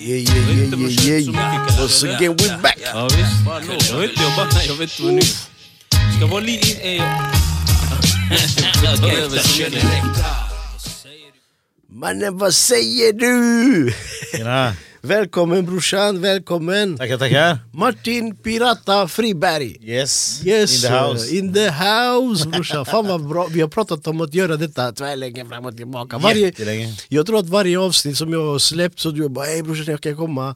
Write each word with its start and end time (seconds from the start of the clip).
Yeah, 0.00 0.16
yeah, 0.16 0.32
yeah, 0.32 0.88
yeah, 0.88 1.18
yeah. 1.18 1.80
Once 1.80 2.02
again 2.04 2.32
we 2.32 2.48
back. 2.62 2.78
Ja 2.80 3.04
visst. 3.08 3.44
Fan, 3.44 3.66
no. 3.66 3.72
Jag 3.90 3.98
vet 3.98 4.10
inte, 4.10 4.22
jag 4.22 4.36
bara, 4.36 4.62
jag 4.64 4.74
vet 4.74 4.90
inte 4.90 5.02
vad 5.02 5.14
nu. 5.14 5.20
Ska 6.16 6.26
vara 6.26 6.40
lite... 6.40 6.80
Eh, 6.82 7.02
ta 9.00 9.10
över 9.12 9.38
så 9.38 9.62
mycket. 9.62 9.84
Mannen 11.92 12.38
vad 12.38 12.54
säger 12.54 13.12
du? 13.12 13.92
Tjena. 14.32 14.74
Välkommen 15.02 15.66
brorsan, 15.66 16.20
välkommen. 16.20 16.96
Tackar, 16.98 17.18
tackar. 17.18 17.58
Martin 17.72 18.36
Pirata 18.36 19.08
Friberg. 19.08 19.76
Yes, 19.80 20.42
Yes, 20.44 20.84
in 20.84 20.90
the 20.90 20.96
house. 20.96 21.36
in 21.36 21.54
the 21.54 21.70
house 21.70 22.48
brorsan. 22.48 22.84
Fan 22.86 23.06
vad 23.06 23.28
bra. 23.28 23.46
Vi 23.50 23.60
har 23.60 23.68
pratat 23.68 24.06
om 24.06 24.20
att 24.20 24.34
göra 24.34 24.56
detta 24.56 24.92
tvärlänge 24.92 25.44
fram 25.44 25.64
och 25.66 25.76
tillbaka. 25.76 26.18
Varje, 26.18 26.52
jag 27.08 27.26
tror 27.26 27.38
att 27.38 27.48
varje 27.48 27.78
avsnitt 27.78 28.16
som 28.18 28.32
jag 28.32 28.46
har 28.46 28.58
släppt 28.58 29.00
så 29.00 29.10
du 29.10 29.28
bara 29.28 29.44
hej 29.44 29.62
brorsan 29.62 29.84
jag 29.88 30.00
kan 30.00 30.16
komma. 30.16 30.50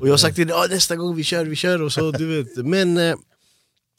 Och 0.00 0.06
jag 0.08 0.12
har 0.12 0.16
sagt 0.16 0.36
till 0.36 0.46
dig 0.46 0.56
"Ja, 0.56 0.66
nästa 0.70 0.96
gång 0.96 1.16
vi 1.16 1.24
kör, 1.24 1.44
vi 1.44 1.56
kör 1.56 1.82
och 1.82 1.92
så 1.92 2.10
du 2.10 2.26
vet. 2.42 2.66
Men 2.66 2.96
eh, 2.98 3.14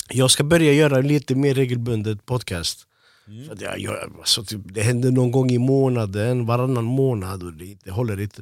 jag 0.10 0.32
ska 0.32 0.44
börja 0.44 0.74
göra 0.74 1.02
lite 1.02 1.36
mer 1.36 1.54
regelbundet 1.54 2.26
podcast. 2.26 2.80
Mm. 3.28 3.48
För 3.48 3.58
jag, 3.66 3.80
jag, 3.80 3.96
alltså, 4.20 4.44
typ, 4.44 4.60
det 4.74 4.82
händer 4.82 5.12
någon 5.12 5.32
gång 5.32 5.52
i 5.52 5.58
månaden, 5.58 6.46
varannan 6.46 6.84
månad 6.84 7.44
och 7.44 7.54
det, 7.54 7.78
det 7.84 7.92
håller 7.92 8.22
inte. 8.22 8.42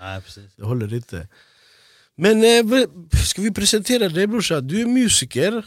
Nej, 0.00 0.20
precis. 0.20 0.44
Det 0.56 0.64
håller 0.64 0.94
inte. 0.94 1.28
Men 2.16 2.44
eh, 2.44 2.86
ska 3.24 3.42
vi 3.42 3.50
presentera 3.50 4.08
dig 4.08 4.26
brorsan? 4.26 4.66
Du 4.66 4.80
är 4.80 4.86
musiker. 4.86 5.64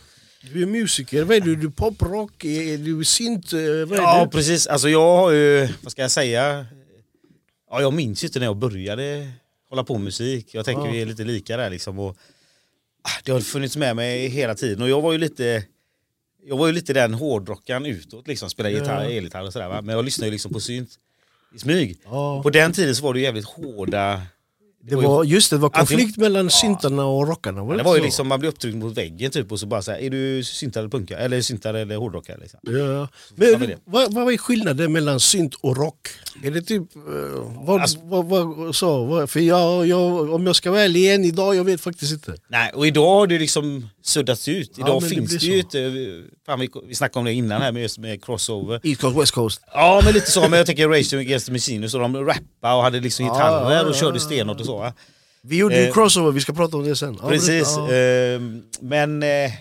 Du 0.54 0.62
är 0.62 0.66
musiker. 0.68 1.24
Vad 1.24 1.38
är 1.38 1.42
du? 1.42 1.56
Du 1.56 1.68
är 1.68 1.72
poprock? 1.72 2.46
Är 2.46 2.78
du 2.78 3.04
synt? 3.06 3.54
Eh, 3.54 3.60
Vad 3.60 3.92
är 3.92 3.96
Ja, 4.02 4.26
du? 4.26 4.38
precis. 4.38 4.68
Alltså 4.68 4.90
jag 4.90 5.18
har 5.18 5.32
ju, 5.32 5.68
vad 5.82 5.92
ska 5.92 6.02
jag 6.02 6.12
säga? 6.12 6.66
Ja, 7.70 7.82
jag 7.82 7.94
minns 7.94 8.24
inte 8.24 8.40
när 8.40 8.46
jag 8.46 8.58
började 8.58 9.32
hålla 9.70 9.84
på 9.84 9.94
med 9.94 10.04
musik. 10.04 10.54
Jag 10.54 10.66
tänker 10.66 10.86
Ja. 10.86 10.92
vi 10.92 11.02
är 11.02 11.06
lite 11.06 11.24
lika 11.24 11.58
där 11.58 11.70
liksom. 11.70 12.00
Och, 12.00 12.18
ah, 13.02 13.22
det 13.24 13.32
har 13.32 13.40
funnits 13.40 13.78
med 13.78 13.96
mig 13.96 14.28
hela 14.28 14.56
tiden 14.56 14.82
och 14.82 14.90
jag 14.90 15.02
var 15.02 15.12
ju 15.12 15.18
lite 15.18 15.64
jag 16.46 16.58
var 16.58 16.68
ju 16.68 16.74
lite 16.74 16.94
den 16.94 17.14
hårdrockaren 17.14 17.86
utåt 17.86 18.28
liksom, 18.28 18.50
spelade 18.50 18.76
Ja. 18.76 18.82
gitarr, 18.82 19.06
elgitarr 19.06 19.44
och 19.44 19.54
sådär 19.54 19.68
va? 19.70 19.82
Men 19.82 19.96
jag 19.96 20.06
lyssnade 20.06 20.28
ju 20.28 20.32
liksom 20.32 20.54
på 20.54 20.60
synt 20.60 20.90
i 21.56 21.60
smyg. 21.60 21.98
Ja. 22.06 22.44
På 22.44 22.50
den 22.50 22.72
tiden 22.74 22.96
så 22.96 23.04
var 23.04 23.14
det 23.14 23.20
ju 23.20 23.26
jävligt 23.26 23.46
hårda 23.46 24.22
Det 24.84 24.96
var, 24.96 25.24
just 25.24 25.50
det, 25.50 25.56
det 25.56 25.60
var 25.62 25.70
konflikt 25.70 26.18
mellan 26.18 26.50
syntarna 26.50 27.06
och 27.06 27.28
rockarna. 27.28 27.64
Var 27.64 27.72
det, 27.74 27.78
Det 27.80 27.84
var 27.84 27.96
ju 27.96 28.02
liksom, 28.04 28.28
man 28.28 28.40
blev 28.40 28.52
upptryckt 28.52 28.78
mot 28.78 28.98
väggen 28.98 29.32
typ 29.32 29.52
och 29.52 29.60
så 29.60 29.66
bara 29.66 29.82
såhär, 29.82 30.00
är 30.00 30.10
du 30.10 30.44
syntare 30.44 30.82
eller 30.82 30.90
punka? 30.90 31.18
Eller 31.18 31.42
syntare 31.42 31.80
eller 31.82 31.96
hårdrockare? 31.96 32.38
Liksom. 32.42 32.60
Ja. 32.64 33.08
Ja, 33.36 33.58
Men, 33.60 33.72
vad, 33.86 34.14
vad 34.14 34.34
är 34.34 34.38
skillnaden 34.38 34.92
mellan 34.92 35.20
synt 35.20 35.56
och 35.56 35.78
rock? 35.78 36.08
Är 36.44 36.52
det 36.52 36.62
typ... 36.62 36.96
eh, 36.96 37.02
vad, 37.66 37.82
Alltså- 37.82 38.00
vad, 38.04 38.26
vad, 38.26 38.76
så, 38.76 39.28
för 39.28 39.40
jag, 39.40 39.88
jag, 39.88 40.34
om 40.34 40.46
jag 40.46 40.56
ska 40.56 40.72
vara 40.72 40.82
ärlig 40.82 41.00
igen 41.00 41.26
idag, 41.26 41.56
jag 41.56 41.64
vet 41.64 41.82
faktiskt 41.82 42.12
inte. 42.14 42.36
Nej, 42.50 42.72
och 42.74 42.88
idag 42.88 43.16
har 43.20 43.28
det 43.28 43.40
liksom 43.40 43.90
suddats 44.08 44.48
ut. 44.48 44.72
Ja, 44.78 44.86
Idag 44.86 45.02
det 45.02 45.10
finns 45.10 45.30
blir 45.30 45.40
det, 45.40 45.46
ju 45.46 45.60
inte, 45.60 46.24
fan 46.46 46.60
vi, 46.60 46.70
vi 46.88 46.96
snackade 46.96 47.20
om 47.20 47.26
det 47.26 47.34
innan 47.34 47.62
här 47.62 47.72
med, 47.72 47.82
just 47.82 47.98
med 47.98 48.24
crossover. 48.26 48.80
East 48.84 49.02
Coast, 49.02 49.18
West 49.18 49.32
Coast. 49.32 49.62
Ja 49.74 50.02
men 50.04 50.14
lite 50.14 50.32
så, 50.32 50.42
men 50.42 50.54
jag 50.54 50.66
tänker 50.66 50.88
Rage 50.88 51.14
Against 51.14 51.46
the 51.46 51.52
Machine, 51.52 51.90
så 51.90 51.98
de 51.98 52.16
rappade 52.26 52.76
och 52.76 52.84
hade 52.84 53.00
liksom 53.00 53.26
gitarrer 53.26 53.76
ja, 53.76 53.86
och 53.86 53.96
körde 53.96 54.20
stenhårt 54.20 54.60
och 54.60 54.66
så. 54.66 54.78
va? 54.78 54.94
Vi 55.42 55.58
gjorde 55.58 55.82
ju 55.82 55.88
Eh, 55.88 55.94
crossover, 55.94 56.32
vi 56.32 56.42
ska 56.42 56.54
prata 56.54 56.78
om 56.78 56.84
det 56.84 56.96
sen. 56.96 57.18
Ja, 57.22 57.30
Precis, 57.30 57.78
ehm, 57.78 58.64
men 58.82 59.24
eh, 59.24 59.52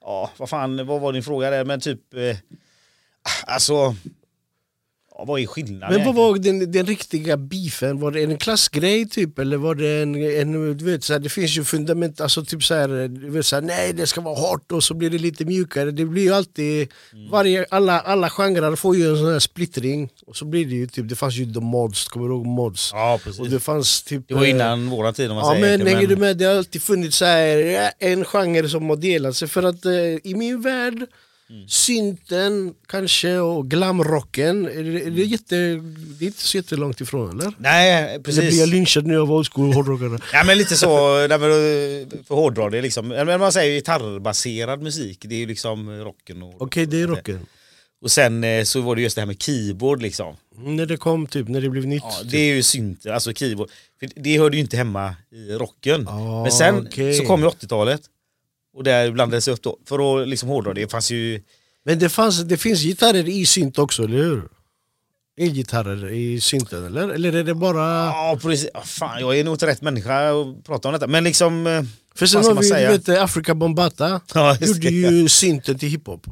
ja, 0.00 0.30
vad 0.36 0.48
fan, 0.48 0.86
vad 0.86 1.00
var 1.00 1.12
din 1.12 1.22
fråga 1.22 1.50
där? 1.50 1.64
Men 1.64 1.80
typ, 1.80 2.14
eh, 2.14 2.36
alltså, 3.46 3.94
vad 5.26 5.40
är 5.40 5.46
skillnaden? 5.46 5.96
Men 5.96 6.06
vad 6.06 6.14
var 6.14 6.38
den, 6.38 6.72
den 6.72 6.86
riktiga 6.86 7.36
beefen? 7.36 8.00
Var 8.00 8.10
det 8.10 8.22
en 8.22 8.38
klassgrej 8.38 9.08
typ? 9.08 9.38
Eller 9.38 9.56
var 9.56 9.74
det 9.74 9.88
en, 10.02 10.14
en 10.14 10.76
du 10.76 10.84
vet, 10.84 11.04
så 11.04 11.12
här, 11.12 11.20
det 11.20 11.28
finns 11.28 11.56
ju 11.58 11.64
fundament, 11.64 12.20
alltså 12.20 12.44
typ 12.44 12.64
så 12.64 12.74
här, 12.74 13.08
du 13.08 13.30
vet, 13.30 13.46
så 13.46 13.56
här, 13.56 13.62
nej 13.62 13.92
det 13.92 14.06
ska 14.06 14.20
vara 14.20 14.34
hårt 14.34 14.72
och 14.72 14.84
så 14.84 14.94
blir 14.94 15.10
det 15.10 15.18
lite 15.18 15.44
mjukare. 15.44 15.90
Det 15.90 16.04
blir 16.04 16.22
ju 16.22 16.32
alltid, 16.34 16.88
Mm. 17.12 17.30
varje, 17.30 17.66
alla, 17.70 18.00
alla 18.00 18.30
genrer 18.30 18.76
får 18.76 18.96
ju 18.96 19.10
en 19.10 19.16
sån 19.16 19.32
här 19.32 19.38
splittring. 19.38 20.08
Och 20.26 20.36
så 20.36 20.44
blir 20.44 20.64
det 20.66 20.74
ju 20.74 20.86
typ, 20.86 21.08
det 21.08 21.16
fanns 21.16 21.34
ju 21.34 21.52
the 21.52 21.60
mods, 21.60 22.08
kommer 22.08 22.28
du 22.28 22.34
ihåg 22.34 22.46
mods? 22.46 22.90
Ja 22.92 23.20
precis. 23.24 23.40
Och 23.40 23.48
det 23.50 23.60
fanns 23.60 24.02
typ... 24.02 24.28
Det 24.28 24.34
var 24.34 24.44
eh, 24.44 24.50
innan 24.50 24.90
våran 24.90 25.14
tid 25.14 25.30
om 25.30 25.36
man 25.36 25.44
Ja 25.44 25.50
säger 25.50 25.60
men 25.60 25.68
egentligen, 25.68 25.96
hänger 25.96 26.08
du 26.08 26.16
med, 26.16 26.36
det 26.36 26.44
har 26.44 26.54
alltid 26.54 26.82
funnits 26.82 27.16
så 27.16 27.24
här, 27.24 27.56
ja, 27.56 27.90
en 27.98 28.24
genre 28.24 28.68
som 28.68 28.88
har 28.88 28.96
delat 28.96 29.36
sig 29.36 29.48
för 29.48 29.62
att 29.62 29.84
eh, 29.84 29.92
i 30.24 30.34
min 30.36 30.60
värld 30.60 31.06
Mm. 31.50 31.68
Synten 31.68 32.74
kanske 32.86 33.38
och 33.38 33.70
glamrocken, 33.70 34.66
är 34.66 34.82
det, 34.84 35.02
är 35.06 35.10
det, 35.10 35.22
jätte, 35.22 35.54
det 36.18 36.24
är 36.24 36.26
inte 36.26 36.42
så 36.42 36.56
jättelångt 36.56 37.00
ifrån 37.00 37.40
eller? 37.40 37.52
Nej 37.58 37.92
Eller 37.92 38.18
blir 38.18 38.34
jag 38.34 38.44
precis. 38.44 38.66
lynchad 38.66 39.06
nu 39.06 39.18
av 39.20 39.32
old 39.32 39.48
school 39.52 39.72
hårdrockare? 39.72 40.18
Ja 40.32 40.44
men 40.44 40.58
lite 40.58 40.76
så, 40.76 40.86
för 42.26 42.34
hårdra 42.34 42.70
det 42.70 42.82
liksom. 42.82 43.08
Men 43.08 43.40
man 43.40 43.52
säger 43.52 43.74
gitarrbaserad 43.74 44.82
musik, 44.82 45.18
det 45.28 45.34
är 45.34 45.38
ju 45.38 45.46
liksom 45.46 45.90
rocken. 45.90 46.42
Okej 46.58 46.86
det 46.86 47.00
är 47.00 47.06
rocken. 47.06 47.46
och 48.02 48.10
sen 48.10 48.44
eh, 48.44 48.64
så 48.64 48.80
var 48.80 48.96
det 48.96 49.02
just 49.02 49.14
det 49.16 49.20
här 49.20 49.26
med 49.26 49.42
keyboard 49.42 50.02
liksom. 50.02 50.36
Mm, 50.56 50.76
när 50.76 50.86
det 50.86 50.96
kom 50.96 51.26
typ, 51.26 51.48
när 51.48 51.60
det 51.60 51.70
blev 51.70 51.86
nytt. 51.86 52.02
Ja, 52.06 52.18
typ. 52.22 52.30
det 52.30 52.38
är 52.38 52.54
ju 52.54 52.62
synter, 52.62 53.10
alltså 53.10 53.32
keyboard. 53.32 53.68
För 54.00 54.08
det 54.14 54.38
hörde 54.38 54.56
ju 54.56 54.60
inte 54.60 54.76
hemma 54.76 55.14
i 55.32 55.52
rocken. 55.52 56.08
Ah, 56.08 56.42
Men 56.42 56.52
sen 56.52 56.86
okej. 56.86 57.14
så 57.14 57.24
kom 57.24 57.40
ju 57.42 57.48
80-talet. 57.48 58.00
Och 58.78 58.84
där 58.84 59.10
blandades 59.10 59.44
det 59.44 59.50
upp 59.52 59.62
då. 59.62 59.78
För 59.88 60.22
att 60.22 60.28
liksom 60.28 60.48
hårdra 60.48 60.74
det, 60.74 60.90
fanns 60.90 61.10
ju... 61.10 61.42
Men 61.84 61.98
det, 61.98 62.08
fanns, 62.08 62.42
det 62.42 62.56
finns 62.56 62.80
gitarrer 62.82 63.28
i 63.28 63.46
synt 63.46 63.78
också, 63.78 64.02
eller 64.04 64.16
hur? 64.18 64.48
Elgitarrer 65.40 66.12
i 66.12 66.40
synten 66.40 66.86
eller? 66.86 67.08
Eller 67.08 67.32
är 67.34 67.44
det 67.44 67.54
bara... 67.54 67.80
Ja 68.06 68.38
precis, 68.42 68.68
fan 68.84 69.20
jag 69.20 69.38
är 69.38 69.44
nog 69.44 69.54
inte 69.54 69.66
rätt 69.66 69.82
människa 69.82 70.30
att 70.30 70.64
prata 70.64 70.88
om 70.88 70.92
detta. 70.92 71.06
Men 71.06 71.24
liksom... 71.24 71.66
eh, 71.66 71.82
För 72.14 72.26
sen 72.26 72.44
har 72.44 72.54
vi, 72.54 72.68
säga? 72.68 72.90
vet 72.90 73.08
Africa 73.08 73.54
Bombata, 73.54 74.20
Ja, 74.34 74.56
gjorde 74.60 74.88
ju 74.88 75.28
synten 75.28 75.78
till 75.78 75.88
hiphop. 75.88 76.26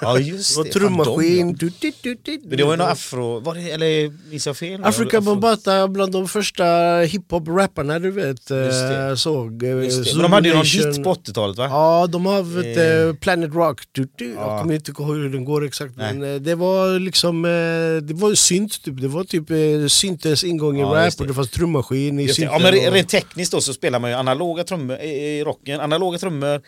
Ja 0.00 0.18
just 0.18 0.64
Det 0.64 0.70
trummaskin. 0.72 1.52
de, 1.52 1.66
du, 1.66 1.72
du, 1.80 1.92
du, 2.02 2.14
du, 2.22 2.32
ja. 2.32 2.38
Men 2.44 2.56
det 2.58 2.64
var 2.64 2.70
ju 2.72 2.76
någon 2.76 2.88
afro... 2.88 3.40
Var 3.40 3.54
det, 3.54 3.60
eller 3.70 4.12
minns 4.30 4.46
jag 4.46 4.56
fel? 4.56 4.84
Africa 4.84 5.16
Afro- 5.18 5.20
Bombata 5.24 5.88
bland 5.88 6.12
de 6.12 6.28
första 6.28 6.64
hiphop-rapparna 7.04 7.98
du 7.98 8.10
vet. 8.10 8.50
eh, 8.50 9.14
Så, 9.16 9.44
eh, 9.44 9.50
Men 9.50 10.22
de 10.22 10.32
hade 10.32 10.48
ju 10.48 10.54
någon 10.54 10.64
hit 10.66 11.04
på 11.04 11.14
80-talet 11.14 11.56
va? 11.58 11.64
Ja, 11.70 12.06
de 12.06 12.26
har 12.26 12.42
vet, 12.42 12.76
Eh. 12.78 13.20
Planet 13.20 13.54
Rock. 13.54 13.80
Du, 13.92 14.08
du. 14.16 14.28
Jag 14.28 14.36
Ja. 14.36 14.60
kommer 14.60 14.74
inte 14.74 14.90
ihåg 14.90 15.16
hur 15.16 15.28
den 15.30 15.44
går 15.44 15.64
exakt. 15.66 15.96
Nej. 15.96 16.14
Men 16.14 16.34
eh, 16.34 16.40
det 16.40 16.54
var 16.54 16.98
liksom 16.98 17.42
Det 18.02 18.14
var 18.14 18.34
synt 18.34 18.82
typ. 18.84 19.00
Det 19.00 19.08
var 19.08 19.24
typ 19.24 19.46
syntens 19.92 20.44
ingång 20.44 20.76
i 20.76 20.80
Ja, 20.80 20.86
rap 21.06 21.20
och 21.20 21.26
det 21.26 21.34
fanns 21.34 21.50
trummaskin 21.50 22.18
i 22.20 22.28
synten. 22.28 22.52
Ja, 22.52 22.58
men 22.58 22.92
rent 22.92 23.08
tekniskt 23.08 23.52
då 23.52 23.60
så 23.60 23.72
spelar 23.72 23.98
man 23.98 24.10
ju 24.10 24.16
analoga 24.16 24.64
trummor 24.64 24.96
i 24.96 25.44
rocken, 25.44 25.80
analoga 25.80 26.18
trummor, 26.18 26.60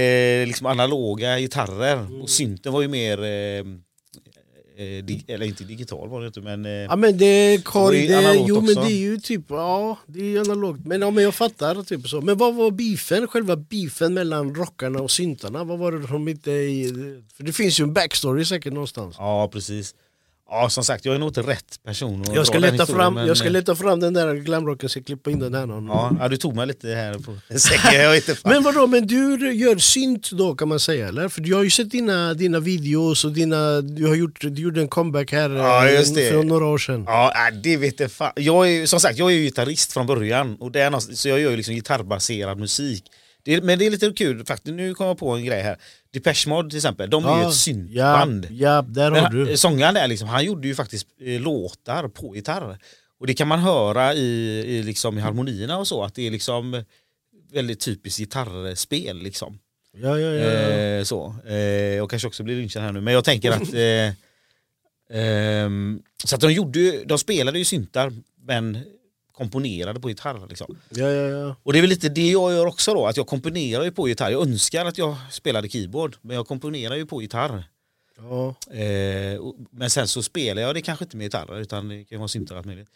eh, 0.00 0.46
liksom 0.46 0.66
analoga 0.66 1.38
gitarrer 1.38 1.96
Mm. 1.96 2.22
och 2.22 2.30
synten 2.30 2.72
var 2.72 2.82
ju 2.82 2.88
mer, 2.88 3.22
eh, 3.22 3.58
eh, 4.76 5.04
dig, 5.04 5.24
eller 5.28 5.46
inte 5.46 5.64
digital 5.64 6.08
var 6.08 6.20
det 6.20 6.26
inte 6.26 6.40
men... 6.40 6.64
Eh, 6.66 6.70
Ja 6.72 6.96
men 6.96 7.18
det, 7.18 7.64
Kari, 7.64 8.06
Det 8.06 8.14
det, 8.20 8.44
jo 8.48 8.60
men 8.60 8.74
det 8.74 8.92
är 8.92 8.98
ju 9.00 9.18
typ, 9.18 9.44
ja 9.48 9.98
det 10.06 10.36
är 10.36 10.40
analogt. 10.40 10.80
Men, 10.86 11.00
ja, 11.00 11.10
men 11.10 11.24
jag 11.24 11.34
fattar 11.34 11.82
typ 11.82 12.08
så. 12.08 12.20
Men 12.20 12.38
vad 12.38 12.54
var 12.54 12.70
beefen, 12.70 13.26
själva 13.28 13.56
beefen 13.56 14.14
mellan 14.14 14.54
rockarna 14.54 15.00
och 15.02 15.10
syntarna? 15.10 15.64
Vad 15.64 15.78
var 15.78 15.92
det 15.92 16.06
som 16.08 16.28
inte, 16.28 16.50
för 17.36 17.42
det 17.44 17.52
finns 17.52 17.80
ju 17.80 17.82
en 17.82 17.92
backstory 17.92 18.44
säkert 18.44 18.72
någonstans. 18.72 19.16
Ja 19.18 19.48
precis. 19.52 19.94
Ja 20.54 20.68
som 20.68 20.84
sagt 20.84 21.04
jag 21.04 21.14
är 21.14 21.18
nog 21.18 21.28
inte 21.28 21.42
rätt 21.42 21.82
person 21.84 22.24
Jag 22.34 22.46
ska, 22.46 22.58
leta 22.58 22.72
historien, 22.72 22.96
fram, 22.96 23.14
men, 23.14 23.26
jag 23.26 23.36
ska 23.36 23.46
eh, 23.46 23.52
leta 23.52 23.76
fram 23.76 24.00
den 24.00 24.14
där 24.14 24.34
glamrocken, 24.34 24.88
ska 24.88 25.02
klippa 25.02 25.30
in 25.30 25.38
den 25.38 25.54
här 25.54 25.66
någon. 25.66 25.86
Ja, 25.86 26.16
ja, 26.20 26.28
du 26.28 26.36
tog 26.36 26.56
mig 26.56 26.66
lite 26.66 26.88
här 26.88 27.14
på 27.14 27.58
säcken. 27.58 28.38
Men 28.44 28.62
vadå, 28.62 28.86
men 28.86 29.06
du 29.06 29.52
gör 29.52 29.76
synt 29.78 30.30
då 30.30 30.54
kan 30.54 30.68
man 30.68 30.80
säga 30.80 31.08
eller? 31.08 31.28
För 31.28 31.42
jag 31.48 31.56
har 31.56 31.64
ju 31.64 31.70
sett 31.70 31.90
dina, 31.90 32.34
dina 32.34 32.60
videos 32.60 33.24
och 33.24 33.32
dina, 33.32 33.80
du 33.80 34.06
har 34.06 34.14
gjort, 34.14 34.40
du 34.40 34.62
gjorde 34.62 34.80
en 34.80 34.88
comeback 34.88 35.32
här 35.32 35.50
Ja, 35.50 35.88
eh, 35.88 35.94
just 35.94 36.14
det. 36.14 36.30
för 36.30 36.42
några 36.42 36.66
år 36.66 36.78
sedan. 36.78 37.04
Ja, 37.06 37.32
nej, 37.34 37.60
det 37.62 37.76
vet 37.76 38.00
jag 38.00 38.12
fan. 38.12 38.32
Jag 38.36 38.70
är, 38.70 38.86
som 38.86 39.00
sagt, 39.00 39.18
jag 39.18 39.30
är 39.30 39.34
ju 39.34 39.42
gitarrist 39.42 39.92
från 39.92 40.06
början 40.06 40.56
och 40.60 40.72
det 40.72 40.80
är 40.80 40.90
någonstans- 40.90 41.20
så 41.20 41.28
jag 41.28 41.40
gör 41.40 41.50
ju 41.50 41.56
liksom 41.56 41.74
gitarrbaserad 41.74 42.58
musik. 42.58 43.04
Det 43.44 43.64
men 43.64 43.78
det 43.78 43.86
är 43.86 43.90
lite 43.90 44.12
kul, 44.16 44.44
faktiskt, 44.44 44.74
nu 44.74 44.94
kommer 44.94 45.10
jag 45.10 45.18
på 45.18 45.30
en 45.30 45.44
grej 45.44 45.62
här. 45.62 45.76
Depeche 46.12 46.48
Mode 46.48 46.70
till 46.70 46.76
exempel, 46.78 47.10
de 47.10 47.24
är 47.24 47.42
ju 47.42 47.48
ett 47.48 47.54
syntband. 47.54 48.46
Ja, 48.50 48.56
ja, 48.74 48.82
där 48.82 49.10
Men 49.10 49.24
har 49.24 49.30
du. 49.30 49.46
han- 49.46 49.56
Sångaren 49.58 49.94
där, 49.94 50.08
liksom, 50.08 50.28
han 50.28 50.44
gjorde 50.44 50.68
ju 50.68 50.74
faktiskt 50.74 51.06
eh, 51.20 51.40
låtar 51.40 52.08
på 52.08 52.36
gitarr. 52.36 52.78
Och 53.20 53.26
det 53.26 53.34
kan 53.34 53.48
man 53.48 53.58
höra 53.58 54.14
i, 54.14 54.58
i, 54.66 54.82
liksom, 54.82 55.18
i 55.18 55.20
harmonierna 55.20 55.78
och 55.78 55.88
så, 55.88 56.04
att 56.04 56.14
det 56.14 56.26
är 56.26 56.30
liksom 56.30 56.84
väldigt 57.52 57.80
typiskt 57.80 58.18
gitarrspel. 58.18 59.18
Liksom. 59.18 59.58
Ja, 60.02 60.18
ja, 60.18 60.28
ja. 60.28 60.44
ja. 60.44 60.50
Eh, 60.70 61.04
så. 61.04 61.34
Eh, 61.46 61.56
jag 61.94 62.10
kanske 62.10 62.28
också 62.28 62.42
blir 62.42 62.56
lynchad 62.56 62.82
här 62.82 62.92
nu, 62.92 63.00
men 63.00 63.14
jag 63.14 63.24
tänker 63.24 63.50
att... 63.50 63.74
Eh, 63.74 64.12
ehm, 65.18 66.02
så 66.24 66.34
att 66.34 66.40
de, 66.40 66.52
gjorde, 66.52 67.04
de 67.04 67.18
spelade 67.18 67.58
ju 67.58 67.64
syntar, 67.64 68.12
men 68.46 68.78
komponerade 69.32 70.00
på 70.00 70.08
gitarr. 70.08 70.46
Liksom. 70.48 70.78
ja, 70.88 71.08
ja, 71.08 71.28
ja. 71.28 71.56
Och 71.62 71.72
det 71.72 71.78
är 71.78 71.80
väl 71.80 71.90
lite 71.90 72.08
det 72.08 72.30
jag 72.30 72.52
gör 72.52 72.66
också 72.66 72.94
då, 72.94 73.06
att 73.06 73.16
jag 73.16 73.26
komponerar 73.26 73.84
ju 73.84 73.92
på 73.92 74.08
gitarr. 74.08 74.30
Jag 74.30 74.42
önskar 74.42 74.86
att 74.86 74.98
jag 74.98 75.16
spelade 75.30 75.68
keyboard, 75.68 76.16
men 76.20 76.36
jag 76.36 76.46
komponerar 76.46 76.96
ju 76.96 77.06
på 77.06 77.22
gitarr. 77.22 77.64
ja. 78.16 78.54
Eh, 78.74 79.36
och- 79.36 79.56
men 79.70 79.90
sen 79.90 80.08
så 80.08 80.22
spelar 80.22 80.62
jag 80.62 80.74
det 80.74 80.82
kanske 80.82 81.04
inte 81.04 81.16
med 81.16 81.24
gitarrer, 81.24 81.60
utan 81.60 81.88
det 81.88 82.04
kan 82.04 82.18
vara 82.18 82.28
syntar 82.28 82.56
allt 82.56 82.66
möjligt. 82.66 82.88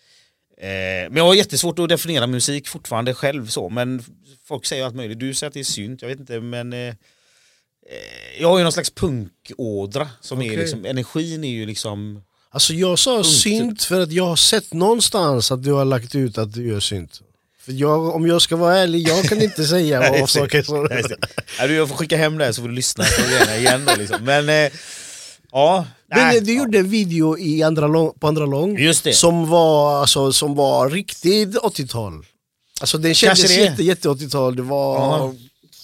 Eh, 0.59 0.67
men 1.11 1.17
jag 1.17 1.25
har 1.25 1.35
jättesvårt 1.35 1.79
att 1.79 1.89
definiera 1.89 2.27
musik 2.27 2.69
fortfarande 2.69 3.15
själv 3.15 3.47
så, 3.47 3.69
men 3.69 4.03
folk 4.45 4.67
säger 4.67 4.85
allt 4.85 4.95
möjligt. 4.95 5.19
Du 5.19 5.35
säger 5.35 5.49
att 5.49 5.55
det 5.55 5.61
är 5.61 5.65
synt, 5.65 6.03
jag 6.03 6.09
vet 6.09 6.21
inte 6.21 6.41
men 6.41 6.73
eh, 6.73 6.79
eh 6.79 6.95
jag 8.41 8.49
har 8.49 8.59
ju 8.59 8.63
någon 8.63 8.73
slags 8.73 8.91
punkådra 8.91 10.09
som 10.21 10.39
okay. 10.39 10.55
är 10.55 10.59
liksom, 10.59 10.85
energin 10.85 11.45
är 11.45 11.49
ju 11.49 11.67
liksom 11.67 12.23
Alltså 12.57 12.73
jag 12.73 12.99
sa 12.99 13.15
punkt. 13.17 13.29
synt 13.29 13.83
för 13.83 14.01
att 14.01 14.13
jag 14.13 14.27
har 14.27 14.37
sett 14.37 14.73
någonstans 14.73 15.53
att 15.53 15.63
du 15.63 15.73
har 15.73 15.85
lagt 15.85 16.15
ut 16.15 16.39
att 16.39 16.55
du 16.55 16.69
gör 16.69 16.81
synt. 16.81 17.21
För 17.61 17.73
jag, 17.73 18.15
om 18.15 18.27
jag 18.27 18.43
ska 18.43 18.57
vara 18.57 18.79
ärlig, 18.79 19.09
jag 19.09 19.25
kan 19.25 19.43
inte 19.43 19.65
säga 19.75 20.11
vad 20.11 20.31
saker 20.31 20.63
så. 20.63 20.89
Ja, 21.59 21.67
du 21.67 21.87
får 21.87 21.97
skicka 21.97 22.17
hem 22.17 22.39
det 22.39 22.53
så 22.53 22.63
får 22.63 22.69
du 22.69 22.75
lyssna 22.75 23.05
på 23.05 23.23
det 23.31 23.59
igen 23.59 23.85
då, 23.87 23.95
liksom. 23.99 24.25
Men 24.25 24.49
eh, 24.49 24.73
ja, 25.53 25.87
men 26.09 26.45
du 26.45 26.57
gjorde 26.57 26.79
en 26.79 26.91
video 26.91 27.39
i 27.39 27.63
andra 27.63 27.87
lång, 27.87 28.13
på 28.19 28.29
andra 28.29 28.47
lång 28.47 28.79
Som, 29.13 29.49
var, 29.49 30.01
alltså, 30.01 30.33
som 30.33 30.55
var 30.55 30.91
riktigt 30.91 31.57
80-tal. 31.57 32.25
Alltså 32.81 32.99
den 32.99 33.15
kändes 33.15 33.57
jätte, 33.57 33.83
jätte 33.83 34.09
80-tal, 34.09 34.57
det 34.57 34.63
var 34.63 34.97
Aha. 34.97 35.35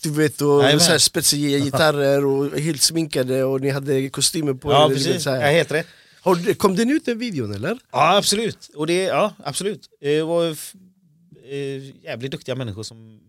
du 0.02 0.10
vet, 0.10 0.40
och 0.40 0.62
så 0.62 0.90
här 0.90 0.98
spetsiga 0.98 1.58
gitarrer 1.58 2.24
och 2.24 2.58
helt 2.58 2.82
sminkade 2.82 3.44
och 3.44 3.60
ni 3.60 3.70
hade 3.70 4.08
kostymer 4.08 4.54
på 4.54 4.72
ja, 4.72 4.90
er. 4.90 4.94
Precis. 4.94 5.22
Så 5.22 5.30
här. 5.30 5.40
Ja, 5.40 5.46
helt 5.46 5.72
rätt. 5.72 5.86
Har, 6.22 6.54
kom 6.54 6.76
den 6.76 6.90
ut 6.90 7.04
den 7.04 7.18
videon 7.18 7.54
eller? 7.54 7.78
Ja 7.92 8.16
absolut, 8.16 8.70
och 8.74 8.86
det, 8.86 9.02
ja, 9.02 9.34
absolut. 9.44 9.88
Det 10.00 10.22
var 10.22 10.46
eh, 10.46 12.04
jävligt 12.04 12.30
duktiga 12.30 12.54
människor 12.54 12.82
som 12.82 13.20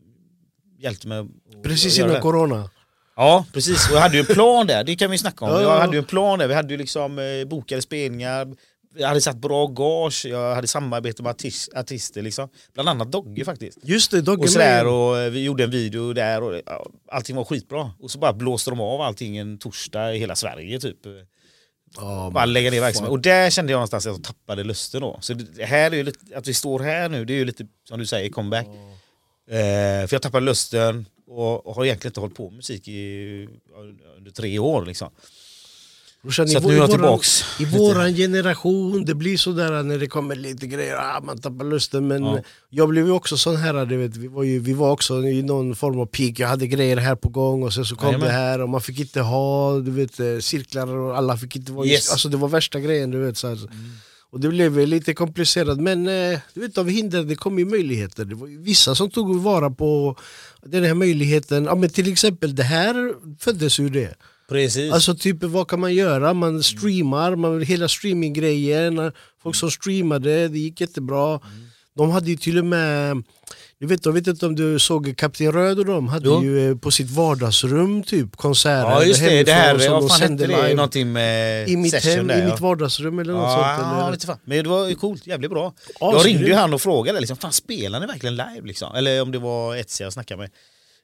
hjälpte 0.79 1.07
mig. 1.07 1.27
Precis 1.63 1.99
innan 1.99 2.21
corona. 2.21 2.69
Ja 3.15 3.45
precis, 3.53 3.89
och 3.89 3.95
jag 3.95 4.01
hade 4.01 4.15
ju 4.15 4.19
en 4.19 4.25
plan 4.25 4.67
där, 4.67 4.83
det 4.83 4.95
kan 4.95 5.11
vi 5.11 5.17
snacka 5.17 5.45
om. 5.45 5.61
Jag 5.61 5.79
hade 5.79 5.93
ju 5.93 5.99
en 5.99 6.05
plan 6.05 6.39
där, 6.39 6.47
vi 6.47 6.53
hade 6.53 6.73
ju 6.73 6.77
liksom 6.77 7.19
eh, 7.19 7.47
bokade 7.47 7.81
spelningar, 7.81 8.55
jag 8.95 9.07
hade 9.07 9.21
satt 9.21 9.37
bra 9.37 9.67
gage, 9.67 10.25
jag 10.25 10.55
hade 10.55 10.67
samarbete 10.67 11.23
med 11.23 11.29
artist, 11.29 11.73
artister 11.73 12.21
liksom. 12.21 12.49
Bland 12.73 12.89
annat 12.89 13.11
Dogge 13.11 13.45
faktiskt. 13.45 13.77
Just 13.83 14.11
det, 14.11 14.21
Dogge 14.21 14.43
Och 14.43 14.49
sådär 14.49 14.87
och 14.87 15.19
eh, 15.19 15.31
vi 15.31 15.43
gjorde 15.43 15.63
en 15.63 15.71
video 15.71 16.13
där 16.13 16.43
och 16.43 16.61
ja, 16.65 16.85
allting 17.11 17.35
var 17.35 17.45
skitbra. 17.45 17.91
Och 17.99 18.11
så 18.11 18.19
bara 18.19 18.33
blåste 18.33 18.69
de 18.69 18.79
av 18.79 19.01
allting 19.01 19.37
en 19.37 19.57
torsdag 19.57 20.15
i 20.15 20.17
hela 20.19 20.35
Sverige 20.35 20.79
typ. 20.79 20.97
Oh, 21.97 22.31
bara 22.31 22.45
lägga 22.45 22.71
ner 22.71 22.81
verksamhet. 22.81 23.11
Och 23.11 23.19
där 23.19 23.49
kände 23.49 23.71
jag 23.71 23.77
någonstans 23.77 24.07
att 24.07 24.13
jag 24.13 24.23
tappade 24.23 24.63
lusten 24.63 25.01
då. 25.01 25.17
Så 25.21 25.33
det 25.33 25.65
här 25.65 25.91
är 25.91 25.95
ju 25.95 26.03
lite, 26.03 26.37
att 26.37 26.47
vi 26.47 26.53
står 26.53 26.79
här 26.79 27.09
nu, 27.09 27.25
det 27.25 27.33
är 27.33 27.37
ju 27.37 27.45
lite 27.45 27.67
som 27.87 27.99
du 27.99 28.05
säger, 28.05 28.29
comeback. 28.29 28.67
Oh. 28.67 29.55
Eh, 29.57 30.07
för 30.07 30.15
jag 30.15 30.21
tappade 30.21 30.45
lusten, 30.45 31.05
och, 31.27 31.67
och 31.67 31.75
har 31.75 31.85
egentligen 31.85 32.09
inte 32.09 32.19
hållit 32.19 32.35
på 32.35 32.49
med 32.49 32.55
musik 32.55 32.87
i, 32.87 33.47
under 34.17 34.31
tre 34.31 34.59
år. 34.59 34.85
Liksom. 34.85 35.09
Brorsan, 36.23 36.47
så 36.47 36.59
nu 36.59 36.73
är 36.73 36.77
jag 36.77 36.91
tillbaks. 36.91 37.43
I 37.59 37.65
våran 37.65 38.15
generation, 38.15 39.05
det 39.05 39.15
blir 39.15 39.37
sådär 39.37 39.83
när 39.83 39.97
det 39.97 40.07
kommer 40.07 40.35
lite 40.35 40.67
grejer, 40.67 40.95
ah, 40.95 41.21
man 41.21 41.37
tappar 41.37 41.65
lusten. 41.65 42.07
Men 42.07 42.23
ja. 42.23 42.39
jag 42.69 42.89
blev 42.89 43.05
ju 43.05 43.11
också 43.11 43.37
sån 43.37 43.55
här, 43.55 43.85
du 43.85 43.97
vet, 43.97 44.17
vi, 44.17 44.27
var 44.27 44.43
ju, 44.43 44.59
vi 44.59 44.73
var 44.73 44.91
också 44.91 45.23
i 45.23 45.41
någon 45.41 45.75
form 45.75 45.99
av 45.99 46.05
peak, 46.05 46.39
jag 46.39 46.47
hade 46.47 46.67
grejer 46.67 46.97
här 46.97 47.15
på 47.15 47.29
gång 47.29 47.63
och 47.63 47.73
sen 47.73 47.85
så 47.85 47.95
kom 47.95 48.07
Jajamän. 48.07 48.27
det 48.27 48.33
här 48.33 48.61
och 48.61 48.69
man 48.69 48.81
fick 48.81 48.99
inte 48.99 49.21
ha 49.21 49.79
du 49.79 49.91
vet, 49.91 50.19
eh, 50.19 50.37
cirklar 50.39 50.87
och 50.87 51.17
alla 51.17 51.37
fick 51.37 51.55
inte 51.55 51.71
vara 51.71 51.87
yes. 51.87 52.11
alltså 52.11 52.29
Det 52.29 52.37
var 52.37 52.47
värsta 52.47 52.79
grejen. 52.79 53.11
Du 53.11 53.17
vet, 53.17 53.37
så 53.37 53.47
mm. 53.47 53.67
Och 54.31 54.39
det 54.39 54.49
blev 54.49 54.87
lite 54.87 55.13
komplicerat 55.13 55.79
men 55.79 56.07
eh, 56.07 56.39
du 56.53 56.61
vet, 56.61 56.77
av 56.77 56.89
hinder 56.89 57.23
det 57.23 57.35
kom 57.35 57.59
ju 57.59 57.65
möjligheter. 57.65 58.25
Det 58.25 58.35
var 58.35 58.47
ju 58.47 58.61
vissa 58.61 58.95
som 58.95 59.09
tog 59.09 59.41
vara 59.41 59.69
på 59.69 60.17
den 60.65 60.83
här 60.83 60.93
möjligheten. 60.93 61.65
Ja, 61.65 61.75
men 61.75 61.89
till 61.89 62.11
exempel 62.11 62.55
det 62.55 62.63
här 62.63 63.13
föddes 63.39 63.79
ur 63.79 63.89
det. 63.89 64.15
Precis. 64.49 64.93
Alltså 64.93 65.15
typ 65.15 65.43
vad 65.43 65.67
kan 65.67 65.79
man 65.79 65.93
göra? 65.93 66.33
Man 66.33 66.63
streamar, 66.63 67.35
man, 67.35 67.61
hela 67.61 67.87
streaminggrejen, 67.87 69.11
folk 69.43 69.55
som 69.55 69.71
streamade, 69.71 70.47
det 70.47 70.59
gick 70.59 70.81
jättebra. 70.81 71.29
Mm. 71.29 71.41
De 71.95 72.09
hade 72.09 72.29
ju 72.29 72.37
till 72.37 72.57
och 72.57 72.65
med 72.65 73.23
jag 73.83 73.87
vet, 73.87 74.05
jag 74.05 74.13
vet 74.13 74.27
inte 74.27 74.45
om 74.45 74.55
du 74.55 74.79
såg 74.79 75.17
Kapten 75.17 75.51
Röd 75.51 75.79
och 75.79 75.85
de 75.85 76.07
hade 76.07 76.25
jo. 76.25 76.43
ju 76.43 76.69
eh, 76.69 76.77
på 76.77 76.91
sitt 76.91 77.09
vardagsrum 77.09 78.03
typ 78.03 78.35
konserter 78.35 78.89
Ja 78.89 79.03
just 79.03 79.19
det, 79.19 79.43
det 79.43 79.53
här, 79.53 79.89
vad 79.89 80.09
fan 80.09 80.31
hette 80.31 80.47
det? 80.47 80.75
Någonting 80.75 81.11
med 81.11 81.69
I 81.69 81.77
mitt 81.77 82.03
hem, 82.03 82.27
där, 82.27 82.41
i 82.41 82.45
mitt 82.51 82.59
vardagsrum 82.59 83.19
eller 83.19 83.33
något 83.33 83.41
ja, 83.43 83.75
sånt. 83.77 84.07
Eller? 84.07 84.25
Fan. 84.25 84.37
Men 84.45 84.63
det 84.63 84.69
var 84.69 84.87
ju 84.87 84.95
coolt, 84.95 85.27
jävligt 85.27 85.51
bra. 85.51 85.73
Ja, 85.99 86.13
jag 86.13 86.25
ringde 86.25 86.45
ju 86.45 86.53
han 86.53 86.73
och 86.73 86.81
frågade, 86.81 87.19
liksom, 87.19 87.37
fan 87.37 87.51
spelar 87.51 87.99
ni 87.99 88.07
verkligen 88.07 88.35
live? 88.35 88.61
Liksom? 88.63 88.95
Eller 88.95 89.21
om 89.21 89.31
det 89.31 89.39
var 89.39 89.75
Etsy 89.75 90.03
jag 90.03 90.13
snackade 90.13 90.41
med 90.41 90.49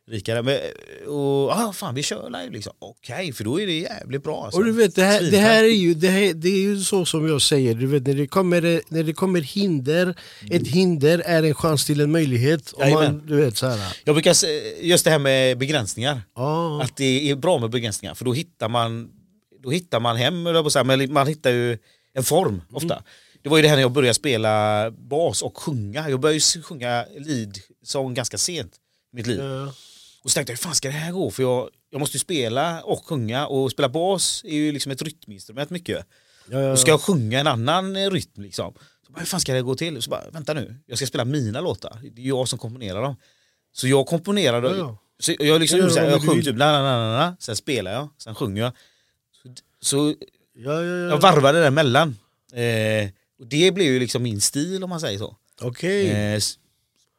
rikare. 0.10 0.44
Men, 0.44 0.60
och, 1.08 1.52
ah, 1.52 1.74
fan 1.74 1.96
vi 1.96 2.04
kör 2.04 2.30
live 2.30 2.50
liksom. 2.50 2.74
Okej, 2.80 3.16
okay, 3.16 3.34
för 3.34 3.44
då 3.44 3.62
är 3.62 3.68
det 3.68 3.80
jävligt 3.80 4.24
bra. 4.24 4.44
Alltså. 4.44 4.60
Och 4.60 4.66
du 4.66 4.72
vet, 4.72 4.96
det 4.96 5.04
här, 5.04 5.22
det 5.32 5.38
här, 5.38 5.64
är 5.64 5.68
ju, 5.68 5.94
det, 5.94 6.08
här, 6.08 6.34
det 6.34 6.50
är 6.50 6.62
ju 6.62 6.80
så 6.80 7.06
som 7.06 7.28
jag 7.28 7.42
säger, 7.42 7.76
du 7.76 7.88
vet, 7.88 8.08
när, 8.08 8.14
det 8.14 8.28
kommer, 8.28 8.82
när 8.88 9.04
det 9.04 9.14
kommer 9.14 9.42
hinder, 9.42 10.04
mm. 10.04 10.16
ett 10.62 10.68
hinder 10.68 11.22
är 11.26 11.44
en 11.44 11.54
chans 11.54 11.86
till 11.86 12.02
en 12.02 12.12
möjlighet. 12.12 12.74
Om 12.74 12.92
man, 12.92 13.28
du 13.28 13.36
vet, 13.36 13.58
så 13.58 13.68
här. 13.68 13.98
Jag 14.04 14.16
brukar 14.16 14.34
säga, 14.34 14.78
just 14.82 15.06
det 15.06 15.12
här 15.12 15.20
med 15.20 15.58
begränsningar, 15.58 16.22
ah. 16.34 16.82
att 16.82 16.96
det 16.98 17.30
är 17.30 17.36
bra 17.36 17.60
med 17.60 17.70
begränsningar 17.70 18.14
för 18.14 18.26
då 18.26 18.34
hittar 18.34 18.70
man, 18.70 19.10
då 19.64 19.70
hittar 19.70 20.00
man 20.00 20.18
hem, 20.18 20.44
men 20.44 21.14
man 21.14 21.28
hittar 21.28 21.52
ju 21.52 21.78
en 22.14 22.24
form 22.24 22.62
ofta. 22.72 22.94
Mm. 22.94 23.04
Det 23.42 23.50
var 23.50 23.58
ju 23.58 23.62
det 23.64 23.70
här 23.70 23.76
när 23.76 23.82
jag 23.82 23.92
började 23.92 24.14
spela 24.14 24.92
bas 24.92 25.42
och 25.42 25.58
sjunga. 25.58 26.10
Jag 26.10 26.20
började 26.20 26.38
ju 26.56 26.62
sjunga 26.62 27.06
lead-sång 27.18 28.14
ganska 28.14 28.38
sent 28.38 28.74
i 29.14 29.16
mitt 29.16 29.28
liv. 29.28 29.40
Ja. 29.40 29.74
Och 30.24 30.32
så 30.32 30.36
tänkte 30.36 30.52
jag, 30.52 30.58
hur 30.58 30.64
fan 30.64 30.76
ska 30.76 30.88
det 30.88 30.94
här 30.94 31.12
gå? 31.12 31.32
För 31.32 31.44
jag, 31.44 31.70
jag 31.90 32.00
måste 32.00 32.18
ju 32.18 32.20
spela 32.20 32.82
och 32.82 33.06
sjunga 33.06 33.48
och 33.48 33.72
spela 33.72 33.90
bas 33.90 34.44
är 34.46 34.56
ju 34.56 34.72
liksom 34.72 34.92
ett 34.92 35.02
rytminstrument 35.02 35.70
mycket. 35.70 36.06
Ja, 36.50 36.60
ja, 36.60 36.72
Och 36.72 36.80
ska 36.80 36.92
jag 36.92 37.02
sjunga 37.02 37.40
en 37.40 37.48
annan 37.48 37.96
rytm 38.12 38.44
liksom. 38.44 38.74
Så 39.06 39.12
bara, 39.12 39.20
hur 39.20 39.26
fan 39.26 39.40
ska 39.40 39.54
det 39.54 39.62
gå 39.62 39.76
till? 39.76 40.02
Så 40.02 40.10
bara, 40.10 40.30
vänta 40.30 40.54
nu, 40.54 40.76
jag 40.86 40.98
ska 40.98 41.08
spela 41.08 41.26
mina 41.26 41.62
låtar. 41.62 42.00
Det 42.16 42.22
är 42.22 42.28
jag 42.28 42.48
som 42.48 42.60
komponerar 42.60 43.02
dem. 43.02 43.16
Så 43.74 43.88
jag 43.88 44.08
komponerade, 44.08 44.78
ja, 44.78 44.98
så 45.20 45.36
jag, 45.40 45.60
liksom, 45.62 45.80
ja, 45.80 46.04
jag 46.04 46.22
sjöng 46.26 46.42
typ 46.42 46.56
na, 46.56 46.72
na, 46.72 46.82
na, 46.82 47.18
na, 47.18 47.36
sen 47.40 47.56
spelar 47.56 47.94
jag, 47.94 48.10
sen 48.18 48.36
sjunger 48.36 48.62
jag. 48.62 48.72
Så, 49.44 49.54
så 49.82 50.16
jag 50.54 51.22
varvade 51.22 51.64
det 51.64 51.72
mellan. 51.72 52.18
Eh, 52.54 53.10
och 53.40 53.48
det 53.48 53.72
blev 53.72 53.88
ju 53.88 54.00
liksom 54.00 54.24
min 54.24 54.42
stil 54.42 54.84
om 54.84 54.90
man 54.90 55.00
säger 55.00 55.20
så. 55.20 55.36
Okej. 55.62 56.06
Okay. 56.06 56.36
Eh, 56.36 56.42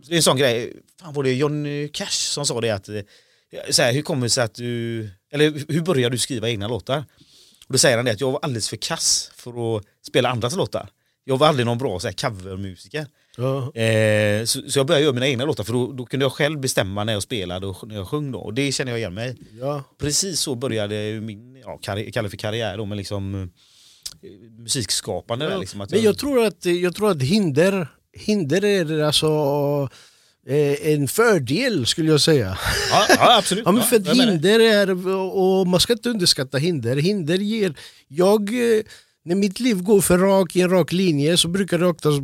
det 0.09 0.15
är 0.15 0.17
en 0.17 0.23
sån 0.23 0.37
grej, 0.37 0.73
fan 1.01 1.15
var 1.15 1.23
det 1.23 1.33
Johnny 1.33 1.89
Cash 1.89 2.07
som 2.11 2.47
sa 2.47 2.61
det 2.61 2.71
att, 2.71 2.89
eh, 2.89 3.01
så 3.71 3.83
här, 3.83 3.93
hur 3.93 4.03
kommer 4.03 4.23
det 4.23 4.31
sig 4.31 4.45
att 4.45 4.55
du, 4.55 5.09
eller 5.33 5.73
hur 5.73 5.81
börjar 5.81 6.11
du 6.11 6.19
skriva 6.19 6.49
egna 6.49 6.69
låtar? 6.69 7.05
Och 7.67 7.73
då 7.73 7.79
säger 7.79 7.97
han 7.97 8.05
det 8.05 8.13
att 8.13 8.21
jag 8.21 8.33
var 8.33 8.41
alldeles 8.43 8.69
för 8.69 8.77
kass 8.77 9.31
för 9.35 9.77
att 9.77 9.85
spela 10.07 10.29
andras 10.29 10.57
låtar. 10.57 10.89
Jag 11.25 11.39
var 11.39 11.47
aldrig 11.47 11.67
någon 11.67 11.79
bra 11.79 12.01
så 12.01 12.07
här, 12.07 12.15
covermusiker. 12.15 13.07
Ja. 13.37 13.81
Eh, 13.81 14.45
så, 14.45 14.71
så, 14.71 14.79
jag 14.79 14.87
började 14.87 15.05
göra 15.05 15.15
mina 15.15 15.29
egna 15.29 15.45
låtar 15.45 15.65
för 15.65 15.73
då, 15.73 15.93
då, 15.93 16.07
kunde 16.07 16.25
jag 16.25 16.33
själv 16.33 16.61
bestämma 16.61 17.05
när 17.05 17.13
jag 17.13 17.23
spelade 17.23 17.67
och 17.67 17.89
när 17.89 17.95
jag 17.95 18.09
sjöng 18.09 18.33
då. 18.33 18.39
Och 18.39 18.55
det 18.55 18.73
känner 18.73 18.93
jag 18.93 18.99
igen 18.99 19.15
mig 19.15 19.37
ja. 19.61 19.83
Precis 19.99 20.41
så 20.41 20.55
började 20.55 21.21
min, 21.21 21.57
ja, 21.65 21.79
karri 21.83 22.13
kallar 22.13 22.29
för 22.29 22.37
karriär 22.37 22.77
då, 22.77 22.85
men 22.85 22.99
liksom 22.99 23.35
eh, 24.23 24.29
musikskapande. 24.59 25.45
Ja. 25.51 25.59
liksom, 25.59 25.81
att 25.81 25.91
jag... 25.91 25.99
Men 25.99 26.05
jag 26.05 26.19
tror 26.19 26.45
att, 26.45 26.65
jag 26.65 26.97
tror 26.97 27.11
att 27.11 27.23
hinder 27.23 27.89
hinder 28.13 28.65
är 28.65 29.03
alltså 29.03 29.29
eh, 30.47 30.93
en 30.93 31.09
fördel 31.09 31.87
skulle 31.87 32.11
jag 32.11 32.21
säga. 32.21 32.59
Ja, 32.91 33.07
ja 33.09 33.39
absolut. 33.39 33.65
ja, 33.67 33.73
men 33.73 33.83
för 33.83 34.03
ja, 34.05 34.13
hinder 34.13 34.61
är, 34.61 35.09
och 35.37 35.67
man 35.67 35.81
ska 35.81 35.93
inte 35.93 36.11
underskatta 36.11 36.59
hinder. 36.59 36.97
Hinder 36.97 37.39
ger, 37.39 37.75
jag, 38.09 38.49
eh, 38.49 38.83
när 39.25 39.35
mitt 39.35 39.61
liv 39.61 39.83
går 39.83 40.01
för 40.01 40.19
rak 40.19 40.57
i 40.57 40.61
en 40.61 40.71
rak 40.71 40.93
linje 40.93 41.37
så 41.37 41.49
brukar 41.49 41.79
det 41.79 41.87
oftast 41.87 42.21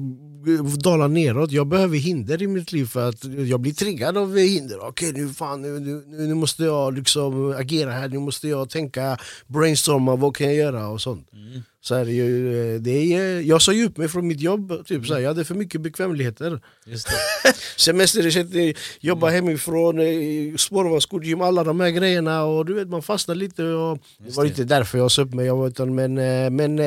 dala 0.78 1.08
neråt. 1.08 1.52
Jag 1.52 1.66
behöver 1.66 1.96
hinder 1.96 2.42
i 2.42 2.46
mitt 2.46 2.72
liv 2.72 2.86
för 2.86 3.08
att 3.08 3.24
jag 3.24 3.60
blir 3.60 3.72
triggad 3.72 4.16
av 4.16 4.36
hinder. 4.36 4.78
Okej 4.88 5.12
nu 5.12 5.28
fan, 5.28 5.62
nu, 5.62 5.80
nu, 5.80 6.26
nu 6.26 6.34
måste 6.34 6.64
jag 6.64 6.94
liksom 6.94 7.54
agera 7.58 7.90
här, 7.90 8.08
nu 8.08 8.18
måste 8.18 8.48
jag 8.48 8.70
tänka, 8.70 9.18
brainstorma, 9.46 10.16
vad 10.16 10.36
kan 10.36 10.46
jag 10.46 10.56
göra 10.56 10.88
och 10.88 11.00
sånt. 11.00 11.28
Mm. 11.32 11.62
Så 11.80 11.94
är 11.94 12.04
det 12.04 12.12
ju, 12.12 12.74
eh, 12.74 12.80
det 12.80 13.14
är, 13.14 13.40
jag 13.40 13.62
sa 13.62 13.72
ju 13.72 13.86
upp 13.86 13.96
mig 13.96 14.08
från 14.08 14.26
mitt 14.26 14.40
jobb, 14.40 14.86
typ, 14.86 15.06
så 15.06 15.14
här, 15.14 15.20
jag 15.20 15.28
hade 15.28 15.44
för 15.44 15.54
mycket 15.54 15.80
bekvämligheter. 15.80 16.60
Semesterersättning, 17.76 18.74
jobba 19.00 19.28
mm. 19.28 19.44
hemifrån, 19.44 19.98
eh, 19.98 20.56
spårvagnsskor, 20.56 21.24
gym, 21.24 21.40
alla 21.40 21.64
de 21.64 21.80
här 21.80 21.90
grejerna. 21.90 22.44
Och 22.44 22.66
du 22.66 22.74
vet, 22.74 22.88
man 22.88 23.02
fastnar 23.02 23.34
lite. 23.34 23.64
Och, 23.64 23.98
det 24.18 24.36
var 24.36 24.44
inte 24.44 24.64
därför 24.64 24.98
jag 24.98 25.10
sa 25.10 25.22
upp 25.22 25.34
mig, 25.34 25.50
utan, 25.66 25.94
men, 25.94 26.18
eh, 26.18 26.50
men 26.50 26.80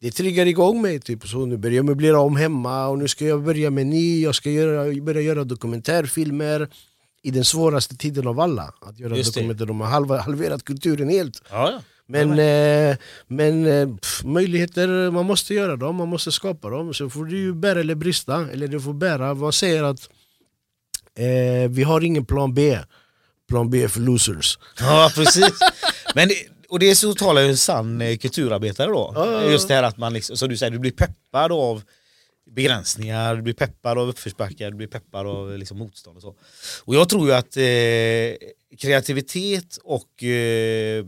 det 0.00 0.10
triggar 0.10 0.46
igång 0.46 0.82
mig. 0.82 1.00
Typ. 1.00 1.28
Så 1.28 1.46
nu 1.46 1.56
börjar 1.56 1.76
jag 1.76 1.84
möblera 1.84 2.20
om 2.20 2.36
hemma 2.36 2.86
och 2.86 2.98
nu 2.98 3.08
ska 3.08 3.24
jag 3.26 3.42
börja 3.42 3.70
med 3.70 3.86
ny, 3.86 4.22
jag 4.22 4.34
ska 4.34 4.50
göra, 4.50 5.02
börja 5.02 5.20
göra 5.20 5.44
dokumentärfilmer 5.44 6.68
i 7.22 7.30
den 7.30 7.44
svåraste 7.44 7.96
tiden 7.96 8.26
av 8.26 8.40
alla. 8.40 8.74
Att 8.80 8.98
göra 8.98 9.16
dokumentärer, 9.16 9.66
de 9.66 9.80
har 9.80 10.18
halverat 10.18 10.64
kulturen 10.64 11.08
helt. 11.08 11.42
Ja, 11.50 11.70
ja. 11.70 11.80
Men, 12.10 12.30
eh, 12.30 12.96
men 13.26 13.66
eh, 13.66 13.96
pff, 13.96 14.24
möjligheter, 14.24 15.10
man 15.10 15.26
måste 15.26 15.54
göra 15.54 15.76
dem, 15.76 15.96
man 15.96 16.08
måste 16.08 16.32
skapa 16.32 16.70
dem. 16.70 16.94
Så 16.94 17.10
får 17.10 17.24
du 17.24 17.54
bära 17.54 17.80
eller 17.80 17.94
brista, 17.94 18.48
eller 18.52 18.68
du 18.68 18.80
får 18.80 18.92
bära. 18.92 19.34
Man 19.34 19.52
säger 19.52 19.82
att 19.82 20.08
eh, 21.14 21.70
vi 21.70 21.82
har 21.82 22.04
ingen 22.04 22.24
plan 22.24 22.54
B. 22.54 22.78
Plan 23.48 23.70
B 23.70 23.82
är 23.82 23.88
för 23.88 24.00
losers. 24.00 24.58
Ja 24.80 25.10
precis. 25.14 25.58
Men 26.14 26.28
och 26.68 26.78
det 26.78 26.94
så 26.94 27.14
talar 27.14 27.42
ju 27.42 27.48
en 27.48 27.56
sann 27.56 28.00
eh, 28.00 28.16
kulturarbetare 28.16 28.90
då. 28.90 29.12
Ja, 29.14 29.50
Just 29.50 29.68
det 29.68 29.74
här 29.74 29.82
att 29.82 29.96
man, 29.96 30.12
liksom, 30.12 30.36
som 30.36 30.48
du 30.48 30.56
säger, 30.56 30.70
du 30.70 30.78
blir 30.78 30.90
peppad 30.90 31.52
av 31.52 31.82
begränsningar, 32.50 33.36
du 33.36 33.42
blir 33.42 33.54
peppad 33.54 33.98
av 33.98 34.08
uppförsbackar, 34.08 34.70
du 34.70 34.76
blir 34.76 34.86
peppad 34.86 35.26
av 35.26 35.58
liksom, 35.58 35.78
motstånd 35.78 36.16
och 36.16 36.22
så. 36.22 36.36
Och 36.84 36.94
jag 36.94 37.08
tror 37.08 37.28
ju 37.28 37.34
att 37.34 37.56
eh, 37.56 38.48
kreativitet 38.78 39.78
och 39.84 40.22
eh, 40.22 41.06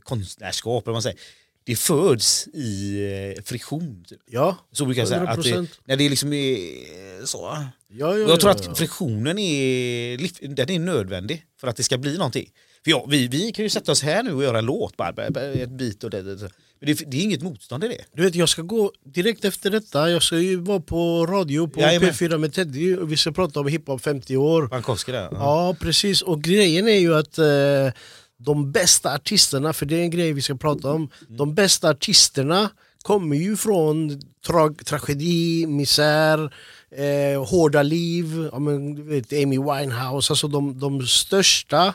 konstnärskap, 0.00 0.86
man 0.86 1.02
säger, 1.02 1.18
det 1.64 1.76
föds 1.76 2.46
i 2.46 3.00
eh, 3.36 3.42
friktion. 3.42 4.04
Typ. 4.08 4.20
Ja, 4.26 4.56
så 4.72 4.84
brukar 4.84 5.02
jag 5.02 5.08
säga. 5.08 5.22
Att 5.22 5.42
det, 5.42 5.66
när 5.84 5.96
det 5.96 6.08
liksom 6.08 6.32
är 6.32 7.26
så. 7.26 7.38
Ja, 7.38 7.68
ja, 7.88 8.18
jag 8.18 8.40
tror 8.40 8.50
att 8.50 8.78
friktionen 8.78 9.38
är, 9.38 10.54
den 10.54 10.70
är 10.70 10.78
nödvändig 10.78 11.44
för 11.60 11.68
att 11.68 11.76
det 11.76 11.82
ska 11.82 11.98
bli 11.98 12.16
någonting. 12.16 12.50
För 12.84 12.90
ja, 12.90 13.06
vi, 13.08 13.28
vi 13.28 13.52
kan 13.52 13.62
ju 13.62 13.68
sätta 13.68 13.92
oss 13.92 14.02
här 14.02 14.22
nu 14.22 14.34
och 14.34 14.42
göra 14.42 14.58
en 14.58 14.64
låt, 14.64 14.96
bara, 14.96 15.26
ett 15.26 15.70
bit 15.70 16.04
och 16.04 16.10
det, 16.10 16.22
det. 16.22 16.50
Men 16.80 16.96
det, 16.96 17.10
det, 17.10 17.16
är 17.16 17.22
inget 17.22 17.42
motstånd 17.42 17.84
i 17.84 17.88
det. 17.88 18.04
Du 18.12 18.22
vet, 18.22 18.34
jag 18.34 18.48
ska 18.48 18.62
gå 18.62 18.92
direkt 19.04 19.44
efter 19.44 19.70
detta, 19.70 20.10
jag 20.10 20.22
ska 20.22 20.38
ju 20.38 20.56
vara 20.56 20.80
på 20.80 21.26
radio 21.26 21.68
på 21.68 21.80
Jajamän. 21.80 22.10
P4 22.10 22.38
med 22.38 22.52
Teddy 22.52 22.96
och 22.96 23.12
vi 23.12 23.16
ska 23.16 23.32
prata 23.32 23.60
om 23.60 23.66
hiphop 23.66 24.00
50 24.00 24.36
år. 24.36 24.66
Bankowski 24.66 25.12
där. 25.12 25.22
Ja. 25.22 25.28
ja, 25.32 25.76
precis. 25.80 26.22
Och 26.22 26.42
grejen 26.42 26.88
är 26.88 26.98
ju 26.98 27.14
att 27.14 27.38
eh, 27.38 28.00
de 28.36 28.72
bästa 28.72 29.14
artisterna, 29.14 29.72
för 29.72 29.86
det 29.86 29.96
är 29.96 30.02
en 30.02 30.10
grej 30.10 30.32
vi 30.32 30.42
ska 30.42 30.54
prata 30.54 30.90
om, 30.90 30.96
mm. 30.96 31.36
de 31.36 31.54
bästa 31.54 31.90
artisterna 31.90 32.70
kommer 33.02 33.36
ju 33.36 33.56
från 33.56 34.20
tra 34.46 34.74
tragedi, 34.84 35.66
misär, 35.66 36.54
eh, 36.90 37.44
hårda 37.44 37.82
liv, 37.82 38.48
ja, 38.52 38.58
men, 38.58 38.94
du 38.94 39.02
vet, 39.02 39.32
Amy 39.32 39.58
Winehouse, 39.58 40.32
alltså 40.32 40.48
de, 40.48 40.78
de 40.80 41.06
största. 41.06 41.94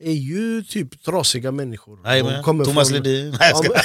Är 0.00 0.12
ju 0.12 0.62
typ 0.62 1.02
trasiga 1.02 1.52
människor. 1.52 1.98
Nej, 2.04 2.42
Thomas 2.44 2.88
från, 2.88 2.96
Ledin. 2.96 3.36
Nej, 3.40 3.50
jag 3.50 3.64
ska. 3.64 3.74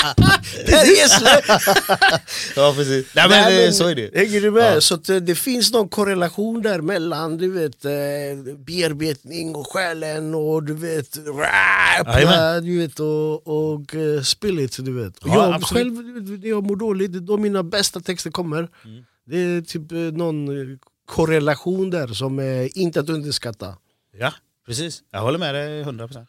ja 2.56 2.72
precis. 2.76 3.14
Nej, 3.14 3.28
men, 3.28 3.42
Nej, 3.42 3.64
men, 3.64 3.74
så 3.74 3.88
är 3.88 3.94
det. 3.94 4.10
Hänger 4.14 4.40
du 4.40 4.50
med? 4.50 4.76
Ja. 4.76 4.80
Så 4.80 4.96
det, 4.96 5.20
det, 5.20 5.34
finns 5.34 5.72
någon 5.72 5.88
korrelation 5.88 6.62
där 6.62 6.80
mellan 6.80 7.36
du 7.36 7.50
vet, 7.50 7.84
eh, 7.84 7.90
bearbetning 8.58 9.56
och 9.56 9.72
själen 9.72 10.34
och 10.34 10.62
du 10.62 10.74
vet 10.74 11.16
rap, 11.16 12.06
ja, 12.06 12.60
du 12.60 12.78
vet, 12.78 13.00
och, 13.00 13.46
och 13.46 13.94
spirit. 14.24 14.84
Du 14.84 14.92
vet. 14.92 15.14
Ja, 15.24 15.34
jag 15.34 15.54
absolut. 15.54 15.82
själv, 15.82 15.92
när 16.40 16.48
jag 16.48 16.66
mår 16.66 16.76
dåligt, 16.76 17.12
då 17.12 17.36
mina 17.36 17.62
bästa 17.62 18.00
texter 18.00 18.30
kommer. 18.30 18.68
Mm. 18.84 19.04
Det 19.26 19.36
är 19.36 19.62
typ 19.62 20.16
någon 20.16 20.48
korrelation 21.06 21.90
där 21.90 22.08
som 22.08 22.38
är 22.38 22.78
inte 22.78 23.00
att 23.00 23.08
underskatta. 23.08 23.76
Ja, 24.18 24.32
precis. 24.66 25.02
Jag 25.12 25.20
håller 25.20 25.38
med 25.38 25.54
dig 25.54 25.84
100%. 25.84 26.26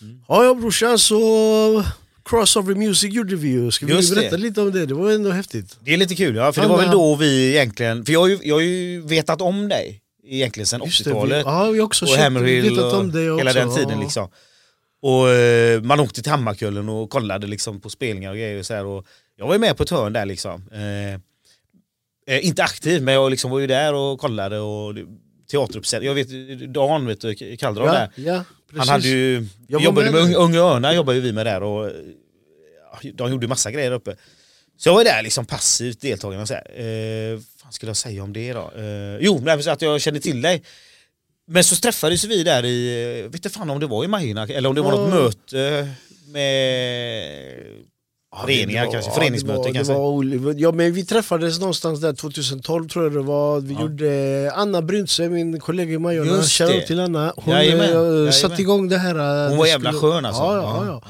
Mm. 0.00 0.20
Ja, 0.28 0.44
ja 0.44 0.54
brorsan, 0.54 0.98
så 0.98 1.84
Crossover 2.24 2.74
Music 2.74 3.14
gjorde 3.14 3.36
vi 3.36 3.48
ju, 3.48 3.70
ska 3.70 3.86
vi 3.86 3.92
Just 3.92 4.14
berätta 4.14 4.36
det. 4.36 4.42
lite 4.42 4.60
om 4.60 4.72
det? 4.72 4.86
Det 4.86 4.94
var 4.94 5.10
ändå 5.10 5.30
häftigt. 5.30 5.76
Det 5.80 5.92
är 5.92 5.96
lite 5.96 6.14
kul, 6.14 6.36
ja, 6.36 6.52
för 6.52 6.62
det 6.62 6.68
var 6.68 6.78
väl 6.78 6.90
då 6.90 7.14
vi 7.14 7.48
egentligen, 7.50 8.04
för 8.04 8.12
jag 8.12 8.20
har 8.20 8.28
ju, 8.28 8.38
jag 8.42 8.54
har 8.54 8.60
ju 8.62 9.00
vetat 9.00 9.40
om 9.40 9.68
dig 9.68 10.02
egentligen 10.24 10.66
sedan 10.66 10.82
80-talet. 10.82 11.42
Ja, 11.46 11.70
vi 11.70 11.78
har 11.78 11.86
också 11.86 12.04
och 12.04 12.46
vetat 12.46 12.92
om 12.92 13.12
dig 13.12 13.30
också. 13.30 13.46
Hela 13.46 13.52
den 13.52 13.74
tiden 13.76 14.00
liksom. 14.00 14.28
Och 15.02 15.30
eh, 15.30 15.82
man 15.82 16.00
åkte 16.00 16.22
till 16.22 16.32
Hammarkullen 16.32 16.88
och 16.88 17.10
kollade 17.10 17.46
liksom 17.46 17.80
på 17.80 17.90
spelningar 17.90 18.30
och 18.30 18.36
grejer 18.36 18.58
och 18.58 18.66
så 18.66 18.74
här, 18.74 18.84
och 18.84 19.06
Jag 19.36 19.46
var 19.46 19.52
ju 19.54 19.58
med 19.58 19.76
på 19.76 19.82
ett 19.82 19.90
hörn 19.90 20.12
där 20.12 20.26
liksom. 20.26 20.68
Eh, 20.72 21.14
eh, 22.34 22.46
inte 22.46 22.64
aktiv, 22.64 23.02
men 23.02 23.14
jag 23.14 23.30
liksom 23.30 23.50
var 23.50 23.58
ju 23.58 23.66
där 23.66 23.94
och 23.94 24.20
kollade 24.20 24.58
och 24.58 24.94
teateruppsättning. 25.50 26.08
Jag 26.08 26.14
vet, 26.14 26.74
Dan 26.74 27.06
vet 27.06 27.20
du, 27.20 27.56
Kalldrag 27.56 27.88
ja, 27.88 27.92
där. 27.92 28.10
Ja. 28.14 28.44
Han 28.76 28.88
hade 28.88 29.08
ju, 29.08 29.46
jag 29.66 29.82
jobbade 29.82 30.10
med, 30.10 30.24
med 30.24 30.36
Unga 30.36 30.58
Örnar 30.58 30.92
jobbade 30.92 31.20
vi 31.20 31.32
med 31.32 31.46
där 31.46 31.62
och 31.62 31.90
de 33.14 33.30
gjorde 33.30 33.48
massa 33.48 33.70
grejer 33.70 33.92
uppe. 33.92 34.16
Så 34.76 34.88
jag 34.88 34.94
var 34.94 35.04
där 35.04 35.22
liksom 35.22 35.46
passivt 35.46 36.00
deltagande 36.00 36.42
och 36.42 36.48
så 36.48 36.54
här. 36.54 36.80
Eh, 36.80 37.40
vad 37.64 37.74
skulle 37.74 37.90
jag 37.90 37.96
säga 37.96 38.22
om 38.22 38.32
det 38.32 38.52
då? 38.52 38.72
Eh, 38.76 39.18
jo, 39.20 39.40
men 39.40 39.68
att 39.68 39.82
jag 39.82 40.00
kände 40.00 40.20
till 40.20 40.42
dig. 40.42 40.62
Men 41.46 41.64
så 41.64 41.76
träffades 41.76 42.24
vi 42.24 42.42
där 42.42 42.64
i, 42.64 43.22
vet 43.22 43.34
inte 43.34 43.50
fan 43.50 43.70
om 43.70 43.80
det 43.80 43.86
var 43.86 44.04
i 44.04 44.08
Majorna 44.08 44.46
eller 44.46 44.68
om 44.68 44.74
det 44.74 44.80
var 44.80 44.90
något 44.90 45.10
möte 45.10 45.88
med 46.26 47.66
föreningar 48.36 48.84
var, 48.84 48.92
kanske, 48.92 49.10
föreningsmöte 49.10 49.72
kanske? 49.72 49.92
Var, 49.92 50.54
ja 50.56 50.72
men 50.72 50.92
vi 50.92 51.04
träffades 51.04 51.60
någonstans 51.60 52.00
där 52.00 52.12
2012 52.12 52.88
tror 52.88 53.04
jag 53.04 53.12
det 53.12 53.22
var. 53.22 53.60
Vi 53.60 53.74
ja. 53.74 53.80
gjorde 53.80 54.52
Anna 54.54 54.82
Bryntse, 54.82 55.28
min 55.28 55.60
kollega 55.60 55.92
i 55.92 55.98
Majorna, 55.98 56.42
shoutout 56.42 56.86
till 56.86 57.00
Anna. 57.00 57.32
Hon 57.36 57.54
Jajamän. 57.54 58.26
Eh, 58.26 58.30
satte 58.30 58.62
igång 58.62 58.88
det 58.88 58.98
här. 58.98 59.44
Eh, 59.44 59.48
Hon 59.48 59.58
var 59.58 59.66
jävla 59.66 59.92
skön 59.92 60.24
alltså. 60.24 60.42
Ja, 60.42 60.84
ja, 60.86 61.02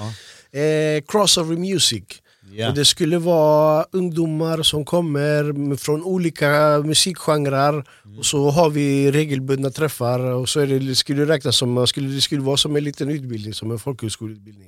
ja. 0.53 0.61
Eh, 0.61 1.03
crossover 1.09 1.57
music. 1.57 2.05
Yeah. 2.53 2.71
Och 2.71 2.77
det 2.77 2.85
skulle 2.85 3.19
vara 3.19 3.87
ungdomar 3.93 4.63
som 4.63 4.85
kommer 4.85 5.77
från 5.77 6.03
olika 6.03 6.83
musikgenrer 6.85 7.73
mm. 7.73 8.19
och 8.19 8.27
så 8.27 8.51
har 8.51 8.71
vi 8.71 9.13
regelbundna 9.13 9.71
träffar 9.71 10.21
och 10.21 10.49
så 10.49 10.61
är 10.61 10.67
det, 10.67 10.95
skulle 10.95 11.25
det 11.25 11.33
räknas 11.33 11.57
som, 11.57 11.87
skulle, 11.87 12.09
det 12.09 12.21
skulle 12.21 12.41
vara 12.41 12.57
som 12.57 12.77
en 12.77 12.85
liten 12.85 13.09
utbildning, 13.09 13.55
som 13.55 13.71
en 13.71 13.79
folkhögskoleutbildning. 13.79 14.68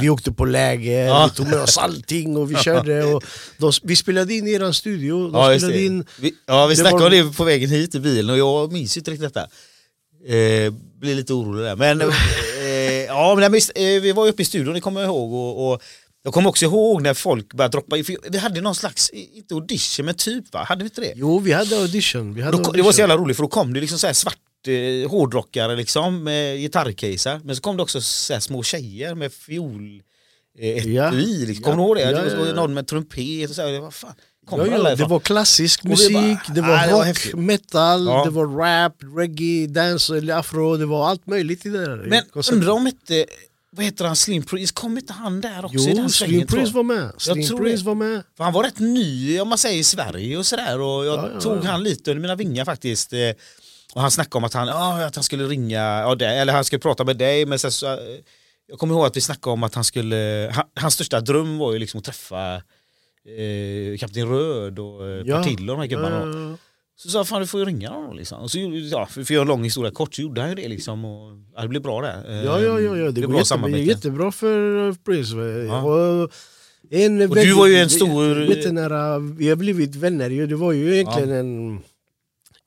Vi 0.00 0.10
åkte 0.10 0.32
på 0.32 0.44
läger, 0.44 1.06
ja. 1.06 1.30
vi 1.30 1.36
tog 1.36 1.46
med 1.46 1.60
oss 1.60 1.78
allting 1.78 2.36
och 2.36 2.50
vi 2.50 2.54
körde. 2.64 3.04
Och 3.04 3.24
de, 3.58 3.72
vi 3.82 3.96
spelade 3.96 4.34
in 4.34 4.46
i 4.46 4.52
er 4.52 4.72
studio. 4.72 5.30
Ja, 5.32 5.58
spelade 5.58 5.82
in, 5.82 6.04
vi, 6.20 6.34
ja, 6.46 6.66
vi 6.66 6.76
snackade 6.76 7.02
var... 7.02 7.20
om 7.20 7.28
det 7.28 7.36
på 7.36 7.44
vägen 7.44 7.70
hit 7.70 7.94
i 7.94 8.00
bilen 8.00 8.30
och 8.30 8.38
jag 8.38 8.72
minns 8.72 8.96
inte 8.96 9.10
riktigt 9.10 9.34
detta. 9.34 9.48
Eh, 10.26 10.72
blir 11.00 11.14
lite 11.14 11.32
orolig 11.32 11.64
där. 11.64 11.76
Men, 11.76 12.00
eh, 12.60 13.04
ja, 13.06 13.34
men 13.34 13.54
eh, 13.54 14.02
vi 14.02 14.12
var 14.12 14.28
uppe 14.28 14.42
i 14.42 14.44
studion, 14.44 14.74
det 14.74 14.80
kommer 14.80 15.00
jag 15.00 15.08
ihåg. 15.08 15.32
Och, 15.32 15.72
och 15.72 15.82
jag 16.22 16.34
kommer 16.34 16.50
också 16.50 16.64
ihåg 16.64 17.02
när 17.02 17.14
folk 17.14 17.54
började 17.54 17.72
droppa 17.72 17.96
in, 17.96 18.04
vi 18.30 18.38
hade 18.38 18.60
någon 18.60 18.74
slags, 18.74 19.10
inte 19.10 19.54
audition 19.54 20.06
men 20.06 20.14
typ 20.14 20.52
va? 20.52 20.64
Hade 20.68 20.84
vi 20.84 20.86
inte 20.86 21.00
det? 21.00 21.12
Jo 21.16 21.38
vi 21.38 21.52
hade 21.52 21.76
audition. 21.76 22.34
Vi 22.34 22.42
hade 22.42 22.52
då, 22.52 22.58
audition. 22.58 22.76
Det 22.76 22.82
var 22.82 22.92
så 22.92 23.00
jävla 23.00 23.16
roligt 23.16 23.36
för 23.36 23.42
då 23.42 23.48
kom 23.48 23.72
det 23.72 23.80
liksom 23.80 23.98
så 23.98 24.06
här 24.06 24.14
svart 24.14 24.38
eh, 24.68 25.10
hårdrockare 25.10 25.76
liksom 25.76 26.24
med 26.24 26.58
gitarrcaser 26.58 27.40
men 27.44 27.56
så 27.56 27.62
kom 27.62 27.76
det 27.76 27.82
också 27.82 28.00
så 28.00 28.32
här 28.32 28.40
små 28.40 28.62
tjejer 28.62 29.14
med 29.14 29.32
fiol 29.32 30.02
eh, 30.58 30.86
ja. 30.86 31.10
liksom. 31.10 31.64
Kommer 31.64 31.76
ja. 31.76 31.94
du 31.94 32.00
ihåg 32.00 32.14
det? 32.14 32.20
Ja, 32.20 32.36
det 32.36 32.36
var 32.36 32.54
någon 32.54 32.74
med 32.74 32.86
trumpet 32.86 33.50
och 33.50 33.56
så 33.56 33.62
här, 33.62 33.80
vad 33.80 33.94
fan? 33.94 34.14
Ja, 34.50 34.66
ja, 34.66 34.94
det 34.94 35.04
var 35.04 35.20
klassisk 35.20 35.84
musik, 35.84 36.14
bara, 36.14 36.54
det 36.54 36.60
var 36.60 36.74
ah, 36.74 36.90
rock, 36.90 37.22
det 37.24 37.34
var 37.34 37.42
metal, 37.42 38.06
ja. 38.06 38.24
det 38.24 38.30
var 38.30 38.46
rap, 38.46 38.94
reggae, 39.16 39.66
dance, 39.66 40.16
eller 40.16 40.34
afro, 40.34 40.76
det 40.76 40.86
var 40.86 41.08
allt 41.08 41.26
möjligt 41.26 41.66
i 41.66 41.68
det 41.68 41.86
där 41.86 41.96
Men 41.96 42.22
undrar 42.52 42.72
om 42.72 42.86
inte 42.86 43.26
vad 43.72 43.84
heter 43.84 44.04
han, 44.04 44.16
Slim 44.16 44.42
Priest, 44.42 44.74
kom 44.74 44.98
inte 44.98 45.12
han 45.12 45.40
där 45.40 45.64
också? 45.64 45.76
Jo, 45.78 46.08
Slim 46.08 46.46
Priest 46.46 46.72
var 46.72 46.82
med. 46.82 47.12
Slim 47.18 47.58
Priest 47.58 47.84
var 47.84 47.94
med. 47.94 48.22
För 48.36 48.44
han 48.44 48.52
var 48.52 48.62
rätt 48.62 48.78
ny 48.78 49.40
om 49.40 49.48
man 49.48 49.58
säger 49.58 49.78
i 49.78 49.84
Sverige 49.84 50.38
och 50.38 50.46
sådär 50.46 50.80
och 50.80 51.06
jag 51.06 51.18
ja, 51.18 51.30
ja, 51.34 51.40
tog 51.40 51.64
han 51.64 51.82
lite 51.82 52.10
under 52.10 52.20
mina 52.20 52.34
vingar 52.34 52.64
faktiskt. 52.64 53.12
Eh, 53.90 53.94
och 53.94 54.02
han 54.02 54.10
snackade 54.10 54.38
om 54.38 54.44
att 54.44 54.54
han, 54.54 54.68
ja, 54.68 55.04
att 55.06 55.14
han 55.14 55.24
skulle 55.24 55.44
ringa, 55.44 55.78
ja, 55.78 56.14
det, 56.14 56.26
eller 56.26 56.52
han 56.52 56.64
skulle 56.64 56.80
prata 56.80 57.04
med 57.04 57.16
dig. 57.16 57.46
Men 57.46 57.58
så, 57.58 57.70
så, 57.70 57.98
jag 58.66 58.78
kommer 58.78 58.94
ihåg 58.94 59.06
att 59.06 59.16
vi 59.16 59.20
snackade 59.20 59.52
om 59.52 59.62
att 59.62 59.74
han 59.74 59.84
skulle, 59.84 60.50
han, 60.54 60.64
hans 60.74 60.94
största 60.94 61.20
dröm 61.20 61.58
var 61.58 61.72
ju 61.72 61.78
liksom 61.78 61.98
att 61.98 62.04
träffa 62.04 62.54
eh, 63.24 63.98
Kapten 63.98 64.28
Röd 64.28 64.78
och 64.78 65.08
eh, 65.08 65.22
ja. 65.26 65.36
Partille 65.36 65.72
och 65.72 65.78
de 65.78 65.82
här 65.82 65.88
gubbarna. 65.88 66.56
Så 66.96 67.08
sa 67.08 67.24
fan 67.24 67.40
du 67.40 67.46
får 67.46 67.60
ju 67.60 67.66
ringa 67.66 67.88
honom 67.88 68.16
liksom. 68.16 68.40
Och 68.40 68.50
så, 68.50 68.58
ja, 68.90 69.06
för 69.06 69.20
att 69.20 69.30
göra 69.30 69.42
en 69.42 69.48
lång 69.48 69.64
historia 69.64 69.90
kort 69.90 70.14
så 70.14 70.22
gjorde 70.22 70.40
han 70.40 70.50
ju 70.50 70.56
det 70.56 70.68
liksom. 70.68 71.04
Och, 71.04 71.32
ja, 71.56 71.62
det 71.62 71.68
blev 71.68 71.82
bra 71.82 72.00
det. 72.00 72.42
Ja, 72.44 72.60
ja, 72.60 72.80
ja, 72.80 72.96
ja. 72.96 73.04
det, 73.04 73.12
det 73.12 73.26
går 73.26 73.36
jättebra, 73.36 73.78
jättebra 73.78 74.32
för 74.32 74.92
Prince. 74.92 75.36
Ja. 75.66 76.28
En 76.90 77.22
och 77.30 77.36
du 77.36 77.54
var 77.54 77.66
ju 77.66 77.76
en 77.76 77.90
stor... 77.90 78.42
Jättenära, 78.42 79.18
vi 79.18 79.48
har 79.48 79.56
blivit 79.56 79.96
vänner 79.96 80.30
ju. 80.30 80.46
Det 80.46 80.56
var 80.56 80.72
ju 80.72 80.94
egentligen 80.94 81.30
ja. 81.30 81.36
en 81.36 81.82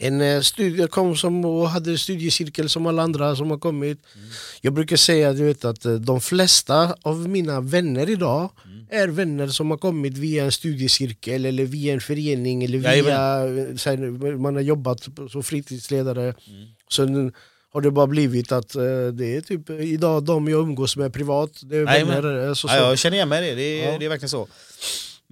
en 0.03 0.21
eh, 0.21 0.41
studie, 0.41 0.87
kom 0.87 1.15
som 1.15 1.45
och 1.45 1.69
hade 1.69 1.97
studiecirkel 1.97 2.69
som 2.69 2.85
alla 2.85 3.01
andra 3.01 3.35
som 3.35 3.51
har 3.51 3.57
kommit. 3.57 3.99
Mm. 4.15 4.27
Jag 4.61 4.73
brukar 4.73 4.95
säga 4.95 5.33
du 5.33 5.43
vet, 5.43 5.65
att 5.65 5.85
eh, 5.85 5.93
de 5.93 6.21
flesta 6.21 6.95
av 7.01 7.29
mina 7.29 7.61
vänner 7.61 8.09
idag 8.09 8.49
mm. 8.65 8.87
är 8.89 9.07
vänner 9.07 9.47
som 9.47 9.71
har 9.71 9.77
kommit 9.77 10.17
via 10.17 10.43
en 10.43 10.51
studiecirkel 10.51 11.45
eller 11.45 11.65
via 11.65 11.93
en 11.93 12.01
förening 12.01 12.63
eller 12.63 12.77
via, 12.77 13.39
eh, 13.39 13.75
här, 13.85 14.37
man 14.37 14.55
har 14.55 14.61
jobbat 14.61 15.07
som 15.31 15.43
fritidsledare. 15.43 16.23
Mm. 16.23 16.67
Sen 16.91 17.33
har 17.73 17.81
det 17.81 17.91
bara 17.91 18.07
blivit 18.07 18.51
att 18.51 18.69
det 19.13 19.35
är 19.35 19.41
typ 19.41 19.69
idag 19.69 20.23
de 20.23 20.47
jag 20.47 20.61
umgås 20.61 20.97
med 20.97 21.13
privat, 21.13 21.51
det 21.63 21.77
är 21.77 21.85
vänner. 21.85 22.53
Så, 22.53 22.67
så. 22.67 22.75
Ja, 22.75 22.89
jag 22.89 22.99
känner 22.99 23.17
igen 23.17 23.29
mig 23.29 23.49
det, 23.49 23.55
det 23.55 23.63
är, 23.63 23.91
ja. 23.91 23.99
det 23.99 24.05
är 24.05 24.09
verkligen 24.09 24.29
så. 24.29 24.47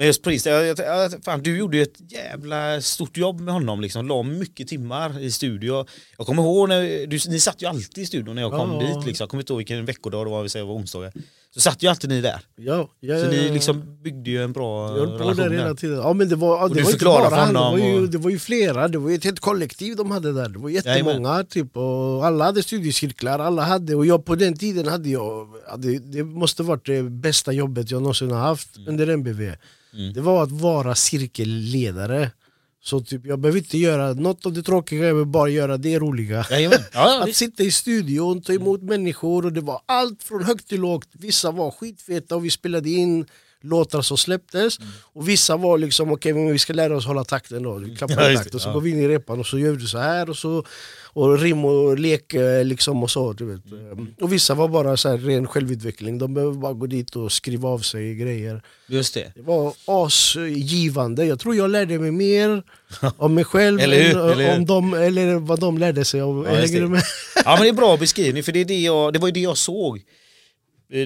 Men 0.02 0.08
just 0.08 0.24
Priest, 0.24 0.46
jag, 0.46 0.80
jag, 0.80 1.24
fan, 1.24 1.44
du 1.44 1.58
gjorde 1.58 1.78
ju 1.78 1.84
ett 1.84 2.12
jävla 2.12 2.82
stort 2.82 3.18
jobb 3.18 3.42
med 3.42 3.54
honom, 3.54 3.82
liksom. 3.82 4.08
la 4.08 4.24
mycket 4.24 4.68
timmar 4.68 5.20
i 5.20 5.32
studio. 5.32 5.86
Jag 6.18 6.28
kommer 6.28 6.44
ihåg, 6.44 6.70
när, 6.70 7.08
du, 7.08 7.20
ni 7.28 7.40
satt 7.40 7.62
ju 7.62 7.66
alltid 7.66 8.04
i 8.04 8.06
studion 8.06 8.36
när 8.36 8.42
jag 8.42 8.52
kom 8.52 8.72
ja. 8.74 8.80
dit, 8.80 9.06
liksom. 9.06 9.24
jag 9.24 9.30
kommer 9.30 9.44
inte 9.44 9.54
ihåg 9.54 9.58
vilken 9.58 9.86
veckodag 9.86 10.26
det 10.26 10.32
var, 10.32 10.44
vi 10.44 10.50
säger, 10.50 10.66
var 10.66 10.74
onsdagar. 10.74 11.14
Så 11.54 11.60
satt 11.60 11.84
ju 11.84 11.88
alltid 11.88 12.10
ni 12.10 12.22
där. 12.22 12.40
Ja, 12.56 12.90
ja, 13.00 13.20
så 13.20 13.28
ni 13.28 13.50
liksom 13.50 14.02
byggde 14.04 14.30
ju 14.30 14.44
en 14.44 14.54
bra 14.54 14.98
jag 14.98 15.10
relation 15.10 15.36
där 15.36 15.50
hela 15.50 15.76
tiden. 15.76 15.98
Ja, 15.98 16.14
men 16.14 16.30
det 16.30 16.36
var, 16.36 16.64
och 16.64 16.76
det 16.76 16.84
var 16.84 16.92
förklarade 16.92 17.30
för 17.30 17.46
honom. 17.46 17.76
Det 17.76 17.82
var, 17.82 17.90
ju, 17.90 18.08
det 18.08 18.18
var 18.18 18.30
ju 18.30 18.40
flera, 18.40 18.88
det 18.88 18.98
var 18.98 19.10
ju 19.10 19.16
ett 19.16 19.24
helt 19.24 19.40
kollektiv 19.40 19.96
de 19.96 20.12
hade 20.12 20.34
där. 20.34 20.50
Det 20.50 20.60
var 20.60 20.70
jättemånga 20.70 21.44
typ, 21.44 21.78
och 21.78 22.26
alla 22.26 22.46
hade 22.46 22.64
studiecirklar, 22.64 23.40
alla 23.40 23.64
hade, 23.64 23.96
och 23.96 24.06
jag 24.06 24.26
på 24.26 24.36
den 24.36 24.58
tiden 24.58 24.88
hade 24.88 25.10
jag, 25.10 25.48
det, 25.78 26.00
det 26.00 26.24
måste 26.24 26.64
varit 26.64 26.86
det 26.86 27.04
bästa 27.04 27.52
jobbet 27.52 27.92
jag 27.92 28.02
någonsin 28.02 28.32
har 28.32 28.40
haft 28.40 28.78
mm. 28.78 28.90
under 28.90 29.08
MBV. 29.08 29.52
Mm. 29.94 30.14
det 30.14 30.22
var 30.22 30.44
att 30.44 30.52
vara 30.52 30.96
cirkelledare. 30.96 32.32
Så 32.84 33.02
typ, 33.02 33.26
jag 33.26 33.40
behöver 33.40 33.60
inte 33.60 33.78
göra 33.78 34.14
något 34.14 34.46
av 34.46 34.54
det 34.54 34.64
tråkiga, 34.64 35.00
jag 35.00 35.16
behöver 35.16 35.26
bara 35.26 35.50
göra 35.50 35.78
det 35.78 36.00
roliga. 36.00 36.46
Ja, 36.94 37.24
att 37.24 37.36
sitta 37.36 37.64
i 37.64 37.72
studion, 37.72 38.42
ta 38.42 38.54
emot 38.54 38.82
människor 38.82 39.46
och 39.46 39.54
det 39.54 39.62
var 39.62 39.82
allt 39.86 40.24
från 40.24 40.44
högt 40.44 40.68
till 40.68 40.82
lågt. 40.82 41.10
Vissa 41.12 41.52
var 41.52 41.72
skitfeta 41.72 42.36
och 42.36 42.46
vi 42.46 42.50
spelade 42.50 42.90
in 42.90 43.26
låtar 43.62 44.02
som 44.02 44.18
släpptes. 44.18 44.80
Mm. 44.80 44.92
Och 45.14 45.30
vissa 45.30 45.58
var 45.58 45.78
liksom, 45.78 46.12
okej 46.12 46.34
okay, 46.34 46.52
vi 46.52 46.60
ska 46.60 46.74
lära 46.74 46.98
oss 46.98 47.06
hålla 47.06 47.24
takten 47.24 47.64
då. 47.64 47.82
Klappar 47.98 48.32
ja, 48.32 48.38
takt 48.38 48.56
och 48.56 48.62
så 48.62 48.70
ja. 48.70 48.74
går 48.74 48.82
vi 48.82 48.90
in 48.90 49.00
i 49.00 49.08
repan 49.08 49.40
och 49.40 49.48
så 49.48 49.60
gör 49.60 49.72
vi 49.72 49.88
så 49.88 49.98
här 49.98 50.30
och 50.30 50.38
så 50.38 50.64
och 51.14 51.40
rim 51.40 51.66
och 51.66 52.00
lek 52.00 52.34
liksom 52.64 53.04
och 53.04 53.12
så. 53.12 53.34
Du 53.34 53.46
vet. 53.46 53.72
Mm. 53.72 54.08
Och 54.22 54.34
vissa 54.34 54.54
var 54.54 54.68
bara 54.68 54.98
så 54.98 55.10
här, 55.10 55.18
ren 55.18 55.48
självutveckling, 55.48 56.18
de 56.18 56.34
behöver 56.34 56.54
bara 56.54 56.74
gå 56.74 56.86
dit 56.86 57.16
och 57.16 57.32
skriva 57.32 57.70
av 57.70 57.80
sig 57.80 58.16
grejer. 58.16 58.62
Just 58.88 59.14
det. 59.14 59.32
det 59.36 59.42
var 59.42 59.74
asgivande, 59.86 61.26
jag 61.26 61.40
tror 61.40 61.56
jag 61.56 61.70
lärde 61.70 62.00
mig 62.00 62.12
mer 62.12 62.64
om 63.18 63.34
mig 63.34 63.44
själv 63.44 63.80
eller 63.80 64.04
hur, 64.04 64.32
eller 64.32 64.56
om 64.56 64.66
dem, 64.66 64.94
eller 64.94 65.36
vad 65.36 65.60
de 65.60 65.78
lärde 65.78 66.06
sig 66.06 66.22
om. 66.22 66.46
Ja, 66.46 66.52
ja 67.46 67.56
men 67.56 67.62
det 67.62 67.70
är 67.70 67.74
bra 67.74 67.98
beskrivning 67.98 68.44
för 68.44 68.52
det, 68.52 68.60
är 68.60 68.66
det, 68.66 68.80
jag, 68.80 69.14
det 69.14 69.20
var 69.20 69.28
ju 69.28 69.32
det 69.32 69.40
jag 69.40 69.58
såg 69.58 70.04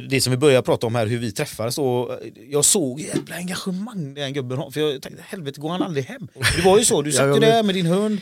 det 0.09 0.21
som 0.21 0.31
vi 0.31 0.37
började 0.37 0.65
prata 0.65 0.87
om 0.87 0.95
här, 0.95 1.07
hur 1.07 1.17
vi 1.17 1.31
träffades 1.31 1.75
då. 1.75 2.19
Jag 2.49 2.65
såg 2.65 2.99
jävla 2.99 3.35
engagemang 3.35 4.13
den 4.13 4.33
gubben 4.33 4.57
har. 4.57 4.71
För 4.71 4.79
jag 4.79 5.01
tänkte, 5.01 5.23
helvete 5.27 5.61
går 5.61 5.69
han 5.69 5.81
aldrig 5.81 6.05
hem? 6.05 6.27
Det 6.55 6.61
var 6.65 6.77
ju 6.79 6.85
så, 6.85 7.01
du 7.01 7.11
satt 7.11 7.35
ju 7.35 7.39
där 7.39 7.63
med 7.63 7.75
din 7.75 7.85
hund 7.85 8.19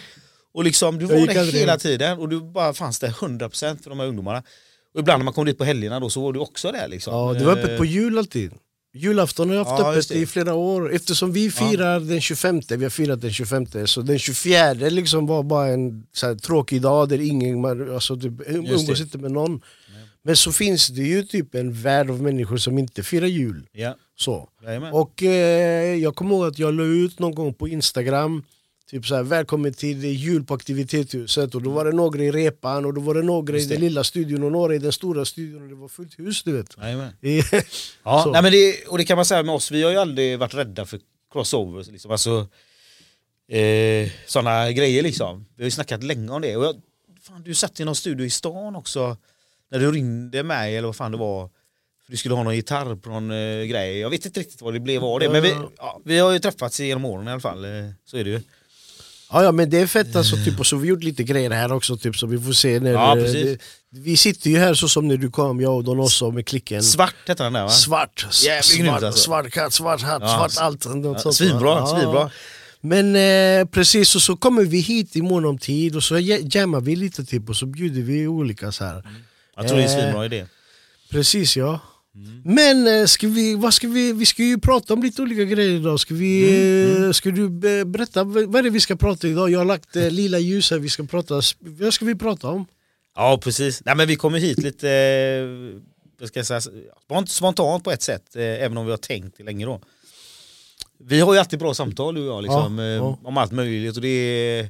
och 0.54 0.64
liksom, 0.64 1.00
du 1.00 1.06
var 1.06 1.16
där 1.16 1.52
hela 1.52 1.78
tiden 1.78 2.20
och 2.20 2.30
du 2.30 2.42
bara 2.42 2.74
fanns 2.74 3.00
där 3.00 3.10
100% 3.10 3.84
för 3.84 3.90
de 3.90 4.00
här 4.00 4.08
ungdomarna. 4.08 4.44
Och 4.94 5.00
ibland 5.00 5.20
när 5.20 5.24
man 5.26 5.34
kom 5.34 5.46
dit 5.46 5.58
på 5.58 5.64
helgerna 5.64 6.00
då 6.00 6.10
så 6.10 6.22
var 6.22 6.34
du 6.34 6.40
också 6.40 6.72
där 6.72 6.88
liksom. 6.88 7.14
Ja, 7.14 7.34
det 7.34 7.46
var 7.46 7.58
öppet 7.58 7.78
på 7.78 7.86
jul 7.86 8.18
alltid. 8.18 8.52
Julafton 8.96 9.50
har 9.50 9.56
jag 9.56 9.66
haft 9.66 9.80
ja, 9.80 9.92
öppet 9.92 10.12
i 10.12 10.26
flera 10.26 10.54
år. 10.54 10.94
Eftersom 10.94 11.32
vi 11.32 11.52
firar 11.52 11.94
ja. 11.94 12.00
den 12.00 12.22
25, 12.22 12.62
vi 12.70 12.84
har 12.84 12.90
firat 12.90 13.22
den 13.22 13.34
25, 13.34 13.66
så 13.86 14.02
den 14.02 14.20
24 14.20 14.74
liksom 14.74 15.28
var 15.28 15.44
bara 15.44 15.68
en 15.68 16.04
här, 16.22 16.36
tråkig 16.36 16.82
dag 16.82 17.10
där 17.10 17.22
ingen 17.22 17.66
alltså, 17.66 18.20
typ, 18.20 18.34
umgås 18.48 19.02
inte 19.02 19.18
med 19.18 19.32
någon. 19.32 19.62
Men 20.24 20.36
så 20.36 20.52
finns 20.52 20.88
det 20.88 21.04
ju 21.04 21.24
typ 21.24 21.56
en 21.56 21.74
värld 21.74 22.10
av 22.10 22.22
människor 22.22 22.58
som 22.58 22.78
inte 22.78 23.04
firar 23.04 23.28
jul. 23.28 23.68
Ja. 23.72 23.96
Så. 24.16 24.50
Och 24.94 25.24
eh, 25.24 25.96
jag 25.96 26.16
kommer 26.16 26.36
ihåg 26.36 26.46
att 26.46 26.60
jag 26.60 26.74
la 26.74 26.84
ut 26.84 27.20
någon 27.20 27.36
gång 27.36 27.54
på 27.54 27.68
Instagram 27.68 28.44
Typ 28.94 29.06
så 29.06 29.16
här, 29.16 29.24
välkommen 29.24 29.74
till 29.74 30.04
jul 30.04 30.44
på 30.44 30.54
aktivitetshuset 30.54 31.56
och 31.56 31.62
då 31.62 31.70
var 31.70 31.86
det 31.86 31.92
några 31.92 32.24
i 32.24 32.32
repan 32.32 32.86
och 32.86 32.94
då 32.94 33.02
var 33.02 33.14
det 33.14 33.22
några 33.22 33.58
i 33.58 33.66
den 33.66 33.80
lilla 33.80 34.04
studion 34.04 34.44
och 34.44 34.52
några 34.52 34.76
i 34.76 34.78
den 34.78 34.92
stora 34.92 35.26
studion 35.26 35.62
och 35.62 35.70
det 35.70 35.76
var 35.76 35.88
fullt 35.88 36.20
hus 36.20 36.44
du 36.44 36.52
vet. 36.52 36.78
ja, 38.04 38.30
nej, 38.34 38.42
men 38.42 38.52
det, 38.52 38.88
och 38.88 38.98
det 38.98 39.06
kan 39.06 39.16
man 39.16 39.26
säga 39.26 39.44
med 39.44 39.56
oss, 39.56 39.72
vi 39.72 39.84
har 39.84 39.92
ju 39.92 39.98
aldrig 39.98 40.40
varit 40.40 40.54
rädda 40.54 40.86
för 40.86 41.00
crossovers. 41.32 41.88
Liksom. 41.88 42.12
Alltså, 42.12 42.48
eh, 43.48 44.10
sådana 44.26 44.72
grejer 44.72 45.04
liksom. 45.04 45.46
Vi 45.56 45.64
har 45.64 45.68
ju 45.68 45.72
snackat 45.72 46.04
länge 46.04 46.32
om 46.32 46.42
det. 46.42 46.58
Och 46.58 46.66
jag, 46.66 46.82
fan, 47.22 47.44
du 47.44 47.54
satt 47.54 47.80
i 47.80 47.86
någon 47.86 47.96
studio 47.96 48.26
i 48.26 48.30
stan 48.30 48.76
också 48.76 49.18
när 49.74 49.80
du 49.80 49.92
ringde 49.92 50.44
mig 50.44 50.78
eller 50.78 50.88
vad 50.88 50.96
fan 50.96 51.12
det 51.12 51.18
var. 51.18 51.50
För 52.06 52.12
du 52.12 52.18
skulle 52.18 52.36
ha 52.36 52.44
någon 52.44 52.56
gitarr 52.56 52.96
på 52.96 53.10
någon 53.10 53.32
eh, 53.32 53.66
grej. 53.66 54.00
Jag 54.00 54.10
vet 54.10 54.26
inte 54.26 54.40
riktigt 54.40 54.62
vad 54.62 54.74
det 54.74 54.80
blev 54.80 55.04
av 55.04 55.20
det. 55.20 55.30
Men 55.30 55.42
vi, 55.42 55.56
ja, 55.78 56.02
vi 56.06 56.20
har 56.20 56.32
ju 56.32 56.40
träffats 56.40 56.80
genom 56.80 57.06
åren 57.06 57.28
i 57.28 57.32
alla 57.32 57.40
fall. 57.40 57.66
Eh, 57.66 57.72
så 58.06 58.18
är 58.18 58.24
det 58.24 58.30
ju. 58.30 58.42
Ja, 59.32 59.44
ja 59.44 59.52
men 59.52 59.70
det 59.70 59.78
är 59.78 59.88
fett 59.88 60.16
alltså, 60.16 60.36
typ, 60.36 60.60
och 60.60 60.66
så 60.66 60.76
har 60.76 60.82
vi 60.82 60.88
gjort 60.88 61.04
lite 61.04 61.24
grejer 61.24 61.52
här 61.52 61.72
också 61.72 61.98
typ, 61.98 62.16
så 62.16 62.28
vi 62.28 62.40
får 62.40 62.54
se 62.54 62.80
när 62.80 62.92
ja, 62.92 63.16
det, 63.16 63.58
Vi 63.90 64.18
sitter 64.18 64.50
ju 64.50 64.58
här 64.58 64.74
så 64.74 64.88
som 64.88 65.08
när 65.08 65.18
du 65.18 65.32
kom, 65.32 65.62
jag 65.62 65.76
och 65.76 65.84
Donoso 65.84 66.32
med 66.32 66.48
klicken 66.48 66.84
Svart 66.84 67.16
heter 67.28 67.44
den 67.44 67.54
där 67.54 67.64
va? 67.64 67.70
Svart, 67.70 68.28
svart, 68.30 69.04
alltså. 69.04 69.22
svart 69.22 69.52
katt, 69.52 69.74
svart 69.74 70.02
hatt, 70.02 70.22
ja. 70.22 70.50
svart 70.50 70.66
allt 70.66 70.86
ja, 70.86 71.32
Svinbra, 71.32 71.70
ja. 71.70 71.88
svinbra 71.88 72.32
Men 72.82 73.16
eh, 73.16 73.66
precis, 73.66 74.16
och 74.16 74.22
så 74.22 74.36
kommer 74.36 74.64
vi 74.64 74.80
hit 74.80 75.16
i 75.16 75.22
mån 75.22 75.46
om 75.46 75.58
tid 75.58 75.96
och 75.96 76.04
så 76.04 76.20
jammar 76.20 76.82
vi 76.82 76.96
lite 76.96 77.26
typ 77.26 77.50
och 77.50 77.56
så 77.56 77.66
bjuder 77.66 78.02
vi 78.02 78.28
olika 78.28 78.72
så 78.72 78.86
här. 78.86 79.04
Jag 79.56 79.68
tror 79.68 79.78
det 79.78 79.84
är 79.84 79.88
en 79.88 80.02
svinbra 80.02 80.26
idé 80.26 80.46
Precis 81.10 81.58
ja 81.58 81.80
Mm. 82.16 82.42
Men 82.46 82.88
eh, 82.88 83.06
ska 83.06 83.28
vi, 83.28 83.56
vad 83.56 83.74
ska 83.74 83.88
vi, 83.88 84.14
vi 84.14 84.26
ska 84.26 84.44
ju 84.44 84.60
prata 84.60 84.94
om 84.94 85.04
lite 85.04 85.22
olika 85.22 85.44
grejer 85.44 85.72
idag. 85.72 86.00
Ska, 86.00 86.14
vi, 86.14 86.56
mm. 86.86 86.98
Mm. 86.98 87.14
ska 87.14 87.32
du 87.32 87.50
berätta 87.86 88.24
vad 88.24 88.56
är 88.56 88.64
det 88.64 88.70
vi 88.70 88.80
ska 88.80 88.96
prata 88.96 89.28
idag? 89.28 89.50
Jag 89.50 89.60
har 89.60 89.66
lagt 89.66 89.96
eh, 89.96 90.10
lila 90.10 90.40
ljus 90.40 90.72
här, 90.72 90.80
vi 90.80 90.90
ska 90.90 91.04
prata, 91.04 91.42
vad 91.60 91.94
ska 91.94 92.06
vi 92.06 92.16
prata 92.16 92.48
om? 92.48 92.66
Ja 93.16 93.40
precis, 93.44 93.82
Nej, 93.86 93.96
men 93.96 94.08
vi 94.08 94.16
kommer 94.16 94.40
hit 94.40 94.58
lite 94.58 94.90
eh, 96.22 96.28
ska 96.28 96.40
jag 96.40 96.46
säga, 96.46 96.62
spontant 97.28 97.84
på 97.84 97.92
ett 97.92 98.02
sätt, 98.02 98.36
även 98.36 98.78
om 98.78 98.86
vi 98.86 98.92
har 98.92 98.98
tänkt 98.98 99.40
länge 99.40 99.66
då. 99.66 99.82
Vi 101.00 101.20
har 101.20 101.34
ju 101.34 101.40
alltid 101.40 101.60
bra 101.60 101.74
samtal 101.74 102.16
du 102.16 102.22
och 102.22 102.36
jag 102.36 102.44
liksom, 102.44 102.80
ja, 102.80 102.86
ja. 102.86 103.20
om 103.24 103.38
allt 103.38 103.52
möjligt 103.52 103.96
och 103.96 104.02
det 104.02 104.08
är 104.08 104.70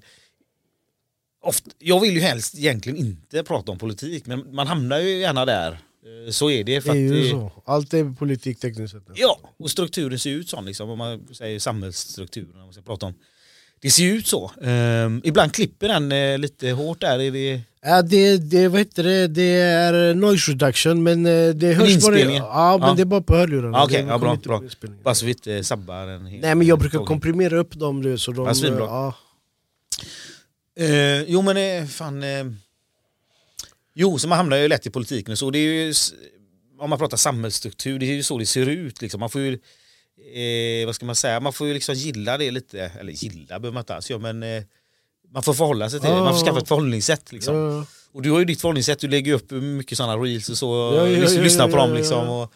ofta, 1.44 1.72
Jag 1.80 2.00
vill 2.00 2.14
ju 2.14 2.20
helst 2.20 2.58
egentligen 2.58 2.98
inte 2.98 3.44
prata 3.44 3.72
om 3.72 3.78
politik 3.78 4.26
men 4.26 4.56
man 4.56 4.68
hamnar 4.68 5.00
ju 5.00 5.20
gärna 5.20 5.46
där 5.46 5.80
Eh, 6.06 6.32
så 6.32 6.50
är 6.50 6.64
det. 6.64 6.82
För 6.82 6.94
det 6.94 7.00
är 7.00 7.14
ju 7.14 7.30
så. 7.30 7.52
Allt 7.66 7.94
är 7.94 8.16
politik 8.16 8.60
tekniskt 8.60 8.94
sett. 8.94 9.04
Ja, 9.16 9.40
och 9.58 9.72
strukturen 9.72 10.20
ser 10.20 10.30
ut 10.30 10.50
så 10.50 10.62
liksom, 10.62 10.90
om 10.90 10.98
man 10.98 11.28
säger 11.32 11.60
samhällsstrukturen. 11.60 12.56
Om 12.56 12.64
man 12.64 12.74
ska 12.74 12.82
prata 12.82 13.06
om. 13.06 13.14
Det 13.82 13.90
ser 13.90 14.14
ut 14.14 14.28
så. 14.28 14.52
Um, 14.58 15.22
ibland 15.24 15.54
klipper 15.54 15.88
den 15.88 16.12
uh, 16.12 16.38
lite 16.38 16.72
hårt 16.72 17.02
där. 17.02 17.20
Är 17.20 17.32
det... 17.32 17.62
Ja, 17.86 18.02
det, 18.02 18.38
det, 18.38 18.68
vad 18.68 18.80
heter 18.80 19.04
det, 19.04 19.28
det 19.28 19.52
är 19.52 20.14
noise 20.14 20.52
reduction 20.52 21.04
men 21.04 21.26
uh, 21.26 21.54
det 21.56 21.74
hörs 21.74 22.06
bara, 22.06 22.20
ja, 22.20 22.78
men 22.80 22.90
ja. 22.90 22.94
det 22.96 23.02
är 23.02 23.06
bara 23.06 23.22
på 23.22 23.36
hörlurarna. 23.36 23.78
Ah, 23.78 23.86
okay, 23.86 24.06
ja, 24.06 24.18
bra, 24.18 24.36
bra. 24.44 24.64
Bara 25.04 25.16
så 25.16 25.26
vi 25.26 25.32
inte 25.32 25.64
sabbar 25.64 26.08
den. 26.08 26.24
Nej 26.24 26.56
men 26.56 26.68
jag 26.68 26.80
brukar 26.80 27.00
komprimera 27.00 27.58
upp 27.58 27.74
dem 27.74 28.18
så 28.18 28.32
de... 28.32 28.54
Ja, 28.64 29.14
ja. 30.76 30.86
Uh, 30.86 31.24
jo 31.28 31.42
men 31.42 31.88
fan... 31.88 32.24
Jo, 33.96 34.20
så 34.20 34.28
man 34.28 34.38
hamnar 34.38 34.58
ju 34.58 34.68
lätt 34.68 34.88
i 34.88 34.90
politiken 34.90 35.38
så. 35.38 35.52
Det 35.52 35.60
är 35.60 35.62
ju, 35.62 35.94
om 36.80 36.90
man 36.90 37.00
pratar 37.00 37.18
samhällsstruktur, 37.18 38.00
det 38.00 38.06
är 38.06 38.14
ju 38.14 38.24
så 38.24 38.38
det 38.38 38.46
ser 38.46 38.70
ut. 38.70 39.02
Liksom. 39.02 39.20
Man 39.20 39.30
får 39.30 39.42
ju, 39.42 39.60
eh, 40.34 40.86
vad 40.86 40.96
ska 40.96 41.06
man 41.06 41.16
säga, 41.16 41.40
man 41.40 41.54
får 41.54 41.68
ju 41.68 41.74
liksom 41.74 41.96
gilla 41.96 42.38
det 42.38 42.52
lite. 42.52 42.92
Eller 43.00 43.12
gilla 43.12 43.60
behöver 43.60 43.72
man 43.74 43.82
inte 43.82 43.96
alls 43.96 44.10
göra, 44.10 44.20
men 44.20 44.44
eh, 44.44 44.64
man 45.34 45.44
får 45.44 45.54
förhålla 45.54 45.90
sig 45.90 46.00
till 46.00 46.10
det. 46.10 46.16
Man 46.16 46.40
får 46.40 46.46
skaffa 46.46 46.60
ett 46.60 46.68
förhållningssätt. 46.68 47.32
Liksom. 47.32 47.86
Och 48.12 48.22
du 48.22 48.32
har 48.32 48.40
ju 48.40 48.46
ditt 48.46 48.62
förhållningssätt, 48.62 49.00
du 49.00 49.08
lägger 49.08 49.34
upp 49.34 49.52
mycket 49.52 49.98
sådana 49.98 50.18
reels 50.18 50.50
och 50.50 50.58
så, 50.58 50.94
ja, 50.96 51.08
ja, 51.08 51.30
ja, 51.30 51.42
lyssnar 51.42 51.68
på 51.68 51.78
dem 51.78 51.94
liksom. 51.94 52.30
Och, 52.30 52.54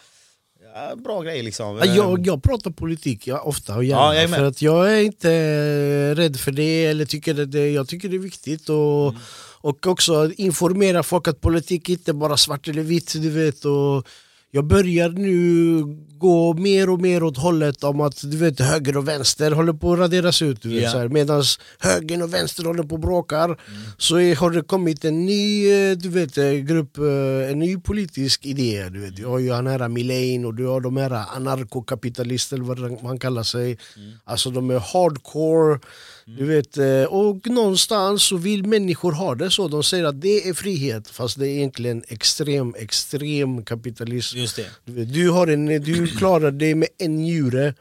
bra 0.95 1.21
grejer 1.21 1.43
liksom. 1.43 1.81
Jag, 1.95 2.27
jag 2.27 2.43
pratar 2.43 2.71
politik 2.71 3.27
ja, 3.27 3.39
ofta 3.39 3.75
och 3.75 3.83
gärna, 3.83 4.35
för 4.35 4.43
att 4.43 4.61
jag 4.61 4.93
är 4.93 5.01
inte 5.01 6.15
rädd 6.15 6.39
för 6.39 6.51
det, 6.51 6.85
eller 6.85 7.05
tycker 7.05 7.33
det, 7.33 7.69
jag 7.71 7.87
tycker 7.87 8.09
det 8.09 8.15
är 8.15 8.19
viktigt. 8.19 8.69
Och, 8.69 9.09
mm 9.09 9.21
och 9.61 9.87
också 9.87 10.31
informera 10.37 11.03
folk 11.03 11.27
att 11.27 11.41
politik 11.41 11.89
inte 11.89 12.13
bara 12.13 12.37
svart 12.37 12.67
eller 12.67 12.83
vitt. 12.83 13.13
Du 13.15 13.29
vet, 13.29 13.65
och 13.65 14.07
jag 14.51 14.67
börjar 14.67 15.09
nu 15.09 15.83
gå 16.17 16.53
mer 16.53 16.89
och 16.89 17.01
mer 17.01 17.23
åt 17.23 17.37
hållet 17.37 17.83
om 17.83 18.01
att 18.01 18.21
du 18.31 18.37
vet, 18.37 18.59
höger 18.59 18.97
och 18.97 19.07
vänster 19.07 19.51
håller 19.51 19.73
på 19.73 19.93
att 19.93 19.99
raderas 19.99 20.41
ut. 20.41 20.65
Yeah. 20.65 21.09
Medan 21.09 21.43
höger 21.79 22.23
och 22.23 22.33
vänster 22.33 22.63
håller 22.63 22.83
på 22.83 22.95
och 22.95 23.01
bråkar 23.01 23.45
mm. 23.45 23.57
så 23.97 24.15
har 24.15 24.51
det 24.51 24.61
kommit 24.61 25.05
en 25.05 25.25
ny 25.25 25.71
eh, 25.71 25.97
du 25.97 26.09
vet, 26.09 26.37
eh, 26.37 26.51
grupp, 26.51 26.97
eh, 26.97 27.51
en 27.51 27.59
ny 27.59 27.77
politisk 27.77 28.45
idé. 28.45 28.89
Du, 28.89 28.99
vet. 28.99 29.15
du 29.15 29.25
har 29.25 29.39
ju 29.39 29.51
han 29.51 29.67
här 29.67 29.87
Milane 29.87 30.47
och 30.47 30.53
du 30.53 30.65
har 30.65 30.81
de 30.81 30.97
här 30.97 31.11
anarkokapitalister, 31.35 32.57
vad 32.57 33.03
man 33.03 33.19
kallar 33.19 33.43
sig. 33.43 33.77
Mm. 33.97 34.11
Alltså 34.23 34.49
de 34.49 34.69
är 34.69 34.79
hardcore 34.79 35.79
du 36.27 36.45
vet, 36.45 36.77
eh, 36.77 37.03
och 37.03 37.47
någonstans 37.47 38.23
så 38.23 38.37
vill 38.37 38.65
människor 38.65 39.11
ha 39.11 39.35
det 39.35 39.51
så. 39.51 39.67
De 39.67 39.83
säger 39.83 40.03
att 40.03 40.21
det 40.21 40.49
är 40.49 40.53
frihet 40.53 41.07
fast 41.07 41.39
det 41.39 41.47
är 41.47 41.51
egentligen 41.51 42.03
extrem, 42.07 42.75
extrem 42.77 43.65
kapitalism. 43.65 44.37
Just 44.37 44.55
det. 44.55 44.65
Du, 44.85 44.91
vet, 44.91 45.13
du, 45.13 45.29
har 45.29 45.47
en, 45.47 45.65
du 45.65 46.07
klarar 46.07 46.51
dig 46.51 46.75
med 46.75 46.87
en 46.97 47.15
njure. 47.15 47.73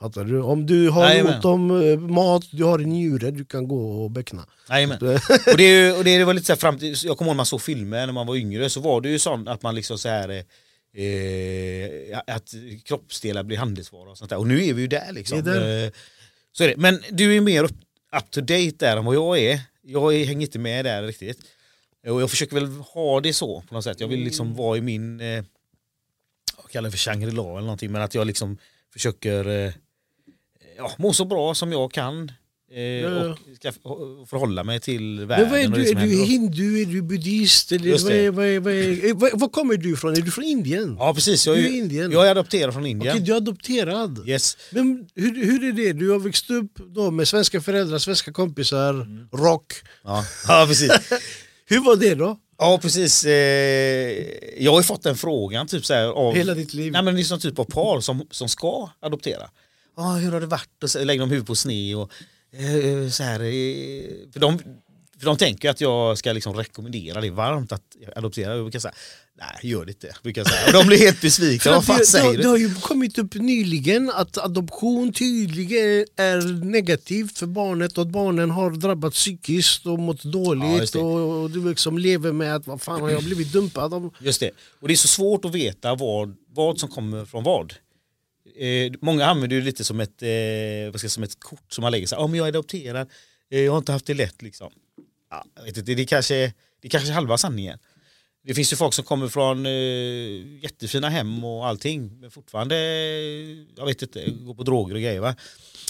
Fattar 0.00 0.24
du? 0.24 0.42
Om 0.42 0.66
du 0.66 0.90
har 0.90 1.04
Jajamän. 1.04 1.34
ont 1.34 1.44
om 1.44 1.70
uh, 1.70 1.98
mat, 1.98 2.44
du 2.50 2.64
har 2.64 2.78
en 2.78 2.88
njure, 2.88 3.30
du 3.30 3.44
kan 3.44 3.68
gå 3.68 4.04
och 4.04 4.10
beckna. 4.10 4.46
Jajamän. 4.68 4.98
och 5.46 5.56
det, 5.56 5.92
och 5.92 6.04
det 6.04 6.24
var 6.24 6.34
lite 6.34 6.46
så 6.46 6.52
här 6.52 6.58
fram 6.58 6.78
till, 6.78 6.94
jag 7.04 7.18
kommer 7.18 7.28
ihåg 7.28 7.34
när 7.34 7.36
man 7.36 7.46
såg 7.46 7.62
filmer 7.62 8.06
när 8.06 8.12
man 8.12 8.26
var 8.26 8.36
yngre 8.36 8.70
så 8.70 8.80
var 8.80 9.00
det 9.00 9.08
ju 9.08 9.18
sånt 9.18 9.48
att 9.48 9.62
man 9.62 9.74
liksom 9.74 9.98
så 9.98 10.08
här 10.08 10.28
eh, 10.94 12.18
att 12.26 12.54
kroppsdelar 12.84 13.42
blir 13.42 13.56
handelsvara 13.56 14.10
och 14.10 14.18
sånt 14.18 14.30
där. 14.30 14.38
Och 14.38 14.46
nu 14.46 14.64
är 14.64 14.74
vi 14.74 14.80
ju 14.82 14.88
där 14.88 15.12
liksom. 15.12 15.38
Är 15.38 15.84
eh, 15.84 15.90
så 16.52 16.64
är 16.64 16.68
det. 16.68 16.76
Men 16.76 17.02
du 17.10 17.36
är 17.36 17.40
mer 17.40 17.64
upp, 17.64 17.76
up 18.16 18.30
to 18.30 18.40
date 18.40 18.76
där 18.78 18.96
än 18.96 19.04
vad 19.04 19.14
jag 19.14 19.38
är. 19.38 19.60
Jag 19.82 20.12
hänger 20.12 20.46
inte 20.46 20.58
med 20.58 20.84
där 20.84 21.02
riktigt. 21.02 21.38
Och 22.06 22.22
jag 22.22 22.30
försöker 22.30 22.54
väl 22.54 22.66
ha 22.66 23.20
det 23.20 23.32
så 23.32 23.62
på 23.62 23.74
något 23.74 23.84
sätt. 23.84 24.00
Jag 24.00 24.08
vill 24.08 24.20
liksom 24.20 24.46
mm. 24.46 24.58
vara 24.58 24.78
i 24.78 24.80
min, 24.80 25.20
eh, 25.20 25.26
jag 26.56 26.70
kallar 26.70 26.88
det 26.88 26.90
för 26.90 26.98
Shangri-La 26.98 27.50
eller 27.50 27.60
någonting, 27.60 27.92
men 27.92 28.02
att 28.02 28.14
jag 28.14 28.26
liksom 28.26 28.58
försöker 28.92 29.48
eh, 29.48 29.72
ja, 30.76 30.92
må 30.98 31.12
så 31.12 31.24
bra 31.24 31.54
som 31.54 31.72
jag 31.72 31.92
kan. 31.92 32.32
Eh, 32.74 33.30
och 33.30 33.38
ska 33.56 33.72
förhålla 34.26 34.64
mig 34.64 34.80
till 34.80 35.24
världen. 35.26 35.50
Men 35.50 35.50
vad 35.50 35.60
är 35.60 35.84
du, 35.84 35.90
är 35.90 35.94
du 35.94 36.24
hindu, 36.24 36.82
är 36.82 36.86
du 36.86 37.02
buddhist? 37.02 37.72
Eller 37.72 37.98
vad, 38.04 38.12
är, 38.12 38.30
vad, 38.30 38.46
är, 38.46 38.60
vad, 38.60 38.72
är, 38.72 39.14
vad, 39.14 39.40
vad, 39.40 39.52
kommer 39.52 39.76
du 39.76 39.92
ifrån? 39.92 40.12
Är 40.12 40.20
du 40.20 40.30
från 40.30 40.44
Indien? 40.44 40.96
Ja 40.98 41.14
precis, 41.14 41.46
jag 41.46 41.58
är, 41.58 41.68
Indien. 41.68 42.12
jag 42.12 42.26
är 42.26 42.30
adopterad 42.30 42.74
från 42.74 42.86
Indien. 42.86 43.14
Okej, 43.14 43.26
du 43.26 43.32
är 43.32 43.36
adopterad? 43.36 44.28
Yes. 44.28 44.56
Men 44.70 45.08
hur, 45.14 45.44
hur 45.44 45.64
är 45.64 45.72
det? 45.72 45.92
Du 45.92 46.10
har 46.10 46.18
växt 46.18 46.50
upp 46.50 46.74
då 46.74 47.10
med 47.10 47.28
svenska 47.28 47.60
föräldrar, 47.60 47.98
svenska 47.98 48.32
kompisar, 48.32 48.90
mm. 48.90 49.28
rock. 49.32 49.72
Ja, 50.04 50.24
ja 50.48 50.64
precis. 50.68 50.92
hur 51.66 51.80
var 51.80 51.96
det 51.96 52.14
då? 52.14 52.38
Ja 52.58 52.78
precis, 52.82 53.24
eh, 53.24 53.32
jag 54.58 54.72
har 54.72 54.80
ju 54.80 54.84
fått 54.84 55.02
den 55.02 55.16
frågan 55.16 55.66
typ 55.66 55.86
så 55.86 55.94
här, 55.94 56.06
av, 56.06 56.34
Hela 56.34 56.54
ditt 56.54 56.74
liv? 56.74 56.92
Nej 56.92 57.02
men 57.02 57.14
det 57.14 57.20
är 57.20 57.24
sån 57.24 57.40
typ 57.40 57.58
av 57.58 57.64
par 57.64 58.00
som, 58.00 58.26
som 58.30 58.48
ska 58.48 58.90
adoptera. 59.00 59.50
Ah, 59.96 60.12
hur 60.12 60.32
har 60.32 60.40
det 60.40 60.46
varit? 60.46 60.82
Och 60.82 60.90
så 60.90 61.04
lägger 61.04 61.20
de 61.20 61.30
huvudet 61.30 61.46
på 61.46 61.54
sne 61.54 61.94
och 61.94 62.02
eh, 62.02 62.08
så 63.10 63.22
här, 63.22 63.40
eh, 63.40 64.32
för, 64.32 64.40
de, 64.40 64.58
för 65.18 65.26
de 65.26 65.36
tänker 65.36 65.70
att 65.70 65.80
jag 65.80 66.18
ska 66.18 66.32
liksom 66.32 66.56
rekommendera 66.56 67.20
det 67.20 67.30
varmt 67.30 67.72
att 67.72 67.82
adoptera. 68.16 68.54
Jag 68.54 68.64
brukar 68.64 68.78
säga, 68.78 68.94
nej 69.38 69.70
gör 69.70 69.84
det 69.84 69.92
inte. 69.92 70.16
Brukar 70.22 70.44
säga. 70.44 70.72
De 70.72 70.86
blir 70.86 70.98
helt 70.98 71.20
besvikna, 71.20 71.70
vad 71.74 71.84
fan 71.84 72.04
säger 72.04 72.32
du? 72.32 72.42
Det 72.42 72.48
har 72.48 72.56
ju 72.56 72.74
kommit 72.74 73.18
upp 73.18 73.34
nyligen 73.34 74.10
att 74.10 74.38
adoption 74.38 75.12
tydligen 75.12 76.06
är 76.16 76.64
negativt 76.64 77.38
för 77.38 77.46
barnet 77.46 77.98
och 77.98 78.02
att 78.02 78.10
barnen 78.10 78.50
har 78.50 78.70
drabbats 78.70 79.16
psykiskt 79.16 79.86
och 79.86 79.98
mått 79.98 80.22
dåligt 80.22 80.94
ja, 80.94 81.00
och, 81.00 81.42
och, 81.42 81.50
du 81.50 81.68
liksom 81.68 81.98
lever 81.98 82.32
med 82.32 82.56
att 82.56 82.66
vad 82.66 82.82
fan 82.82 83.00
har 83.00 83.10
jag 83.10 83.24
blivit 83.24 83.52
dumpad? 83.52 83.94
Av? 83.94 84.14
Just 84.20 84.40
det, 84.40 84.50
och 84.80 84.88
det 84.88 84.94
är 84.94 84.96
så 84.96 85.08
svårt 85.08 85.44
att 85.44 85.54
veta 85.54 85.94
vad, 85.94 86.36
vad 86.54 86.78
som 86.78 86.88
kommer 86.88 87.24
från 87.24 87.44
vad 87.44 87.74
eh, 88.56 88.92
många 89.00 89.26
använder 89.26 89.56
det 89.56 89.62
lite 89.62 89.84
som 89.84 90.00
ett, 90.00 90.22
eh, 90.22 90.90
vad 90.90 91.00
ska 91.00 91.04
jag, 91.04 91.10
som 91.10 91.22
ett 91.22 91.40
kort 91.40 91.72
som 91.72 91.82
man 91.82 91.92
lägger 91.92 92.06
sig. 92.06 92.18
Om 92.18 92.34
jag 92.34 92.44
är 92.44 92.48
adopterad, 92.48 93.10
eh, 93.50 93.60
jag 93.60 93.72
har 93.72 93.78
inte 93.78 93.92
haft 93.92 94.06
det 94.06 94.14
lätt 94.14 94.42
liksom. 94.42 94.72
Ja, 95.30 95.44
vet 95.64 95.76
inte, 95.76 95.94
det, 95.94 96.02
är 96.02 96.06
kanske, 96.06 96.52
det 96.80 96.88
är 96.88 96.90
kanske 96.90 97.12
halva 97.12 97.38
sanningen. 97.38 97.78
Det 98.46 98.54
finns 98.54 98.72
ju 98.72 98.76
folk 98.76 98.94
som 98.94 99.04
kommer 99.04 99.28
från 99.28 99.66
eh, 99.66 100.62
jättefina 100.62 101.08
hem 101.08 101.44
och 101.44 101.66
allting 101.66 102.20
men 102.20 102.30
fortfarande, 102.30 102.76
jag 103.76 103.86
vet 103.86 104.02
inte, 104.02 104.30
går 104.30 104.54
på 104.54 104.62
droger 104.62 104.94
och 104.94 105.00
grejer 105.00 105.20
va. 105.20 105.36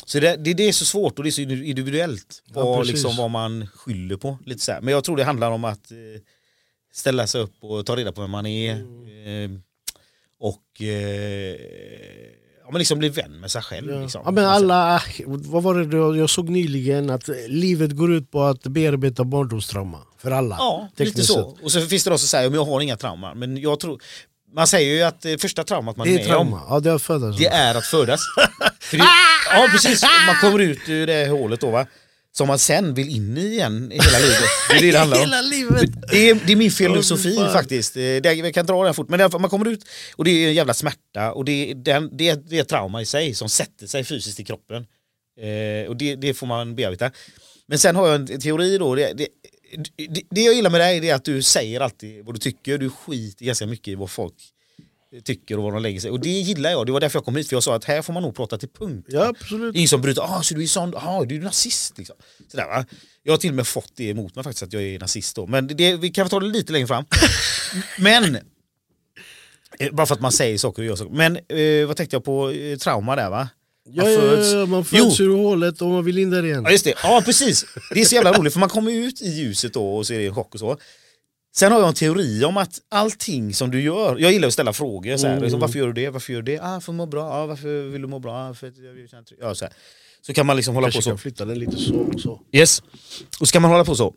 Så 0.06 0.20
det, 0.20 0.36
det, 0.36 0.54
det 0.54 0.62
är 0.62 0.72
så 0.72 0.84
svårt 0.84 1.18
och 1.18 1.24
det 1.24 1.28
är 1.28 1.30
så 1.30 1.40
individuellt 1.40 2.42
ja, 2.54 2.82
liksom, 2.82 3.16
vad 3.16 3.30
man 3.30 3.66
skyller 3.66 4.16
på. 4.16 4.38
Lite 4.44 4.60
så 4.60 4.72
här. 4.72 4.80
Men 4.80 4.92
jag 4.94 5.04
tror 5.04 5.16
det 5.16 5.24
handlar 5.24 5.50
om 5.50 5.64
att 5.64 5.90
eh, 5.90 5.96
ställa 6.92 7.26
sig 7.26 7.40
upp 7.40 7.54
och 7.64 7.86
ta 7.86 7.96
reda 7.96 8.12
på 8.12 8.20
vem 8.20 8.30
man 8.30 8.46
är. 8.46 8.74
Mm. 8.74 9.54
Eh, 9.54 9.60
och 10.38 10.82
eh, 10.82 11.56
men 12.74 12.78
liksom 12.78 12.98
bli 12.98 13.08
vän 13.08 13.40
med 13.40 13.50
sig 13.50 13.62
själv. 13.62 13.92
Ja. 13.92 14.00
Liksom. 14.00 14.22
Ja, 14.24 14.30
men 14.30 14.44
alla, 14.44 15.02
vad 15.26 15.62
var 15.62 15.74
det 15.74 15.84
då? 15.84 16.16
jag 16.16 16.30
såg 16.30 16.48
nyligen? 16.48 17.10
Att 17.10 17.28
livet 17.48 17.92
går 17.92 18.12
ut 18.12 18.30
på 18.30 18.42
att 18.42 18.62
bearbeta 18.62 19.24
barndomstrauma. 19.24 19.98
För 20.18 20.30
alla. 20.30 20.56
Ja, 20.58 20.88
lite 20.96 21.22
så. 21.22 21.56
Och 21.62 21.72
så 21.72 21.80
finns 21.80 22.04
det 22.04 22.10
de 22.10 22.18
som 22.18 22.28
säger 22.28 22.48
att 22.48 22.54
jag 22.54 22.64
har 22.64 22.80
inga 22.80 22.96
trauman. 22.96 23.38
Men 23.38 23.56
jag 23.56 23.80
tror, 23.80 24.00
man 24.54 24.66
säger 24.66 24.94
ju 24.94 25.02
att 25.02 25.20
det 25.20 25.40
första 25.40 25.64
traumat 25.64 25.96
man 25.96 26.08
är, 26.08 26.12
är 26.12 26.16
med 26.16 26.26
trauma. 26.26 26.56
om 26.56 26.66
ja, 26.68 26.80
det, 26.80 26.90
är 26.90 26.94
att 26.94 27.02
födas. 27.02 27.36
det 27.36 27.46
är 27.46 27.74
att 27.74 27.86
födas. 27.86 28.20
det, 28.90 28.96
ja 28.96 29.68
precis, 29.72 30.04
man 30.26 30.36
kommer 30.40 30.58
ut 30.58 30.88
ur 30.88 31.06
det 31.06 31.28
hålet 31.28 31.60
då 31.60 31.70
va 31.70 31.86
som 32.36 32.48
man 32.48 32.58
sen 32.58 32.94
vill 32.94 33.08
in 33.08 33.38
i 33.38 33.46
igen 33.46 33.90
hela 33.90 34.18
livet. 34.18 34.50
Det 34.68 34.76
är 34.76 34.80
det 34.80 34.90
det 34.90 34.98
handlar 34.98 35.16
om. 35.16 35.20
hela 35.30 35.40
livet. 35.40 36.10
Det 36.10 36.30
är, 36.30 36.40
det 36.46 36.52
är 36.52 36.56
min 36.56 36.70
filosofi 36.70 37.36
oh, 37.36 37.52
faktiskt. 37.52 37.94
Det, 37.94 38.24
jag 38.24 38.54
kan 38.54 38.66
dra 38.66 38.84
den 38.84 38.94
fort, 38.94 39.08
men 39.08 39.30
man 39.40 39.50
kommer 39.50 39.68
ut 39.68 39.84
och 40.16 40.24
det 40.24 40.30
är 40.30 40.48
en 40.48 40.54
jävla 40.54 40.74
smärta 40.74 41.32
och 41.32 41.44
det, 41.44 41.74
det, 41.74 42.08
det, 42.12 42.34
det 42.48 42.58
är 42.58 42.62
ett 42.62 42.68
trauma 42.68 43.02
i 43.02 43.06
sig 43.06 43.34
som 43.34 43.48
sätter 43.48 43.86
sig 43.86 44.04
fysiskt 44.04 44.40
i 44.40 44.44
kroppen. 44.44 44.86
Eh, 45.40 45.88
och 45.88 45.96
det, 45.96 46.16
det 46.16 46.34
får 46.34 46.46
man 46.46 46.74
bearbeta. 46.74 47.10
Men 47.66 47.78
sen 47.78 47.96
har 47.96 48.08
jag 48.08 48.30
en 48.30 48.40
teori 48.40 48.78
då. 48.78 48.94
Det, 48.94 49.12
det, 49.12 49.28
det, 49.96 50.22
det 50.30 50.40
jag 50.40 50.54
gillar 50.54 50.70
med 50.70 50.80
dig 50.80 51.10
är 51.10 51.14
att 51.14 51.24
du 51.24 51.42
säger 51.42 51.80
alltid 51.80 52.24
vad 52.24 52.34
du 52.34 52.38
tycker. 52.38 52.78
Du 52.78 52.90
skiter 52.90 53.44
ganska 53.44 53.66
mycket 53.66 53.88
i 53.88 53.94
vad 53.94 54.10
folk 54.10 54.34
tycker 55.24 55.56
och 55.56 55.62
vad 55.64 55.72
de 55.72 55.82
lägger 55.82 56.00
sig. 56.00 56.10
Och 56.10 56.20
det 56.20 56.28
gillar 56.28 56.70
jag. 56.70 56.86
Det 56.86 56.92
var 56.92 57.00
därför 57.00 57.16
jag 57.18 57.24
kom 57.24 57.36
hit. 57.36 57.48
För 57.48 57.56
jag 57.56 57.62
sa 57.62 57.74
att 57.74 57.84
här 57.84 58.02
får 58.02 58.12
man 58.12 58.22
nog 58.22 58.36
prata 58.36 58.58
till 58.58 58.68
punkt. 58.68 59.06
Ja, 59.08 59.26
absolut. 59.26 59.76
Ingen 59.76 59.88
som 59.88 60.00
bryter, 60.00 60.22
ah, 60.22 60.42
så 60.42 60.54
du 60.54 60.62
är 60.62 60.66
sån, 60.66 60.94
ah, 60.96 61.24
du 61.24 61.36
är 61.36 61.40
nazist. 61.40 61.98
Liksom. 61.98 62.16
Sådär, 62.48 62.66
va? 62.66 62.84
Jag 63.22 63.32
har 63.32 63.38
till 63.38 63.50
och 63.50 63.56
med 63.56 63.66
fått 63.66 63.92
det 63.96 64.04
emot 64.04 64.34
mig 64.34 64.44
faktiskt 64.44 64.62
att 64.62 64.72
jag 64.72 64.82
är 64.82 64.98
nazist 64.98 65.36
då. 65.36 65.46
Men 65.46 65.66
det, 65.66 65.96
vi 65.96 66.10
kan 66.10 66.28
ta 66.28 66.40
det 66.40 66.46
lite 66.46 66.72
längre 66.72 66.86
fram. 66.86 67.04
Men, 67.98 68.38
eh, 69.78 69.92
bara 69.92 70.06
för 70.06 70.14
att 70.14 70.20
man 70.20 70.32
säger 70.32 70.58
saker 70.58 70.82
och 70.82 70.86
gör 70.86 70.96
saker. 70.96 71.14
Men 71.14 71.36
eh, 71.36 71.86
vad 71.86 71.96
tänkte 71.96 72.16
jag 72.16 72.24
på, 72.24 72.50
eh, 72.50 72.78
trauma 72.78 73.16
där 73.16 73.30
va? 73.30 73.48
Ja, 73.88 74.10
ja, 74.10 74.44
ja, 74.44 74.66
man 74.66 74.84
föds 74.84 75.20
ur 75.20 75.36
hålet 75.36 75.82
och 75.82 75.88
man 75.88 76.04
vill 76.04 76.18
in 76.18 76.30
där 76.30 76.44
igen. 76.44 76.62
Ja 76.64 76.70
just 76.70 76.84
det, 76.84 76.94
ja 77.02 77.22
precis. 77.24 77.64
Det 77.94 78.00
är 78.00 78.04
så 78.04 78.14
jävla 78.14 78.32
roligt 78.32 78.52
för 78.52 78.60
man 78.60 78.68
kommer 78.68 78.92
ut 78.92 79.22
i 79.22 79.28
ljuset 79.28 79.72
då 79.72 79.96
och 79.96 80.06
så 80.06 80.12
är 80.12 80.18
det 80.18 80.26
en 80.26 80.34
chock 80.34 80.54
och 80.54 80.60
så. 80.60 80.78
Sen 81.56 81.72
har 81.72 81.78
jag 81.78 81.88
en 81.88 81.94
teori 81.94 82.44
om 82.44 82.56
att 82.56 82.80
allting 82.88 83.54
som 83.54 83.70
du 83.70 83.82
gör, 83.82 84.18
jag 84.18 84.32
gillar 84.32 84.48
att 84.48 84.54
ställa 84.54 84.72
frågor. 84.72 85.16
Så 85.16 85.26
här, 85.26 85.32
mm. 85.32 85.42
liksom, 85.42 85.60
varför 85.60 85.78
gör 85.78 85.86
du 85.86 85.92
det? 85.92 86.10
Varför 86.10 86.32
gör 86.32 86.42
du 86.42 86.52
det? 86.52 86.60
Ah, 86.62 86.80
för 86.80 86.92
att 86.92 86.96
må 86.96 87.06
bra. 87.06 87.24
Ah, 87.32 87.46
varför 87.46 87.82
vill 87.82 88.02
du 88.02 88.08
må 88.08 88.18
bra? 88.18 88.54
För 88.54 88.66
att 88.68 88.78
jag 88.78 89.28
ja, 89.40 89.54
så, 89.54 89.64
här. 89.64 89.74
så 90.20 90.34
kan 90.34 90.46
man 90.46 90.56
liksom 90.56 90.74
hålla 90.74 90.84
Kanske 90.84 90.98
på 90.98 91.02
så. 91.02 91.10
kan 91.10 91.18
flytta 91.18 91.44
den 91.44 91.58
lite 91.58 91.76
så 91.76 91.94
och 91.94 92.20
så. 92.20 92.40
Yes. 92.52 92.82
Och 93.40 93.48
så 93.48 93.52
kan 93.52 93.62
man 93.62 93.70
hålla 93.70 93.84
på 93.84 93.94
så. 93.94 94.14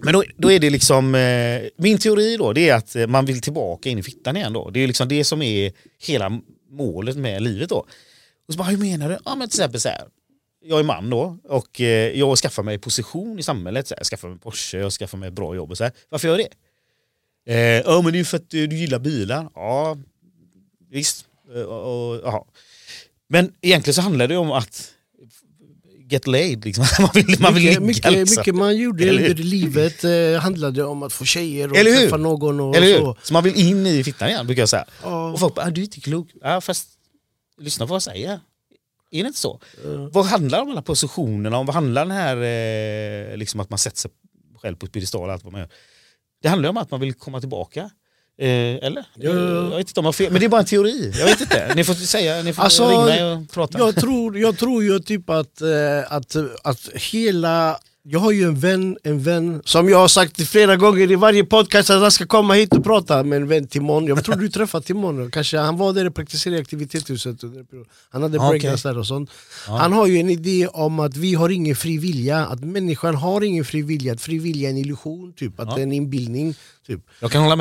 Men 0.00 0.12
då, 0.12 0.24
då 0.36 0.52
är 0.52 0.58
det 0.58 0.70
liksom, 0.70 1.14
eh, 1.14 1.62
min 1.76 1.98
teori 1.98 2.36
då 2.36 2.52
det 2.52 2.68
är 2.68 2.74
att 2.74 2.96
eh, 2.96 3.06
man 3.06 3.24
vill 3.24 3.40
tillbaka 3.40 3.88
in 3.88 3.98
i 3.98 4.02
fittan 4.02 4.36
igen 4.36 4.52
då. 4.52 4.70
Det 4.70 4.80
är 4.80 4.86
liksom 4.86 5.08
det 5.08 5.24
som 5.24 5.42
är 5.42 5.72
hela 5.98 6.40
målet 6.70 7.16
med 7.16 7.42
livet 7.42 7.68
då. 7.68 7.86
Och 8.48 8.54
så 8.54 8.58
bara, 8.58 8.68
hur 8.68 8.78
menar 8.78 9.08
du? 9.08 9.18
Ja 9.24 9.34
men 9.34 9.48
till 9.48 9.60
exempel 9.60 9.80
så 9.80 9.88
här 9.88 10.02
jag 10.64 10.78
är 10.78 10.82
man 10.82 11.10
då 11.10 11.38
och 11.44 11.80
eh, 11.80 12.18
jag 12.18 12.38
skaffar 12.38 12.62
mig 12.62 12.78
position 12.78 13.38
i 13.38 13.42
samhället. 13.42 13.88
Så 13.88 13.94
jag 13.98 14.06
skaffar 14.06 14.28
mig 14.28 14.38
Porsche, 14.38 14.78
jag 14.78 14.92
skaffar 14.92 15.18
mig 15.18 15.30
bra 15.30 15.54
jobb 15.54 15.70
och 15.70 15.76
så 15.78 15.84
här. 15.84 15.92
Varför 16.08 16.28
gör 16.28 16.38
jag 16.38 16.48
det? 16.48 16.56
Eh, 17.52 17.82
ja 17.86 18.02
men 18.02 18.12
det 18.12 18.20
är 18.20 18.24
för 18.24 18.36
att 18.36 18.54
eh, 18.54 18.62
du 18.62 18.76
gillar 18.76 18.98
bilar. 18.98 19.48
Ja, 19.54 19.96
visst. 20.90 21.24
Och, 21.66 22.20
och, 22.20 22.46
Men 23.28 23.52
egentligen 23.60 23.94
så 23.94 24.00
handlar 24.00 24.28
det 24.28 24.36
om 24.36 24.52
att 24.52 24.92
get 26.12 26.26
laid. 26.26 26.64
Liksom. 26.64 26.84
Man 26.98 27.10
vill, 27.14 27.40
man 27.40 27.54
vill 27.54 27.62
mycket, 27.62 27.74
ligga, 27.74 27.86
mycket, 27.86 28.12
liksom. 28.12 28.40
mycket 28.40 28.54
man 28.54 28.76
gjorde 28.76 29.10
under 29.10 29.34
livet 29.34 30.04
eh, 30.04 30.42
handlade 30.42 30.84
om 30.84 31.02
att 31.02 31.12
få 31.12 31.24
tjejer 31.24 31.70
och 31.70 31.76
Eller 31.76 31.96
träffa 31.96 32.16
någon. 32.16 32.60
Och 32.60 32.76
Eller 32.76 32.98
så. 32.98 33.16
så 33.22 33.32
man 33.32 33.44
vill 33.44 33.60
in 33.60 33.86
i 33.86 34.04
fittan 34.04 34.28
igen 34.28 34.46
brukar 34.46 34.62
jag 34.62 34.68
säga. 34.68 34.86
Ja. 35.02 35.32
Och 35.32 35.40
folk 35.40 35.54
bara, 35.54 35.66
ah, 35.66 35.70
du 35.70 35.80
är 35.80 35.84
inte 35.84 36.00
klok. 36.00 36.28
Ja, 36.42 36.60
fast 36.60 36.88
lyssna 37.60 37.86
på 37.86 37.90
vad 37.90 37.96
jag 37.96 38.02
säger. 38.02 38.40
Är 39.12 39.22
det 39.22 39.26
inte 39.26 39.38
så? 39.38 39.60
Mm. 39.84 40.10
Vad 40.10 40.24
handlar 40.24 40.62
om 40.62 40.70
alla 40.70 40.82
positionerna 40.82 41.58
om? 41.58 41.66
Vad 41.66 41.74
handlar 41.74 42.04
den 42.04 42.16
här 42.16 42.36
eh, 42.36 43.36
liksom 43.36 43.60
att 43.60 43.70
man 43.70 43.78
sätter 43.78 43.98
sig 43.98 44.10
själv 44.62 44.76
på 44.76 44.86
piedestal 44.86 45.30
allt 45.30 45.44
vad 45.44 45.52
man 45.52 45.60
gör? 45.60 45.70
Det 46.42 46.48
handlar 46.48 46.70
om 46.70 46.76
att 46.76 46.90
man 46.90 47.00
vill 47.00 47.14
komma 47.14 47.40
tillbaka. 47.40 47.90
Eh, 48.38 48.48
eller? 48.86 49.04
Ja. 49.14 49.30
Jag 49.30 49.76
vet 49.76 49.88
inte 49.88 50.00
om 50.00 50.04
jag 50.04 50.08
har 50.08 50.12
fel, 50.12 50.32
men 50.32 50.40
det 50.40 50.46
är 50.46 50.48
bara 50.48 50.60
en 50.60 50.66
teori. 50.66 51.12
Jag 51.18 51.26
vet 51.26 51.40
inte. 51.40 51.72
Ni 51.74 51.84
får 51.84 51.94
säga, 51.94 52.42
ni 52.42 52.52
får 52.52 52.62
alltså, 52.62 52.88
ringa 52.88 53.04
mig 53.04 53.24
och 53.24 53.50
prata. 53.50 53.78
Jag 53.78 53.96
tror, 53.96 54.38
jag 54.38 54.58
tror 54.58 54.82
ju 54.84 54.98
typ 54.98 55.30
att, 55.30 55.60
eh, 55.60 56.12
att, 56.12 56.36
att 56.64 56.88
hela 56.94 57.78
jag 58.04 58.20
har 58.20 58.32
ju 58.32 58.44
en 58.44 58.54
vän, 58.54 58.96
en 59.02 59.22
vän 59.22 59.62
som 59.64 59.88
jag 59.88 59.98
har 59.98 60.08
sagt 60.08 60.48
flera 60.48 60.76
gånger 60.76 61.10
i 61.10 61.14
varje 61.14 61.44
podcast 61.44 61.90
att 61.90 62.00
han 62.00 62.10
ska 62.10 62.26
komma 62.26 62.54
hit 62.54 62.74
och 62.74 62.84
prata 62.84 63.22
med 63.22 63.36
en 63.36 63.48
vän 63.48 63.66
Timon. 63.66 64.06
Jag 64.06 64.24
tror 64.24 64.36
du 64.36 64.48
träffade 64.48 64.84
Timon, 64.84 65.30
kanske 65.30 65.58
han 65.58 65.76
var 65.76 65.92
där 65.92 66.06
och 66.06 66.14
praktiserade 66.14 66.58
i 66.58 66.60
aktivitetshuset. 66.62 67.36
Han 68.10 68.22
hade 68.22 68.38
breakdance 68.38 68.88
okay. 68.88 68.92
där 68.92 68.98
och 68.98 69.06
sånt. 69.06 69.30
Ja. 69.66 69.76
Han 69.76 69.92
har 69.92 70.06
ju 70.06 70.20
en 70.20 70.30
idé 70.30 70.66
om 70.66 71.00
att 71.00 71.16
vi 71.16 71.34
har 71.34 71.48
ingen 71.48 71.76
fri 71.76 71.98
vilja, 71.98 72.46
att 72.46 72.60
människan 72.60 73.14
har 73.14 73.44
ingen 73.44 73.64
fri 73.64 73.82
vilja, 73.82 74.12
att 74.12 74.20
fri 74.20 74.38
vilja 74.38 74.68
är 74.68 74.72
en 74.72 74.78
illusion, 74.78 75.32
typ. 75.32 75.60
att 75.60 75.68
ja. 75.68 75.74
det 75.74 75.80
är 75.80 75.82
en 75.82 75.92
inbildning. 75.92 76.54
Typ. 76.86 77.00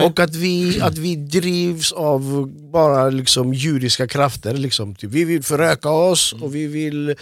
Och 0.04 0.20
att 0.20 0.36
vi, 0.36 0.82
att 0.82 0.98
vi 0.98 1.16
drivs 1.16 1.92
av 1.92 2.52
bara 2.72 3.10
liksom 3.10 3.54
judiska 3.54 4.08
krafter. 4.08 4.54
Liksom, 4.54 4.96
typ. 4.96 5.12
Vi 5.12 5.24
vill 5.24 5.44
föröka 5.44 5.90
oss 5.90 6.34
och 6.34 6.56
vi 6.56 6.68
vill 6.68 7.10
eh, 7.10 7.16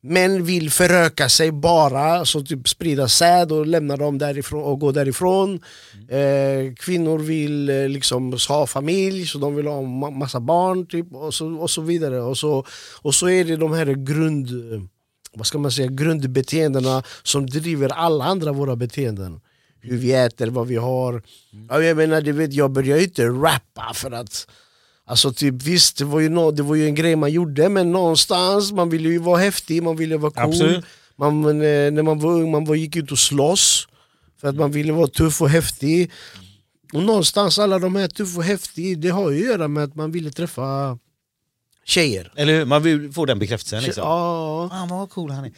Män 0.00 0.44
vill 0.44 0.70
föröka 0.70 1.28
sig 1.28 1.52
bara, 1.52 2.24
så 2.24 2.42
typ 2.42 2.68
sprida 2.68 3.08
säd 3.08 3.52
och 3.52 3.66
lämna 3.66 3.96
dem 3.96 4.18
därifrån 4.18 4.62
och 4.62 4.80
gå 4.80 4.92
därifrån. 4.92 5.60
Mm. 6.08 6.68
Eh, 6.68 6.74
kvinnor 6.74 7.18
vill 7.18 7.68
eh, 7.68 7.88
liksom 7.88 8.36
ha 8.48 8.66
familj, 8.66 9.26
så 9.26 9.38
de 9.38 9.56
vill 9.56 9.66
ha 9.66 9.82
massa 10.10 10.40
barn 10.40 10.86
typ, 10.86 11.12
och, 11.12 11.34
så, 11.34 11.54
och 11.54 11.70
så 11.70 11.82
vidare. 11.82 12.20
Och 12.20 12.38
så, 12.38 12.66
och 13.02 13.14
så 13.14 13.28
är 13.28 13.44
det 13.44 13.56
de 13.56 13.72
här 13.72 13.86
grund, 13.86 14.48
vad 15.34 15.46
ska 15.46 15.58
man 15.58 15.72
säga, 15.72 15.88
grundbeteendena 15.88 17.02
som 17.22 17.46
driver 17.46 17.88
alla 17.88 18.24
andra 18.24 18.52
våra 18.52 18.76
beteenden. 18.76 19.40
Hur 19.80 19.98
vi 19.98 20.12
äter, 20.12 20.46
vad 20.46 20.66
vi 20.66 20.76
har. 20.76 21.22
Mm. 21.52 21.84
Jag 21.84 21.96
menar, 21.96 22.20
du 22.20 22.32
vet, 22.32 22.52
jag 22.52 22.70
börjar 22.70 22.96
ju 22.96 23.04
inte 23.04 23.26
rappa 23.26 23.92
för 23.94 24.10
att 24.10 24.46
Alltså 25.08 25.32
typ, 25.32 25.62
visst, 25.62 25.96
det 25.98 26.04
var, 26.04 26.20
ju 26.20 26.28
no, 26.28 26.50
det 26.50 26.62
var 26.62 26.74
ju 26.74 26.86
en 26.86 26.94
grej 26.94 27.16
man 27.16 27.32
gjorde 27.32 27.68
men 27.68 27.92
någonstans, 27.92 28.72
man 28.72 28.90
ville 28.90 29.08
ju 29.08 29.18
vara 29.18 29.38
häftig, 29.38 29.82
man 29.82 29.96
ville 29.96 30.16
vara 30.16 30.32
cool. 30.32 30.82
Man, 31.16 31.44
eh, 31.44 31.90
när 31.90 32.02
man 32.02 32.18
var 32.18 32.30
ung 32.32 32.50
man 32.50 32.64
var, 32.64 32.74
gick 32.74 32.96
ut 32.96 33.12
och 33.12 33.18
slåss 33.18 33.88
för 34.40 34.48
att 34.48 34.54
man 34.54 34.70
ville 34.70 34.92
vara 34.92 35.06
tuff 35.06 35.42
och 35.42 35.50
häftig. 35.50 36.10
Och 36.92 37.02
någonstans, 37.02 37.58
alla 37.58 37.78
de 37.78 37.96
här 37.96 38.08
tuff 38.08 38.36
och 38.36 38.44
häftig, 38.44 39.00
det 39.00 39.08
har 39.08 39.30
ju 39.30 39.38
att 39.38 39.46
göra 39.50 39.68
med 39.68 39.84
att 39.84 39.94
man 39.94 40.12
ville 40.12 40.30
träffa 40.30 40.98
tjejer. 41.84 42.32
Eller 42.36 42.58
hur? 42.58 42.64
Man 42.64 42.82
vill 42.82 43.12
få 43.12 43.26
den 43.26 43.38
bekräftelsen. 43.38 43.82
Liksom. 43.82 44.02
Ja. 44.02 44.68
Ah, 44.72 44.86
vad 44.90 45.10
cool 45.10 45.30
han 45.30 45.44
är. 45.44 45.52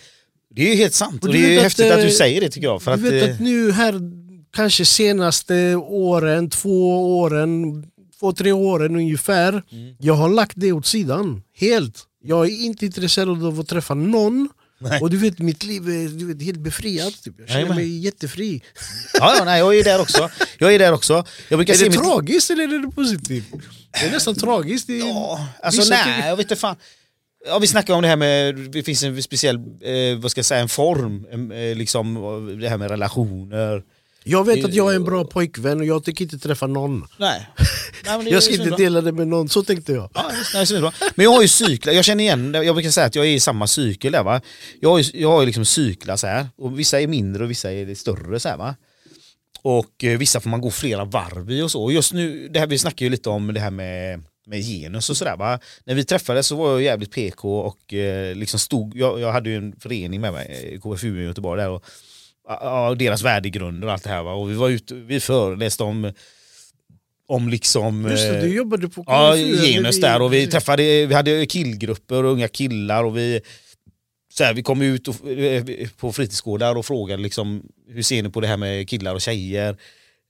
Det 0.54 0.62
är 0.62 0.68
ju 0.68 0.74
helt 0.74 0.94
sant. 0.94 1.22
Och, 1.22 1.28
och 1.28 1.34
det 1.34 1.44
är 1.44 1.50
ju 1.50 1.60
häftigt 1.60 1.86
att, 1.86 1.92
att, 1.92 2.00
du 2.00 2.06
eh, 2.06 2.12
säger 2.12 2.40
det 2.40 2.48
tycker 2.48 2.66
jag. 2.66 2.82
För 2.82 2.96
du 2.96 3.06
att, 3.06 3.12
vet 3.12 3.34
att 3.34 3.40
nu 3.40 3.72
här, 3.72 4.00
kanske 4.52 4.84
senaste 4.84 5.76
åren, 5.76 6.50
två 6.50 7.18
åren, 7.20 7.84
två, 8.20 8.32
tre 8.32 8.52
åren 8.52 8.96
ungefär. 8.96 9.62
Mm. 9.72 9.94
Jag 9.98 10.14
har 10.14 10.28
lagt 10.28 10.52
det 10.56 10.72
åt 10.72 10.86
sidan. 10.86 11.42
Helt. 11.54 12.06
Jag 12.22 12.46
är 12.46 12.64
inte 12.64 12.86
intresserad 12.86 13.44
av 13.44 13.60
att 13.60 13.68
träffa 13.68 13.94
någon. 13.94 14.48
Nej. 14.78 15.00
Och 15.00 15.10
du 15.10 15.16
vet, 15.16 15.38
mitt 15.38 15.64
liv 15.64 15.88
är 15.88 16.08
du 16.08 16.26
vet, 16.26 16.42
helt 16.42 16.60
befriat. 16.60 17.22
Typ. 17.22 17.34
Jag 17.38 17.48
känner 17.48 17.66
nej, 17.66 17.74
mig 17.74 17.98
jättefri. 17.98 18.62
Ja, 19.14 19.34
ja, 19.38 19.44
nej, 19.44 19.58
jag 19.58 19.78
är 19.78 19.84
där 19.84 20.00
också. 20.00 20.30
Jag 20.58 20.74
är 20.74 20.78
där 20.78 20.92
också. 20.92 21.24
Jag 21.48 21.60
är 21.60 21.78
det 21.78 21.90
mitt... 21.90 22.00
tragiskt 22.00 22.50
eller 22.50 22.64
är 22.64 22.78
det 22.78 22.90
positivt? 22.90 23.44
Det 23.92 24.06
är 24.06 24.10
nästan 24.10 24.34
tragiskt. 24.34 24.86
Det 24.86 25.00
är... 25.00 25.06
Ja, 25.08 25.48
alltså 25.62 25.90
nej, 25.90 26.28
jag 26.28 26.36
vet 26.36 26.44
inte 26.44 26.56
fan. 26.56 26.76
Ja, 27.46 27.58
vi 27.58 27.66
snackar 27.66 27.94
om 27.94 28.02
det 28.02 28.08
här 28.08 28.16
med, 28.16 28.56
det 28.56 28.82
finns 28.82 29.02
en 29.02 29.22
speciell, 29.22 29.56
eh, 29.56 30.18
vad 30.18 30.30
ska 30.30 30.38
jag 30.38 30.46
säga, 30.46 30.60
en 30.60 30.68
form, 30.68 31.52
eh, 31.52 31.76
liksom 31.76 32.14
det 32.60 32.68
här 32.68 32.76
med 32.76 32.90
relationer. 32.90 33.82
Jag 34.24 34.46
vet 34.46 34.64
att 34.64 34.74
jag 34.74 34.92
är 34.92 34.96
en 34.96 35.04
bra 35.04 35.24
pojkvän 35.24 35.80
och 35.80 35.86
jag 35.86 36.04
tänker 36.04 36.24
inte 36.24 36.38
träffa 36.38 36.66
någon. 36.66 37.06
Nej. 37.16 37.48
Nej 38.04 38.32
jag 38.32 38.42
ska 38.42 38.54
inte 38.54 38.76
dela 38.76 39.00
det 39.00 39.12
med 39.12 39.28
någon, 39.28 39.48
så 39.48 39.62
tänkte 39.62 39.92
jag. 39.92 40.10
Ja, 40.14 40.30
nej, 40.54 40.80
bra. 40.80 40.92
Men 41.14 41.24
jag 41.24 41.30
har 41.30 41.42
ju 41.42 41.48
cyklar, 41.48 41.92
jag 41.92 42.04
känner 42.04 42.24
igen, 42.24 42.54
jag 42.54 42.74
brukar 42.74 42.90
säga 42.90 43.06
att 43.06 43.14
jag 43.14 43.26
är 43.26 43.30
i 43.30 43.40
samma 43.40 43.66
cykel 43.66 44.12
där 44.12 44.22
va. 44.22 44.40
Jag 44.80 44.90
har 44.90 44.98
ju, 44.98 45.20
jag 45.20 45.30
har 45.30 45.40
ju 45.40 45.46
liksom 45.46 45.64
cyklar 45.64 46.16
så 46.16 46.26
här 46.26 46.46
och 46.56 46.78
vissa 46.78 47.00
är 47.00 47.06
mindre 47.06 47.44
och 47.44 47.50
vissa 47.50 47.72
är 47.72 47.94
större 47.94 48.40
så 48.40 48.48
här 48.48 48.56
va. 48.56 48.74
Och 49.62 50.04
eh, 50.04 50.18
vissa 50.18 50.40
får 50.40 50.50
man 50.50 50.60
gå 50.60 50.70
flera 50.70 51.04
varv 51.04 51.50
i 51.50 51.62
och 51.62 51.70
så. 51.70 51.82
Och 51.82 51.92
just 51.92 52.12
nu, 52.12 52.48
det 52.48 52.60
här, 52.60 52.66
vi 52.66 52.78
snackar 52.78 53.06
ju 53.06 53.10
lite 53.10 53.28
om 53.28 53.54
det 53.54 53.60
här 53.60 53.70
med 53.70 54.22
med 54.50 54.62
genus 54.62 55.10
och 55.10 55.16
sådär. 55.16 55.36
Va? 55.36 55.58
När 55.84 55.94
vi 55.94 56.04
träffades 56.04 56.46
så 56.46 56.56
var 56.56 56.70
jag 56.70 56.82
jävligt 56.82 57.10
PK 57.10 57.60
och 57.60 57.94
eh, 57.94 58.34
liksom 58.34 58.60
stod, 58.60 58.96
jag, 58.96 59.20
jag 59.20 59.32
hade 59.32 59.50
ju 59.50 59.56
en 59.56 59.76
förening 59.80 60.20
med 60.20 60.32
mig, 60.32 60.70
eh, 60.72 60.80
KFU 60.80 61.20
i 61.20 61.24
Göteborg 61.24 61.62
där 61.62 61.70
och 61.70 61.84
ja, 62.48 62.94
deras 62.94 63.22
värdegrunder 63.22 63.86
och 63.86 63.92
allt 63.92 64.04
det 64.04 64.10
här. 64.10 64.22
Va? 64.22 64.32
Och 64.32 64.50
vi 64.50 64.54
var 64.54 64.68
ute, 64.68 64.94
vi 64.94 65.20
föreläste 65.20 65.82
om 65.82 66.12
om 67.30 67.48
liksom... 67.48 68.10
Just 68.10 68.22
det, 68.22 68.40
du 68.40 68.46
eh, 68.46 68.54
jobbade 68.54 68.88
på. 68.88 69.04
Ja, 69.06 69.36
genus 69.36 70.00
där 70.00 70.22
och 70.22 70.32
vi 70.32 70.46
träffade, 70.46 71.06
vi 71.06 71.14
hade 71.14 71.46
killgrupper 71.46 72.24
och 72.24 72.32
unga 72.32 72.48
killar 72.48 73.04
och 73.04 73.16
vi 73.16 73.40
så 74.32 74.44
här, 74.44 74.54
vi 74.54 74.62
kom 74.62 74.82
ut 74.82 75.08
och, 75.08 75.30
eh, 75.30 75.64
på 75.96 76.12
fritidsgårdar 76.12 76.76
och 76.76 76.86
frågade 76.86 77.22
liksom, 77.22 77.62
hur 77.88 78.02
ser 78.02 78.22
ni 78.22 78.30
på 78.30 78.40
det 78.40 78.46
här 78.46 78.56
med 78.56 78.88
killar 78.88 79.14
och 79.14 79.20
tjejer? 79.20 79.76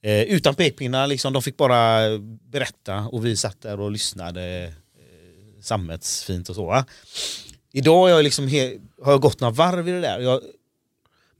Eh, 0.03 0.21
utan 0.21 0.55
pekpinnar, 0.55 1.07
liksom, 1.07 1.33
de 1.33 1.41
fick 1.41 1.57
bara 1.57 2.17
berätta 2.51 2.97
och 2.99 3.25
vi 3.25 3.37
satt 3.37 3.61
där 3.61 3.79
och 3.79 3.91
lyssnade 3.91 4.63
eh, 4.63 5.61
sammetsfint 5.61 6.49
och 6.49 6.55
så. 6.55 6.65
Va? 6.65 6.85
Idag 7.73 7.97
har 7.97 8.09
jag, 8.09 8.23
liksom 8.23 8.49
har 9.03 9.11
jag 9.11 9.21
gått 9.21 9.39
några 9.39 9.53
varv 9.53 9.89
i 9.89 9.91
det 9.91 10.01
där. 10.01 10.19
Jag, 10.19 10.41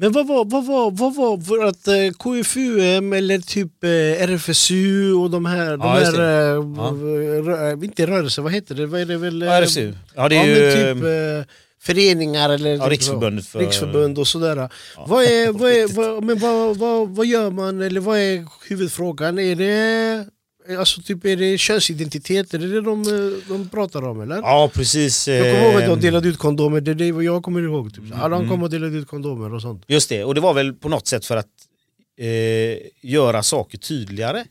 men 0.01 0.11
vad 0.11 0.27
var, 0.27 0.45
vad 0.45 0.65
var, 0.65 0.91
vad 0.91 1.15
var 1.15 1.37
för 1.37 1.65
att 1.65 1.87
eh, 1.87 2.11
KFUM 2.17 3.13
eller 3.13 3.39
typ 3.39 3.83
eh, 3.83 3.89
RFSU 3.89 5.13
och 5.13 5.29
de 5.29 5.45
här, 5.45 5.77
de 5.77 5.87
här 5.87 6.19
eh, 6.19 6.65
ja. 6.77 6.91
rö, 7.51 7.73
inte 7.73 8.07
rörelser, 8.07 8.41
vad 8.41 8.51
heter 8.51 8.75
det? 8.75 8.85
Vad 8.85 9.01
är 9.01 9.05
det 9.05 9.17
väl? 9.17 9.43
RFSU. 9.43 9.93
Ja, 10.15 10.29
det 10.29 10.35
är 10.35 10.45
ju... 10.45 10.93
Typ, 10.93 11.03
föreningar 11.81 12.49
eller 12.49 12.77
ja, 12.77 12.89
riksförbundet 12.89 13.47
för... 13.47 13.59
riksförbund 13.59 14.19
och 14.19 14.27
sådär. 14.27 14.57
Ja, 14.57 15.05
vad, 15.07 15.23
är, 15.23 15.51
vad, 15.59 15.71
är, 15.71 15.87
vad, 15.87 16.23
men 16.23 16.39
vad, 16.39 16.77
vad, 16.77 17.09
vad 17.09 17.25
gör 17.25 17.51
man, 17.51 17.81
eller 17.81 18.01
vad 18.01 18.17
är 18.17 18.45
huvudfrågan? 18.69 19.39
Är 19.39 19.55
det 19.55 20.25
Alltså 20.79 21.01
typ 21.01 21.25
är 21.25 21.37
det 21.37 21.57
könsidentitet, 21.57 22.53
är 22.53 22.59
det 22.59 22.81
de, 22.81 23.03
de 23.47 23.69
pratar 23.69 24.03
om 24.03 24.21
eller? 24.21 24.35
Ja 24.35 24.71
precis 24.73 25.27
Jag 25.27 25.55
kommer 25.55 25.71
ihåg 25.71 25.81
att 25.81 25.89
de 25.89 25.99
delade 25.99 26.27
ut 26.27 26.37
kondomer, 26.37 26.81
det 26.81 26.91
är 26.91 26.95
det 26.95 27.23
jag 27.23 27.43
kommer 27.43 27.61
ihåg 27.61 27.93
typ. 27.93 28.03
Alla 28.13 28.35
mm. 28.35 28.49
kom 28.49 28.63
och 28.63 28.69
delade 28.69 28.97
ut 28.97 29.07
kondomer 29.07 29.53
och 29.53 29.61
sånt 29.61 29.83
Just 29.87 30.09
det, 30.09 30.23
och 30.23 30.35
det 30.35 30.41
var 30.41 30.53
väl 30.53 30.73
på 30.73 30.89
något 30.89 31.07
sätt 31.07 31.25
för 31.25 31.37
att 31.37 31.47
eh, 32.17 32.77
göra 33.01 33.43
saker 33.43 33.77
tydligare 33.77 34.45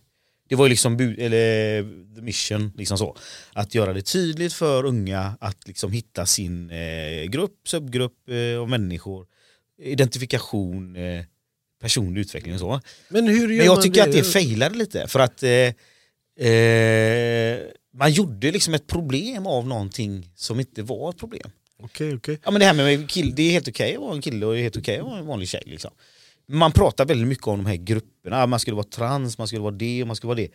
Det 0.48 0.56
var 0.56 0.66
ju 0.66 0.70
liksom 0.70 1.00
eller, 1.18 1.82
the 2.14 2.22
mission, 2.22 2.72
liksom 2.76 2.98
så. 2.98 3.16
Att 3.52 3.74
göra 3.74 3.92
det 3.92 4.02
tydligt 4.02 4.52
för 4.52 4.84
unga 4.84 5.36
att 5.40 5.66
liksom 5.66 5.92
hitta 5.92 6.26
sin 6.26 6.70
eh, 6.70 7.24
grupp, 7.24 7.68
subgrupp 7.68 8.28
eh, 8.28 8.60
av 8.60 8.68
människor 8.68 9.26
Identifikation, 9.82 10.96
eh, 10.96 11.24
personlig 11.80 12.20
utveckling 12.20 12.54
och 12.54 12.60
så 12.60 12.80
Men, 13.08 13.28
hur 13.28 13.48
Men 13.48 13.66
jag 13.66 13.82
tycker 13.82 13.94
det? 13.94 14.08
att 14.08 14.12
det 14.12 14.24
failade 14.24 14.78
lite 14.78 15.08
för 15.08 15.20
att 15.20 15.42
eh, 16.46 17.58
man 17.92 18.12
gjorde 18.12 18.50
liksom 18.50 18.74
ett 18.74 18.86
problem 18.86 19.46
av 19.46 19.66
någonting 19.66 20.30
som 20.34 20.60
inte 20.60 20.82
var 20.82 21.10
ett 21.10 21.18
problem. 21.18 21.50
Okay, 21.82 22.14
okay. 22.14 22.38
Ja, 22.44 22.50
men 22.50 22.60
det 22.60 22.66
här 22.66 22.74
med 22.74 23.10
kill, 23.10 23.34
det 23.34 23.42
är 23.42 23.50
helt 23.50 23.68
okej 23.68 23.94
att 23.94 24.00
vara 24.00 24.14
en 24.14 24.22
kille 24.22 24.46
och 24.46 24.52
det 24.52 24.60
är 24.60 24.62
helt 24.62 24.76
okej 24.76 24.98
att 24.98 25.04
vara 25.04 25.18
en 25.18 25.26
vanlig 25.26 25.48
tjej. 25.48 25.62
Liksom. 25.66 25.90
Man 26.48 26.72
pratar 26.72 27.06
väldigt 27.06 27.28
mycket 27.28 27.46
om 27.46 27.58
de 27.58 27.66
här 27.66 27.76
grupperna, 27.76 28.46
man 28.46 28.60
skulle 28.60 28.76
vara 28.76 28.86
trans, 28.86 29.38
man 29.38 29.46
skulle 29.46 29.62
vara 29.62 29.74
det 29.74 30.02
och 30.02 30.06
man 30.06 30.16
skulle 30.16 30.28
vara 30.28 30.40
det. 30.40 30.50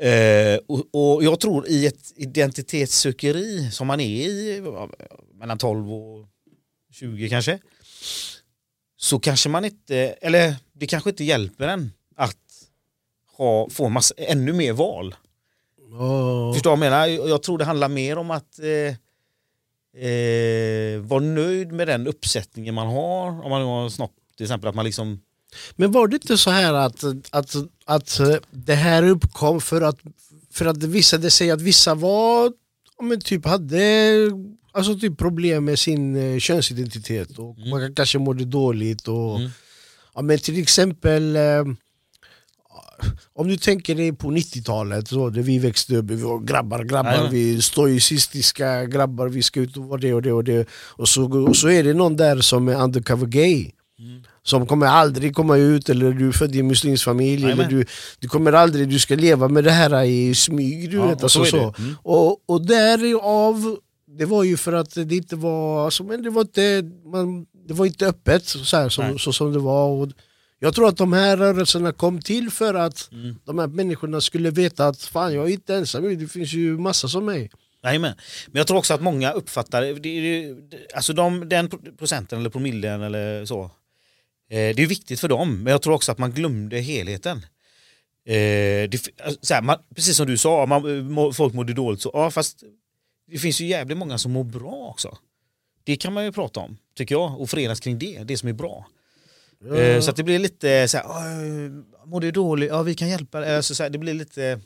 Eh, 0.00 0.60
och, 0.66 1.14
och, 1.14 1.24
jag 1.24 1.40
tror 1.40 1.68
i 1.68 1.86
ett 1.86 2.12
identitetssökeri 2.16 3.70
som 3.70 3.86
man 3.86 4.00
är 4.00 4.28
i, 4.28 4.62
mellan 5.34 5.58
12 5.58 5.92
och 5.92 6.28
20 6.92 7.28
kanske, 7.28 7.58
så 8.96 9.18
kanske 9.18 9.48
man 9.48 9.64
inte, 9.64 9.96
eller 9.96 10.54
det 10.72 10.86
kanske 10.86 11.10
inte 11.10 11.24
hjälper 11.24 11.68
en 11.68 11.92
ha, 13.36 13.68
få 13.70 13.88
massa, 13.88 14.14
ännu 14.16 14.52
mer 14.52 14.72
val. 14.72 15.14
Oh. 15.92 16.52
Förstår 16.52 16.70
du 16.70 16.76
vad 16.76 16.86
jag 16.86 16.92
menar? 16.92 17.28
Jag 17.28 17.42
tror 17.42 17.58
det 17.58 17.64
handlar 17.64 17.88
mer 17.88 18.18
om 18.18 18.30
att 18.30 18.58
eh, 18.58 18.96
eh, 20.08 21.00
vara 21.00 21.20
nöjd 21.20 21.72
med 21.72 21.88
den 21.88 22.06
uppsättningen 22.06 22.74
man 22.74 22.86
har. 22.86 23.44
Om 23.44 23.50
man 23.50 23.62
har 23.62 23.88
snopp 23.88 24.14
till 24.36 24.44
exempel. 24.44 24.68
Att 24.68 24.74
man 24.74 24.84
liksom... 24.84 25.20
Men 25.76 25.92
var 25.92 26.08
det 26.08 26.16
inte 26.16 26.38
så 26.38 26.50
här 26.50 26.74
att, 26.74 27.04
att, 27.30 27.54
att 27.84 28.20
det 28.50 28.74
här 28.74 29.02
uppkom 29.02 29.60
för 29.60 29.80
att, 29.80 29.98
för 30.50 30.66
att 30.66 30.80
det 30.80 30.86
visade 30.86 31.30
sig 31.30 31.50
att 31.50 31.60
vissa 31.60 31.94
var, 31.94 32.52
men 33.02 33.20
typ 33.20 33.46
hade 33.46 33.80
alltså 34.72 34.98
typ 34.98 35.18
problem 35.18 35.64
med 35.64 35.78
sin 35.78 36.16
eh, 36.16 36.38
könsidentitet 36.38 37.38
och 37.38 37.58
mm. 37.58 37.70
man 37.70 37.94
kanske 37.94 38.18
mådde 38.18 38.44
dåligt. 38.44 39.08
Och, 39.08 39.36
mm. 39.38 39.50
ja, 40.14 40.22
men 40.22 40.38
till 40.38 40.62
exempel 40.62 41.36
eh, 41.36 41.64
om 43.34 43.48
du 43.48 43.56
tänker 43.56 43.94
dig 43.94 44.12
på 44.12 44.30
90-talet, 44.30 45.08
så 45.08 45.30
där 45.30 45.42
vi 45.42 45.58
växte 45.58 45.96
upp, 45.96 46.04
vi 46.10 46.16
var 46.16 46.38
grabbar, 46.38 46.84
grabbar, 46.84 47.10
Ajma. 47.10 47.28
vi 47.28 47.62
stoicistiska 47.62 48.84
grabbar, 48.84 49.28
vi 49.28 49.42
ska 49.42 49.60
ut 49.60 49.76
och 49.76 49.84
vara 49.84 50.00
det 50.00 50.14
och 50.14 50.22
det 50.22 50.32
och 50.32 50.44
det. 50.44 50.68
Och 50.72 51.08
så, 51.08 51.46
och 51.48 51.56
så 51.56 51.68
är 51.68 51.84
det 51.84 51.94
någon 51.94 52.16
där 52.16 52.40
som 52.40 52.68
är 52.68 52.82
undercover 52.82 53.26
gay. 53.26 53.70
Mm. 53.98 54.22
Som 54.42 54.66
kommer 54.66 54.86
aldrig 54.86 55.34
komma 55.34 55.56
ut, 55.56 55.88
eller 55.88 56.12
du 56.12 56.28
är 56.28 56.32
född 56.32 56.56
i 56.56 56.60
en 56.60 56.66
muslimsk 56.66 57.04
familj, 57.04 57.50
eller 57.50 57.68
du, 57.68 57.86
du 58.18 58.28
kommer 58.28 58.52
aldrig, 58.52 58.88
du 58.88 58.98
ska 58.98 59.14
leva 59.14 59.48
med 59.48 59.64
det 59.64 59.70
här 59.70 60.04
i 60.04 60.34
smyg. 60.34 60.90
Du 60.90 60.96
ja, 60.96 61.06
vet, 61.06 61.22
alltså, 61.22 61.44
så. 61.44 61.50
så. 61.50 61.74
Mm. 61.82 61.96
Och, 62.02 62.50
och 62.50 62.66
därav, 62.66 63.76
det 64.18 64.24
var 64.24 64.44
ju 64.44 64.56
för 64.56 64.72
att 64.72 64.94
det 64.94 65.16
inte 65.16 65.36
var, 65.36 65.84
alltså, 65.84 66.04
men 66.04 66.22
det 66.22 66.30
var 66.30 66.42
inte, 66.42 66.82
man, 67.12 67.46
det 67.68 67.74
var 67.74 67.86
inte 67.86 68.06
öppet 68.06 68.44
så, 68.44 68.76
här, 68.76 68.88
som, 68.88 69.18
så 69.18 69.32
som 69.32 69.52
det 69.52 69.58
var. 69.58 69.88
Och, 69.88 70.08
jag 70.64 70.74
tror 70.74 70.88
att 70.88 70.96
de 70.96 71.12
här 71.12 71.36
rörelserna 71.36 71.92
kom 71.92 72.20
till 72.20 72.50
för 72.50 72.74
att 72.74 73.12
mm. 73.12 73.36
de 73.44 73.58
här 73.58 73.66
människorna 73.66 74.20
skulle 74.20 74.50
veta 74.50 74.86
att 74.86 75.02
fan 75.02 75.34
jag 75.34 75.46
är 75.46 75.52
inte 75.52 75.74
ensam, 75.74 76.18
det 76.18 76.28
finns 76.28 76.52
ju 76.52 76.78
massa 76.78 77.08
som 77.08 77.24
mig. 77.24 77.50
Nej, 77.82 77.98
men. 77.98 78.14
men 78.46 78.60
jag 78.60 78.66
tror 78.66 78.78
också 78.78 78.94
att 78.94 79.02
många 79.02 79.32
uppfattar, 79.32 79.82
det, 79.82 79.92
det, 80.00 80.54
alltså 80.94 81.12
de, 81.12 81.48
den 81.48 81.70
procenten 81.98 82.38
eller 82.38 82.50
promillen 82.50 83.02
eller 83.02 83.44
så, 83.44 83.62
eh, 83.64 83.70
det 84.48 84.82
är 84.82 84.86
viktigt 84.86 85.20
för 85.20 85.28
dem, 85.28 85.62
men 85.62 85.70
jag 85.70 85.82
tror 85.82 85.94
också 85.94 86.12
att 86.12 86.18
man 86.18 86.32
glömde 86.32 86.80
helheten. 86.80 87.38
Eh, 88.26 88.88
det, 88.90 89.08
alltså, 89.24 89.54
här, 89.54 89.62
man, 89.62 89.78
precis 89.94 90.16
som 90.16 90.26
du 90.26 90.36
sa, 90.36 90.66
man, 90.66 91.34
folk 91.34 91.54
mådde 91.54 91.72
dåligt, 91.72 92.00
så, 92.00 92.10
ja, 92.14 92.30
fast 92.30 92.62
det 93.30 93.38
finns 93.38 93.60
ju 93.60 93.66
jävligt 93.66 93.98
många 93.98 94.18
som 94.18 94.32
mår 94.32 94.44
bra 94.44 94.88
också. 94.90 95.18
Det 95.84 95.96
kan 95.96 96.12
man 96.12 96.24
ju 96.24 96.32
prata 96.32 96.60
om, 96.60 96.76
tycker 96.96 97.14
jag, 97.14 97.40
och 97.40 97.50
förenas 97.50 97.80
kring 97.80 97.98
det, 97.98 98.24
det 98.24 98.36
som 98.36 98.48
är 98.48 98.52
bra. 98.52 98.86
Ja. 99.64 100.02
Så 100.02 100.12
det 100.12 100.22
blir 100.22 100.38
lite 100.38 100.88
så 100.88 100.96
här, 100.96 101.06
mår 102.06 102.20
du 102.20 102.30
dåligt? 102.30 102.68
Ja 102.68 102.82
vi 102.82 102.94
kan 102.94 103.08
hjälpa 103.08 103.40
dig. 103.40 103.56
Alltså, 103.56 103.74
så 103.74 103.82
här, 103.82 103.90
det 103.90 103.98
blir 103.98 104.14
lite... 104.14 104.60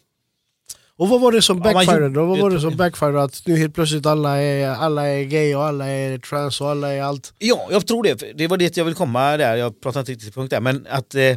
Och 0.97 1.09
vad 1.09 1.21
var 1.21 1.33
det 1.33 1.43
som 1.43 1.61
backfirade 1.61 2.09
då? 2.09 2.25
Vad 2.25 2.39
var 2.39 2.51
det 2.51 2.61
som 2.61 2.77
backfirade 2.77 3.23
att 3.23 3.43
nu 3.47 3.57
helt 3.57 3.75
plötsligt 3.75 4.07
alla 4.07 4.37
är, 4.43 4.69
alla 4.69 5.07
är 5.07 5.25
gay 5.25 5.55
och 5.55 5.65
alla 5.65 5.87
är 5.87 6.19
trans 6.19 6.61
och 6.61 6.69
alla 6.69 6.93
är 6.93 7.03
allt? 7.03 7.35
Ja, 7.39 7.69
jag 7.71 7.87
tror 7.87 8.03
det. 8.03 8.39
Det 8.39 8.47
var 8.47 8.57
det 8.57 8.77
jag 8.77 8.85
vill 8.85 8.95
komma 8.95 9.37
där, 9.37 9.57
jag 9.57 9.81
pratar 9.81 10.01
inte 10.01 10.13
riktigt 10.13 10.35
punkt 10.35 10.51
där, 10.51 10.61
men 10.61 10.87
att 10.91 11.15
eh, 11.15 11.37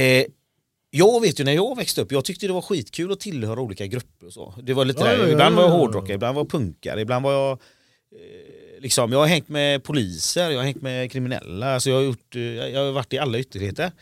eh, 0.00 0.26
jag 0.90 1.20
vet 1.20 1.40
ju 1.40 1.44
när 1.44 1.52
jag 1.52 1.76
växte 1.76 2.00
upp, 2.00 2.12
jag 2.12 2.24
tyckte 2.24 2.46
det 2.46 2.52
var 2.52 2.62
skitkul 2.62 3.12
att 3.12 3.20
tillhöra 3.20 3.60
olika 3.60 3.86
grupper 3.86 4.26
och 4.26 4.32
så. 4.32 4.54
Det 4.62 4.74
var 4.74 4.84
lite 4.84 5.00
ja, 5.00 5.06
där, 5.06 5.18
ja, 5.18 5.28
ibland 5.28 5.56
var 5.56 5.62
jag 5.62 5.70
hårdrockare, 5.70 6.14
ibland 6.14 6.34
var 6.34 6.42
jag 6.42 6.50
punkare, 6.50 7.00
ibland 7.00 7.24
var 7.24 7.32
jag 7.32 7.50
eh, 7.52 7.58
liksom, 8.82 9.12
jag 9.12 9.18
har 9.18 9.26
hängt 9.26 9.48
med 9.48 9.84
poliser, 9.84 10.50
jag 10.50 10.58
har 10.58 10.64
hängt 10.64 10.82
med 10.82 11.12
kriminella, 11.12 11.74
alltså 11.74 11.90
jag, 11.90 11.96
har 11.96 12.02
gjort, 12.02 12.36
eh, 12.36 12.42
jag 12.42 12.84
har 12.84 12.92
varit 12.92 13.12
i 13.12 13.18
alla 13.18 13.38
ytterligheter. 13.38 13.92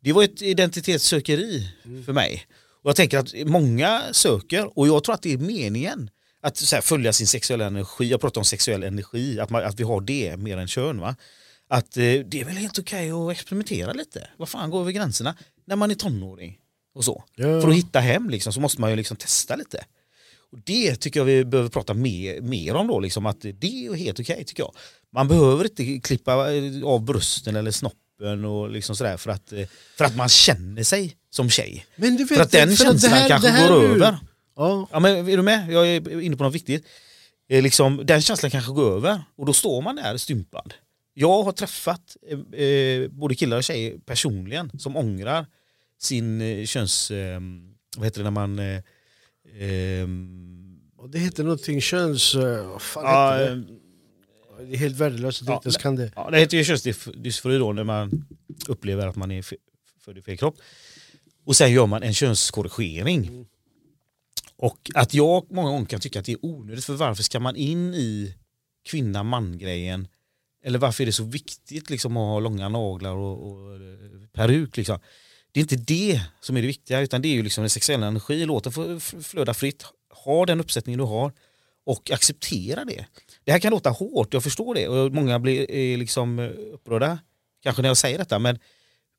Det 0.00 0.12
var 0.12 0.24
ett 0.24 0.42
identitetssökeri 0.42 1.70
mm. 1.84 2.04
för 2.04 2.12
mig. 2.12 2.46
Och 2.82 2.88
jag 2.88 2.96
tänker 2.96 3.18
att 3.18 3.34
många 3.46 4.02
söker, 4.12 4.78
och 4.78 4.88
jag 4.88 5.04
tror 5.04 5.14
att 5.14 5.22
det 5.22 5.32
är 5.32 5.38
meningen, 5.38 6.10
att 6.42 6.70
här, 6.72 6.80
följa 6.80 7.12
sin 7.12 7.26
sexuella 7.26 7.64
energi, 7.64 8.10
jag 8.10 8.20
pratar 8.20 8.40
om 8.40 8.44
sexuell 8.44 8.82
energi, 8.82 9.40
att, 9.40 9.50
man, 9.50 9.64
att 9.64 9.80
vi 9.80 9.84
har 9.84 10.00
det 10.00 10.36
mer 10.36 10.56
än 10.56 10.68
kön. 10.68 11.00
Va? 11.00 11.16
Att 11.68 11.96
eh, 11.96 12.02
det 12.02 12.40
är 12.40 12.44
väl 12.44 12.56
helt 12.56 12.78
okej 12.78 13.12
okay 13.12 13.30
att 13.30 13.38
experimentera 13.38 13.92
lite. 13.92 14.28
Vad 14.36 14.48
fan, 14.48 14.70
gå 14.70 14.80
över 14.80 14.92
gränserna 14.92 15.36
när 15.66 15.76
man 15.76 15.90
är 15.90 15.94
tonåring. 15.94 16.58
och 16.94 17.04
så. 17.04 17.24
Ja. 17.36 17.60
För 17.60 17.68
att 17.68 17.74
hitta 17.74 18.00
hem 18.00 18.30
liksom, 18.30 18.52
så 18.52 18.60
måste 18.60 18.80
man 18.80 18.90
ju 18.90 18.96
liksom 18.96 19.16
testa 19.16 19.56
lite. 19.56 19.84
Och 20.54 20.60
Det 20.64 20.96
tycker 20.96 21.20
jag 21.20 21.24
vi 21.24 21.44
behöver 21.44 21.70
prata 21.70 21.94
mer, 21.94 22.40
mer 22.40 22.74
om 22.74 22.86
då, 22.86 23.00
liksom, 23.00 23.26
att 23.26 23.40
det 23.40 23.86
är 23.86 23.94
helt 23.94 24.20
okej 24.20 24.32
okay, 24.32 24.44
tycker 24.44 24.62
jag. 24.62 24.74
Man 25.12 25.28
behöver 25.28 25.64
inte 25.64 26.00
klippa 26.00 26.34
av 26.84 27.04
brösten 27.04 27.56
eller 27.56 27.70
snoppen 27.70 28.44
och 28.44 28.70
liksom 28.70 28.96
sådär 28.96 29.16
för 29.16 29.30
att, 29.30 29.52
eh, 29.52 29.66
för 29.98 30.04
att 30.04 30.16
man 30.16 30.28
känner 30.28 30.82
sig 30.82 31.16
som 31.30 31.50
tjej. 31.50 31.86
Men 31.96 32.16
du 32.16 32.24
vet, 32.24 32.36
för 32.36 32.44
att 32.44 32.50
den 32.50 32.76
för 32.76 32.84
känslan 32.84 33.12
här, 33.12 33.28
kanske 33.28 33.68
går 33.68 33.84
över. 33.84 34.18
Ja. 34.56 34.88
ja. 34.92 35.00
men 35.00 35.28
är 35.28 35.36
du 35.36 35.42
med? 35.42 35.72
Jag 35.72 35.88
är 35.88 36.20
inne 36.20 36.36
på 36.36 36.44
något 36.44 36.54
viktigt. 36.54 36.86
Eh, 37.48 37.62
liksom, 37.62 38.00
den 38.04 38.22
känslan 38.22 38.50
kanske 38.50 38.72
går 38.72 38.96
över 38.96 39.22
och 39.36 39.46
då 39.46 39.52
står 39.52 39.82
man 39.82 39.96
där 39.96 40.16
stympad. 40.16 40.74
Jag 41.14 41.42
har 41.42 41.52
träffat 41.52 42.16
eh, 42.28 42.60
eh 42.60 43.08
både 43.10 43.34
killar 43.34 43.56
och 43.56 43.64
tjejer 43.64 43.98
personligen 44.06 44.70
som 44.78 44.96
ångrar 44.96 45.46
sin 46.00 46.40
eh, 46.40 46.66
köns... 46.66 47.10
Eh, 47.10 47.40
vad 47.96 48.06
heter 48.06 48.18
det 48.18 48.24
när 48.24 48.30
man... 48.30 48.58
Eh, 48.58 48.80
ehm, 49.58 50.80
det 51.08 51.18
heter 51.18 51.44
någonting 51.44 51.80
köns... 51.80 52.34
Vad 52.34 52.82
fan 52.82 53.04
ja, 53.04 53.32
heter 53.32 53.56
det? 53.56 53.64
Det 54.58 54.74
är 54.74 54.78
helt 54.78 54.96
värdelöst 54.96 55.42
att 55.42 55.48
ja, 55.48 55.62
inte 55.64 55.78
kan 55.78 55.96
det. 55.96 56.12
Ja, 56.16 56.30
det 56.30 56.38
heter 56.38 56.56
ju 56.56 56.64
könsdysfori 56.64 57.58
då 57.58 57.72
när 57.72 57.84
man 57.84 58.26
upplever 58.68 59.06
att 59.06 59.16
man 59.16 59.30
är 59.30 59.42
född 60.00 60.18
i 60.18 60.22
fel 60.22 60.38
kropp. 60.38 60.56
Och 61.44 61.56
sen 61.56 61.72
gör 61.72 61.86
man 61.86 62.02
en 62.02 62.14
könskorrigering. 62.14 63.26
Mm. 63.26 63.46
Och 64.56 64.90
att 64.94 65.14
jag 65.14 65.46
många 65.50 65.70
gånger 65.70 65.86
kan 65.86 66.00
tycka 66.00 66.18
att 66.18 66.24
det 66.24 66.32
är 66.32 66.44
onödigt, 66.44 66.84
för 66.84 66.94
varför 66.94 67.22
ska 67.22 67.40
man 67.40 67.56
in 67.56 67.94
i 67.94 68.34
kvinna-man-grejen? 68.84 70.08
Eller 70.64 70.78
varför 70.78 71.04
är 71.04 71.06
det 71.06 71.12
så 71.12 71.24
viktigt 71.24 71.90
liksom, 71.90 72.16
att 72.16 72.20
ha 72.20 72.40
långa 72.40 72.68
naglar 72.68 73.16
och, 73.16 73.50
och 73.50 73.80
peruk? 74.32 74.76
Liksom? 74.76 74.98
Det 75.54 75.60
är 75.60 75.62
inte 75.62 75.76
det 75.76 76.20
som 76.40 76.56
är 76.56 76.60
det 76.60 76.66
viktiga, 76.66 77.00
utan 77.00 77.22
det 77.22 77.28
är 77.28 77.32
ju 77.32 77.42
liksom 77.42 77.62
den 77.62 77.70
sexuella 77.70 78.06
energin. 78.06 78.46
Låt 78.46 78.64
den 78.64 78.72
få 78.72 79.00
flöda 79.00 79.54
fritt. 79.54 79.84
Ha 80.24 80.46
den 80.46 80.60
uppsättningen 80.60 80.98
du 80.98 81.04
har 81.04 81.32
och 81.86 82.10
acceptera 82.10 82.84
det. 82.84 83.06
Det 83.44 83.52
här 83.52 83.58
kan 83.58 83.70
låta 83.70 83.90
hårt, 83.90 84.34
jag 84.34 84.42
förstår 84.42 84.74
det. 84.74 84.88
Och 84.88 85.12
många 85.12 85.38
blir 85.38 85.96
liksom 85.96 86.38
upprörda, 86.72 87.18
kanske 87.62 87.82
när 87.82 87.88
jag 87.88 87.96
säger 87.96 88.18
detta. 88.18 88.38
Men 88.38 88.58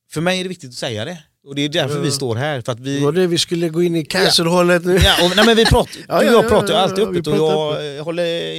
för 0.09 0.21
mig 0.21 0.39
är 0.39 0.43
det 0.43 0.49
viktigt 0.49 0.69
att 0.69 0.75
säga 0.75 1.05
det. 1.05 1.23
Och 1.45 1.55
det 1.55 1.61
är 1.61 1.69
därför 1.69 1.99
vi 1.99 2.11
står 2.11 2.35
här. 2.35 2.61
För 2.61 2.71
att 2.71 2.79
vi... 2.79 2.99
Det 2.99 3.05
var 3.05 3.11
det 3.11 3.27
vi 3.27 3.37
skulle 3.37 3.69
gå 3.69 3.83
in 3.83 3.95
i 3.95 4.05
cancerhållet 4.05 4.85
nu. 4.85 4.97
Ja, 4.97 5.25
och, 5.25 5.35
nej, 5.35 5.45
men 5.45 5.55
vi 5.55 5.65
pratar, 5.65 5.93
ja, 6.07 6.23
ja, 6.23 6.31
jag 6.31 6.49
pratar 6.49 6.67
ju 6.67 6.73
alltid 6.73 7.03
öppet 7.03 7.27
och 7.27 7.35
jag 7.35 8.03
håller 8.03 8.53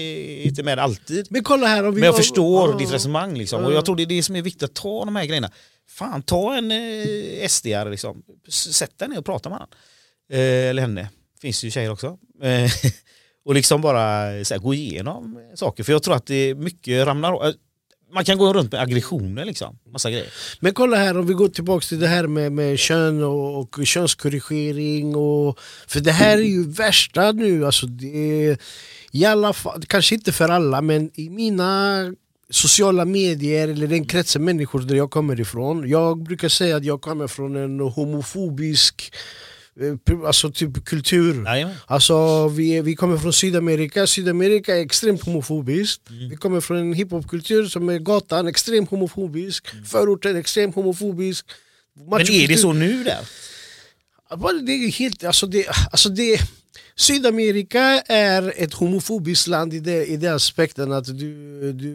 inte 0.46 0.62
med 0.62 0.78
alltid. 0.78 1.26
Men 1.30 1.44
kolla 1.44 1.66
här 1.66 1.84
om 1.86 1.94
vi 1.94 2.00
Men 2.00 2.06
jag 2.06 2.12
var... 2.12 2.18
förstår 2.18 2.70
ja. 2.70 2.76
ditt 2.76 2.92
resonemang 2.92 3.38
liksom. 3.38 3.64
Och 3.64 3.72
jag 3.72 3.84
tror 3.84 3.96
det 3.96 4.02
är 4.02 4.06
det 4.06 4.22
som 4.22 4.36
är 4.36 4.42
viktigt 4.42 4.62
att 4.62 4.74
ta 4.74 5.04
de 5.04 5.16
här 5.16 5.24
grejerna. 5.24 5.50
Fan, 5.88 6.22
ta 6.22 6.56
en 6.56 6.70
eh, 6.70 7.48
SDR 7.48 7.90
liksom. 7.90 8.22
Sätt 8.48 8.98
dig 8.98 9.08
ner 9.08 9.18
och 9.18 9.24
prata 9.24 9.48
med 9.48 9.58
honom. 9.58 9.68
Eh, 10.32 10.70
eller 10.70 10.82
henne. 10.82 11.08
Finns 11.40 11.64
ju 11.64 11.70
tjejer 11.70 11.90
också. 11.90 12.18
Eh, 12.42 12.70
och 13.44 13.54
liksom 13.54 13.80
bara 13.80 14.00
här, 14.00 14.58
gå 14.58 14.74
igenom 14.74 15.50
saker. 15.54 15.84
För 15.84 15.92
jag 15.92 16.02
tror 16.02 16.14
att 16.14 16.26
det 16.26 16.34
är 16.34 16.54
mycket 16.54 17.06
ramlar 17.06 17.54
man 18.16 18.24
kan 18.24 18.38
gå 18.38 18.52
runt 18.52 18.72
med 18.72 18.80
aggressioner 18.80 19.44
liksom. 19.44 19.78
Massa 19.92 20.10
grejer. 20.10 20.26
Men 20.60 20.74
kolla 20.74 20.96
här 20.96 21.18
om 21.18 21.26
vi 21.26 21.34
går 21.34 21.48
tillbaka 21.48 21.86
till 21.86 22.00
det 22.00 22.06
här 22.06 22.26
med, 22.26 22.52
med 22.52 22.78
kön 22.78 23.22
och, 23.22 23.60
och 23.60 23.86
könskorrigering. 23.86 25.16
Och, 25.16 25.58
för 25.86 26.00
det 26.00 26.12
här 26.12 26.38
är 26.38 26.42
ju 26.42 26.70
värsta 26.70 27.32
nu. 27.32 27.66
Alltså 27.66 27.86
det 27.86 28.58
i 29.12 29.24
alla 29.24 29.52
fall, 29.52 29.82
kanske 29.86 30.14
inte 30.14 30.32
för 30.32 30.48
alla 30.48 30.80
men 30.80 31.10
i 31.14 31.30
mina 31.30 32.04
sociala 32.50 33.04
medier 33.04 33.68
eller 33.68 33.86
den 33.86 34.06
kretsen 34.06 34.44
människor 34.44 34.80
där 34.80 34.96
jag 34.96 35.10
kommer 35.10 35.40
ifrån. 35.40 35.88
Jag 35.88 36.22
brukar 36.22 36.48
säga 36.48 36.76
att 36.76 36.84
jag 36.84 37.00
kommer 37.00 37.26
från 37.26 37.56
en 37.56 37.80
homofobisk 37.80 39.12
alltså 40.26 40.50
typ 40.50 40.84
kultur. 40.84 41.44
Alltså, 41.86 42.48
vi, 42.48 42.80
vi 42.80 42.96
kommer 42.96 43.16
från 43.16 43.32
Sydamerika, 43.32 44.06
Sydamerika 44.06 44.76
är 44.76 44.80
extremt 44.80 45.22
homofobiskt. 45.22 46.10
Mm. 46.10 46.28
Vi 46.28 46.36
kommer 46.36 46.60
från 46.60 46.76
en 46.76 46.92
hiphopkultur 46.92 47.66
som 47.66 47.88
är 47.88 47.98
gatan, 47.98 48.46
extremt 48.46 48.90
homofobisk. 48.90 49.72
Mm. 49.72 49.84
Förorten, 49.84 50.36
extremt 50.36 50.74
homofobisk. 50.74 51.46
Men 52.10 52.20
är 52.20 52.48
det 52.48 52.56
så 52.56 52.72
nu 52.72 53.04
där? 53.04 53.20
Det 54.66 54.72
är 54.72 54.90
helt, 54.92 55.24
alltså 55.24 55.46
det, 55.46 55.66
alltså 55.92 56.08
det, 56.08 56.40
Sydamerika 56.98 57.80
är 58.06 58.52
ett 58.56 58.74
homofobiskt 58.74 59.46
land 59.46 59.74
i, 59.74 59.80
det, 59.80 60.06
i 60.06 60.16
den 60.16 60.34
aspekten 60.34 60.92
att 60.92 61.04
du... 61.04 61.72
du 61.72 61.88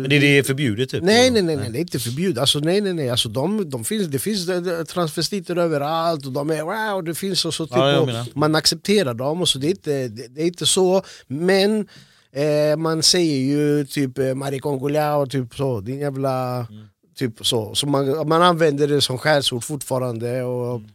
Men 0.00 0.10
det 0.10 0.38
är 0.38 0.42
förbjudet? 0.42 0.90
Typ. 0.90 1.02
Nej, 1.02 1.30
nej, 1.30 1.42
nej, 1.42 1.56
nej, 1.56 1.70
det 1.70 1.78
är 1.78 1.80
inte 1.80 1.98
förbjudet. 1.98 2.38
Alltså, 2.38 2.58
nej, 2.58 2.80
nej, 2.80 2.92
nej. 2.92 3.10
Alltså, 3.10 3.28
de, 3.28 3.70
de 3.70 3.84
finns, 3.84 4.06
det 4.06 4.18
finns 4.18 4.46
transvestiter 4.88 5.56
överallt 5.56 6.26
och 6.26 6.32
de 6.32 6.50
är 6.50 6.62
wow, 6.62 7.04
det 7.04 7.14
finns 7.14 7.44
och 7.44 7.54
så. 7.54 7.66
Typ, 7.66 7.76
ja, 7.76 8.00
och 8.00 8.08
man 8.34 8.54
accepterar 8.54 9.14
dem 9.14 9.40
och 9.40 9.48
så. 9.48 9.58
Det 9.58 9.66
är 9.66 9.70
inte, 9.70 10.08
det, 10.08 10.28
det 10.28 10.42
är 10.42 10.46
inte 10.46 10.66
så. 10.66 11.02
Men 11.26 11.88
eh, 12.32 12.76
man 12.76 13.02
säger 13.02 13.38
ju 13.38 13.86
typ 13.86 14.18
eh, 14.18 14.34
maricongolja 14.34 15.16
och 15.16 15.30
typ 15.30 15.54
så. 15.54 15.80
Din 15.80 15.98
jävla... 15.98 16.56
Mm. 16.56 16.86
Typ 17.16 17.46
så. 17.46 17.74
så 17.74 17.86
man, 17.86 18.28
man 18.28 18.42
använder 18.42 18.88
det 18.88 19.00
som 19.00 19.18
skällsord 19.18 19.64
fortfarande. 19.64 20.42
Och, 20.42 20.76
mm 20.76 20.88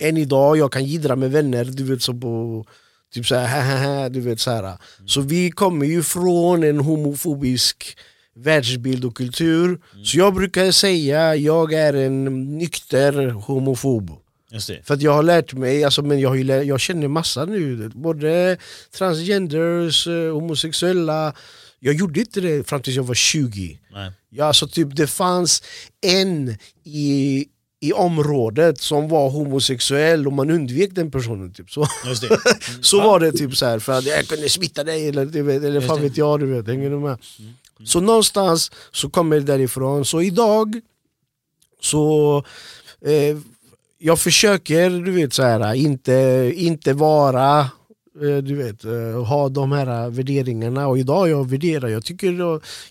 än 0.00 0.16
idag, 0.16 0.56
jag 0.56 0.72
kan 0.72 0.84
gidra 0.84 1.16
med 1.16 1.30
vänner, 1.30 1.64
du 1.64 1.84
vet 1.84 2.02
så 2.02 2.14
på 2.14 2.64
Typ 3.12 3.26
såhär, 3.26 4.08
du 4.10 4.20
vet 4.20 4.40
så 4.40 4.50
här. 4.50 4.62
Mm. 4.62 4.78
Så 5.06 5.20
vi 5.20 5.50
kommer 5.50 5.86
ju 5.86 6.02
från 6.02 6.62
en 6.62 6.80
homofobisk 6.80 7.96
världsbild 8.36 9.04
och 9.04 9.16
kultur. 9.16 9.66
Mm. 9.66 10.04
Så 10.04 10.18
jag 10.18 10.34
brukar 10.34 10.70
säga 10.70 11.36
jag 11.36 11.72
är 11.72 11.94
en 11.94 12.24
nykter 12.58 13.30
homofob. 13.30 14.10
För 14.84 14.94
att 14.94 15.02
jag 15.02 15.12
har 15.12 15.22
lärt 15.22 15.52
mig, 15.52 15.84
alltså, 15.84 16.02
men 16.02 16.20
jag, 16.20 16.28
har 16.28 16.36
jag 16.62 16.80
känner 16.80 17.08
massa 17.08 17.44
nu, 17.44 17.90
både 17.94 18.56
transgenders, 18.98 20.06
eh, 20.06 20.32
homosexuella. 20.32 21.34
Jag 21.78 21.94
gjorde 21.94 22.20
inte 22.20 22.40
det 22.40 22.68
fram 22.68 22.82
tills 22.82 22.96
jag 22.96 23.02
var 23.02 23.14
20. 23.14 23.78
Nej. 23.92 24.12
Ja, 24.30 24.44
alltså, 24.44 24.68
typ, 24.68 24.96
det 24.96 25.06
fanns 25.06 25.62
en 26.02 26.56
i 26.84 27.46
i 27.80 27.92
området 27.92 28.80
som 28.80 29.08
var 29.08 29.30
homosexuell 29.30 30.26
och 30.26 30.32
man 30.32 30.50
undvek 30.50 30.90
den 30.92 31.10
personen. 31.10 31.52
Typ. 31.52 31.70
Så, 31.70 31.86
mm. 32.04 32.16
så 32.82 33.00
var 33.00 33.20
det 33.20 33.32
typ 33.32 33.56
så 33.56 33.66
här, 33.66 33.78
för 33.78 33.92
att 33.92 34.04
jag 34.04 34.26
kunde 34.26 34.48
smitta 34.48 34.84
dig 34.84 35.08
eller, 35.08 35.26
du 35.26 35.42
vet, 35.42 35.62
eller 35.62 35.80
fan 35.80 36.02
vet 36.02 36.16
jag. 36.16 36.40
Du 36.40 36.46
vet, 36.46 36.66
hänger 36.66 36.90
du 36.90 36.98
med? 36.98 37.18
Mm. 37.38 37.52
Så 37.84 38.00
någonstans 38.00 38.70
så 38.92 39.10
kommer 39.10 39.36
det 39.36 39.42
därifrån. 39.42 40.04
Så 40.04 40.22
idag 40.22 40.80
så 41.80 42.44
eh, 43.04 43.36
jag 43.98 44.18
försöker 44.18 44.90
du 44.90 45.12
vet, 45.12 45.32
så 45.32 45.42
här, 45.42 45.74
inte, 45.74 46.52
inte 46.56 46.92
vara 46.92 47.70
du 48.20 48.54
vet, 48.54 48.84
eh, 48.84 49.24
ha 49.24 49.48
de 49.48 49.72
här 49.72 50.10
värderingarna. 50.10 50.88
Och 50.88 50.98
idag 50.98 51.28
jag 51.28 51.50
värderar, 51.50 51.88
jag 51.88 52.04
tycker 52.04 52.32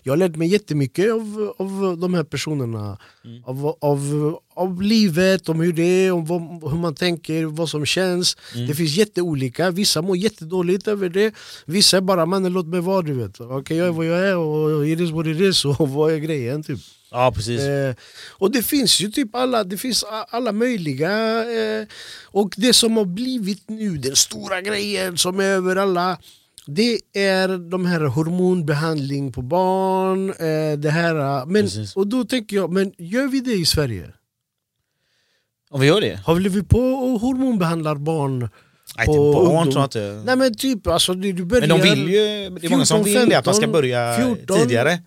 jag 0.02 0.12
har 0.12 0.16
lärt 0.16 0.36
mig 0.36 0.48
jättemycket 0.48 1.12
av, 1.12 1.54
av 1.58 1.98
de 1.98 2.14
här 2.14 2.24
personerna. 2.24 2.98
Mm. 3.24 3.44
Av, 3.44 3.76
av, 3.80 4.38
av 4.54 4.82
livet, 4.82 5.48
om 5.48 5.60
hur 5.60 5.72
det 5.72 5.82
är, 5.82 6.12
om 6.12 6.24
vad, 6.24 6.70
hur 6.70 6.78
man 6.78 6.94
tänker, 6.94 7.44
vad 7.44 7.68
som 7.68 7.86
känns. 7.86 8.36
Mm. 8.54 8.66
Det 8.66 8.74
finns 8.74 8.96
jätteolika, 8.96 9.70
vissa 9.70 10.02
mår 10.02 10.16
jättedåligt 10.16 10.88
över 10.88 11.08
det. 11.08 11.34
Vissa 11.66 11.96
är 11.96 12.00
bara 12.00 12.26
mannen 12.26 12.52
låt 12.52 12.66
mig 12.66 12.80
vara, 12.80 13.02
du 13.02 13.14
vet. 13.14 13.40
Okay, 13.40 13.76
jag 13.76 13.86
är 13.86 13.92
vad 13.92 14.06
jag 14.06 14.28
är 14.28 14.36
och 14.36 14.88
it 14.88 15.00
is 15.00 15.10
what 15.10 15.26
it 15.26 15.40
is 15.40 15.64
och 15.64 15.88
vad 15.88 16.12
är 16.12 16.16
grejen 16.18 16.62
typ. 16.62 16.80
Ja, 17.16 17.32
precis. 17.32 17.60
Eh, 17.60 17.94
och 18.38 18.50
det 18.50 18.62
finns 18.62 19.00
ju 19.00 19.10
typ 19.10 19.34
alla, 19.34 19.64
det 19.64 19.76
finns 19.76 20.04
alla 20.28 20.52
möjliga. 20.52 21.10
Eh, 21.50 21.86
och 22.24 22.54
det 22.56 22.72
som 22.72 22.96
har 22.96 23.04
blivit 23.04 23.62
nu, 23.68 23.98
den 23.98 24.16
stora 24.16 24.60
grejen 24.60 25.18
som 25.18 25.40
är 25.40 25.44
över 25.44 25.76
alla 25.76 26.18
det 26.66 27.00
är 27.12 27.70
de 27.70 27.86
här 27.86 28.00
hormonbehandling 28.00 29.32
på 29.32 29.42
barn. 29.42 30.28
Eh, 30.30 30.78
det 30.78 30.90
här, 30.90 31.46
men, 31.46 31.68
och 31.94 32.06
då 32.06 32.24
tänker 32.24 32.56
jag, 32.56 32.72
men 32.72 32.92
gör 32.98 33.26
vi 33.26 33.40
det 33.40 33.52
i 33.52 33.64
Sverige? 33.64 34.12
Om 35.70 35.80
vi 35.80 35.86
gör 35.86 36.00
det? 36.00 36.20
Håller 36.26 36.50
vi 36.50 36.62
på 36.62 36.80
och 36.80 37.20
hormonbehandlar 37.20 37.94
barn? 37.94 38.38
Nej, 38.96 39.06
inte 39.08 39.18
barn 39.18 39.70
tror 39.70 39.80
jag 39.80 39.84
inte. 39.84 40.22
Nej 40.26 40.36
men 40.36 40.54
typ, 40.54 40.86
alltså, 40.86 41.14
du 41.14 41.44
börjar, 41.44 41.66
Men 41.68 41.78
de 41.78 41.88
vill 41.88 42.08
ju, 42.08 42.50
det 42.50 42.66
är 42.66 42.70
många 42.70 42.84
som 42.84 43.04
vill 43.04 43.14
15, 43.18 43.38
att 43.38 43.46
man 43.46 43.54
ska 43.54 43.66
börja 43.66 44.16
14, 44.16 44.58
tidigare. 44.58 44.98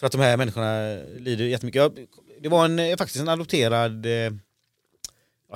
För 0.00 0.06
att 0.06 0.12
de 0.12 0.20
här 0.20 0.36
människorna 0.36 0.98
lider 1.18 1.44
jättemycket. 1.44 1.92
Det 2.40 2.48
var 2.48 2.64
en, 2.64 2.78
eh, 2.78 2.96
faktiskt 2.96 3.20
en 3.20 3.28
adopterad 3.28 4.06
eh, 4.06 4.32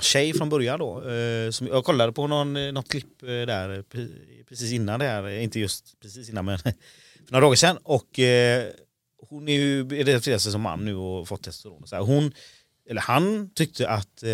tjej 0.01 0.33
från 0.33 0.49
början 0.49 0.79
då. 0.79 1.11
Eh, 1.11 1.51
som 1.51 1.67
jag 1.67 1.85
kollade 1.85 2.13
på 2.13 2.27
någon, 2.27 2.57
eh, 2.57 2.73
något 2.73 2.89
klipp 2.89 3.23
eh, 3.23 3.27
där 3.27 3.85
precis 4.49 4.73
innan 4.73 5.01
det 5.01 5.07
här, 5.07 5.29
inte 5.29 5.61
just 5.61 6.01
precis 6.01 6.29
innan 6.31 6.45
men 6.45 6.59
för 6.59 6.73
några 7.29 7.41
dagar 7.41 7.57
sedan. 7.57 7.79
Och 7.83 8.19
eh, 8.19 8.65
hon 9.29 9.49
är 9.49 9.53
ju 9.53 9.81
identifierar 9.81 10.39
sig 10.39 10.53
som 10.53 10.61
man 10.61 10.85
nu 10.85 10.95
och 10.95 11.29
fått 11.29 11.43
testosteron. 11.43 11.87
Så 11.87 11.97
här. 11.97 12.03
Hon, 12.03 12.33
eller 12.89 13.01
han 13.01 13.51
tyckte 13.55 13.89
att 13.89 14.25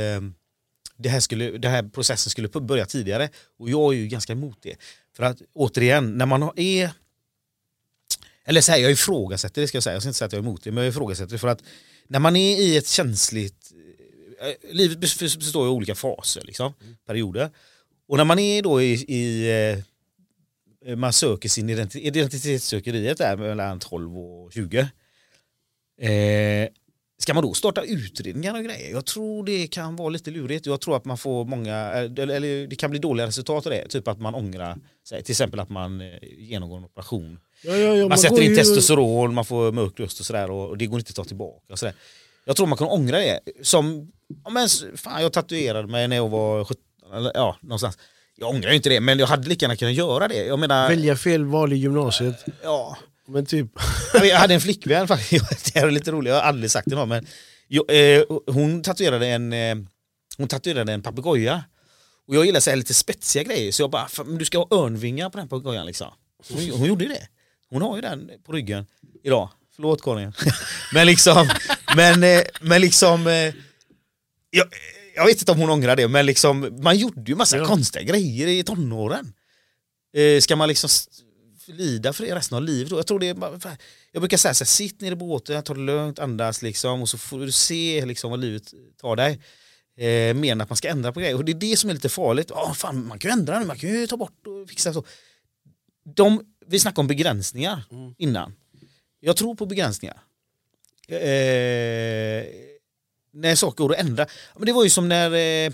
det 0.97 1.09
här, 1.09 1.21
skulle, 1.21 1.59
det 1.59 1.69
här 1.69 1.83
processen 1.83 2.31
skulle 2.31 2.49
börja 2.49 2.87
tidigare. 2.87 3.29
Och 3.59 3.71
jag 3.71 3.95
är 3.95 3.99
ju 3.99 4.07
ganska 4.07 4.33
emot 4.33 4.59
det. 4.63 4.77
För 5.17 5.23
att 5.23 5.43
återigen, 5.53 6.19
när 6.19 6.27
man 6.27 6.51
är... 6.57 6.91
Eller 8.49 8.61
så 8.61 8.72
här, 8.72 8.78
jag 8.78 8.90
ifrågasätter 8.92 9.61
det 9.61 9.68
ska 9.68 9.76
jag 9.76 9.82
säga, 9.82 9.94
jag 9.94 10.03
ska 10.03 10.09
inte 10.09 10.18
säga 10.18 10.26
att 10.26 10.32
jag 10.32 10.38
är 10.38 10.42
emot 10.42 10.64
det, 10.64 10.72
men 10.72 10.84
jag 10.84 10.90
ifrågasätter 10.90 11.32
det 11.32 11.38
för 11.38 11.49
att 11.49 11.62
när 12.09 12.18
man 12.18 12.36
är 12.36 12.61
i 12.61 12.76
ett 12.76 12.88
känsligt... 12.88 13.72
Eh, 14.40 14.74
livet 14.74 14.99
består 15.20 15.66
av 15.66 15.72
olika 15.72 15.94
faser, 15.94 16.42
liksom, 16.44 16.72
mm. 16.82 16.96
perioder. 17.07 17.51
Och 18.09 18.16
när 18.16 18.24
man 18.24 18.38
är 18.38 18.62
då 18.62 18.82
i, 18.82 18.92
i 18.92 19.51
eh, 20.86 20.96
man 20.96 21.12
söker 21.12 21.49
sin 21.49 21.70
identitet, 21.70 22.05
identitetssökeriet 22.05 23.18
där 23.18 23.36
mellan 23.36 23.78
12 23.78 24.18
och 24.18 24.53
20. 24.53 24.78
Eh, 26.01 26.68
Ska 27.20 27.34
man 27.34 27.42
då 27.42 27.55
starta 27.55 27.82
utredningar 27.82 28.55
och 28.55 28.64
grejer? 28.64 28.90
Jag 28.90 29.07
tror 29.07 29.44
det 29.44 29.66
kan 29.66 29.96
vara 29.96 30.09
lite 30.09 30.30
lurigt. 30.30 30.66
Jag 30.66 30.80
tror 30.80 30.96
att 30.96 31.05
man 31.05 31.18
får 31.18 31.44
många, 31.44 31.74
eller 31.76 32.66
det 32.66 32.76
kan 32.76 32.90
bli 32.90 32.99
dåliga 32.99 33.26
resultat 33.26 33.66
av 33.66 33.72
det. 33.72 33.88
Typ 33.88 34.09
att 34.09 34.20
man 34.20 34.34
ångrar 34.34 34.78
sig. 35.09 35.22
Till 35.22 35.32
exempel 35.32 35.61
att 35.61 35.68
man 35.68 36.01
eh, 36.01 36.18
genomgår 36.38 36.76
en 36.76 36.84
operation. 36.84 37.38
Ja, 37.63 37.77
ja, 37.77 37.95
ja, 37.95 38.09
man, 38.09 38.19
sätter 38.19 38.43
in 38.43 38.51
ju... 38.51 38.57
testosteron, 38.57 39.35
man 39.35 39.45
får 39.45 39.73
mörk 39.73 40.01
röst 40.01 40.21
och 40.21 40.27
sådär 40.27 40.51
och 40.51 40.79
det 40.79 40.87
går 40.87 40.99
inte 40.99 41.11
att 41.11 41.17
ta 41.17 41.25
tillbaka. 41.25 41.73
Och 41.73 41.79
sådär. 41.79 41.95
Jag 42.45 42.57
tror 42.57 42.67
man 42.67 42.79
kan 42.79 42.89
ångra 42.89 43.19
det. 43.19 43.41
Som, 43.63 44.13
ja, 44.45 44.51
men, 44.51 44.69
fan, 44.97 45.23
jag 45.23 45.33
tatuerade 45.33 45.89
mig 45.89 46.09
när 46.09 46.17
jag 46.17 46.29
var 46.29 46.65
17, 46.65 46.83
eller, 47.15 47.33
ja, 47.35 47.57
någonstans. 47.61 47.99
Jag 48.37 48.51
ångrar 48.51 48.73
inte 48.73 48.89
det, 48.89 49.01
men 49.01 49.19
jag 49.19 49.27
hade 49.27 49.49
lika 49.49 49.65
gärna 49.65 49.77
kunnat 49.77 49.95
göra 49.95 50.29
det. 50.29 50.45
Jag 50.45 50.59
menar, 50.59 50.89
Välja 50.89 51.17
fel 51.17 51.45
val 51.45 51.73
i 51.73 51.77
gymnasiet. 51.77 52.45
Ja, 52.63 52.97
men 53.29 53.47
typ... 53.47 53.67
jag 54.15 54.37
hade 54.37 54.55
en 54.55 54.61
flickvän 54.61 55.09
faktiskt, 55.09 55.45
det 55.75 55.81
är 55.81 55.91
lite 55.91 56.11
roligt, 56.11 56.31
jag 56.31 56.41
har 56.41 56.49
aldrig 56.49 56.71
sagt 56.71 56.91
det 56.91 56.97
någon, 56.97 57.09
men 57.09 57.27
jag, 57.69 57.85
eh, 57.89 58.23
hon 58.47 58.83
tatuerade 58.83 59.27
en, 59.27 59.53
eh, 59.53 59.77
hon 60.37 60.49
tatuerade 60.49 60.93
en 60.93 61.03
papegoja. 61.03 61.65
Och 62.29 62.35
jag 62.35 62.47
gillar 62.47 62.61
så 62.61 62.75
lite 62.75 62.95
spetsiga 62.95 63.43
grejer 63.43 63.73
så 63.73 63.83
jag 63.83 63.91
bara, 63.91 64.09
du 64.39 64.45
ska 64.45 64.59
ha 64.59 64.67
örnvingar 64.71 65.31
på 65.31 65.39
den 65.39 65.49
papegojan 65.49 65.87
liksom. 65.87 66.09
Hon, 66.49 66.71
hon 66.71 66.89
gjorde 66.89 67.09
det. 67.09 67.29
Hon 67.71 67.83
har 67.83 67.97
ju 67.97 68.03
den 68.03 68.31
på 68.45 68.53
ryggen 68.53 68.87
idag. 69.23 69.51
Förlåt 69.77 70.03
Karin. 70.03 70.33
men 70.93 71.07
liksom, 71.07 71.49
men, 71.97 72.23
eh, 72.23 72.41
men 72.61 72.81
liksom, 72.81 73.27
eh, 73.27 73.55
jag, 74.51 74.66
jag 75.14 75.27
vet 75.27 75.39
inte 75.39 75.53
om 75.53 75.59
hon 75.59 75.71
ångrar 75.71 75.97
det, 75.97 76.09
men 76.09 76.27
liksom, 76.27 76.79
man 76.83 76.99
gjorde 76.99 77.31
ju 77.31 77.35
massa 77.35 77.57
ja. 77.57 77.64
konstiga 77.64 78.03
grejer 78.03 78.47
i 78.47 78.62
tonåren. 78.62 79.33
Eh, 80.16 80.41
ska 80.41 80.57
man 80.57 80.69
liksom 80.69 80.91
lida 81.66 82.12
för 82.12 82.25
det 82.25 82.35
resten 82.35 82.57
av 82.57 82.62
livet. 82.62 82.91
Jag, 82.91 83.07
tror 83.07 83.19
det 83.19 83.29
är, 83.29 83.37
jag 84.12 84.23
brukar 84.23 84.37
säga 84.37 84.55
så 84.55 84.64
här, 84.64 84.66
sitt 84.66 85.01
ner 85.01 85.12
i 85.12 85.16
båten, 85.16 85.62
ta 85.62 85.75
det 85.75 85.81
lugnt, 85.81 86.19
andas 86.19 86.62
liksom, 86.62 87.03
och 87.03 87.09
så 87.09 87.19
får 87.19 87.39
du 87.39 87.53
se 87.53 88.07
liksom, 88.07 88.31
vad 88.31 88.41
livet 88.41 88.75
tar 89.01 89.16
dig. 89.16 89.41
Eh, 89.97 90.35
mer 90.35 90.53
än 90.53 90.61
att 90.61 90.71
man 90.71 90.77
ska 90.77 90.89
ändra 90.89 91.12
på 91.12 91.21
grejer. 91.21 91.35
Och 91.35 91.45
det 91.45 91.53
är 91.53 91.55
det 91.55 91.77
som 91.79 91.91
är 91.91 91.95
lite 91.95 92.09
farligt. 92.09 92.51
Oh, 92.51 92.73
fan, 92.73 93.07
man 93.07 93.19
kan 93.19 93.29
ju 93.29 93.33
ändra 93.33 93.59
nu, 93.59 93.66
man 93.66 93.79
kan 93.79 93.91
ju 93.91 94.07
ta 94.07 94.16
bort 94.16 94.47
och 94.47 94.69
fixa 94.69 94.93
så. 94.93 95.05
De, 96.16 96.45
vi 96.69 96.79
snackade 96.79 97.01
om 97.01 97.07
begränsningar 97.07 97.83
mm. 97.91 98.14
innan. 98.19 98.55
Jag 99.21 99.37
tror 99.37 99.55
på 99.55 99.66
begränsningar. 99.66 100.16
Eh, 101.09 102.47
när 103.33 103.55
saker 103.55 103.85
går 103.85 103.93
att 103.95 104.01
ändra. 104.01 104.27
Men 104.57 104.66
det 104.66 104.73
var 104.73 104.85
ju 104.85 104.91
som 104.91 105.09
när 105.09 105.27
eh, 105.31 105.73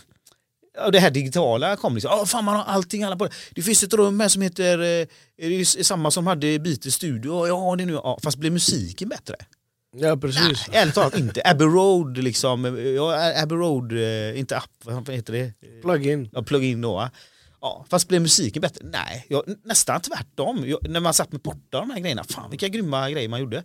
det 0.92 0.98
här 0.98 1.10
digitala 1.10 1.76
kom. 1.76 1.94
Liksom. 1.94 2.12
Oh, 2.12 2.24
fan, 2.24 2.44
man 2.44 2.56
har 2.56 2.64
allting 2.64 3.02
alla 3.02 3.16
på 3.16 3.24
det. 3.24 3.32
det 3.54 3.62
finns 3.62 3.82
ett 3.82 3.94
rum 3.94 4.20
här 4.20 4.28
som 4.28 4.42
heter, 4.42 4.78
eh, 4.78 5.06
det 5.36 5.60
är 5.60 5.82
samma 5.82 6.10
som 6.10 6.26
hade 6.26 6.58
Beatles 6.58 6.94
studio, 6.94 7.46
ja 7.48 7.76
det 7.78 7.84
nu, 7.84 7.92
ja, 7.92 8.18
fast 8.22 8.38
blev 8.38 8.52
musiken 8.52 9.08
bättre? 9.08 9.36
Ja 9.96 10.16
precis. 10.16 10.68
Nej, 10.68 10.80
ärligt 10.82 10.94
talat 10.94 11.18
inte. 11.18 11.42
Abbey 11.44 11.66
Road 11.66 12.18
liksom, 12.18 12.64
ja, 12.96 13.42
Abbey 13.42 13.56
Road, 13.58 13.92
eh, 13.92 14.38
inte 14.38 14.56
app, 14.56 14.70
vad 14.84 15.10
heter 15.10 15.32
det? 15.32 15.52
Plugin. 15.82 16.28
Ja, 16.32 16.42
plugin 16.42 16.80
då. 16.80 17.10
Ja, 17.64 17.86
fast 17.90 18.08
blev 18.08 18.22
musiken 18.22 18.60
bättre? 18.60 18.84
Nej, 18.84 19.26
jag, 19.28 19.42
nästan 19.64 20.00
tvärtom. 20.00 20.64
Jag, 20.66 20.88
när 20.88 21.00
man 21.00 21.14
satt 21.14 21.32
med 21.32 21.42
portar 21.42 21.80
de 21.80 21.90
här 21.90 22.00
grejerna, 22.00 22.24
fan 22.24 22.50
vilka 22.50 22.68
grymma 22.68 23.10
grejer 23.10 23.28
man 23.28 23.40
gjorde. 23.40 23.64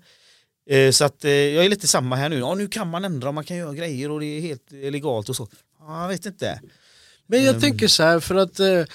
Eh, 0.70 0.92
så 0.92 1.06
att 1.06 1.26
eh, 1.26 1.32
jag 1.32 1.66
är 1.66 1.70
lite 1.70 1.88
samma 1.88 2.16
här 2.16 2.30
nu. 2.30 2.40
Ja, 2.40 2.56
nu 2.56 2.68
kan 2.68 2.90
man 2.90 3.06
ändra, 3.06 3.32
man 3.32 3.44
kan 3.44 3.58
göra 3.58 3.74
grejer 3.74 4.12
och 4.12 4.20
det 4.20 4.26
är 4.26 4.42
helt 4.42 4.72
legalt 4.72 5.30
och 5.30 5.36
så. 5.36 5.48
Ja, 5.80 6.02
jag 6.02 6.08
vet 6.10 6.26
inte. 6.26 6.62
Men 7.28 7.40
jag 7.40 7.50
mm. 7.50 7.62
tänker 7.62 7.88
så 7.88 8.04
här 8.04 8.20
för 8.20 8.36
att... 8.36 8.60
Eh, 8.60 8.68
eh, 8.68 8.86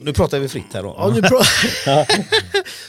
nu 0.00 0.12
pratar 0.12 0.38
vi 0.38 0.48
fritt 0.48 0.64
här 0.72 0.82
då. 0.82 0.94
Ja, 0.98 1.08
nu 1.08 1.20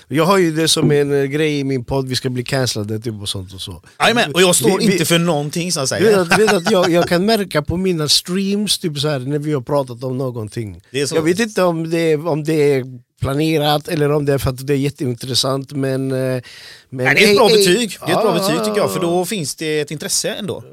jag 0.18 0.26
har 0.26 0.38
ju 0.38 0.52
det 0.52 0.68
som 0.68 0.91
en 0.91 1.22
eh, 1.22 1.26
grej 1.26 1.60
i 1.60 1.64
min 1.64 1.86
podd, 1.86 2.08
vi 2.08 2.16
ska 2.16 2.30
bli 2.30 2.43
cancellade 2.43 3.00
typ 3.00 3.22
och 3.22 3.30
sånt 3.30 3.54
och 3.54 3.62
så. 3.62 3.84
Amen, 3.98 4.34
och 4.34 4.41
jag 4.41 4.56
står 4.56 4.78
vi, 4.78 4.84
inte 4.84 4.98
vi, 4.98 5.06
för 5.06 5.20
någonting 5.20 5.72
som 5.72 5.88
säger. 5.88 6.26
Vet 6.26 6.39
vet 6.39 6.54
att 6.54 6.72
jag, 6.72 6.89
jag 6.89 7.08
kan 7.08 7.26
märka 7.26 7.62
på 7.62 7.78
mina 7.78 8.08
streams 8.08 8.80
typ 8.80 9.00
så 9.00 9.08
här, 9.08 9.20
när 9.20 9.39
vi 9.39 9.54
har 9.54 9.62
pratat 9.62 10.04
om 10.04 10.18
någonting. 10.18 10.82
Jag 10.91 11.22
vet 11.22 11.39
inte 11.39 11.64
om 11.64 11.89
det, 11.89 12.16
om 12.16 12.43
det 12.43 12.74
är 12.74 12.84
planerat 13.22 13.88
eller 13.88 14.12
om 14.12 14.26
det 14.26 14.34
är 14.34 14.38
för 14.38 14.50
att 14.50 14.68
det 14.68 14.74
är 14.74 14.78
jätteintressant 14.78 15.72
men... 15.72 16.12
Eh, 16.12 16.41
men 16.89 17.06
Nej, 17.06 17.16
det 17.16 17.26
är 17.26 17.32
ett 17.32 17.38
bra 17.38 17.50
ej, 17.50 17.58
betyg, 17.58 17.98
det 18.06 18.12
är 18.12 18.18
ett 18.18 18.24
bra 18.24 18.34
betyg 18.34 18.66
tycker 18.66 18.78
jag 18.78 18.93
för 18.93 19.00
då 19.00 19.26
finns 19.26 19.56
det 19.56 19.80
ett 19.80 19.91
intresse 19.91 20.34
ändå. 20.34 20.64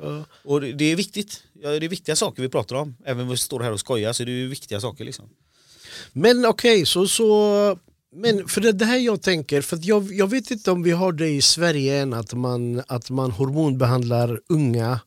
Och 0.45 0.61
det 0.61 0.85
är 0.85 0.97
viktigt 0.97 1.41
det 1.71 1.87
är 1.87 1.89
viktiga 1.89 2.17
saker 2.17 2.43
vi 2.43 2.49
pratar 2.49 2.77
om. 2.77 2.97
Även 3.05 3.23
om 3.23 3.29
vi 3.29 3.37
står 3.37 3.61
här 3.61 3.73
och 3.73 3.81
skojar 3.81 4.13
så 4.13 4.23
är 4.23 4.27
det 4.27 4.33
ju 4.33 4.49
viktiga 4.49 4.81
saker. 4.81 5.05
Liksom. 5.05 5.25
Men 6.13 6.47
okej, 6.47 6.75
okay, 6.75 6.87
så, 6.87 7.09
så 7.09 7.79
men 8.17 8.49
för 8.49 8.61
det, 8.61 8.73
det 8.73 8.85
här 8.85 8.99
jag 8.99 9.23
tänker, 9.23 9.61
för 9.61 9.79
jag, 9.83 10.13
jag 10.13 10.31
vet 10.31 10.51
inte 10.51 10.71
om 10.71 10.83
vi 10.83 10.91
har 10.91 11.13
det 11.13 11.29
i 11.29 11.43
Sverige 11.43 12.03
än 12.03 12.13
att 12.13 12.35
man, 12.35 12.83
att 12.87 13.11
man 13.11 13.31
hormonbehandlar 13.31 14.41
unga. 14.49 15.01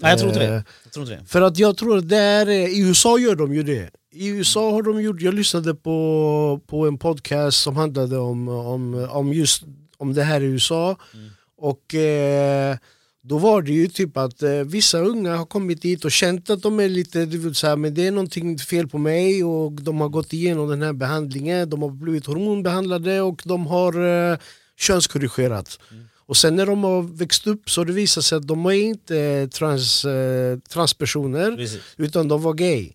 Nej, 0.00 0.10
jag 0.10 0.18
tror 0.18 0.32
inte 0.32 0.46
det. 0.46 0.64
Jag 0.84 0.92
tror 0.92 1.06
inte 1.06 1.16
det. 1.16 1.28
För 1.28 1.42
att 1.42 1.58
jag 1.58 1.76
tror 1.76 1.98
att 1.98 2.08
där, 2.08 2.48
i 2.50 2.80
USA 2.80 3.18
gör 3.18 3.36
de 3.36 3.54
ju 3.54 3.62
det. 3.62 3.90
I 4.14 4.28
USA 4.28 4.70
har 4.70 4.82
de 4.82 5.02
gjort, 5.02 5.20
jag 5.20 5.34
lyssnade 5.34 5.74
på, 5.74 6.60
på 6.66 6.86
en 6.86 6.98
podcast 6.98 7.62
som 7.62 7.76
handlade 7.76 8.18
om, 8.18 8.48
om, 8.48 9.08
om 9.10 9.32
just 9.32 9.62
om 9.96 10.14
det 10.14 10.22
här 10.22 10.40
i 10.40 10.44
USA. 10.44 10.96
Mm. 11.14 11.30
Och 11.56 11.94
eh, 11.94 12.76
då 13.24 13.38
var 13.38 13.62
det 13.62 13.72
ju 13.72 13.88
typ 13.88 14.16
att 14.16 14.42
eh, 14.42 14.50
vissa 14.50 14.98
unga 14.98 15.36
har 15.36 15.46
kommit 15.46 15.82
dit 15.82 16.04
och 16.04 16.12
känt 16.12 16.50
att 16.50 16.62
de 16.62 16.80
är 16.80 16.88
lite, 16.88 17.26
du 17.26 17.38
vet, 17.38 17.56
så 17.56 17.66
här, 17.66 17.76
men 17.76 17.94
det 17.94 18.06
är 18.06 18.10
någonting 18.10 18.58
fel 18.58 18.88
på 18.88 18.98
mig 18.98 19.44
och 19.44 19.72
de 19.72 20.00
har 20.00 20.08
gått 20.08 20.32
igenom 20.32 20.68
den 20.68 20.82
här 20.82 20.92
behandlingen, 20.92 21.70
de 21.70 21.82
har 21.82 21.90
blivit 21.90 22.26
hormonbehandlade 22.26 23.20
och 23.20 23.42
de 23.44 23.66
har 23.66 24.32
eh, 24.32 24.38
könskorrigerat. 24.76 25.78
Mm. 25.90 26.04
Och 26.26 26.36
sen 26.36 26.56
när 26.56 26.66
de 26.66 26.84
har 26.84 27.02
växt 27.02 27.46
upp 27.46 27.70
så 27.70 27.84
det 27.84 27.92
visat 27.92 28.24
sig 28.24 28.36
att 28.38 28.46
de 28.46 28.66
är 28.66 28.72
inte 28.72 29.48
trans, 29.48 30.04
eh, 30.04 30.58
transpersoner 30.58 31.56
Precis. 31.56 31.80
utan 31.96 32.28
de 32.28 32.42
var 32.42 32.54
gay. 32.54 32.92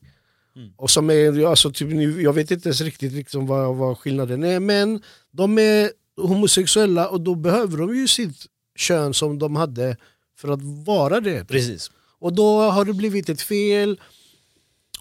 Mm. 0.55 0.69
Och 0.75 0.89
som 0.89 1.09
är, 1.09 1.45
alltså, 1.45 1.71
typ, 1.71 2.21
jag 2.21 2.33
vet 2.33 2.51
inte 2.51 2.69
ens 2.69 2.81
riktigt 2.81 3.13
liksom 3.13 3.47
vad, 3.47 3.75
vad 3.75 3.97
skillnaden 3.97 4.43
är 4.43 4.59
men 4.59 5.01
de 5.31 5.59
är 5.59 5.91
homosexuella 6.21 7.09
och 7.09 7.21
då 7.21 7.35
behöver 7.35 7.77
de 7.77 7.95
ju 7.95 8.07
sitt 8.07 8.45
kön 8.75 9.13
som 9.13 9.39
de 9.39 9.55
hade 9.55 9.97
för 10.37 10.47
att 10.47 10.59
vara 10.61 11.19
det. 11.19 11.47
Precis. 11.47 11.91
Och 12.19 12.33
då 12.33 12.61
har 12.61 12.85
det 12.85 12.93
blivit 12.93 13.29
ett 13.29 13.41
fel. 13.41 13.99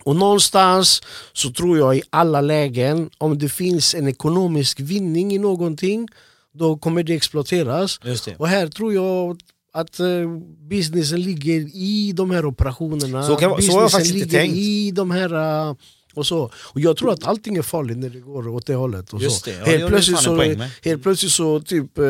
Och 0.04 0.16
någonstans 0.16 1.02
så 1.32 1.52
tror 1.52 1.78
jag 1.78 1.96
i 1.96 2.02
alla 2.10 2.40
lägen, 2.40 3.10
om 3.18 3.38
det 3.38 3.48
finns 3.48 3.94
en 3.94 4.08
ekonomisk 4.08 4.80
vinning 4.80 5.32
i 5.32 5.38
någonting, 5.38 6.08
då 6.52 6.76
kommer 6.76 7.02
det 7.02 7.14
exploateras. 7.14 7.98
Det. 7.98 8.36
Och 8.38 8.48
här 8.48 8.68
tror 8.68 8.94
jag 8.94 9.40
att 9.72 10.00
uh, 10.00 10.38
businessen 10.68 11.22
ligger 11.22 11.60
i 11.74 12.12
de 12.12 12.30
här 12.30 12.46
operationerna. 12.46 13.22
Så, 13.22 13.36
kan, 13.36 13.62
så 13.62 13.72
har 13.72 13.80
jag 13.80 13.90
faktiskt 13.90 14.14
inte 14.14 14.28
tänkt. 14.28 14.56
i 14.56 14.90
de 14.90 15.10
här 15.10 15.34
uh, 15.68 15.76
och, 16.16 16.26
så. 16.26 16.50
och 16.56 16.80
jag 16.80 16.96
tror 16.96 17.12
att 17.12 17.24
allting 17.24 17.56
är 17.56 17.62
farligt 17.62 17.98
när 17.98 18.10
det 18.10 18.20
går 18.20 18.48
åt 18.48 18.66
det 18.66 18.74
hållet. 18.74 19.12
Och 19.12 19.22
Just 19.22 19.44
så. 19.44 19.50
Det. 19.50 19.56
Ja, 19.56 19.64
helt, 19.64 19.86
plötsligt 19.86 20.18
så, 20.18 20.54
helt 20.82 21.02
plötsligt 21.02 21.32
så, 21.32 21.60
typ, 21.60 21.98
eh, 21.98 22.04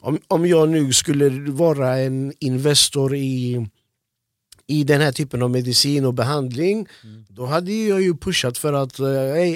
om, 0.00 0.18
om 0.28 0.46
jag 0.46 0.68
nu 0.68 0.92
skulle 0.92 1.50
vara 1.50 1.98
en 1.98 2.32
investor 2.38 3.14
i 3.14 3.66
i 4.68 4.84
den 4.84 5.00
här 5.00 5.12
typen 5.12 5.42
av 5.42 5.50
medicin 5.50 6.04
och 6.04 6.14
behandling 6.14 6.88
mm. 7.04 7.24
då 7.28 7.46
hade 7.46 7.72
jag 7.72 8.02
ju 8.02 8.16
pushat 8.16 8.58
för 8.58 8.72
att 8.72 8.98
eh, 8.98 9.06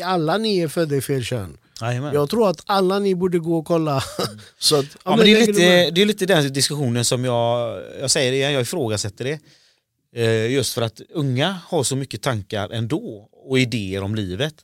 alla 0.05 0.39
ni 0.39 0.59
är 0.59 0.69
födda 0.69 0.97
i 0.97 1.01
fel 1.01 1.25
kön. 1.25 1.57
Amen. 1.81 2.15
Jag 2.15 2.31
tror 2.31 2.51
att 2.51 2.63
alla 2.67 2.99
ni 2.99 3.15
borde 3.15 3.39
gå 3.39 3.59
och 3.59 3.65
kolla. 3.65 3.91
Mm. 3.91 4.41
så 4.59 4.77
att, 4.77 4.87
ja, 5.05 5.17
men 5.17 5.27
det, 5.27 5.33
är 5.33 5.47
lite, 5.47 5.91
det 5.91 6.03
är 6.03 6.07
lite 6.07 6.27
den 6.27 6.53
diskussionen 6.53 7.05
som 7.05 7.25
jag, 7.25 7.81
jag 8.01 8.11
säger 8.11 8.33
igen, 8.33 8.53
jag 8.53 8.63
ifrågasätter 8.63 9.25
det. 9.25 9.39
Eh, 10.13 10.51
just 10.53 10.75
för 10.75 10.83
att 10.83 11.01
unga 11.11 11.61
har 11.67 11.83
så 11.83 11.97
mycket 11.97 12.23
tankar 12.23 12.71
ändå 12.71 13.29
och 13.33 13.59
idéer 13.59 14.03
om 14.03 14.15
livet. 14.15 14.55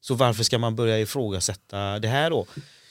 Så 0.00 0.14
varför 0.14 0.44
ska 0.44 0.58
man 0.58 0.76
börja 0.76 1.00
ifrågasätta 1.00 1.98
det 1.98 2.08
här 2.08 2.30
då? 2.30 2.46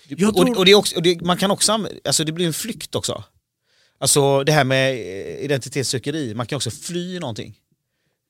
Tror... 0.07 0.49
Och, 0.49 0.57
och, 0.57 0.65
det 0.65 0.75
också, 0.75 0.95
och 0.95 1.01
det, 1.01 1.21
man 1.21 1.37
kan 1.37 1.51
också, 1.51 1.87
alltså 2.03 2.23
det 2.23 2.31
blir 2.31 2.47
en 2.47 2.53
flykt 2.53 2.95
också. 2.95 3.23
Alltså 3.97 4.43
det 4.43 4.51
här 4.51 4.63
med 4.63 4.93
eh, 4.93 5.45
identitetssökeri, 5.45 6.35
man 6.35 6.45
kan 6.45 6.55
också 6.55 6.71
fly 6.71 7.19
någonting. 7.19 7.57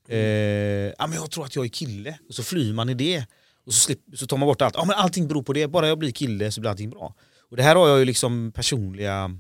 Eh, 0.08 0.20
ja, 0.20 1.08
men 1.08 1.14
jag 1.14 1.32
tror 1.32 1.46
att 1.46 1.56
jag 1.56 1.66
är 1.66 1.70
kille, 1.70 2.20
och 2.30 2.36
så 2.36 2.44
flyr 2.44 2.74
man 2.74 2.90
i 2.90 2.94
det. 2.94 3.26
Och 3.66 3.74
så, 3.74 3.80
slip, 3.80 4.00
så 4.16 4.28
tar 4.28 4.38
man 4.38 4.48
bort 4.48 4.62
allt. 4.62 4.76
Ja, 4.78 4.86
men 4.86 4.96
allting 4.96 5.28
beror 5.28 5.44
på 5.44 5.54
det, 5.54 5.68
bara 5.68 5.88
jag 5.88 6.00
blir 6.00 6.12
kille 6.12 6.52
så 6.52 6.62
blir 6.62 6.72
allting 6.72 6.90
bra. 6.90 7.16
Och 7.50 7.58
det 7.58 7.64
här 7.64 7.76
har 7.76 7.88
jag 7.88 8.00
ju 8.00 8.06
liksom 8.06 8.52
personliga 8.52 9.40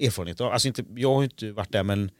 erfarenheter 0.00 0.44
av. 0.44 0.52
Alltså 0.52 0.68
inte, 0.68 0.84
jag 0.94 1.14
har 1.14 1.24
inte 1.24 1.52
varit 1.52 1.72
där 1.72 1.82
men 1.82 2.10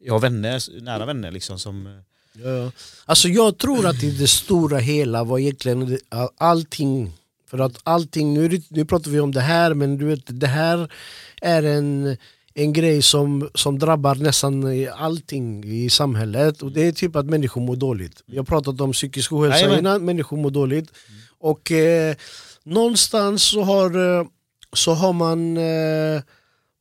jag 0.00 0.12
har 0.12 0.20
vänner, 0.20 0.80
nära 0.80 1.06
vänner 1.06 1.30
liksom 1.30 1.58
som, 1.58 2.02
Ja. 2.32 2.72
Alltså 3.04 3.28
jag 3.28 3.58
tror 3.58 3.86
att 3.86 4.02
i 4.02 4.10
det 4.10 4.26
stora 4.26 4.78
hela 4.78 5.24
var 5.24 5.38
egentligen 5.38 5.98
allting, 6.36 7.12
för 7.50 7.58
att 7.58 7.80
allting, 7.82 8.34
nu, 8.34 8.62
nu 8.68 8.84
pratar 8.84 9.10
vi 9.10 9.20
om 9.20 9.32
det 9.32 9.40
här 9.40 9.74
men 9.74 9.98
du 9.98 10.04
vet 10.04 10.22
det 10.26 10.46
här 10.46 10.92
är 11.40 11.62
en 11.62 12.16
en 12.54 12.72
grej 12.72 13.02
som, 13.02 13.50
som 13.54 13.78
drabbar 13.78 14.14
nästan 14.14 14.64
allting 14.96 15.64
i 15.64 15.90
samhället 15.90 16.62
och 16.62 16.72
det 16.72 16.82
är 16.86 16.92
typ 16.92 17.16
att 17.16 17.26
människor 17.26 17.60
mår 17.60 17.76
dåligt. 17.76 18.22
Vi 18.26 18.36
har 18.36 18.44
pratat 18.44 18.80
om 18.80 18.92
psykisk 18.92 19.32
ohälsa 19.32 19.78
innan, 19.78 20.04
människor 20.04 20.36
mår 20.36 20.50
dåligt. 20.50 20.90
Och 21.38 21.72
eh, 21.72 22.14
någonstans 22.62 23.42
så 23.42 23.62
har, 23.62 24.18
eh, 24.20 24.26
så 24.72 24.94
har 24.94 25.12
man 25.12 25.56
eh, 25.56 26.22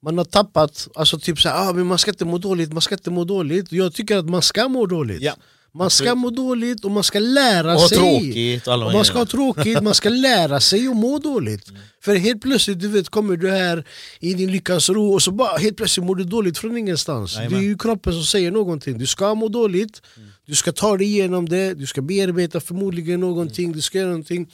man 0.04 0.18
har 0.18 0.26
tappat, 0.26 0.88
alltså 0.95 1.20
typ 1.20 1.39
såhär, 1.39 1.70
ah, 1.70 1.74
men 1.74 1.88
man 1.88 1.97
ska 1.97 2.12
inte 2.12 2.26
må 2.26 2.38
dåligt, 2.38 2.74
man 2.74 2.82
ska 2.82 2.95
inte 2.95 3.12
må 3.12 3.24
dåligt. 3.24 3.72
Jag 3.72 3.93
tycker 3.93 4.18
att 4.18 4.30
man 4.30 4.41
ska 4.41 4.68
må 4.68 4.86
dåligt. 4.86 5.22
Ja. 5.22 5.36
Man 5.72 5.89
ska 5.89 6.16
må 6.16 6.30
dåligt 6.30 6.86
och 6.86 6.91
man 6.91 7.04
ska 7.04 7.20
lära 7.20 7.74
och 7.74 7.82
sig. 7.82 7.97
Tråkigt, 7.97 8.68
och 8.68 8.93
man 8.93 9.06
ska 9.06 9.18
ha 9.18 9.26
tråkigt, 9.26 9.82
man 9.82 9.93
ska 9.93 10.10
lära 10.10 10.60
sig 10.60 10.88
att 10.88 10.95
må 10.95 11.20
dåligt. 11.20 11.70
Mm. 11.70 11.82
För 12.02 12.16
helt 12.16 12.41
plötsligt 12.41 12.80
du 12.80 12.88
vet, 12.88 13.10
kommer 13.10 13.38
du 13.38 13.50
här 13.50 13.88
i 14.20 14.34
din 14.34 14.52
lyckans 14.52 14.89
ro 14.89 15.14
och 15.14 15.22
så 15.22 15.32
bara 15.32 15.58
helt 15.58 15.78
plötsligt 15.78 16.06
mår 16.06 16.16
du 16.16 16.24
dåligt 16.24 16.58
från 16.58 16.78
ingenstans. 16.78 17.38
Amen. 17.38 17.50
Det 17.50 17.58
är 17.58 17.62
ju 17.62 17.78
kroppen 17.78 18.14
som 18.14 18.24
säger 18.24 18.52
någonting. 18.52 18.97
Du 18.97 19.08
ska 19.08 19.36
må 19.36 19.47
dåligt, 19.47 20.02
mm. 20.18 20.30
du 20.45 20.56
ska 20.56 20.72
ta 20.72 20.97
dig 20.97 21.08
igenom 21.08 21.50
det, 21.50 21.74
du 21.74 21.86
ska 21.86 22.02
bearbeta 22.02 22.60
förmodligen 22.60 23.20
någonting, 23.20 23.66
mm. 23.66 23.76
du 23.76 23.82
ska 23.82 23.97
göra 23.97 24.10
någonting. 24.10 24.52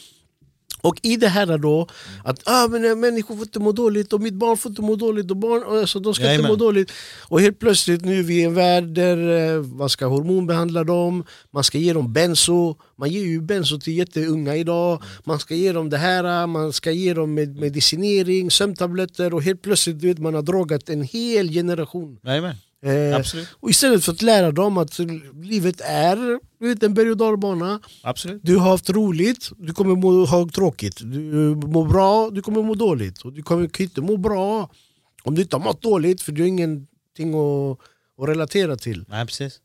Och 0.85 0.99
i 1.01 1.15
det 1.17 1.27
här 1.27 1.57
då, 1.57 1.87
att 2.23 2.41
ah, 2.45 2.67
men 2.67 2.85
eh, 2.85 2.95
människor 2.95 3.35
får 3.35 3.43
inte 3.43 3.59
må 3.59 3.71
dåligt 3.71 4.13
och 4.13 4.21
mitt 4.21 4.33
barn 4.33 4.57
får 4.57 4.69
inte 4.69 4.81
må 4.81 4.95
dåligt 4.95 5.31
och 5.31 5.37
barn, 5.37 5.79
alltså, 5.81 5.99
de 5.99 6.13
ska 6.13 6.23
Jajamän. 6.23 6.39
inte 6.39 6.51
må 6.51 6.55
dåligt. 6.65 6.91
Och 7.27 7.41
helt 7.41 7.59
plötsligt 7.59 8.05
nu 8.05 8.19
är 8.19 8.23
vi 8.23 8.39
i 8.39 8.43
en 8.43 8.53
värld 8.53 8.83
där 8.83 9.17
eh, 9.55 9.63
man 9.63 9.89
ska 9.89 10.05
hormonbehandla 10.05 10.83
dem, 10.83 11.23
man 11.51 11.63
ska 11.63 11.77
ge 11.77 11.93
dem 11.93 12.13
benzo, 12.13 12.75
man 12.95 13.09
ger 13.09 13.21
ju 13.23 13.41
benzo 13.41 13.79
till 13.79 13.97
jätteunga 13.97 14.55
idag, 14.55 15.03
man 15.23 15.39
ska 15.39 15.55
ge 15.55 15.71
dem 15.71 15.89
det 15.89 15.97
här, 15.97 16.47
man 16.47 16.73
ska 16.73 16.91
ge 16.91 17.13
dem 17.13 17.33
med 17.33 17.55
medicinering, 17.59 18.51
sömntabletter 18.51 19.33
och 19.33 19.43
helt 19.43 19.61
plötsligt 19.61 20.03
vet 20.03 20.19
man 20.19 20.33
har 20.33 20.41
drogat 20.41 20.89
en 20.89 21.01
hel 21.03 21.49
generation. 21.49 22.19
Jajamän. 22.23 22.55
Eh, 22.85 23.21
och 23.59 23.69
istället 23.69 24.05
för 24.05 24.11
att 24.11 24.21
lära 24.21 24.51
dem 24.51 24.77
att 24.77 24.99
livet 25.43 25.81
är 25.81 26.39
vet, 26.59 26.83
en 26.83 26.93
berg 26.93 27.11
och 27.11 27.17
dalbana. 27.17 27.79
Absolut. 28.03 28.41
Du 28.43 28.57
har 28.57 28.69
haft 28.69 28.89
roligt, 28.89 29.51
du 29.57 29.73
kommer 29.73 29.95
må, 29.95 30.25
ha 30.25 30.49
tråkigt. 30.49 30.97
Du 30.97 31.55
mår 31.55 31.85
bra, 31.85 32.29
du 32.29 32.41
kommer 32.41 32.63
må 32.63 32.75
dåligt. 32.75 33.21
Och 33.21 33.33
du 33.33 33.43
kommer 33.43 33.81
inte 33.81 34.01
må 34.01 34.17
bra 34.17 34.69
om 35.23 35.35
du 35.35 35.41
inte 35.41 35.55
har 35.55 35.63
mått 35.63 35.81
dåligt 35.81 36.21
för 36.21 36.31
du 36.31 36.41
har 36.41 36.47
ingenting 36.47 37.33
att, 37.33 37.79
att 38.21 38.29
relatera 38.29 38.75
till. 38.75 39.05
Nej, 39.07 39.25
precis. 39.25 39.59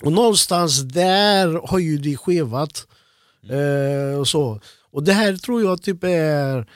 Och 0.00 0.12
någonstans 0.12 0.80
där 0.82 1.68
har 1.68 1.78
ju 1.78 1.98
det 1.98 2.16
skevat. 2.16 2.86
Mm. 3.44 4.12
Eh, 4.12 4.18
och, 4.18 4.28
så. 4.28 4.60
och 4.90 5.02
det 5.02 5.12
här 5.12 5.36
tror 5.36 5.62
jag 5.62 5.82
typ 5.82 6.04
är 6.04 6.66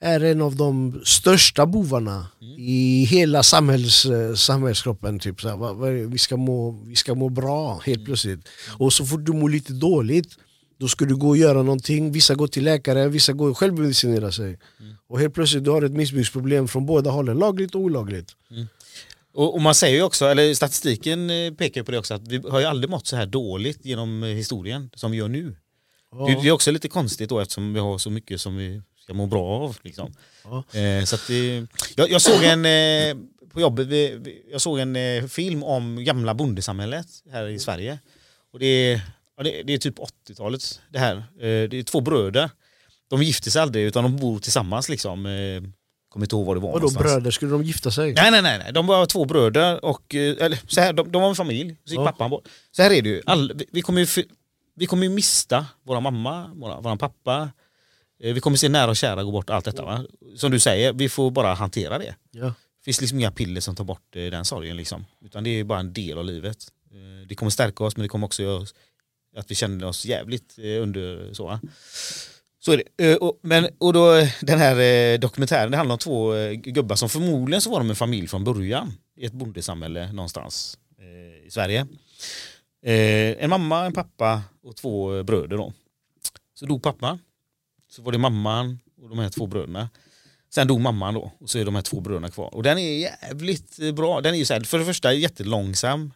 är 0.00 0.24
en 0.24 0.42
av 0.42 0.56
de 0.56 1.00
största 1.04 1.66
bovarna 1.66 2.26
mm. 2.42 2.54
i 2.58 3.04
hela 3.04 3.42
samhälls, 3.42 4.06
samhällskroppen. 4.36 5.18
Typ, 5.18 5.40
så 5.40 5.48
här, 5.48 6.06
vi, 6.06 6.18
ska 6.18 6.36
må, 6.36 6.70
vi 6.70 6.96
ska 6.96 7.14
må 7.14 7.28
bra 7.28 7.80
helt 7.84 7.96
mm. 7.96 8.04
plötsligt. 8.04 8.48
Och 8.78 8.92
så 8.92 9.06
fort 9.06 9.26
du 9.26 9.32
mår 9.32 9.48
lite 9.48 9.72
dåligt 9.72 10.36
då 10.80 10.88
ska 10.88 11.04
du 11.04 11.16
gå 11.16 11.28
och 11.28 11.36
göra 11.36 11.62
någonting. 11.62 12.12
Vissa 12.12 12.34
går 12.34 12.46
till 12.46 12.64
läkare, 12.64 13.08
vissa 13.08 13.32
går 13.32 13.50
och 13.50 13.58
självmedicinera 13.58 14.32
sig. 14.32 14.58
Mm. 14.80 14.94
Och 15.08 15.20
helt 15.20 15.34
plötsligt 15.34 15.64
du 15.64 15.70
har 15.70 15.82
ett 15.82 15.92
missbruksproblem 15.92 16.68
från 16.68 16.86
båda 16.86 17.10
hållen, 17.10 17.38
lagligt 17.38 17.74
och 17.74 17.80
olagligt. 17.80 18.36
Mm. 18.50 18.66
Och, 19.34 19.54
och, 19.54 19.62
man 19.62 19.74
säger 19.74 19.96
ju 19.96 20.02
också, 20.02 20.24
eller 20.24 20.54
statistiken 20.54 21.30
eh, 21.30 21.52
pekar 21.52 21.82
på 21.82 21.92
det 21.92 21.98
också, 21.98 22.14
att 22.14 22.28
vi 22.28 22.36
har 22.48 22.60
ju 22.60 22.66
aldrig 22.66 22.90
mått 22.90 23.06
så 23.06 23.16
här 23.16 23.26
dåligt 23.26 23.84
genom 23.84 24.22
eh, 24.22 24.28
historien 24.28 24.90
som 24.94 25.10
vi 25.10 25.16
gör 25.16 25.28
nu. 25.28 25.56
Ja. 26.12 26.26
Det, 26.26 26.42
det 26.42 26.48
är 26.48 26.52
också 26.52 26.70
lite 26.70 26.88
konstigt 26.88 27.28
då 27.28 27.40
eftersom 27.40 27.74
vi 27.74 27.80
har 27.80 27.98
så 27.98 28.10
mycket 28.10 28.40
som 28.40 28.56
vi 28.56 28.82
ska 29.10 29.14
må 29.16 29.26
bra 29.26 29.46
av. 29.46 29.76
Liksom. 29.82 30.12
Ja. 30.44 30.78
Eh, 30.78 31.04
så 31.04 31.32
eh, 31.32 31.64
jag, 31.96 32.10
jag, 32.10 32.20
såg 32.20 32.42
en, 32.44 32.64
eh, 32.64 33.16
på 33.52 33.60
jobbet, 33.60 33.88
jag 34.50 34.60
såg 34.60 34.78
en 34.78 34.96
eh, 34.96 35.26
film 35.26 35.62
om 35.62 36.04
gamla 36.04 36.34
bondesamhället 36.34 37.06
här 37.32 37.48
i 37.48 37.58
Sverige. 37.58 37.98
Och 38.52 38.58
det, 38.58 38.66
är, 38.66 39.00
ja, 39.36 39.42
det, 39.42 39.62
det 39.62 39.72
är 39.72 39.78
typ 39.78 39.98
80-talet 39.98 40.80
det 40.90 40.98
här. 40.98 41.24
Det 41.40 41.78
är 41.78 41.82
två 41.82 42.00
bröder. 42.00 42.50
De 43.08 43.22
gifter 43.22 43.50
sig 43.50 43.62
aldrig 43.62 43.84
utan 43.84 44.04
de 44.04 44.16
bor 44.16 44.38
tillsammans 44.38 44.88
liksom. 44.88 45.24
Kommer 46.08 46.26
inte 46.26 46.36
ihåg 46.36 46.46
vad 46.46 46.56
det 46.56 46.60
var 46.60 46.72
Vadå 46.72 46.90
bröder, 46.90 47.30
skulle 47.30 47.52
de 47.52 47.62
gifta 47.62 47.90
sig? 47.90 48.12
Nej 48.12 48.30
nej 48.30 48.42
nej, 48.42 48.72
de 48.72 48.86
var 48.86 49.06
två 49.06 49.24
bröder 49.24 49.84
och, 49.84 50.14
eller 50.14 50.58
så 50.66 50.80
här, 50.80 50.92
de, 50.92 51.12
de 51.12 51.22
var 51.22 51.28
en 51.28 51.34
familj, 51.34 51.76
så 51.84 51.90
gick 51.90 52.00
ja. 52.00 52.04
pappan 52.04 52.30
bort. 52.30 52.48
Så 52.70 52.82
här 52.82 52.90
är 52.90 53.02
det 53.02 53.08
ju, 53.08 53.22
All, 53.26 53.52
vi, 53.54 53.66
vi, 53.72 53.82
kommer 53.82 54.00
ju 54.00 54.24
vi 54.76 54.86
kommer 54.86 55.02
ju 55.02 55.10
mista 55.10 55.66
våra 55.86 56.00
mamma, 56.00 56.50
våra, 56.54 56.80
våran 56.80 56.98
pappa, 56.98 57.50
vi 58.20 58.40
kommer 58.40 58.56
se 58.56 58.68
nära 58.68 58.90
och 58.90 58.96
kära 58.96 59.24
gå 59.24 59.30
bort 59.30 59.50
allt 59.50 59.64
detta. 59.64 59.84
Va? 59.84 60.04
Som 60.36 60.50
du 60.50 60.60
säger, 60.60 60.92
vi 60.92 61.08
får 61.08 61.30
bara 61.30 61.54
hantera 61.54 61.98
det. 61.98 62.14
Ja. 62.30 62.44
Det 62.44 62.84
finns 62.84 63.00
liksom 63.00 63.18
inga 63.18 63.30
piller 63.30 63.60
som 63.60 63.76
tar 63.76 63.84
bort 63.84 64.16
eh, 64.16 64.24
den 64.24 64.44
sorgen. 64.44 64.76
Liksom. 64.76 65.06
Utan 65.24 65.44
det 65.44 65.50
är 65.50 65.64
bara 65.64 65.80
en 65.80 65.92
del 65.92 66.18
av 66.18 66.24
livet. 66.24 66.58
Eh, 66.90 67.26
det 67.26 67.34
kommer 67.34 67.50
stärka 67.50 67.84
oss 67.84 67.96
men 67.96 68.02
det 68.02 68.08
kommer 68.08 68.26
också 68.26 68.42
göra 68.42 68.66
att 69.36 69.50
vi 69.50 69.54
känner 69.54 69.86
oss 69.86 70.06
jävligt 70.06 70.58
under 70.58 71.34
så. 71.34 71.46
Va? 71.46 71.60
Så 72.58 72.72
är 72.72 72.76
det. 72.76 73.18
Men, 73.42 73.68
och 73.78 73.92
då, 73.92 74.26
den 74.40 74.58
här 74.58 75.18
dokumentären 75.18 75.70
det 75.70 75.76
handlar 75.76 75.94
om 75.94 75.98
två 75.98 76.32
gubbar 76.54 76.96
som 76.96 77.08
förmodligen 77.08 77.60
så 77.60 77.70
var 77.70 77.78
de 77.78 77.90
en 77.90 77.96
familj 77.96 78.28
från 78.28 78.44
början 78.44 78.92
i 79.16 79.26
ett 79.26 79.32
bondesamhälle 79.32 80.12
någonstans 80.12 80.78
i 81.46 81.50
Sverige. 81.50 81.86
En 82.82 83.50
mamma, 83.50 83.86
en 83.86 83.92
pappa 83.92 84.42
och 84.62 84.76
två 84.76 85.22
bröder. 85.22 85.56
Då. 85.56 85.72
Så 86.54 86.66
dog 86.66 86.82
pappan 86.82 87.18
så 87.90 88.02
var 88.02 88.12
det 88.12 88.18
mamman 88.18 88.78
och 89.02 89.08
de 89.08 89.18
här 89.18 89.28
två 89.28 89.46
bröderna. 89.46 89.88
Sen 90.54 90.66
dog 90.66 90.80
mamman 90.80 91.14
då 91.14 91.32
och 91.40 91.50
så 91.50 91.58
är 91.58 91.64
de 91.64 91.74
här 91.74 91.82
två 91.82 92.00
bröderna 92.00 92.28
kvar. 92.28 92.54
Och 92.54 92.62
den 92.62 92.78
är 92.78 92.98
jävligt 92.98 93.94
bra. 93.94 94.20
Den 94.20 94.34
är 94.34 94.38
ju 94.38 94.44
så 94.44 94.54
här, 94.54 94.60
för 94.60 94.78
det 94.78 94.84
första 94.84 95.12
jättelångsam. 95.12 96.12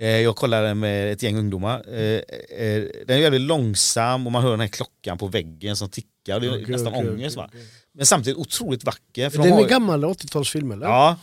Eh, 0.00 0.08
jag 0.08 0.36
kollade 0.36 0.74
med 0.74 1.12
ett 1.12 1.22
gäng 1.22 1.36
ungdomar. 1.36 1.84
Eh, 1.88 2.20
eh, 2.58 2.84
den 3.06 3.18
är 3.18 3.22
väldigt 3.22 3.40
långsam 3.40 4.26
och 4.26 4.32
man 4.32 4.42
hör 4.42 4.50
den 4.50 4.60
här 4.60 4.68
klockan 4.68 5.18
på 5.18 5.26
väggen 5.26 5.76
som 5.76 5.88
tickar. 5.88 6.40
Det 6.40 6.46
är 6.46 6.50
okay, 6.50 6.72
nästan 6.72 6.94
okay, 6.94 7.10
ångest. 7.10 7.36
Okay, 7.36 7.48
okay. 7.48 7.60
Men 7.92 8.06
samtidigt 8.06 8.38
otroligt 8.38 8.84
vacker. 8.84 9.30
För 9.30 9.38
den 9.38 9.46
de 9.46 9.52
har... 9.52 9.64
är 9.64 9.68
gammal 9.68 10.04
80-talsfilm 10.04 10.72
eller? 10.72 10.86
Ja. 10.86 11.16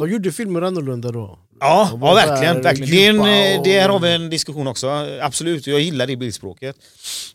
De 0.00 0.10
gjorde 0.10 0.32
filmer 0.32 0.62
annorlunda 0.62 1.12
då? 1.12 1.38
Ja, 1.60 1.98
ja 2.00 2.14
verkligen. 2.14 2.62
verkligen. 2.62 2.90
Det, 2.90 3.06
är 3.06 3.10
en, 3.10 3.58
och... 3.58 3.64
det 3.64 3.80
här 3.80 3.88
har 3.88 4.00
vi 4.00 4.14
en 4.14 4.30
diskussion 4.30 4.66
också. 4.66 4.88
Absolut, 5.20 5.66
jag 5.66 5.80
gillar 5.80 6.06
det 6.06 6.16
bildspråket. 6.16 6.76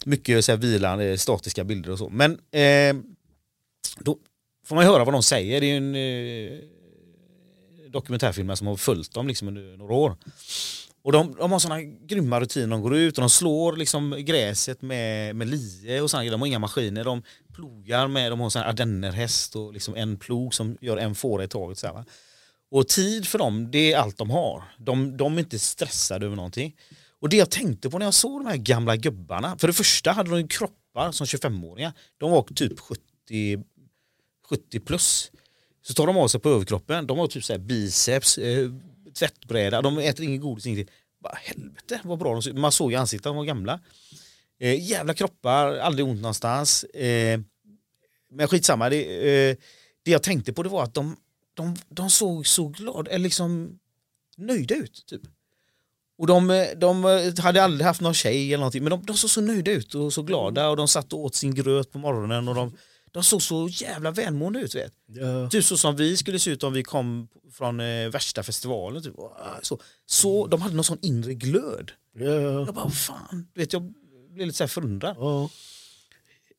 Mycket 0.05 0.45
så 0.45 0.51
här 0.51 0.59
vilande, 0.59 1.17
statiska 1.17 1.63
bilder 1.63 1.91
och 1.91 1.97
så. 1.97 2.09
Men 2.09 2.31
eh, 2.31 2.95
då 3.99 4.17
får 4.65 4.75
man 4.75 4.85
höra 4.85 5.03
vad 5.05 5.13
de 5.13 5.23
säger. 5.23 5.61
Det 5.61 5.71
är 5.71 5.77
en 5.77 5.95
eh, 5.95 6.59
dokumentärfilm 7.89 8.55
som 8.55 8.67
har 8.67 8.75
följt 8.75 9.13
dem 9.13 9.27
liksom 9.27 9.47
under 9.47 9.77
några 9.77 9.93
år. 9.93 10.15
Och 11.03 11.11
de, 11.11 11.35
de 11.39 11.51
har 11.51 11.59
såna 11.59 11.81
grymma 11.81 12.39
rutiner. 12.39 12.67
De 12.67 12.81
går 12.81 12.95
ut 12.95 13.17
och 13.17 13.21
de 13.21 13.29
slår 13.29 13.73
liksom 13.73 14.15
gräset 14.19 14.81
med, 14.81 15.35
med 15.35 15.47
lie 15.47 16.01
och 16.01 16.11
såna 16.11 16.23
De 16.23 16.41
har 16.41 16.47
inga 16.47 16.59
maskiner. 16.59 17.03
De 17.03 17.23
plogar 17.53 18.07
med, 18.07 18.31
de 18.31 18.39
har 18.39 18.57
en 18.57 18.63
ardennerhäst 18.63 19.55
och 19.55 19.73
liksom 19.73 19.95
en 19.95 20.17
plog 20.17 20.53
som 20.53 20.77
gör 20.81 20.97
en 20.97 21.15
fåra 21.15 21.43
i 21.43 21.47
taget. 21.47 21.77
Så 21.77 21.87
här, 21.87 22.03
och 22.73 22.87
tid 22.87 23.27
för 23.27 23.39
dem, 23.39 23.71
det 23.71 23.93
är 23.93 23.97
allt 23.97 24.17
de 24.17 24.29
har. 24.29 24.63
De, 24.77 25.17
de 25.17 25.35
är 25.35 25.39
inte 25.39 25.59
stressade 25.59 26.25
över 26.25 26.35
någonting. 26.35 26.75
Och 27.19 27.29
det 27.29 27.37
jag 27.37 27.49
tänkte 27.49 27.89
på 27.89 27.97
när 27.97 28.05
jag 28.05 28.13
såg 28.13 28.39
de 28.41 28.47
här 28.47 28.57
gamla 28.57 28.95
gubbarna, 28.95 29.57
för 29.57 29.67
det 29.67 29.73
första 29.73 30.11
hade 30.11 30.29
de 30.29 30.47
kroppar 30.47 31.11
som 31.11 31.25
25-åringar. 31.25 31.93
De 32.17 32.31
var 32.31 32.43
typ 32.43 32.79
70, 32.79 33.63
70 34.49 34.79
plus. 34.79 35.31
Så 35.81 35.93
tar 35.93 36.07
de 36.07 36.17
av 36.17 36.27
sig 36.27 36.39
på 36.41 36.49
överkroppen, 36.49 37.07
de 37.07 37.17
har 37.17 37.27
typ 37.27 37.43
så 37.43 37.57
biceps, 37.57 38.37
eh, 38.37 38.69
tvättbräda, 39.19 39.81
de 39.81 39.97
äter 39.97 40.25
ingen 40.25 40.41
godis, 40.41 40.65
ingenting. 40.65 40.95
Bara, 41.23 41.37
helvete 41.43 41.99
vad 42.03 42.19
bra 42.19 42.33
de 42.33 42.41
såg 42.41 42.57
Man 42.57 42.71
såg 42.71 42.91
i 42.93 42.95
ansiktet, 42.95 43.23
de 43.23 43.35
var 43.35 43.45
gamla. 43.45 43.79
Eh, 44.59 44.89
jävla 44.89 45.13
kroppar, 45.13 45.77
aldrig 45.77 46.07
ont 46.07 46.21
någonstans. 46.21 46.83
Eh, 46.83 47.39
men 48.31 48.47
skitsamma, 48.47 48.89
det, 48.89 49.03
eh, 49.49 49.57
det 50.03 50.11
jag 50.11 50.23
tänkte 50.23 50.53
på 50.53 50.63
det 50.63 50.69
var 50.69 50.83
att 50.83 50.93
de 50.93 51.15
de, 51.53 51.75
de 51.89 52.09
såg 52.09 52.47
så 52.47 52.67
glada, 52.67 53.11
eller 53.11 53.23
liksom 53.23 53.79
nöjda 54.37 54.75
ut. 54.75 55.03
Typ. 55.07 55.21
Och 56.17 56.27
de, 56.27 56.67
de 56.77 57.03
hade 57.39 57.63
aldrig 57.63 57.85
haft 57.85 58.01
någon 58.01 58.13
tjej 58.13 58.47
eller 58.47 58.57
någonting, 58.57 58.83
men 58.83 58.89
de, 58.89 59.05
de 59.05 59.17
såg 59.17 59.29
så 59.29 59.41
nöjda 59.41 59.71
ut 59.71 59.95
och 59.95 60.13
så 60.13 60.23
glada 60.23 60.69
och 60.69 60.77
de 60.77 60.87
satt 60.87 61.13
och 61.13 61.19
åt 61.19 61.35
sin 61.35 61.55
gröt 61.55 61.91
på 61.91 61.97
morgonen 61.97 62.47
och 62.47 62.55
de, 62.55 62.77
de 63.11 63.23
såg 63.23 63.41
så 63.41 63.67
jävla 63.71 64.11
välmående 64.11 64.59
ut. 64.59 64.75
Vet. 64.75 64.93
Ja. 65.05 65.49
Typ 65.49 65.65
så 65.65 65.77
som 65.77 65.95
vi 65.95 66.17
skulle 66.17 66.39
se 66.39 66.51
ut 66.51 66.63
om 66.63 66.73
vi 66.73 66.83
kom 66.83 67.27
från 67.53 67.79
eh, 67.79 68.09
värsta 68.09 68.43
festivalen. 68.43 69.03
Typ. 69.03 69.15
Så, 69.61 69.79
så, 70.05 70.47
de 70.47 70.61
hade 70.61 70.75
någon 70.75 70.83
sån 70.83 70.99
inre 71.01 71.33
glöd. 71.33 71.91
Ja. 72.15 72.25
Jag 72.25 72.75
bara, 72.75 72.89
fan, 72.89 73.47
vet, 73.53 73.73
jag 73.73 73.93
blev 74.29 74.47
lite 74.47 74.57
så 74.57 74.63
här 74.63 74.69
förundrad. 74.69 75.15
Ja. 75.19 75.49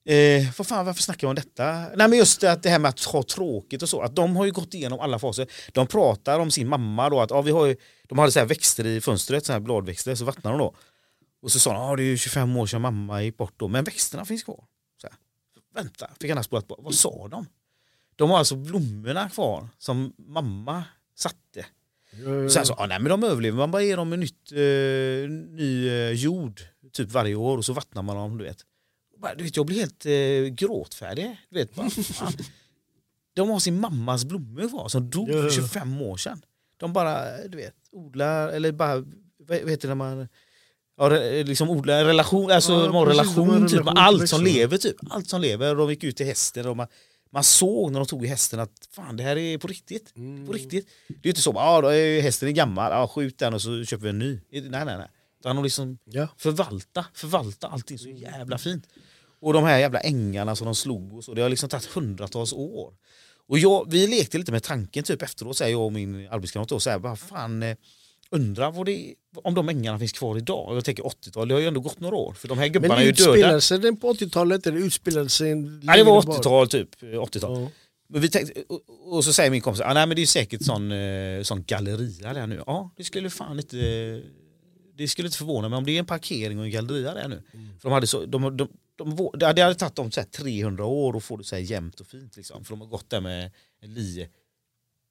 Eh, 0.06 0.46
vad 0.58 0.66
fan, 0.66 0.86
varför 0.86 1.02
snackar 1.02 1.26
jag 1.26 1.28
om 1.30 1.34
detta? 1.34 1.72
Nej 1.96 2.08
men 2.08 2.12
just 2.18 2.40
det, 2.40 2.52
att 2.52 2.62
det 2.62 2.68
här 2.68 2.78
med 2.78 2.88
att 2.88 3.04
ha 3.04 3.22
tråkigt 3.22 3.82
och 3.82 3.88
så. 3.88 4.00
Att 4.00 4.16
de 4.16 4.36
har 4.36 4.44
ju 4.44 4.52
gått 4.52 4.74
igenom 4.74 5.00
alla 5.00 5.18
faser. 5.18 5.46
De 5.72 5.86
pratar 5.86 6.40
om 6.40 6.50
sin 6.50 6.68
mamma 6.68 7.10
då, 7.10 7.20
att 7.20 7.30
ja, 7.30 7.42
vi 7.42 7.50
har 7.50 7.66
ju, 7.66 7.76
de 8.08 8.18
hade 8.18 8.32
så 8.32 8.38
här 8.38 8.46
växter 8.46 8.86
i 8.86 9.00
fönstret, 9.00 9.46
så 9.46 9.52
här 9.52 9.60
bladväxter, 9.60 10.14
så 10.14 10.24
vattnade 10.24 10.56
de 10.56 10.58
då. 10.58 10.74
Och 11.42 11.52
så 11.52 11.58
sa 11.58 11.72
de, 11.72 11.82
ah, 11.82 11.96
det 11.96 12.02
är 12.02 12.04
ju 12.04 12.16
25 12.16 12.56
år 12.56 12.66
sedan 12.66 12.80
mamma 12.80 13.22
gick 13.22 13.36
bort 13.36 13.54
då, 13.56 13.68
men 13.68 13.84
växterna 13.84 14.24
finns 14.24 14.42
kvar. 14.42 14.64
Så 15.00 15.06
här. 15.06 15.16
Vänta, 15.74 16.10
fick 16.20 16.30
han 16.30 16.44
spolat 16.44 16.68
på. 16.68 16.76
Vad 16.78 16.94
sa 16.94 17.28
de? 17.28 17.46
De 18.16 18.30
har 18.30 18.38
alltså 18.38 18.56
blommorna 18.56 19.30
kvar 19.30 19.68
som 19.78 20.12
mamma 20.18 20.84
satte. 21.16 21.66
Sen 22.50 22.66
så, 22.66 22.74
ah, 22.74 22.86
nej 22.86 22.98
men 22.98 23.10
de 23.10 23.24
överlever, 23.24 23.58
man 23.58 23.70
bara 23.70 23.82
ger 23.82 23.96
dem 23.96 24.12
en 24.12 24.20
nytt, 24.20 24.52
eh, 24.52 25.30
ny 25.56 25.88
eh, 25.88 26.10
jord 26.10 26.60
typ 26.92 27.10
varje 27.10 27.34
år 27.34 27.58
och 27.58 27.64
så 27.64 27.72
vattnar 27.72 28.02
man 28.02 28.16
dem, 28.16 28.38
du 28.38 28.44
vet. 28.44 28.64
Du 29.36 29.44
vet 29.44 29.56
jag 29.56 29.66
blir 29.66 29.78
helt 29.78 30.06
eh, 30.06 30.54
gråtfärdig. 30.54 31.36
Du 31.50 31.58
vet, 31.58 31.74
bara, 31.74 31.90
de 33.34 33.50
har 33.50 33.58
sin 33.58 33.80
mammas 33.80 34.24
blommor 34.24 34.68
kvar 34.68 34.88
som 34.88 35.10
dog 35.10 35.28
för 35.28 35.50
25 35.50 36.02
år 36.02 36.16
sedan. 36.16 36.42
De 36.76 36.92
bara, 36.92 37.46
du 37.48 37.56
vet, 37.56 37.74
odlar, 37.92 38.48
eller 38.48 38.72
bara, 38.72 39.04
vad 39.38 39.70
heter 39.70 39.88
det 39.88 39.88
när 39.88 39.94
man 39.94 40.28
Ja, 40.96 41.08
liksom 41.44 41.70
odla 41.70 42.04
relation, 42.04 42.50
alltså 42.50 42.72
ja, 42.72 42.78
de 42.78 42.94
har 42.94 43.06
precis, 43.06 43.20
relation, 43.20 43.62
de 43.62 43.68
typ, 43.68 43.84
med 43.84 43.94
allt 43.96 44.28
som 44.28 44.44
lever. 44.44 44.78
Typ. 44.78 44.96
Allt 45.10 45.28
som 45.28 45.40
lever. 45.40 45.74
De 45.74 45.90
gick 45.90 46.04
ut 46.04 46.16
till 46.16 46.26
hästen 46.26 46.66
och 46.66 46.76
man, 46.76 46.86
man 47.30 47.44
såg 47.44 47.92
när 47.92 48.00
de 48.00 48.06
tog 48.06 48.24
i 48.24 48.28
hästen 48.28 48.60
att 48.60 48.88
fan 48.90 49.16
det 49.16 49.22
här 49.22 49.36
är 49.36 49.58
på 49.58 49.66
riktigt. 49.66 50.16
Mm. 50.16 50.46
På 50.46 50.52
riktigt. 50.52 50.88
Det 51.08 51.28
är 51.28 51.30
inte 51.30 51.40
så 51.40 51.50
att 51.50 51.84
ah, 51.84 51.90
hästen 52.20 52.48
är 52.48 52.52
gammal, 52.52 52.92
ah, 52.92 53.08
skjut 53.08 53.38
den 53.38 53.54
och 53.54 53.62
så 53.62 53.84
köper 53.84 54.02
vi 54.02 54.08
en 54.08 54.18
ny. 54.18 54.40
Nej 54.50 54.70
nej 54.70 54.84
nej. 54.84 55.08
Utan 55.40 55.56
de 55.56 55.64
liksom 55.64 55.98
ja. 56.04 56.28
förvalta, 56.36 57.06
förvalta 57.14 57.66
allting 57.66 57.98
så 57.98 58.08
jävla 58.08 58.58
fint. 58.58 58.86
Och 59.44 59.52
de 59.52 59.64
här 59.64 59.78
jävla 59.78 60.00
ängarna 60.00 60.56
som 60.56 60.64
de 60.64 60.74
slog 60.74 61.12
och 61.12 61.24
så, 61.24 61.34
det 61.34 61.42
har 61.42 61.48
liksom 61.48 61.68
tagit 61.68 61.84
hundratals 61.84 62.52
år. 62.52 62.92
Och 63.48 63.58
jag, 63.58 63.90
vi 63.90 64.06
lekte 64.06 64.38
lite 64.38 64.52
med 64.52 64.62
tanken 64.62 65.04
typ 65.04 65.22
efteråt, 65.22 65.56
så 65.56 65.64
här, 65.64 65.70
jag 65.70 65.84
och 65.84 65.92
min 65.92 66.28
arbetskamrat, 66.30 66.72
och 66.72 66.82
så 66.82 66.90
här, 66.90 66.98
bara, 66.98 67.16
fan, 67.16 67.62
eh, 67.62 67.76
undrar 68.30 68.70
vad 68.70 68.86
det, 68.86 69.14
om 69.36 69.54
de 69.54 69.68
ängarna 69.68 69.98
finns 69.98 70.12
kvar 70.12 70.36
idag. 70.36 70.76
Jag 70.76 70.84
tänker 70.84 71.02
80-tal, 71.02 71.48
det 71.48 71.54
har 71.54 71.60
ju 71.60 71.66
ändå 71.66 71.80
gått 71.80 72.00
några 72.00 72.16
år. 72.16 72.32
För 72.32 72.48
de 72.48 72.58
här 72.58 72.68
gubbarna 72.68 72.96
är 72.96 73.04
ju 73.04 73.12
döda. 73.12 73.46
Men 73.46 73.56
utspelade 73.56 73.86
den 73.86 73.96
på 73.96 74.12
80-talet 74.12 74.66
eller 74.66 74.78
utspelade 74.78 75.28
sig 75.28 75.54
Nej 75.54 75.98
det 75.98 76.04
var 76.04 76.22
80-tal 76.22 76.68
typ, 76.68 77.02
80-tal. 77.02 77.60
Ja. 77.62 77.70
Men 78.08 78.20
vi 78.20 78.28
tänkte, 78.28 78.64
och, 78.68 78.80
och, 79.06 79.24
så 79.24 79.32
säger 79.32 79.50
min 79.50 79.60
kompis, 79.60 79.82
ah, 79.84 79.94
nej 79.94 80.06
men 80.06 80.16
det 80.16 80.22
är 80.22 80.26
säkert 80.26 80.62
sån, 80.62 80.92
eh, 80.92 81.42
sån 81.42 81.64
galleria 81.64 82.32
där 82.32 82.46
nu. 82.46 82.62
Ja, 82.66 82.90
det 82.96 83.04
skulle 83.04 83.30
fan 83.30 83.58
inte 83.58 83.76
det 84.96 85.08
skulle 85.08 85.28
inte 85.28 85.38
förvåna 85.38 85.68
mig 85.68 85.76
om 85.76 85.84
det 85.84 85.92
är 85.92 85.98
en 85.98 86.06
parkering 86.06 86.58
och 86.58 86.64
en 86.64 86.70
galleria 86.70 87.14
där 87.14 87.28
nu. 87.28 87.42
Mm. 87.52 87.78
För 87.78 87.88
de 87.88 87.92
hade 87.92 88.06
så, 88.06 88.26
de, 88.26 88.56
de, 88.56 88.68
de, 88.96 89.30
det 89.38 89.46
hade 89.46 89.74
tagit 89.74 89.96
dem 89.96 90.10
så 90.10 90.22
300 90.22 90.84
år 90.84 91.16
att 91.16 91.24
få 91.24 91.36
det 91.36 91.44
så 91.44 91.56
här 91.56 91.62
jämnt 91.62 92.00
och 92.00 92.06
fint. 92.06 92.36
Liksom. 92.36 92.64
För 92.64 92.70
de 92.70 92.80
har 92.80 92.88
gått 92.88 93.10
där 93.10 93.20
med 93.20 93.50
en 93.80 93.94
lie 93.94 94.28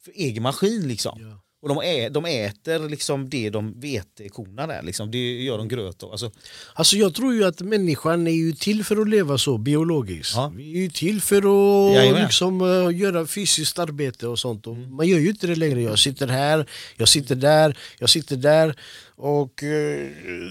för 0.03 0.11
egen 0.15 0.43
maskin. 0.43 0.87
Liksom. 0.87 1.21
Ja. 1.21 1.39
Och 1.63 1.69
de, 1.69 1.81
ä, 1.83 2.09
de 2.09 2.25
äter 2.25 2.89
liksom 2.89 3.29
det 3.29 3.49
de 3.49 3.79
vetekorna 3.79 4.67
där, 4.67 4.81
liksom. 4.81 5.11
det 5.11 5.43
gör 5.43 5.57
de 5.57 5.67
gröt 5.67 6.03
av. 6.03 6.11
Alltså, 6.11 6.31
alltså 6.73 6.95
jag 6.95 7.15
tror 7.15 7.33
ju 7.33 7.43
att 7.43 7.61
människan 7.61 8.27
är 8.27 8.31
ju 8.31 8.51
till 8.51 8.83
för 8.83 8.97
att 8.97 9.09
leva 9.09 9.37
så 9.37 9.57
biologiskt. 9.57 10.35
Ja. 10.35 10.51
Vi 10.55 10.77
är 10.77 10.81
ju 10.81 10.89
till 10.89 11.21
för 11.21 11.37
att 11.37 12.21
liksom, 12.21 12.61
uh, 12.61 12.97
göra 12.97 13.27
fysiskt 13.27 13.79
arbete 13.79 14.27
och 14.27 14.39
sånt. 14.39 14.67
Och 14.67 14.75
mm. 14.75 14.95
Man 14.95 15.07
gör 15.07 15.19
ju 15.19 15.29
inte 15.29 15.47
det 15.47 15.55
längre. 15.55 15.81
Jag 15.81 15.99
sitter 15.99 16.27
här, 16.27 16.65
jag 16.97 17.07
sitter 17.07 17.35
där, 17.35 17.77
jag 17.99 18.09
sitter 18.09 18.35
där. 18.35 18.75
Och, 19.23 19.63
uh, 19.63 19.69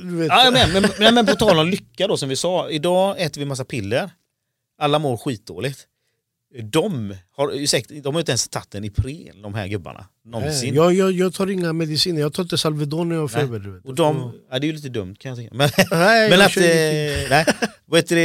vet. 0.05 0.29
Ja, 0.29 0.51
men, 0.53 0.73
men, 0.73 0.91
men, 0.99 1.14
men 1.14 1.27
på 1.27 1.35
tal 1.35 1.59
om 1.59 1.68
lycka 1.68 2.07
då 2.07 2.16
som 2.16 2.29
vi 2.29 2.37
sa, 2.37 2.70
idag 2.70 3.20
äter 3.20 3.41
vi 3.41 3.45
massa 3.45 3.64
piller. 3.64 4.11
Alla 4.79 4.99
mår 4.99 5.16
skitdåligt. 5.16 5.87
De 6.62 7.14
har, 7.37 8.03
de 8.03 8.14
har 8.14 8.20
inte 8.20 8.33
ens 8.33 8.49
tagit 8.49 8.75
en 8.75 8.85
Ipren, 8.85 9.43
de 9.43 9.55
här 9.55 9.68
gubbarna. 9.68 10.07
Någonsin. 10.25 10.75
Jag, 10.75 10.95
jag, 10.95 11.12
jag 11.12 11.35
tar 11.35 11.51
inga 11.51 11.73
mediciner, 11.73 12.20
jag 12.20 12.33
tar 12.33 12.43
inte 12.43 12.59
Salvedon 12.59 13.09
när 13.09 13.16
jag 13.16 13.23
har 13.23 13.29
feber. 13.29 13.81
Och 13.85 13.95
de, 13.95 14.33
ja, 14.51 14.59
det 14.59 14.66
är 14.66 14.68
ju 14.68 14.73
lite 14.73 14.89
dumt 14.89 15.16
kan 15.18 15.29
jag 15.29 15.39
tänka 15.39 15.55
Men, 15.55 15.70
nej, 15.91 16.31
men, 16.31 16.41
att, 16.41 16.57
eh, 16.57 16.62
nej, 17.31 17.47
vet 17.87 18.09
du, 18.09 18.16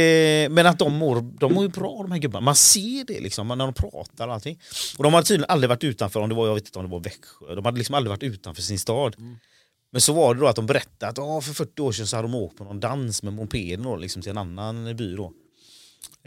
men 0.50 0.66
att 0.66 0.78
de 0.78 0.94
mår, 0.94 1.20
de 1.40 1.54
mår 1.54 1.64
ju 1.64 1.70
bra 1.70 2.02
de 2.02 2.12
här 2.12 2.18
gubbarna. 2.18 2.44
Man 2.44 2.56
ser 2.56 3.04
det 3.04 3.20
liksom 3.20 3.48
när 3.48 3.56
de 3.56 3.74
pratar 3.74 4.28
och 4.28 4.34
allting. 4.34 4.60
Och 4.96 5.04
de 5.04 5.14
har 5.14 5.22
tydligen 5.22 5.50
aldrig 5.50 5.68
varit 5.68 5.84
utanför, 5.84 6.20
om 6.20 6.28
det 6.28 6.34
var, 6.34 6.46
jag 6.46 6.54
vet 6.54 6.66
inte 6.66 6.78
om 6.78 6.84
det 6.84 6.90
var 6.90 7.00
Växjö, 7.00 7.54
de 7.54 7.64
hade 7.64 7.78
liksom 7.78 7.94
aldrig 7.94 8.10
varit 8.10 8.22
utanför 8.22 8.62
sin 8.62 8.78
stad. 8.78 9.14
Mm. 9.18 9.36
Men 9.90 10.00
så 10.00 10.12
var 10.12 10.34
det 10.34 10.40
då 10.40 10.46
att 10.46 10.56
de 10.56 10.66
berättade 10.66 11.10
att 11.10 11.18
oh, 11.18 11.40
för 11.40 11.52
40 11.54 11.82
år 11.82 11.92
sedan 11.92 12.06
så 12.06 12.16
hade 12.16 12.28
de 12.28 12.34
åkt 12.34 12.56
på 12.56 12.64
någon 12.64 12.80
dans 12.80 13.22
med 13.22 13.32
mopeden 13.32 13.84
då, 13.84 13.96
liksom 13.96 14.22
till 14.22 14.30
en 14.30 14.38
annan 14.38 14.96
by. 14.96 15.14
Då. 15.16 15.32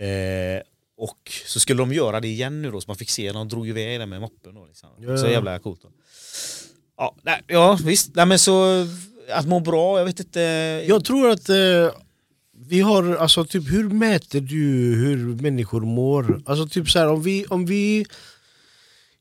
Eh, 0.03 0.62
och 0.97 1.32
så 1.45 1.59
skulle 1.59 1.82
de 1.82 1.93
göra 1.93 2.20
det 2.20 2.28
igen 2.28 2.62
nu 2.62 2.72
då, 2.72 2.82
så 2.82 2.88
man 2.88 2.97
fick 2.97 3.09
se 3.09 3.26
när 3.28 3.34
de 3.34 3.47
drog 3.47 3.70
iväg 3.70 3.99
den 3.99 4.09
med 4.09 4.22
moppen. 4.22 4.55
Då, 4.55 4.66
liksom. 4.66 4.89
ja. 4.99 5.18
Så 5.18 5.28
jävla 5.28 5.59
coolt. 5.59 5.82
Då. 5.82 5.89
Ja, 6.97 7.16
nej, 7.22 7.41
ja 7.47 7.80
visst, 7.84 8.16
nej, 8.16 8.26
men 8.26 8.39
så 8.39 8.88
att 9.30 9.47
må 9.47 9.59
bra, 9.59 9.97
jag 9.97 10.05
vet 10.05 10.20
inte. 10.20 10.39
Jag 10.88 11.05
tror 11.05 11.30
att 11.30 11.49
eh, 11.49 11.89
vi 12.68 12.80
har, 12.82 13.16
alltså 13.16 13.45
typ 13.45 13.72
hur 13.72 13.89
mäter 13.89 14.41
du 14.41 14.95
hur 14.95 15.41
människor 15.41 15.82
mår? 15.82 16.41
Alltså 16.45 16.68
typ 16.68 16.89
så 16.89 16.99
här, 16.99 17.07
om 17.07 17.24
vi, 17.24 17.45
om 17.45 17.66
vi 17.66 18.05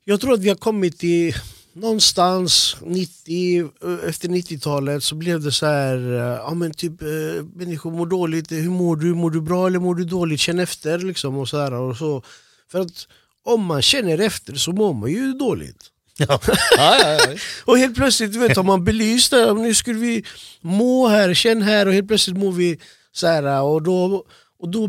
Jag 0.05 0.21
tror 0.21 0.33
att 0.33 0.41
vi 0.41 0.49
har 0.49 0.57
kommit 0.57 0.99
till 0.99 1.35
någonstans 1.81 2.77
90, 2.81 3.71
efter 4.09 4.29
90-talet 4.29 5.05
så 5.05 5.15
blev 5.15 5.41
det 5.41 5.53
så 5.53 5.67
här, 5.67 5.97
eh, 5.97 6.37
ja 6.37 6.55
men 6.55 6.75
typ 6.75 7.03
eh, 7.03 7.45
människor 7.55 7.91
mår 7.91 8.07
dåligt, 8.07 8.53
hur 8.53 8.71
mår 8.71 8.97
du? 8.97 9.15
Mår 9.15 9.31
du 9.31 9.41
bra 9.41 9.67
eller 9.67 9.79
mår 9.79 9.95
du 9.95 10.05
dåligt? 10.05 10.41
Känn 10.41 10.59
efter 10.59 10.99
liksom 10.99 11.37
och 11.37 11.49
så 11.49 11.59
här, 11.59 11.73
och 11.73 11.97
så. 11.97 12.23
För 12.69 12.81
att 12.81 13.07
om 13.43 13.65
man 13.65 13.83
känner 13.83 14.19
efter 14.19 14.55
så 14.55 14.73
mår 14.73 14.95
man 14.95 15.11
ju 15.11 15.33
dåligt. 15.33 15.91
Ja. 16.17 16.41
ja, 16.77 16.99
ja, 16.99 17.19
och 17.65 17.79
helt 17.79 17.97
plötsligt 17.97 18.37
vet, 18.37 18.57
har 18.57 18.65
man 18.65 18.85
belyst 18.85 19.31
det, 19.31 19.55
nu 19.55 19.75
skulle 19.75 19.99
vi 19.99 20.25
må 20.61 21.09
här, 21.09 21.35
känn 21.35 21.63
här 21.63 21.87
och 21.87 21.93
helt 21.93 22.09
plötsligt 22.09 22.37
mår 22.37 22.53
vi 22.53 22.79
så 23.13 23.27
här 23.27 23.63
och 23.63 23.83
då, 23.83 24.25
och 24.59 24.69
då 24.69 24.89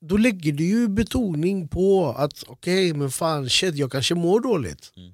då 0.00 0.16
lägger 0.16 0.52
du 0.52 0.64
ju 0.64 0.88
betoning 0.88 1.68
på 1.68 2.14
att 2.18 2.44
okej, 2.46 2.90
okay, 2.90 2.98
men 2.98 3.10
fan 3.10 3.50
shit, 3.50 3.74
jag 3.74 3.92
kanske 3.92 4.14
mår 4.14 4.40
dåligt. 4.40 4.92
Mm. 4.96 5.12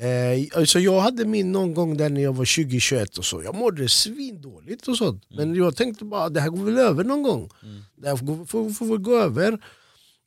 Eh, 0.00 0.58
alltså 0.58 0.80
jag 0.80 1.00
hade 1.00 1.24
min 1.24 1.52
någon 1.52 1.74
gång 1.74 1.96
där 1.96 2.08
när 2.08 2.20
jag 2.20 2.32
var 2.32 2.44
20-21 2.44 3.18
och 3.18 3.24
så, 3.24 3.42
jag 3.42 3.54
mådde 3.54 3.88
svindåligt 3.88 4.88
och 4.88 4.96
sånt. 4.96 5.24
Mm. 5.30 5.48
Men 5.48 5.58
jag 5.58 5.76
tänkte 5.76 6.04
bara 6.04 6.28
det 6.28 6.40
här 6.40 6.48
går 6.48 6.64
väl 6.64 6.78
över 6.78 7.04
någon 7.04 7.22
gång. 7.22 7.50
Mm. 7.62 7.84
Det 7.96 8.08
här 8.08 8.16
får, 8.16 8.46
får, 8.46 8.70
får 8.70 8.86
väl 8.86 8.98
gå 8.98 9.16
över. 9.16 9.58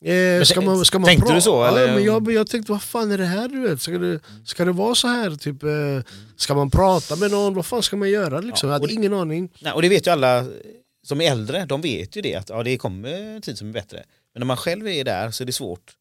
Eh, 0.06 0.44
ska 0.44 0.62
man, 0.62 0.86
ska 0.86 1.00
man 1.00 1.08
tänkte 1.08 1.34
du 1.34 1.42
så? 1.42 1.64
Eller? 1.64 1.88
Ja, 1.88 1.94
men 1.94 2.04
jag, 2.04 2.32
jag 2.32 2.48
tänkte 2.48 2.72
vad 2.72 2.82
fan 2.82 3.12
är 3.12 3.18
det 3.18 3.26
här? 3.26 3.48
Du 3.48 3.62
vet? 3.62 3.82
Ska, 3.82 3.98
det, 3.98 4.20
ska 4.46 4.66
det 4.66 4.72
vara 4.72 4.96
så 4.96 5.08
här? 5.08 5.36
Typ, 5.36 5.64
eh, 5.64 5.70
ska 6.36 6.56
man 6.56 6.70
prata 6.70 7.16
med 7.16 7.32
någon? 7.32 7.54
Vad 7.54 7.66
fan 7.66 7.84
ska 7.84 7.98
man 7.98 8.10
göra? 8.10 8.40
Liksom? 8.40 8.70
Ja, 8.70 8.76
jag 8.76 8.82
hade 8.82 8.94
ingen 8.94 9.14
aning. 9.14 9.50
Nej, 9.60 9.74
och 9.74 9.82
det 9.82 9.90
vet 9.90 10.08
ju 10.08 10.12
alla 10.12 10.46
som 11.04 11.22
är 11.22 11.32
äldre, 11.32 11.66
de 11.66 11.82
vet 11.82 12.16
ju 12.16 12.22
det 12.22 12.36
att 12.36 12.50
ja, 12.50 12.64
det 12.64 12.78
kommer 12.78 13.36
en 13.36 13.42
tid 13.42 13.58
som 13.58 13.70
är 13.70 13.74
bättre. 13.74 14.04
Men 14.34 14.40
när 14.40 14.46
man 14.46 14.58
själv 14.58 14.88
är 14.88 15.04
där 15.04 15.32
så 15.32 15.44
är 15.44 15.46
det 15.46 15.54
svårt 15.54 15.96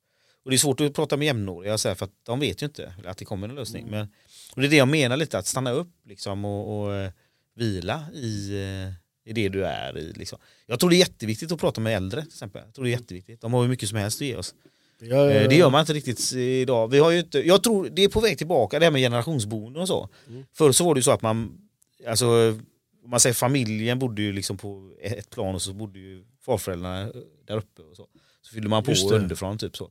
och 0.45 0.51
det 0.51 0.57
är 0.57 0.59
svårt 0.59 0.80
att 0.80 0.95
prata 0.95 1.16
med 1.16 1.26
jämnåriga 1.26 1.78
så 1.78 1.88
här, 1.88 1.95
för 1.95 2.05
att 2.05 2.12
de 2.22 2.41
vet 2.41 2.62
ju 2.62 2.66
inte 2.66 2.95
att 3.05 3.18
det 3.18 3.24
kommer 3.24 3.49
en 3.49 3.55
lösning. 3.55 3.82
Mm. 3.82 3.99
Men, 3.99 4.09
och 4.55 4.61
det 4.61 4.66
är 4.66 4.70
det 4.70 4.76
jag 4.76 4.88
menar 4.88 5.16
lite, 5.16 5.38
att 5.38 5.47
stanna 5.47 5.70
upp 5.70 5.93
liksom, 6.05 6.45
och, 6.45 6.80
och 6.80 6.93
uh, 6.93 7.11
vila 7.55 8.05
i, 8.14 8.55
uh, 8.55 8.93
i 9.24 9.32
det 9.32 9.49
du 9.49 9.64
är 9.64 9.99
i. 9.99 10.12
Liksom. 10.12 10.38
Jag 10.66 10.80
tror 10.80 10.91
det 10.91 10.97
är 10.97 10.99
jätteviktigt 10.99 11.53
att 11.53 11.61
prata 11.61 11.80
med 11.80 11.97
äldre 11.97 12.20
till 12.20 12.28
exempel. 12.28 12.62
Jag 12.64 12.74
tror 12.74 12.84
det 12.84 12.91
är 12.91 12.93
jätteviktigt. 12.93 13.41
De 13.41 13.53
har 13.53 13.62
hur 13.62 13.68
mycket 13.68 13.88
som 13.88 13.99
helst 13.99 14.20
att 14.20 14.26
ge 14.26 14.36
oss. 14.36 14.55
Ja, 15.01 15.16
ja, 15.16 15.41
ja. 15.41 15.49
Det 15.49 15.57
gör 15.57 15.70
man 15.70 15.80
inte 15.80 15.93
riktigt 15.93 16.32
idag. 16.32 16.88
Vi 16.88 16.99
har 16.99 17.11
ju 17.11 17.18
inte, 17.18 17.47
jag 17.47 17.62
tror 17.62 17.88
det 17.93 18.05
är 18.05 18.09
på 18.09 18.20
väg 18.20 18.38
tillbaka 18.38 18.78
det 18.78 18.84
här 18.86 18.91
med 18.91 19.01
generationsboende 19.01 19.80
och 19.80 19.88
så. 19.88 20.09
Mm. 20.28 20.45
Förr 20.53 20.72
så 20.72 20.84
var 20.84 20.95
det 20.95 20.99
ju 20.99 21.03
så 21.03 21.11
att 21.11 21.22
man, 21.22 21.68
alltså 22.07 22.59
man 23.07 23.20
säger 23.20 23.34
familjen 23.34 23.99
bodde 23.99 24.22
ju 24.22 24.32
liksom 24.32 24.57
på 24.57 24.93
ett 25.01 25.30
plan 25.30 25.55
och 25.55 25.62
så 25.62 25.72
bodde 25.72 25.99
ju 25.99 26.24
farföräldrarna 26.41 27.12
där 27.45 27.57
uppe. 27.57 27.82
Och 27.82 27.97
så. 27.97 28.07
Så 28.43 28.55
fyllde 28.55 28.68
man 28.68 28.84
på 28.84 28.93
underifrån 28.93 29.59
typ 29.59 29.76
så. 29.76 29.91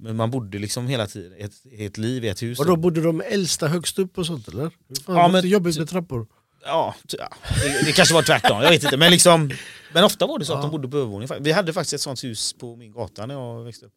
Men 0.00 0.16
man 0.16 0.30
bodde 0.30 0.58
liksom 0.58 0.86
hela 0.86 1.06
tiden, 1.06 1.32
ett, 1.38 1.52
ett 1.78 1.98
liv 1.98 2.24
i 2.24 2.28
ett 2.28 2.42
hus. 2.42 2.58
Och 2.58 2.66
då 2.66 2.76
bodde 2.76 3.00
de 3.00 3.20
äldsta 3.20 3.68
högst 3.68 3.98
upp 3.98 4.18
och 4.18 4.26
sånt 4.26 4.48
eller? 4.48 4.70
Fan, 5.04 5.16
ja, 5.16 5.28
men, 5.28 5.48
jobbigt 5.48 5.78
med 5.78 5.88
trappor. 5.88 6.26
Ja, 6.64 6.94
ja 7.08 7.28
det, 7.62 7.84
det, 7.84 7.92
kanske 7.92 8.14
var 8.14 8.22
tvärtom, 8.22 8.62
jag 8.62 8.70
vet 8.70 8.84
inte. 8.84 8.96
Men, 8.96 9.10
liksom, 9.10 9.50
men 9.92 10.04
ofta 10.04 10.26
var 10.26 10.38
det 10.38 10.44
så 10.44 10.52
att 10.52 10.58
ja. 10.58 10.62
de 10.62 10.70
bodde 10.70 10.88
på 10.88 10.96
övervåningen. 10.96 11.42
Vi 11.42 11.52
hade 11.52 11.72
faktiskt 11.72 11.94
ett 11.94 12.00
sånt 12.00 12.24
hus 12.24 12.52
på 12.52 12.76
min 12.76 12.92
gata 12.92 13.26
när 13.26 13.34
jag 13.34 13.64
växte 13.64 13.86
upp. 13.86 13.92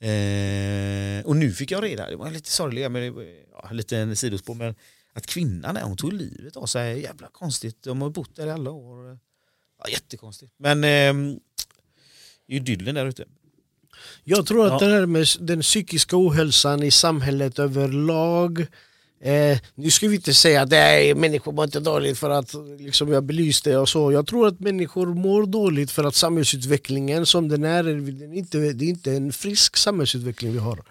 Eh, 0.00 1.26
och 1.26 1.36
nu 1.36 1.52
fick 1.52 1.70
jag 1.70 1.84
reda, 1.84 2.10
det 2.10 2.16
var 2.16 2.30
lite 2.30 2.50
sorgligt, 2.50 2.90
men 2.90 3.14
ja, 3.52 3.68
lite 3.72 3.98
en 3.98 4.16
sidospår, 4.16 4.54
men 4.54 4.74
att 5.12 5.26
kvinnan 5.26 5.76
hon 5.76 5.96
tog 5.96 6.12
livet 6.12 6.56
av 6.56 6.66
sig. 6.66 7.02
Jävla 7.02 7.28
konstigt, 7.28 7.82
de 7.82 8.02
har 8.02 8.10
bott 8.10 8.36
där 8.36 8.46
i 8.46 8.50
alla 8.50 8.70
år. 8.70 9.18
Ja, 9.78 9.90
jättekonstigt. 9.90 10.52
Men 10.56 10.84
eh, 10.84 11.38
idyllen 12.52 12.94
där 12.94 13.06
ute. 13.06 13.24
Jag 14.24 14.46
tror 14.46 14.66
att 14.66 14.82
ja. 14.82 14.88
det 14.88 14.94
här 14.94 15.06
med 15.06 15.26
den 15.40 15.60
psykiska 15.60 16.16
ohälsan 16.16 16.82
i 16.82 16.90
samhället 16.90 17.58
överlag 17.58 18.66
Eh, 19.24 19.58
nu 19.74 19.90
ska 19.90 20.08
vi 20.08 20.16
inte 20.16 20.34
säga 20.34 20.62
att 20.62 20.70
nej, 20.70 21.14
människor 21.14 21.52
mår 21.52 21.64
inte 21.64 21.80
dåligt 21.80 22.18
för 22.18 22.30
att 22.30 22.54
liksom, 22.78 23.12
jag 23.12 23.24
belyste 23.24 23.76
och 23.76 23.88
så. 23.88 24.12
Jag 24.12 24.26
tror 24.26 24.46
att 24.46 24.60
människor 24.60 25.06
mår 25.06 25.46
dåligt 25.46 25.90
för 25.90 26.04
att 26.04 26.14
samhällsutvecklingen 26.14 27.26
som 27.26 27.48
den 27.48 27.64
är, 27.64 27.84
är 27.84 28.34
inte, 28.34 28.58
det 28.58 28.84
är 28.84 28.88
inte 28.88 29.12
en 29.12 29.32
frisk 29.32 29.76
samhällsutveckling 29.76 30.52
vi 30.52 30.58
har. 30.58 30.82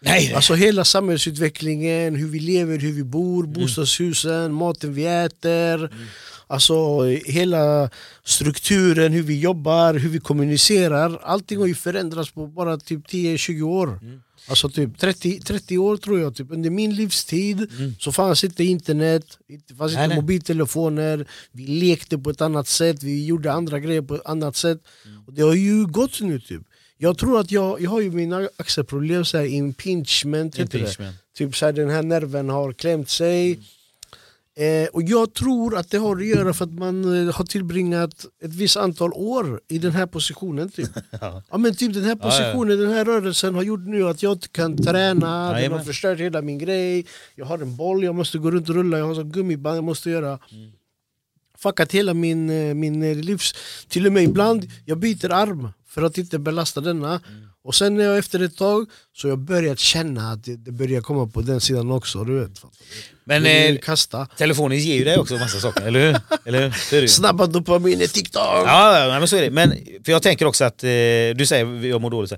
Nej. 0.00 0.34
Alltså 0.34 0.54
hela 0.54 0.84
samhällsutvecklingen, 0.84 2.14
hur 2.14 2.28
vi 2.28 2.40
lever, 2.40 2.78
hur 2.78 2.92
vi 2.92 3.04
bor, 3.04 3.44
mm. 3.44 3.52
bostadshusen, 3.52 4.52
maten 4.52 4.94
vi 4.94 5.06
äter. 5.06 5.84
Mm. 5.84 6.06
Alltså 6.46 7.02
hela 7.24 7.90
strukturen, 8.24 9.12
hur 9.12 9.22
vi 9.22 9.40
jobbar, 9.40 9.94
hur 9.94 10.08
vi 10.08 10.20
kommunicerar. 10.20 11.20
Allting 11.22 11.58
har 11.58 11.66
ju 11.66 11.74
förändrats 11.74 12.30
på 12.30 12.46
bara 12.46 12.78
typ 12.78 13.06
10-20 13.06 13.62
år. 13.62 13.98
Mm. 14.02 14.20
Alltså 14.48 14.68
typ 14.68 14.98
30, 14.98 15.40
30 15.40 15.78
år 15.78 15.96
tror 15.96 16.20
jag, 16.20 16.34
typ. 16.34 16.50
under 16.50 16.70
min 16.70 16.94
livstid 16.94 17.70
mm. 17.78 17.94
så 17.98 18.12
fanns 18.12 18.44
inte 18.44 18.64
internet, 18.64 19.38
det 19.68 19.74
fanns 19.74 19.92
inte 19.92 20.16
mobiltelefoner, 20.16 21.26
vi 21.52 21.66
lekte 21.66 22.18
på 22.18 22.30
ett 22.30 22.40
annat 22.40 22.68
sätt, 22.68 23.02
vi 23.02 23.26
gjorde 23.26 23.52
andra 23.52 23.78
grejer 23.78 24.02
på 24.02 24.14
ett 24.14 24.26
annat 24.26 24.56
sätt. 24.56 24.78
Mm. 25.06 25.24
Och 25.26 25.32
det 25.32 25.42
har 25.42 25.54
ju 25.54 25.86
gått 25.86 26.20
nu 26.20 26.40
typ. 26.40 26.62
Jag 26.98 27.18
tror 27.18 27.40
att 27.40 27.50
jag, 27.50 27.80
jag 27.80 27.90
har 27.90 28.00
ju 28.00 28.10
mina 28.10 28.48
axelproblem, 28.56 29.24
så 29.24 29.38
här, 29.38 29.44
impingement, 29.44 30.58
impingement. 30.58 31.16
Typ 31.36 31.56
så 31.56 31.66
här, 31.66 31.72
den 31.72 31.90
här 31.90 32.02
nerven 32.02 32.48
har 32.48 32.72
klämt 32.72 33.10
sig. 33.10 33.52
Mm. 33.52 33.64
Eh, 34.56 34.88
och 34.92 35.02
jag 35.02 35.34
tror 35.34 35.76
att 35.76 35.90
det 35.90 35.98
har 35.98 36.16
att 36.16 36.26
göra 36.26 36.54
för 36.54 36.64
att 36.64 36.72
man 36.72 37.28
eh, 37.28 37.34
har 37.34 37.44
tillbringat 37.44 38.26
ett 38.42 38.54
visst 38.54 38.76
antal 38.76 39.12
år 39.12 39.60
i 39.68 39.78
den 39.78 39.92
här 39.92 40.06
positionen. 40.06 40.70
Typ. 40.70 40.88
ja. 41.20 41.42
ja. 41.50 41.58
men 41.58 41.74
typ 41.74 41.94
den 41.94 42.04
här 42.04 42.16
positionen, 42.16 42.78
ja, 42.78 42.82
ja. 42.82 42.88
den 42.88 42.96
här 42.96 43.04
rörelsen 43.04 43.54
har 43.54 43.62
gjort 43.62 43.86
nu 43.86 44.08
att 44.08 44.22
jag 44.22 44.32
inte 44.32 44.48
kan 44.48 44.76
träna, 44.76 45.52
den 45.52 45.72
har 45.72 45.78
förstört 45.78 46.18
hela 46.18 46.42
min 46.42 46.58
grej. 46.58 47.06
Jag 47.34 47.46
har 47.46 47.58
en 47.58 47.76
boll, 47.76 48.04
jag 48.04 48.14
måste 48.14 48.38
gå 48.38 48.50
runt 48.50 48.68
och 48.68 48.74
rulla, 48.74 48.98
jag 48.98 49.06
har 49.06 49.14
så 49.14 49.22
gummiband 49.22 49.76
jag 49.76 49.84
måste 49.84 50.10
göra. 50.10 50.38
Mm. 50.52 50.72
Fuckat 51.58 51.92
hela 51.92 52.14
min, 52.14 52.50
eh, 52.50 52.74
min 52.74 53.02
eh, 53.02 53.16
livs... 53.16 53.54
Till 53.88 54.06
och 54.06 54.12
med 54.12 54.24
ibland, 54.24 54.70
jag 54.84 54.98
byter 54.98 55.32
arm 55.32 55.68
för 55.86 56.02
att 56.02 56.18
inte 56.18 56.38
belasta 56.38 56.80
denna. 56.80 57.08
Mm. 57.08 57.48
Och 57.64 57.74
sen 57.74 57.94
när 57.94 58.04
jag 58.04 58.18
efter 58.18 58.40
ett 58.42 58.56
tag 58.56 58.86
så 59.12 59.26
har 59.26 59.30
jag 59.30 59.38
börjat 59.38 59.78
känna 59.78 60.32
att 60.32 60.44
det, 60.44 60.56
det 60.56 60.72
börjar 60.72 61.00
komma 61.00 61.26
på 61.26 61.40
den 61.40 61.60
sidan 61.60 61.90
också. 61.90 62.24
Du 62.24 62.40
vet. 62.40 62.62
Men 63.24 63.46
eh, 63.46 63.78
kasta. 63.78 64.26
telefonen 64.36 64.78
ger 64.78 64.94
ju 64.94 65.04
dig 65.04 65.18
också 65.18 65.34
massa 65.34 65.60
saker, 65.60 65.82
eller 65.82 66.06
hur? 66.06 66.20
Eller 66.44 66.90
hur? 66.90 67.06
Snabba 67.06 67.46
dopaminer, 67.46 68.06
TikTok! 68.06 68.42
Ja, 68.44 69.16
men 69.18 69.28
så 69.28 69.36
är 69.36 69.42
det. 69.42 69.50
Men 69.50 69.70
för 70.04 70.12
jag 70.12 70.22
tänker 70.22 70.46
också 70.46 70.64
att, 70.64 70.84
eh, 70.84 70.88
du 71.36 71.46
säger 71.46 71.84
jag 71.86 72.00
mår 72.00 72.10
dåligt. 72.10 72.32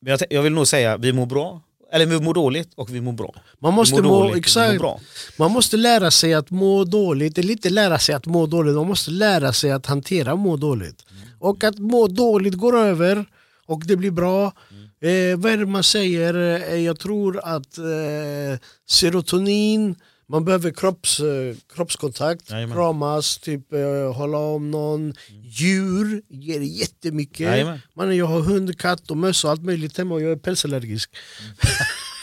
Men 0.00 0.10
jag, 0.10 0.20
jag 0.30 0.42
vill 0.42 0.52
nog 0.52 0.66
säga 0.66 0.96
vi 0.96 1.12
mår 1.12 1.26
bra, 1.26 1.60
eller 1.92 2.06
vi 2.06 2.20
mår 2.20 2.34
dåligt 2.34 2.70
och 2.74 2.94
vi 2.94 3.00
mår 3.00 3.12
bra. 3.12 3.34
Man 3.58 3.74
måste, 3.74 4.02
må, 4.02 4.02
dåligt, 4.02 4.36
exakt. 4.36 4.78
Bra. 4.78 5.00
man 5.36 5.50
måste 5.50 5.76
lära 5.76 6.10
sig 6.10 6.34
att 6.34 6.50
må 6.50 6.84
dåligt, 6.84 7.38
eller 7.38 7.52
inte 7.52 7.70
lära 7.70 7.98
sig 7.98 8.14
att 8.14 8.26
må 8.26 8.46
dåligt, 8.46 8.74
man 8.74 8.88
måste 8.88 9.10
lära 9.10 9.52
sig 9.52 9.70
att 9.70 9.86
hantera 9.86 10.36
må 10.36 10.56
dåligt. 10.56 11.04
Mm. 11.10 11.22
Och 11.38 11.64
att 11.64 11.78
må 11.78 12.06
dåligt 12.06 12.54
går 12.54 12.78
över 12.78 13.26
och 13.66 13.82
det 13.86 13.96
blir 13.96 14.10
bra. 14.10 14.52
Mm. 14.70 15.32
Eh, 15.32 15.38
vad 15.38 15.52
är 15.52 15.56
det 15.56 15.66
man 15.66 15.82
säger? 15.82 16.34
Eh, 16.34 16.76
jag 16.76 16.98
tror 16.98 17.40
att 17.44 17.78
eh, 17.78 18.58
serotonin, 18.90 19.96
man 20.28 20.44
behöver 20.44 20.70
kropps, 20.70 21.20
eh, 21.20 21.56
kroppskontakt, 21.74 22.50
Jajamän. 22.50 22.76
kramas, 22.76 23.38
typ, 23.38 23.72
eh, 23.72 24.12
hålla 24.12 24.38
om 24.38 24.70
någon. 24.70 25.00
Mm. 25.00 25.14
Djur 25.44 26.22
ger 26.28 26.60
jättemycket. 26.60 27.66
Man, 27.94 28.16
jag 28.16 28.26
har 28.26 28.40
hund, 28.40 28.78
katt 28.78 29.10
och 29.10 29.16
möss 29.16 29.44
och 29.44 29.50
allt 29.50 29.62
möjligt 29.62 29.98
hemma 29.98 30.14
och 30.14 30.22
jag 30.22 30.32
är 30.32 30.36
pälsallergisk. 30.36 31.10
Mm. 31.40 31.54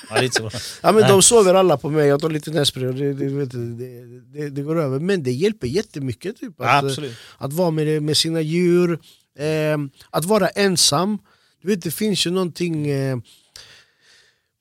Ja, 0.10 0.24
ja, 0.82 0.92
men 0.92 1.08
de 1.08 1.22
sover 1.22 1.54
alla 1.54 1.78
på 1.78 1.90
mig, 1.90 2.08
jag 2.08 2.22
tar 2.22 2.30
lite 2.30 2.52
nässpray 2.52 2.88
och 2.88 2.96
det, 2.96 3.14
det, 3.14 3.46
det, 3.46 4.50
det, 4.50 4.62
går 4.62 4.82
över. 4.82 5.00
Men 5.00 5.24
det 5.24 5.32
hjälper 5.32 5.68
jättemycket 5.68 6.38
typ, 6.40 6.62
att, 6.62 6.84
Absolut. 6.84 7.18
att 7.38 7.54
vara 7.54 7.72
med, 7.72 8.04
med 8.04 8.18
sina 8.18 8.42
djur, 8.42 9.00
eh, 9.38 9.78
att 10.10 10.26
vara 10.26 10.50
ensam. 10.50 11.20
Du 11.62 11.68
vet 11.68 11.82
det 11.82 11.92
finns 11.92 12.28
ju 12.28 12.32
någonting 12.32 12.88
eh, 12.88 13.18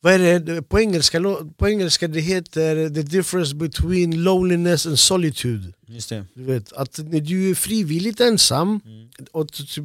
vad 0.00 0.12
är 0.12 0.38
det? 0.38 0.62
På, 0.62 0.80
engelska, 0.80 1.20
på 1.56 1.68
engelska 1.68 2.08
det 2.08 2.20
heter 2.20 2.88
the 2.88 3.02
difference 3.02 3.54
between 3.54 4.22
loneliness 4.22 4.86
and 4.86 4.98
solitude. 4.98 5.72
Just 5.86 6.08
det. 6.08 6.24
Du 6.34 6.44
vet, 6.44 6.72
att 6.72 6.98
när 6.98 7.20
du 7.20 7.50
är 7.50 7.54
frivilligt 7.54 8.20
ensam, 8.20 8.80
mm. 8.84 9.08
och 9.32 9.46
du, 9.74 9.82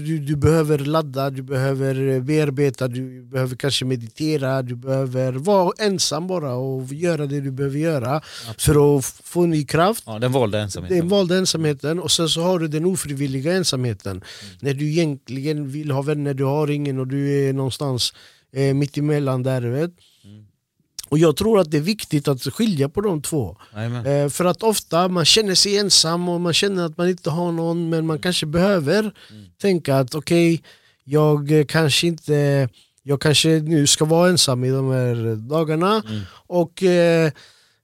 du, 0.00 0.18
du, 0.18 0.36
behöver 0.36 0.78
ladda, 0.78 1.30
du 1.30 1.42
behöver 1.42 2.20
bearbeta, 2.20 2.88
du 2.88 3.22
behöver 3.22 3.56
kanske 3.56 3.84
meditera, 3.84 4.62
du 4.62 4.76
behöver 4.76 5.32
vara 5.32 5.72
ensam 5.78 6.26
bara 6.26 6.54
och 6.54 6.92
göra 6.92 7.26
det 7.26 7.40
du 7.40 7.50
behöver 7.50 7.78
göra 7.78 8.16
Absolut. 8.16 8.56
för 8.64 8.98
att 8.98 9.04
få 9.04 9.46
ny 9.46 9.64
kraft. 9.64 10.04
Ja, 10.06 10.18
den 10.18 10.32
valda 10.32 10.60
ensamheten. 10.60 10.98
Den 10.98 11.08
valda 11.08 11.36
ensamheten. 11.36 12.00
Och 12.00 12.10
sen 12.10 12.28
så 12.28 12.42
har 12.42 12.58
du 12.58 12.68
den 12.68 12.84
ofrivilliga 12.84 13.52
ensamheten. 13.52 14.12
Mm. 14.12 14.24
När 14.60 14.74
du 14.74 14.90
egentligen 14.90 15.68
vill 15.68 15.90
ha 15.90 16.02
vänner, 16.02 16.34
du 16.34 16.44
har 16.44 16.70
ingen 16.70 16.98
och 16.98 17.06
du 17.06 17.48
är 17.48 17.52
någonstans 17.52 18.14
eh, 18.54 18.74
mittemellan 18.74 19.42
där. 19.42 19.62
Vet. 19.62 19.90
Mm. 20.24 20.44
Och 21.08 21.18
jag 21.18 21.36
tror 21.36 21.60
att 21.60 21.70
det 21.70 21.76
är 21.76 21.80
viktigt 21.80 22.28
att 22.28 22.42
skilja 22.42 22.88
på 22.88 23.00
de 23.00 23.22
två. 23.22 23.56
Eh, 24.06 24.28
för 24.28 24.44
att 24.44 24.62
ofta 24.62 25.08
man 25.08 25.24
känner 25.24 25.54
sig 25.54 25.78
ensam 25.78 26.28
och 26.28 26.40
man 26.40 26.52
känner 26.52 26.86
att 26.86 26.96
man 26.96 27.08
inte 27.08 27.30
har 27.30 27.52
någon 27.52 27.88
men 27.88 28.06
man 28.06 28.18
kanske 28.18 28.46
behöver 28.46 29.00
mm. 29.00 29.44
tänka 29.60 29.96
att 29.96 30.14
okej, 30.14 30.54
okay, 30.54 30.66
jag 31.04 31.64
kanske 31.68 32.06
inte 32.06 32.68
jag 33.02 33.20
kanske 33.20 33.48
nu 33.48 33.86
ska 33.86 34.04
vara 34.04 34.30
ensam 34.30 34.64
i 34.64 34.70
de 34.70 34.90
här 34.90 35.36
dagarna 35.36 36.02
mm. 36.08 36.20
och 36.46 36.82
eh, 36.82 37.30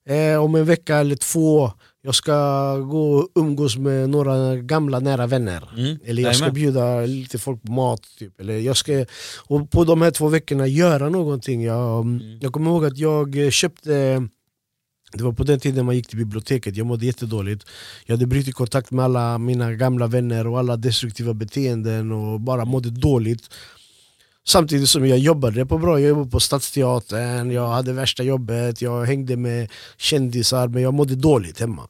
eh, 0.08 0.42
om 0.42 0.54
en 0.54 0.64
vecka 0.64 0.96
eller 0.96 1.16
två 1.16 1.72
jag 2.02 2.14
ska 2.14 2.76
gå 2.76 3.14
och 3.14 3.28
umgås 3.34 3.76
med 3.76 4.10
några 4.10 4.56
gamla 4.56 5.00
nära 5.00 5.26
vänner. 5.26 5.68
Mm. 5.76 5.98
Eller 6.04 6.22
jag 6.22 6.36
ska 6.36 6.50
bjuda 6.50 7.00
lite 7.00 7.38
folk 7.38 7.62
på 7.62 7.72
mat. 7.72 8.00
Typ. 8.18 8.40
Eller 8.40 8.58
jag 8.58 8.76
ska, 8.76 9.04
och 9.46 9.70
på 9.70 9.84
de 9.84 10.02
här 10.02 10.10
två 10.10 10.28
veckorna 10.28 10.66
göra 10.66 11.08
någonting. 11.08 11.62
Jag, 11.62 12.00
mm. 12.00 12.38
jag 12.40 12.52
kommer 12.52 12.70
ihåg 12.70 12.84
att 12.84 12.98
jag 12.98 13.52
köpte 13.52 14.28
det 15.12 15.22
var 15.22 15.32
på 15.32 15.44
den 15.44 15.60
tiden 15.60 15.86
man 15.86 15.96
gick 15.96 16.08
till 16.08 16.18
biblioteket, 16.18 16.76
jag 16.76 16.86
mådde 16.86 17.06
jättedåligt. 17.06 17.66
Jag 18.06 18.16
hade 18.16 18.26
brutit 18.26 18.54
kontakt 18.54 18.90
med 18.90 19.04
alla 19.04 19.38
mina 19.38 19.72
gamla 19.72 20.06
vänner 20.06 20.46
och 20.46 20.58
alla 20.58 20.76
destruktiva 20.76 21.34
beteenden 21.34 22.12
och 22.12 22.40
bara 22.40 22.64
mådde 22.64 22.90
dåligt. 22.90 23.48
Samtidigt 24.46 24.88
som 24.88 25.06
jag 25.06 25.18
jobbade 25.18 25.66
på 25.66 25.78
bra, 25.78 26.00
jag 26.00 26.08
jobbade 26.08 26.30
på 26.30 26.40
Stadsteatern, 26.40 27.50
jag 27.50 27.68
hade 27.68 27.92
värsta 27.92 28.22
jobbet, 28.22 28.82
jag 28.82 29.04
hängde 29.04 29.36
med 29.36 29.70
kändisar 29.96 30.68
men 30.68 30.82
jag 30.82 30.94
mådde 30.94 31.14
dåligt 31.14 31.60
hemma. 31.60 31.88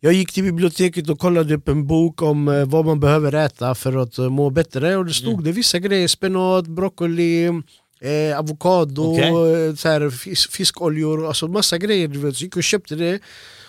Jag 0.00 0.12
gick 0.12 0.32
till 0.32 0.44
biblioteket 0.44 1.08
och 1.08 1.18
kollade 1.18 1.54
upp 1.54 1.68
en 1.68 1.86
bok 1.86 2.22
om 2.22 2.48
eh, 2.48 2.64
vad 2.64 2.84
man 2.84 3.00
behöver 3.00 3.32
äta 3.32 3.74
för 3.74 3.96
att 3.96 4.18
eh, 4.18 4.28
må 4.28 4.50
bättre 4.50 4.96
och 4.96 5.04
det 5.04 5.14
stod 5.14 5.32
mm. 5.32 5.44
det 5.44 5.52
vissa 5.52 5.78
grejer, 5.78 6.08
spenat, 6.08 6.66
broccoli, 6.66 7.46
eh, 8.00 8.38
avokado, 8.38 9.02
okay. 9.02 9.28
Eh, 9.28 9.74
så 9.74 9.88
här, 9.88 10.10
fisk, 10.10 10.52
fiskoljor, 10.52 11.26
alltså 11.26 11.48
massa 11.48 11.78
grejer. 11.78 12.08
Du 12.08 12.18
vet. 12.18 12.36
Så 12.36 12.44
gick 12.44 12.56
och 12.56 12.62
köpte 12.62 12.94
det 12.94 13.20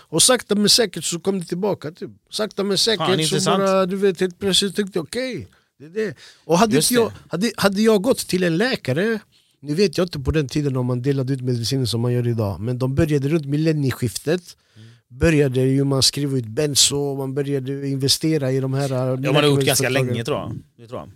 och 0.09 0.21
sakta 0.21 0.55
men 0.55 0.69
säkert 0.69 1.03
så 1.03 1.19
kom 1.19 1.39
det 1.39 1.45
tillbaka. 1.45 1.91
Typ. 1.91 2.11
Sakta 2.29 2.63
men 2.63 2.77
säkert 2.77 3.29
Fan, 3.29 3.41
så 3.41 3.51
bara, 3.51 3.85
du 3.85 3.95
vet, 3.95 4.19
helt 4.19 4.39
plötsligt 4.39 4.75
tyckte 4.75 4.99
jag 4.99 5.03
okej 5.03 5.35
okay, 5.35 5.45
det 5.79 5.89
det. 5.89 6.15
Och 6.45 6.57
hade, 6.57 6.81
jag, 6.89 7.11
hade, 7.27 7.51
hade 7.57 7.81
jag 7.81 8.01
gått 8.01 8.17
till 8.17 8.43
en 8.43 8.57
läkare, 8.57 9.19
nu 9.59 9.73
vet 9.75 9.97
jag 9.97 10.05
inte 10.05 10.19
på 10.19 10.31
den 10.31 10.47
tiden 10.47 10.77
om 10.77 10.85
man 10.85 11.01
delade 11.01 11.33
ut 11.33 11.41
mediciner 11.41 11.85
som 11.85 12.01
man 12.01 12.13
gör 12.13 12.27
idag, 12.27 12.59
men 12.59 12.77
de 12.77 12.95
började 12.95 13.29
runt 13.29 13.45
millennieskiftet 13.45 14.57
mm. 14.75 14.87
började 15.07 15.61
ju 15.61 15.83
man 15.83 16.03
skriva 16.03 16.37
ut 16.37 16.45
benzo, 16.45 17.15
man 17.15 17.33
började 17.33 17.87
investera 17.87 18.51
i 18.51 18.59
de 18.59 18.73
här 18.73 18.89
Ja 18.89 19.15
man 19.15 19.35
har 19.35 19.43
gjort 19.43 19.63
ganska 19.63 19.89
länge 19.89 20.23
tror 20.23 20.37
jag. 20.37 20.57
Det 20.77 20.87
tror 20.87 20.99
jag. 20.99 21.11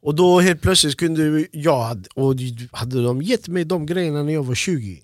Och 0.00 0.14
då 0.14 0.40
helt 0.40 0.62
plötsligt 0.62 0.96
kunde 0.96 1.46
jag, 1.52 2.06
och 2.14 2.34
hade 2.72 3.02
de 3.02 3.22
gett 3.22 3.48
mig 3.48 3.64
de 3.64 3.86
grejerna 3.86 4.22
när 4.22 4.32
jag 4.32 4.44
var 4.44 4.54
20 4.54 5.02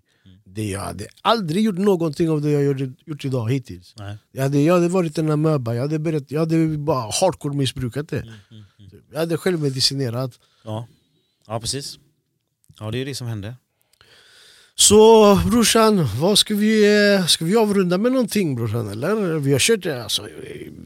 det 0.55 0.69
jag 0.69 0.81
hade 0.81 1.07
aldrig 1.23 1.65
gjort 1.65 1.79
någonting 1.79 2.31
av 2.31 2.41
det 2.41 2.51
jag 2.51 2.63
gjort, 2.63 2.99
gjort 3.07 3.25
idag 3.25 3.51
hittills. 3.53 3.95
Nej. 3.99 4.17
Jag, 4.33 4.43
hade, 4.43 4.61
jag 4.61 4.75
hade 4.75 4.89
varit 4.89 5.19
en 5.19 5.31
amöba, 5.31 5.75
jag 5.75 5.83
hade, 5.83 5.99
börjat, 5.99 6.31
jag 6.31 6.41
hade 6.41 6.79
bara 6.79 7.11
hardcore 7.21 7.55
missbrukat 7.55 8.09
det. 8.09 8.21
Mm, 8.21 8.35
mm, 8.51 8.65
mm. 8.79 9.03
Jag 9.13 9.19
hade 9.19 9.37
självmedicinerat. 9.37 10.41
Ja. 10.65 10.87
ja, 11.47 11.61
precis. 11.61 11.99
Ja, 12.79 12.91
det 12.91 12.99
är 12.99 13.05
det 13.05 13.15
som 13.15 13.27
hände. 13.27 13.55
Så 14.75 15.35
brorsan, 15.51 16.09
vad 16.21 16.39
ska, 16.39 16.55
vi, 16.55 17.03
eh, 17.15 17.27
ska 17.27 17.45
vi 17.45 17.57
avrunda 17.57 17.99
med 17.99 18.13
någonting 18.13 18.57
brorsan 18.57 18.89
eller? 18.89 19.39
Vi 19.39 19.53
har 19.53 19.59
kört, 19.59 19.87
alltså, 19.87 20.23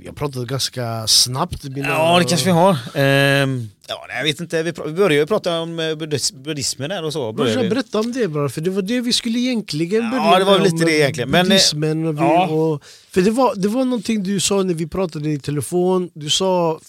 vi 0.01 0.07
har 0.07 0.15
pratat 0.15 0.47
ganska 0.47 1.07
snabbt. 1.07 1.65
Mina... 1.65 1.89
Ja 1.89 2.19
det 2.19 2.25
kanske 2.25 2.47
vi 2.47 2.53
har. 2.53 2.79
Ehm, 2.95 3.69
ja, 3.89 4.07
jag 4.17 4.25
vet 4.25 4.41
inte, 4.41 4.63
vi, 4.63 4.73
vi 4.87 4.93
började 4.93 5.15
ju 5.15 5.27
prata 5.27 5.61
om 5.61 5.79
eh, 5.79 5.95
buddhismen 6.35 6.91
där 6.91 7.05
och 7.05 7.13
så. 7.13 7.33
Brorsan, 7.33 7.69
berätta 7.69 8.01
om 8.01 8.13
det 8.13 8.29
bara, 8.29 8.49
för 8.49 8.61
det 8.61 8.71
var 8.71 8.83
det 8.83 9.01
vi 9.01 9.13
skulle 9.13 9.39
egentligen 9.39 10.11
börja 10.11 10.25
Ja 10.25 10.39
det 10.39 10.45
var 10.45 10.59
lite 10.59 10.85
det 10.85 10.99
egentligen. 10.99 11.31
Men, 11.31 11.47
buddhismen 11.47 12.07
och, 12.07 12.15
vi, 12.15 12.21
ja. 12.21 12.47
och 12.47 12.83
För 13.11 13.21
det 13.21 13.31
var, 13.31 13.55
det 13.55 13.69
var 13.69 13.85
någonting 13.85 14.23
du 14.23 14.41
sa 14.41 14.63
när 14.63 14.75
vi 14.75 14.87
pratade 14.87 15.31
i 15.31 15.39
telefon, 15.39 16.11
du 16.15 16.31
sa 16.31 16.81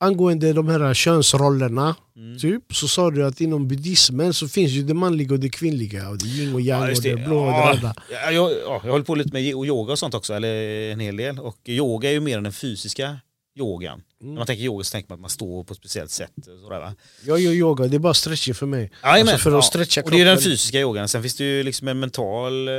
angående 0.00 0.52
de 0.52 0.68
här 0.68 0.94
könsrollerna, 0.94 1.96
mm. 2.16 2.38
typ, 2.38 2.74
så 2.74 2.88
sa 2.88 3.10
du 3.10 3.26
att 3.26 3.40
inom 3.40 3.68
buddhismen 3.68 4.34
så 4.34 4.48
finns 4.48 4.72
ju 4.72 4.82
det 4.82 4.94
manliga 4.94 5.34
och 5.34 5.40
det 5.40 5.48
kvinnliga, 5.48 6.08
och 6.08 6.18
det 6.18 6.26
yin 6.26 6.54
och 6.54 6.60
yang 6.60 6.82
ja, 6.82 6.90
och 6.96 7.02
det 7.02 7.16
blå 7.16 7.38
och 7.38 7.52
det 7.52 7.72
röda. 7.72 7.94
Ja, 8.10 8.30
jag, 8.30 8.52
ja, 8.52 8.80
jag 8.84 8.92
håller 8.92 9.04
på 9.04 9.14
lite 9.14 9.32
med 9.32 9.42
yoga 9.42 9.92
och 9.92 9.98
sånt 9.98 10.14
också, 10.14 10.34
eller 10.34 10.54
en 10.92 11.00
hel 11.00 11.16
del. 11.16 11.38
Och 11.38 11.68
yoga 11.68 12.08
är 12.08 12.12
ju 12.12 12.20
mer 12.20 12.36
än 12.36 12.42
den 12.42 12.52
fysiska 12.52 13.18
yogan. 13.58 14.02
Mm. 14.20 14.34
När 14.34 14.40
man 14.40 14.46
tänker 14.46 14.64
yoga 14.64 14.84
så 14.84 14.90
tänker 14.90 15.08
man 15.08 15.14
att 15.16 15.20
man 15.20 15.30
står 15.30 15.64
på 15.64 15.72
ett 15.72 15.78
speciellt 15.78 16.10
sätt. 16.10 16.32
Sådär, 16.44 16.80
va? 16.80 16.94
Jag 17.24 17.40
gör 17.40 17.52
yoga, 17.52 17.86
det 17.86 17.96
är 17.96 17.98
bara 17.98 18.14
stretching 18.14 18.54
för 18.54 18.66
mig. 18.66 18.90
Jajamän, 19.02 19.32
alltså 19.32 19.50
för 19.50 19.58
att 19.58 19.64
stretcha 19.64 20.02
kroppen. 20.02 20.12
Och 20.12 20.18
det 20.18 20.22
är 20.22 20.34
den 20.34 20.38
fysiska 20.38 20.80
yogan, 20.80 21.08
sen 21.08 21.22
finns 21.22 21.36
det 21.36 21.44
ju 21.44 21.62
liksom 21.62 21.88
en 21.88 22.00
mental 22.00 22.68
eh, 22.68 22.74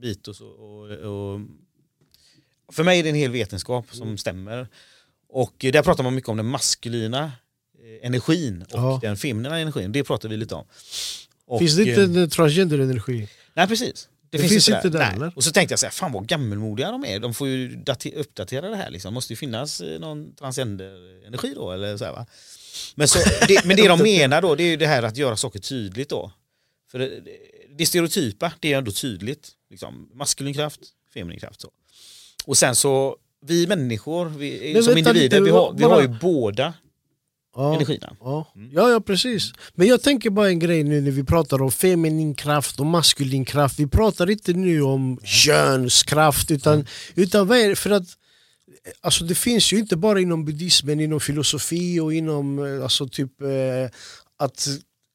bit 0.00 0.28
och, 0.28 0.36
så, 0.36 0.46
och, 0.46 0.90
och, 0.90 1.40
För 2.72 2.84
mig 2.84 2.98
är 2.98 3.02
det 3.02 3.08
en 3.08 3.14
hel 3.14 3.30
vetenskap 3.30 3.86
som 3.90 4.02
mm. 4.02 4.18
stämmer. 4.18 4.68
Och 5.28 5.54
där 5.58 5.82
pratar 5.82 6.04
man 6.04 6.14
mycket 6.14 6.28
om 6.28 6.36
den 6.36 6.46
maskulina 6.46 7.24
eh, 7.24 8.06
energin 8.06 8.62
och 8.62 8.68
ja. 8.72 8.98
den 9.02 9.16
feminina 9.16 9.58
energin. 9.58 9.92
Det 9.92 10.04
pratar 10.04 10.28
vi 10.28 10.36
lite 10.36 10.54
om. 10.54 10.66
Och, 11.46 11.58
finns 11.58 11.76
det 11.76 11.82
inte 11.82 12.02
eh, 12.02 12.22
en 12.22 12.30
transgender 12.30 12.78
energi? 12.78 13.28
Nej 13.54 13.68
precis. 13.68 14.08
Det, 14.30 14.38
det 14.38 14.48
finns, 14.48 14.66
finns, 14.66 14.68
inte 14.68 14.98
där, 14.98 15.12
eller? 15.12 15.32
Och 15.36 15.44
så 15.44 15.52
tänkte 15.52 15.72
jag 15.72 15.78
så 15.78 15.86
här, 15.86 15.90
fan 15.90 16.12
vad 16.12 16.26
gammelmodiga 16.26 16.90
de 16.90 17.04
är. 17.04 17.20
De 17.20 17.34
får 17.34 17.48
ju 17.48 17.84
uppdatera 18.14 18.68
det 18.68 18.76
här 18.76 18.90
liksom. 18.90 19.14
måste 19.14 19.32
ju 19.32 19.36
finnas 19.36 19.80
eh, 19.80 20.00
någon 20.00 20.34
transgender-energi 20.34 21.54
då 21.54 21.72
eller 21.72 21.96
så 21.96 22.04
här, 22.04 22.12
va? 22.12 22.26
Men, 22.94 23.08
så, 23.08 23.18
det, 23.48 23.64
men 23.64 23.76
det 23.76 23.88
de 23.88 23.98
menar 24.02 24.42
då, 24.42 24.54
det 24.54 24.62
är 24.62 24.68
ju 24.68 24.76
det 24.76 24.86
här 24.86 25.02
att 25.02 25.16
göra 25.16 25.36
saker 25.36 25.58
tydligt 25.58 26.08
då. 26.08 26.32
För 26.90 26.98
det, 26.98 27.20
det 27.78 27.86
stereotypa, 27.86 28.52
det 28.60 28.72
är 28.72 28.78
ändå 28.78 28.92
tydligt. 28.92 29.50
Liksom, 29.70 30.10
maskulin 30.14 30.54
kraft, 30.54 30.80
feminin 31.14 31.40
kraft. 31.40 31.60
Så. 31.60 31.70
Och 32.44 32.56
sen 32.56 32.76
så 32.76 33.16
vi 33.46 33.66
människor, 33.66 34.26
vi, 34.26 34.70
men, 34.74 34.82
som 34.82 34.98
individer, 34.98 35.40
vi 35.40 35.50
har, 35.50 35.74
vi 35.76 35.84
har 35.84 36.02
ju 36.02 36.08
båda 36.08 36.74
ja, 37.56 37.74
energierna. 37.74 38.16
Ja. 38.20 38.52
Mm. 38.56 38.70
ja, 38.72 38.90
ja 38.90 39.00
precis. 39.00 39.52
Men 39.74 39.86
jag 39.86 40.02
tänker 40.02 40.30
bara 40.30 40.48
en 40.48 40.58
grej 40.58 40.84
nu 40.84 41.00
när 41.00 41.10
vi 41.10 41.24
pratar 41.24 41.62
om 41.62 41.72
feminin 41.72 42.34
kraft 42.34 42.80
och 42.80 42.86
maskulin 42.86 43.44
kraft. 43.44 43.78
Vi 43.78 43.86
pratar 43.86 44.30
inte 44.30 44.52
nu 44.52 44.82
om 44.82 45.20
könskraft 45.24 46.50
utan, 46.50 46.74
mm. 46.74 46.86
utan 47.14 47.46
vad 47.46 47.58
är 47.58 47.68
det? 47.68 47.76
För 47.76 47.90
att 47.90 48.06
Alltså 49.00 49.24
det 49.24 49.34
finns 49.34 49.72
ju 49.72 49.78
inte 49.78 49.96
bara 49.96 50.20
inom 50.20 50.44
buddhismen, 50.44 51.00
inom 51.00 51.20
filosofi 51.20 52.00
och 52.00 52.14
inom 52.14 52.58
eh, 52.58 52.82
alltså 52.82 53.08
typ 53.08 53.42
eh, 53.42 53.90
att 54.38 54.68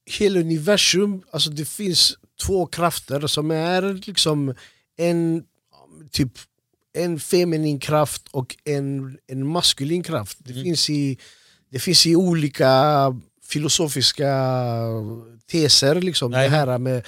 hela 0.05 0.39
universum, 0.39 1.23
alltså 1.31 1.49
det 1.49 1.65
finns 1.65 2.17
två 2.45 2.65
krafter 2.65 3.27
som 3.27 3.51
är 3.51 3.93
liksom 4.07 4.55
en 4.97 5.43
typ 6.11 6.31
en 6.93 7.19
feminin 7.19 7.79
kraft 7.79 8.27
och 8.31 8.55
en, 8.63 9.17
en 9.27 9.47
maskulin 9.47 10.03
kraft. 10.03 10.37
Det, 10.39 10.51
mm. 10.51 10.63
finns 10.63 10.89
i, 10.89 11.17
det 11.69 11.79
finns 11.79 12.05
i 12.05 12.15
olika 12.15 12.71
filosofiska 13.47 14.33
teser. 15.51 16.01
Liksom, 16.01 16.31
det 16.31 16.37
här 16.37 16.77
med 16.77 17.05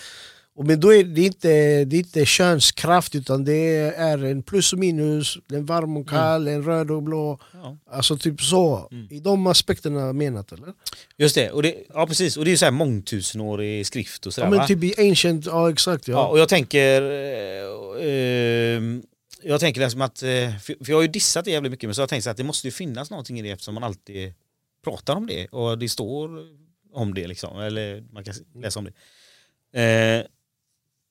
men 0.63 0.79
då 0.79 0.93
är 0.93 1.03
det 1.03 1.21
inte, 1.21 1.47
det 1.85 1.95
är 1.95 1.99
inte 1.99 2.25
könskraft 2.25 3.15
utan 3.15 3.45
det 3.45 3.75
är 3.97 4.23
en 4.23 4.43
plus 4.43 4.73
och 4.73 4.79
minus, 4.79 5.37
en 5.53 5.65
varm 5.65 5.97
och 5.97 6.09
kall, 6.09 6.47
mm. 6.47 6.53
en 6.53 6.65
röd 6.65 6.91
och 6.91 7.03
blå. 7.03 7.39
Ja. 7.53 7.77
Alltså 7.91 8.17
typ 8.17 8.41
så. 8.41 8.87
Mm. 8.91 9.07
I 9.11 9.19
de 9.19 9.47
aspekterna 9.47 10.13
menat 10.13 10.51
eller? 10.51 10.73
Just 11.17 11.35
det, 11.35 11.51
och 11.51 11.63
det, 11.63 11.75
ja 11.93 12.07
precis. 12.07 12.37
Och 12.37 12.45
det 12.45 12.51
är 12.51 12.55
så 12.55 12.65
här 12.65 12.71
mångtusenårig 12.71 13.87
skrift 13.87 14.25
och 14.25 14.33
sådär 14.33 14.47
Ja 14.47 14.49
men 14.49 14.59
va? 14.59 14.67
typ 14.67 14.83
i 14.83 15.09
ancient, 15.09 15.45
ja 15.45 15.69
exakt. 15.69 16.07
Ja. 16.07 16.13
ja 16.13 16.27
och 16.27 16.39
jag 16.39 16.49
tänker 16.49 17.01
eh, 17.01 18.07
eh, 18.07 18.81
jag 19.43 19.59
tänker 19.59 19.81
liksom 19.81 20.01
att, 20.01 20.23
eh, 20.23 20.57
för 20.57 20.75
jag 20.79 20.97
har 20.97 21.01
ju 21.01 21.07
dissat 21.07 21.45
det 21.45 21.51
jävligt 21.51 21.71
mycket, 21.71 21.87
men 21.87 21.95
så 21.95 22.01
har 22.01 22.03
jag 22.03 22.09
tänkt 22.09 22.27
att 22.27 22.37
det 22.37 22.43
måste 22.43 22.67
ju 22.67 22.71
finnas 22.71 23.09
någonting 23.09 23.39
i 23.39 23.41
det 23.41 23.49
eftersom 23.49 23.73
man 23.73 23.83
alltid 23.83 24.33
pratar 24.83 25.15
om 25.15 25.27
det 25.27 25.47
och 25.47 25.79
det 25.79 25.89
står 25.89 26.47
om 26.93 27.13
det 27.13 27.27
liksom, 27.27 27.59
eller 27.59 28.03
man 28.11 28.23
kan 28.23 28.33
läsa 28.55 28.79
om 28.79 28.85
det. 28.85 28.93
Eh, 29.81 30.25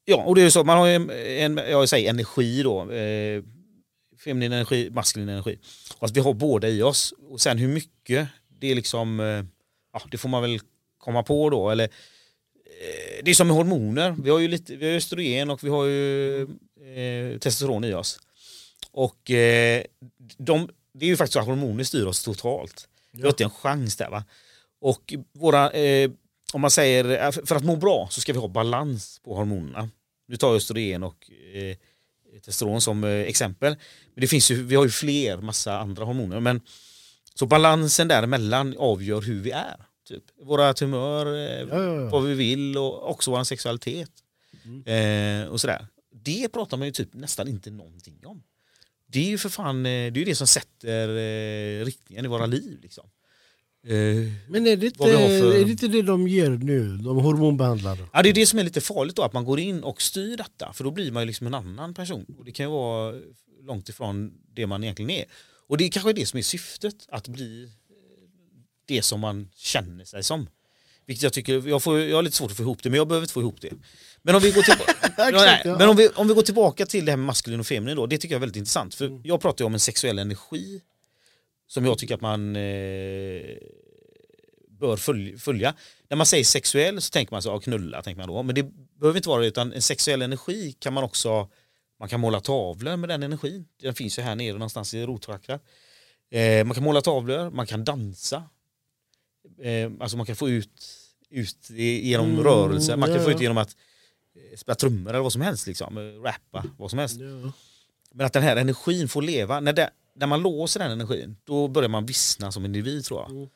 ja, 0.04 0.24
och 0.24 0.34
det 0.34 0.40
är 0.40 0.44
ju 0.44 0.50
så, 0.50 0.64
man 0.64 0.78
har 0.78 0.86
ju 0.86 0.94
en, 1.38 1.56
jag 1.56 1.88
säger 1.88 2.10
energi 2.10 2.62
då, 2.62 2.90
eh, 2.90 3.42
feminin 4.24 4.52
energi, 4.52 4.90
maskulin 4.90 5.28
energi. 5.28 5.58
Och 5.98 6.06
att 6.06 6.16
vi 6.16 6.20
har 6.20 6.34
båda 6.34 6.68
i 6.68 6.82
oss. 6.82 7.14
Och 7.28 7.40
sen 7.40 7.58
hur 7.58 7.68
mycket, 7.68 8.28
det 8.48 8.70
är 8.70 8.74
liksom, 8.74 9.20
eh, 9.20 9.44
ja 9.92 10.02
det 10.10 10.18
får 10.18 10.28
man 10.28 10.42
väl 10.42 10.60
komma 10.98 11.22
på 11.22 11.50
då, 11.50 11.70
eller 11.70 11.88
det 13.22 13.30
är 13.30 13.34
som 13.34 13.46
med 13.46 13.56
hormoner, 13.56 14.16
vi 14.22 14.30
har 14.30 14.38
ju 14.38 14.48
lite, 14.48 14.76
vi 14.76 14.86
har 14.86 14.96
östrogen 14.96 15.50
och 15.50 15.64
vi 15.64 15.68
har 15.68 15.84
ju 15.84 16.46
eh, 16.96 17.38
testosteron 17.38 17.84
i 17.84 17.94
oss. 17.94 18.18
Och 18.90 19.30
eh, 19.30 19.82
de, 20.38 20.68
det 20.94 21.06
är 21.06 21.08
ju 21.08 21.16
faktiskt 21.16 21.32
så 21.32 21.40
att 21.40 21.46
hormoner 21.46 21.84
styr 21.84 22.06
oss 22.06 22.24
totalt. 22.24 22.88
Vi 23.12 23.22
har 23.22 23.28
inte 23.28 23.44
en 23.44 23.50
chans 23.50 23.96
där 23.96 24.10
va. 24.10 24.24
Och 24.80 25.14
våra, 25.32 25.70
eh, 25.70 26.10
om 26.52 26.60
man 26.60 26.70
säger, 26.70 27.26
eh, 27.26 27.30
för 27.46 27.56
att 27.56 27.64
må 27.64 27.76
bra 27.76 28.08
så 28.10 28.20
ska 28.20 28.32
vi 28.32 28.38
ha 28.38 28.48
balans 28.48 29.20
på 29.24 29.34
hormonerna. 29.34 29.88
Nu 30.28 30.36
tar 30.36 30.48
jag 30.48 30.56
östrogen 30.56 31.02
och 31.02 31.30
eh, 31.54 31.76
testosteron 32.44 32.80
som 32.80 33.04
eh, 33.04 33.10
exempel. 33.10 33.76
Men 34.14 34.20
det 34.20 34.26
finns 34.26 34.50
ju, 34.50 34.62
vi 34.62 34.76
har 34.76 34.84
ju 34.84 34.90
fler 34.90 35.36
massa 35.36 35.78
andra 35.78 36.04
hormoner. 36.04 36.40
Men, 36.40 36.60
så 37.34 37.46
balansen 37.46 38.08
däremellan 38.08 38.76
avgör 38.78 39.22
hur 39.22 39.40
vi 39.40 39.50
är. 39.50 39.86
Typ. 40.08 40.22
Våra 40.42 40.74
tumör, 40.74 41.26
eh, 41.26 41.42
ja, 41.42 41.66
ja, 41.70 41.94
ja. 41.94 42.08
vad 42.08 42.24
vi 42.24 42.34
vill 42.34 42.78
och 42.78 43.10
också 43.10 43.30
vår 43.30 43.44
sexualitet. 43.44 44.10
Mm. 44.64 45.42
Eh, 45.42 45.48
och 45.48 45.60
sådär. 45.60 45.86
Det 46.24 46.48
pratar 46.48 46.76
man 46.76 46.86
ju 46.86 46.92
typ 46.92 47.14
nästan 47.14 47.48
inte 47.48 47.70
någonting 47.70 48.26
om. 48.26 48.42
Det 49.06 49.18
är 49.18 49.28
ju 49.28 49.38
för 49.38 49.48
fan 49.48 49.86
eh, 49.86 50.12
det, 50.12 50.20
är 50.20 50.24
det 50.24 50.34
som 50.34 50.46
sätter 50.46 51.08
eh, 51.08 51.84
riktningen 51.84 52.24
i 52.24 52.28
våra 52.28 52.46
liv. 52.46 52.78
Liksom. 52.82 53.10
Eh, 53.86 54.32
Men 54.48 54.66
är 54.66 54.76
det, 54.76 54.86
inte, 54.86 54.98
för... 54.98 55.54
är 55.54 55.64
det 55.64 55.70
inte 55.70 55.88
det 55.88 56.02
de 56.02 56.28
ger 56.28 56.50
nu, 56.50 56.96
de 56.96 57.16
hormonbehandlare? 57.16 58.08
Ja, 58.12 58.22
det 58.22 58.28
är 58.28 58.32
det 58.32 58.46
som 58.46 58.58
är 58.58 58.64
lite 58.64 58.80
farligt 58.80 59.16
då, 59.16 59.22
att 59.22 59.32
man 59.32 59.44
går 59.44 59.60
in 59.60 59.82
och 59.82 60.02
styr 60.02 60.36
detta. 60.36 60.72
För 60.72 60.84
då 60.84 60.90
blir 60.90 61.12
man 61.12 61.22
ju 61.22 61.26
liksom 61.26 61.46
en 61.46 61.54
annan 61.54 61.94
person. 61.94 62.26
Och 62.38 62.44
det 62.44 62.52
kan 62.52 62.66
ju 62.66 62.70
vara 62.70 63.14
långt 63.62 63.88
ifrån 63.88 64.32
det 64.54 64.66
man 64.66 64.84
egentligen 64.84 65.10
är. 65.10 65.24
Och 65.66 65.76
det 65.78 65.84
är 65.84 65.88
kanske 65.88 66.10
är 66.10 66.14
det 66.14 66.26
som 66.26 66.38
är 66.38 66.42
syftet, 66.42 67.06
att 67.08 67.28
bli 67.28 67.70
det 68.86 69.02
som 69.02 69.20
man 69.20 69.50
känner 69.54 70.04
sig 70.04 70.22
som. 70.22 70.48
Vilket 71.06 71.22
jag 71.22 71.32
tycker, 71.32 71.68
jag, 71.68 71.82
får, 71.82 72.00
jag 72.00 72.16
har 72.16 72.22
lite 72.22 72.36
svårt 72.36 72.50
att 72.50 72.56
få 72.56 72.62
ihop 72.62 72.82
det, 72.82 72.90
men 72.90 72.96
jag 72.96 73.08
behöver 73.08 73.24
inte 73.24 73.32
få 73.32 73.40
ihop 73.40 73.60
det. 73.60 73.72
Men 74.26 74.34
om 74.34 74.42
vi 74.42 74.50
går, 74.50 74.62
tillbaka, 74.62 74.92
nej, 75.32 75.62
men 75.64 75.88
om 75.88 75.96
vi, 75.96 76.08
om 76.08 76.28
vi 76.28 76.34
går 76.34 76.42
tillbaka 76.42 76.86
till 76.86 77.04
det 77.04 77.12
här 77.12 77.16
med 77.16 77.26
maskulin 77.26 77.60
och 77.60 77.66
feminin 77.66 77.96
då, 77.96 78.06
det 78.06 78.18
tycker 78.18 78.34
jag 78.34 78.38
är 78.38 78.40
väldigt 78.40 78.56
intressant. 78.56 78.94
För 78.94 79.06
mm. 79.06 79.20
jag 79.24 79.40
pratar 79.40 79.64
ju 79.64 79.66
om 79.66 79.74
en 79.74 79.80
sexuell 79.80 80.18
energi 80.18 80.80
som 81.66 81.86
jag 81.86 81.98
tycker 81.98 82.14
att 82.14 82.20
man 82.20 82.56
eh, 82.56 82.62
bör 84.68 84.96
följa. 85.38 85.74
När 86.08 86.16
man 86.16 86.26
säger 86.26 86.44
sexuell 86.44 87.00
så 87.02 87.10
tänker 87.10 87.32
man 87.32 87.42
så, 87.42 87.48
ja, 87.48 87.60
knulla, 87.60 88.02
tänker 88.02 88.18
man 88.18 88.28
då. 88.28 88.42
men 88.42 88.54
det 88.54 88.62
behöver 89.00 89.16
inte 89.16 89.28
vara 89.28 89.40
det, 89.40 89.46
utan 89.46 89.72
en 89.72 89.82
sexuell 89.82 90.22
energi 90.22 90.72
kan 90.78 90.92
man 90.92 91.04
också, 91.04 91.48
man 92.00 92.08
kan 92.08 92.20
måla 92.20 92.40
tavlor 92.40 92.96
med 92.96 93.08
den 93.08 93.22
energin. 93.22 93.64
Den 93.82 93.94
finns 93.94 94.18
ju 94.18 94.22
här 94.22 94.34
nere 94.34 94.52
någonstans 94.52 94.94
i 94.94 95.06
rotchakrat. 95.06 95.62
Eh, 96.30 96.64
man 96.64 96.74
kan 96.74 96.84
måla 96.84 97.00
tavlor, 97.00 97.50
man 97.50 97.66
kan 97.66 97.84
dansa, 97.84 98.42
eh, 99.62 99.90
alltså 100.00 100.16
man 100.16 100.26
kan 100.26 100.36
få 100.36 100.48
ut, 100.48 100.86
ut 101.30 101.70
genom 101.70 102.30
mm, 102.30 102.44
rörelse, 102.44 102.96
man 102.96 103.08
kan 103.08 103.18
ja. 103.18 103.24
få 103.24 103.30
ut 103.30 103.40
genom 103.40 103.58
att 103.58 103.76
spela 104.56 104.74
trummor 104.74 105.10
eller 105.10 105.22
vad 105.22 105.32
som 105.32 105.42
helst, 105.42 105.66
liksom, 105.66 105.98
eh, 105.98 106.22
rappa, 106.22 106.64
vad 106.78 106.90
som 106.90 106.98
helst. 106.98 107.20
Ja. 107.20 107.52
Men 108.14 108.26
att 108.26 108.32
den 108.32 108.42
här 108.42 108.56
energin 108.56 109.08
får 109.08 109.22
leva, 109.22 109.60
när, 109.60 109.72
det, 109.72 109.90
när 110.16 110.26
man 110.26 110.42
låser 110.42 110.80
den 110.80 110.90
energin, 110.90 111.36
då 111.44 111.68
börjar 111.68 111.88
man 111.88 112.06
vissna 112.06 112.52
som 112.52 112.64
individ 112.64 113.04
tror 113.04 113.20
jag. 113.20 113.30
Mm. 113.30 113.48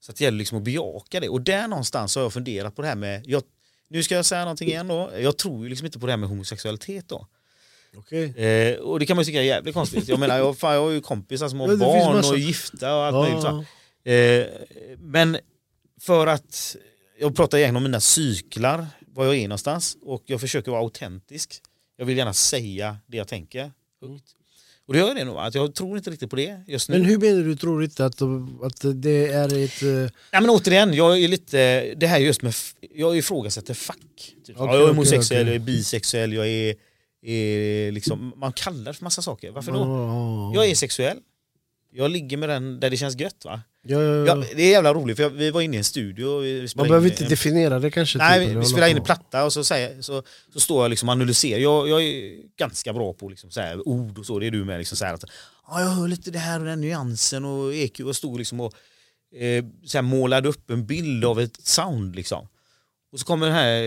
Så 0.00 0.12
det 0.12 0.24
gäller 0.24 0.38
liksom 0.38 0.58
att 0.58 0.64
bejaka 0.64 1.20
det. 1.20 1.28
Och 1.28 1.40
där 1.40 1.68
någonstans 1.68 2.16
har 2.16 2.22
jag 2.22 2.32
funderat 2.32 2.76
på 2.76 2.82
det 2.82 2.88
här 2.88 2.96
med, 2.96 3.22
jag, 3.26 3.42
nu 3.88 4.02
ska 4.02 4.14
jag 4.14 4.26
säga 4.26 4.40
någonting 4.40 4.68
igen 4.68 4.88
då, 4.88 5.10
jag 5.18 5.36
tror 5.36 5.62
ju 5.62 5.68
liksom 5.68 5.86
inte 5.86 5.98
på 5.98 6.06
det 6.06 6.12
här 6.12 6.16
med 6.16 6.28
homosexualitet 6.28 7.08
då. 7.08 7.26
Okay. 7.96 8.24
Eh, 8.24 8.78
och 8.78 8.98
det 8.98 9.06
kan 9.06 9.16
man 9.16 9.22
ju 9.22 9.26
tycka 9.26 9.40
är 9.40 9.44
jävligt 9.44 9.74
konstigt. 9.74 10.08
Jag 10.08 10.18
menar, 10.18 10.38
jag, 10.38 10.58
fan, 10.58 10.74
jag 10.74 10.82
har 10.82 10.90
ju 10.90 11.00
kompisar 11.00 11.48
som 11.48 11.60
har 11.60 11.76
barn 11.76 12.32
och 12.32 12.38
gifta 12.38 12.96
och 12.96 13.02
allt 13.02 13.14
ja. 13.14 13.22
möjligt. 13.22 13.42
Så. 13.42 13.64
Eh, 14.10 14.46
men 14.98 15.38
för 16.00 16.26
att, 16.26 16.76
jag 17.18 17.36
pratar 17.36 17.58
igen 17.58 17.76
om 17.76 17.82
mina 17.82 18.00
cyklar, 18.00 18.86
var 19.14 19.24
jag 19.24 19.36
är 19.36 19.48
någonstans 19.48 19.96
och 20.02 20.22
jag 20.26 20.40
försöker 20.40 20.70
vara 20.70 20.80
autentisk. 20.80 21.60
Jag 21.96 22.06
vill 22.06 22.16
gärna 22.16 22.34
säga 22.34 22.96
det 23.06 23.16
jag 23.16 23.28
tänker 23.28 23.72
högt. 24.00 24.34
Och 24.86 24.92
det 24.92 24.98
gör 24.98 25.06
jag 25.06 25.16
det 25.16 25.24
nog, 25.24 25.38
att 25.38 25.54
jag 25.54 25.74
tror 25.74 25.96
inte 25.96 26.10
riktigt 26.10 26.30
på 26.30 26.36
det 26.36 26.64
just 26.66 26.88
nu. 26.88 26.98
Men 26.98 27.08
hur 27.08 27.18
menar 27.18 27.42
du, 27.42 27.56
tror 27.56 27.84
inte 27.84 28.04
att, 28.04 28.22
att 28.62 29.02
det 29.02 29.28
är 29.28 29.64
ett... 29.64 29.82
Uh... 29.82 30.10
Nej 30.32 30.40
men 30.40 30.50
återigen, 30.50 30.94
jag 30.94 31.20
är 31.22 31.28
lite, 31.28 31.94
det 31.94 32.06
här 32.06 32.18
just 32.18 32.42
med, 32.42 32.54
jag 32.94 33.16
ifrågasätter 33.16 33.74
fack. 33.74 33.98
Typ. 34.46 34.60
Okay, 34.60 34.76
jag 34.76 34.82
är 34.82 34.88
homosexuell, 34.88 35.42
okay, 35.42 35.42
okay. 35.42 35.52
jag 35.52 35.62
är 35.62 35.66
bisexuell, 35.66 36.32
jag 36.32 36.48
är, 36.48 36.74
är 37.22 37.92
liksom, 37.92 38.32
man 38.36 38.52
kallar 38.52 38.92
för 38.92 39.04
massa 39.04 39.22
saker. 39.22 39.50
Varför 39.50 39.72
då? 39.72 39.78
Oh. 39.78 40.52
Jag 40.54 40.66
är 40.66 40.74
sexuell, 40.74 41.18
jag 41.90 42.10
ligger 42.10 42.36
med 42.36 42.48
den 42.48 42.80
där 42.80 42.90
det 42.90 42.96
känns 42.96 43.20
gött 43.20 43.44
va. 43.44 43.60
Ja, 43.84 44.02
ja, 44.02 44.26
ja. 44.26 44.44
det 44.56 44.62
är 44.62 44.70
jävla 44.70 44.94
roligt 44.94 45.16
för 45.16 45.28
vi 45.28 45.50
var 45.50 45.60
inne 45.60 45.76
i 45.76 45.78
en 45.78 45.84
studio. 45.84 46.42
Man 46.76 46.88
behöver 46.88 47.10
inte 47.10 47.24
definiera 47.24 47.78
det 47.78 47.90
kanske? 47.90 48.18
Nej, 48.18 48.46
typ, 48.46 48.56
vi 48.56 48.64
spelade 48.64 48.90
in 48.90 48.96
en 48.96 49.04
platta 49.04 49.44
och 49.44 49.52
så, 49.52 49.64
säger, 49.64 50.02
så, 50.02 50.22
så 50.52 50.60
står 50.60 50.84
jag 50.84 50.90
liksom 50.90 51.08
och 51.08 51.12
analyserar. 51.12 51.60
Jag, 51.60 51.88
jag 51.88 52.02
är 52.02 52.38
ganska 52.56 52.92
bra 52.92 53.12
på 53.12 53.28
liksom, 53.28 53.50
så 53.50 53.60
här, 53.60 53.88
ord 53.88 54.18
och 54.18 54.26
så, 54.26 54.38
det 54.38 54.46
är 54.46 54.50
du 54.50 54.64
med. 54.64 54.78
Liksom, 54.78 54.96
så 54.96 55.04
här, 55.04 55.14
att, 55.14 55.24
ja, 55.68 55.80
jag 55.80 55.88
hör 55.88 56.08
lite 56.08 56.30
det 56.30 56.38
här 56.38 56.60
och 56.60 56.66
den 56.66 56.80
nyansen 56.80 57.44
och 57.44 57.74
EQ 57.74 58.00
och 58.00 58.16
stod 58.16 58.38
liksom 58.38 58.60
och 58.60 58.74
eh, 59.36 59.64
så 59.84 59.98
här, 59.98 60.02
målade 60.02 60.48
upp 60.48 60.70
en 60.70 60.86
bild 60.86 61.24
av 61.24 61.40
ett 61.40 61.56
sound. 61.62 62.16
Liksom. 62.16 62.48
Och 63.12 63.20
så 63.20 63.26
kommer 63.26 63.46
den 63.46 63.54
här 63.54 63.82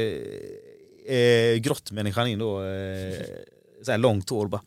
eh, 1.08 1.58
grottmänniskan 1.58 2.28
in 2.28 2.40
då, 2.40 2.64
eh, 2.64 3.16
så 3.84 3.92
här 3.92 3.98
långt 3.98 4.30
hår 4.30 4.48
bara. 4.48 4.62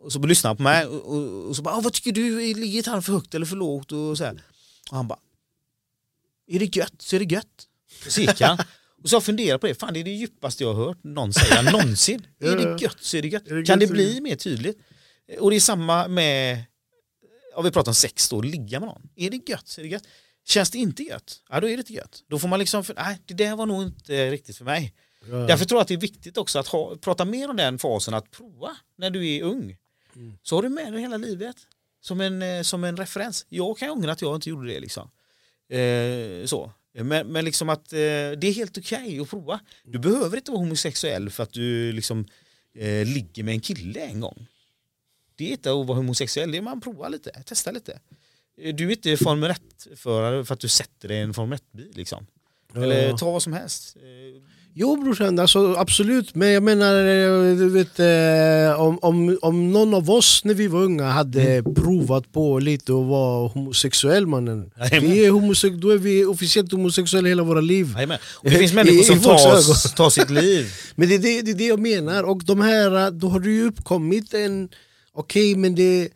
Och 0.00 0.12
så 0.12 0.18
lyssnar 0.18 0.48
han 0.48 0.56
på 0.56 0.62
mig 0.62 0.86
och, 0.86 1.16
och, 1.16 1.48
och 1.48 1.56
så 1.56 1.62
bara, 1.62 1.74
ah, 1.74 1.80
vad 1.80 1.92
tycker 1.92 2.12
du, 2.12 2.38
ligger 2.40 2.64
gitarren 2.64 3.02
för 3.02 3.12
högt 3.12 3.34
eller 3.34 3.46
för 3.46 3.56
lågt? 3.56 3.92
Och, 3.92 4.18
så 4.18 4.24
här. 4.24 4.42
och 4.90 4.96
han 4.96 5.08
bara, 5.08 5.18
är 6.46 6.58
det 6.58 6.76
gött 6.76 6.94
så 6.98 7.16
är 7.16 7.20
det 7.20 7.34
gött. 7.34 7.66
Så 8.08 8.20
gick 8.20 8.40
han. 8.40 8.58
Och 9.02 9.08
så 9.08 9.16
jag 9.16 9.24
funderar 9.24 9.58
på 9.58 9.66
det, 9.66 9.74
fan 9.74 9.94
det 9.94 10.00
är 10.00 10.04
det 10.04 10.10
djupaste 10.10 10.64
jag 10.64 10.74
har 10.74 10.84
hört 10.86 11.04
någon 11.04 11.32
säga 11.32 11.62
någonsin. 11.72 12.26
är 12.40 12.56
det 12.56 12.82
gött 12.82 12.96
så 13.00 13.16
är 13.16 13.22
det 13.22 13.28
gött. 13.28 13.48
Är 13.48 13.54
det 13.54 13.62
kan 13.62 13.78
det 13.78 13.86
bli 13.86 14.20
mer 14.20 14.36
tydligt? 14.36 14.78
Och 15.40 15.50
det 15.50 15.56
är 15.56 15.60
samma 15.60 16.08
med, 16.08 16.64
om 17.54 17.64
vi 17.64 17.70
pratar 17.70 17.90
om 17.90 17.94
sex 17.94 18.28
då, 18.28 18.40
ligga 18.40 18.80
med 18.80 18.88
någon. 18.88 19.08
Är 19.16 19.30
det 19.30 19.48
gött 19.48 19.68
så 19.68 19.80
är 19.80 19.82
det 19.82 19.88
gött. 19.88 20.06
Känns 20.44 20.70
det 20.70 20.78
inte 20.78 21.02
gött, 21.02 21.42
ja 21.48 21.60
då 21.60 21.66
är 21.68 21.76
det 21.76 21.80
inte 21.80 21.92
gött. 21.92 22.24
Då 22.28 22.38
får 22.38 22.48
man 22.48 22.58
liksom, 22.58 22.84
nej 22.96 23.18
det 23.26 23.34
där 23.34 23.56
var 23.56 23.66
nog 23.66 23.82
inte 23.82 24.30
riktigt 24.30 24.56
för 24.56 24.64
mig. 24.64 24.94
Ja. 25.30 25.36
Därför 25.36 25.64
tror 25.64 25.78
jag 25.78 25.82
att 25.82 25.88
det 25.88 25.94
är 25.94 25.98
viktigt 25.98 26.36
också 26.36 26.58
att 26.58 26.66
ha, 26.66 26.96
prata 26.96 27.24
mer 27.24 27.50
om 27.50 27.56
den 27.56 27.78
fasen, 27.78 28.14
att 28.14 28.30
prova 28.30 28.76
när 28.98 29.10
du 29.10 29.28
är 29.28 29.42
ung. 29.42 29.76
Mm. 30.18 30.38
Så 30.42 30.56
har 30.56 30.62
du 30.62 30.68
med 30.68 30.92
dig 30.92 31.00
hela 31.00 31.16
livet. 31.16 31.56
Som 32.00 32.20
en, 32.20 32.42
eh, 32.42 32.62
som 32.62 32.84
en 32.84 32.96
referens. 32.96 33.46
Jag 33.48 33.78
kan 33.78 33.90
ångra 33.90 34.12
att 34.12 34.22
jag 34.22 34.34
inte 34.34 34.48
gjorde 34.48 34.68
det. 34.68 34.80
Liksom. 34.80 35.10
Eh, 35.68 36.46
så. 36.46 36.72
Men, 36.92 37.26
men 37.26 37.44
liksom 37.44 37.68
att 37.68 37.92
eh, 37.92 37.98
det 37.98 38.44
är 38.44 38.52
helt 38.52 38.78
okej 38.78 39.04
okay 39.04 39.20
att 39.20 39.30
prova. 39.30 39.60
Du 39.84 39.98
behöver 39.98 40.36
inte 40.36 40.50
vara 40.50 40.60
homosexuell 40.60 41.30
för 41.30 41.42
att 41.42 41.52
du 41.52 41.92
liksom, 41.92 42.26
eh, 42.74 43.06
ligger 43.06 43.42
med 43.42 43.54
en 43.54 43.60
kille 43.60 44.00
en 44.00 44.20
gång. 44.20 44.46
Det 45.36 45.48
är 45.48 45.50
inte 45.50 45.70
att 45.70 45.86
vara 45.86 45.96
homosexuell, 45.96 46.52
det 46.52 46.58
är 46.58 46.62
man 46.62 46.80
provar 46.80 47.10
lite, 47.10 47.42
testar 47.46 47.72
lite. 47.72 48.00
Eh, 48.60 48.74
du 48.74 48.86
är 48.86 48.90
inte 48.90 49.16
Formel 49.16 49.50
1-förare 49.50 50.44
för 50.44 50.54
att 50.54 50.60
du 50.60 50.68
sätter 50.68 51.08
dig 51.08 51.16
i 51.16 51.20
en 51.20 51.34
Formel 51.34 51.58
1-bil. 51.58 51.92
Liksom. 51.94 52.26
Eller 52.74 53.16
ta 53.16 53.30
vad 53.30 53.42
som 53.42 53.52
helst. 53.52 53.96
Eh, 54.78 54.80
Jo 54.80 54.96
brorsan, 54.96 55.38
alltså, 55.38 55.74
absolut. 55.78 56.34
Men 56.34 56.48
jag 56.48 56.62
menar, 56.62 56.94
eh, 56.94 57.56
du 57.56 57.68
vet, 57.70 58.00
eh, 58.00 58.80
om, 58.80 58.98
om, 59.02 59.38
om 59.42 59.72
någon 59.72 59.94
av 59.94 60.10
oss 60.10 60.44
när 60.44 60.54
vi 60.54 60.66
var 60.68 60.82
unga 60.82 61.04
hade 61.04 61.42
mm. 61.42 61.74
provat 61.74 62.32
på 62.32 62.58
lite 62.58 62.92
att 62.92 63.06
vara 63.06 63.48
homosexuell 63.48 64.26
mannen. 64.26 64.70
Vi 64.90 65.26
är 65.26 65.30
homosex 65.30 65.76
då 65.76 65.90
är 65.90 65.98
vi 65.98 66.24
officiellt 66.24 66.72
homosexuella 66.72 67.28
hela 67.28 67.42
våra 67.42 67.60
liv. 67.60 67.96
Och 68.42 68.50
det 68.50 68.58
finns 68.58 68.72
människor 68.72 69.02
som 69.02 69.20
tar, 69.20 69.96
tar 69.96 70.10
sitt 70.10 70.30
liv. 70.30 70.66
Men 70.96 71.08
det 71.08 71.14
är 71.14 71.18
det, 71.18 71.42
det 71.42 71.50
är 71.50 71.54
det 71.54 71.66
jag 71.66 71.80
menar. 71.80 72.22
Och 72.22 72.44
de 72.44 72.60
här, 72.60 73.10
då 73.10 73.28
har 73.28 73.40
det 73.40 73.50
ju 73.50 73.66
uppkommit 73.66 74.34
en... 74.34 74.68
Okej 75.14 75.52
okay, 75.52 75.60
men 75.60 75.74
det 75.74 76.08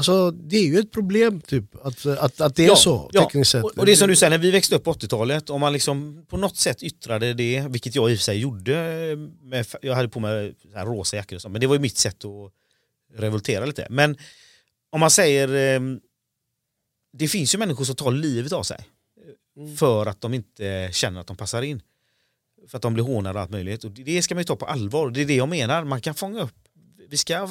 Alltså 0.00 0.30
det 0.30 0.56
är 0.56 0.66
ju 0.66 0.78
ett 0.78 0.90
problem 0.90 1.40
typ 1.40 1.76
att, 1.82 2.06
att, 2.06 2.40
att 2.40 2.56
det 2.56 2.64
ja, 2.64 2.72
är 2.72 2.76
så 2.76 3.10
ja. 3.12 3.24
tekniskt 3.24 3.50
sett. 3.50 3.64
Och, 3.64 3.78
och 3.78 3.86
det 3.86 3.92
är 3.92 3.96
som 3.96 4.08
du 4.08 4.16
säger, 4.16 4.30
när 4.30 4.38
vi 4.38 4.50
växte 4.50 4.74
upp 4.74 4.84
på 4.84 4.92
80-talet, 4.92 5.50
om 5.50 5.60
man 5.60 5.72
liksom 5.72 6.26
på 6.28 6.36
något 6.36 6.56
sätt 6.56 6.82
yttrade 6.82 7.34
det, 7.34 7.66
vilket 7.68 7.94
jag 7.94 8.10
i 8.10 8.14
och 8.14 8.18
för 8.18 8.24
sig 8.24 8.38
gjorde, 8.38 8.74
med, 9.42 9.66
jag 9.82 9.94
hade 9.94 10.08
på 10.08 10.20
mig 10.20 10.54
rosa 10.74 11.16
jackor 11.16 11.36
och 11.36 11.42
så, 11.42 11.48
men 11.48 11.60
det 11.60 11.66
var 11.66 11.74
ju 11.74 11.80
mitt 11.80 11.96
sätt 11.96 12.24
att 12.24 12.52
revoltera 13.18 13.66
lite. 13.66 13.86
Men 13.90 14.16
om 14.90 15.00
man 15.00 15.10
säger, 15.10 15.76
ehm, 15.76 16.00
det 17.12 17.28
finns 17.28 17.54
ju 17.54 17.58
människor 17.58 17.84
som 17.84 17.96
tar 17.96 18.12
livet 18.12 18.52
av 18.52 18.62
sig 18.62 18.84
mm. 19.56 19.76
för 19.76 20.06
att 20.06 20.20
de 20.20 20.34
inte 20.34 20.88
känner 20.92 21.20
att 21.20 21.26
de 21.26 21.36
passar 21.36 21.62
in. 21.62 21.82
För 22.68 22.76
att 22.76 22.82
de 22.82 22.94
blir 22.94 23.04
hånade 23.04 23.34
och 23.34 23.42
allt 23.42 23.50
möjligt. 23.50 23.84
Och 23.84 23.90
det 23.90 24.22
ska 24.22 24.34
man 24.34 24.40
ju 24.40 24.46
ta 24.46 24.56
på 24.56 24.66
allvar. 24.66 25.10
Det 25.10 25.20
är 25.20 25.26
det 25.26 25.36
jag 25.36 25.48
menar, 25.48 25.84
man 25.84 26.00
kan 26.00 26.14
fånga 26.14 26.42
upp, 26.42 26.54
vi 27.08 27.16
ska 27.16 27.48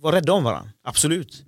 vara 0.00 0.16
rädda 0.16 0.32
om 0.32 0.44
varandra, 0.44 0.70
absolut. 0.82 1.44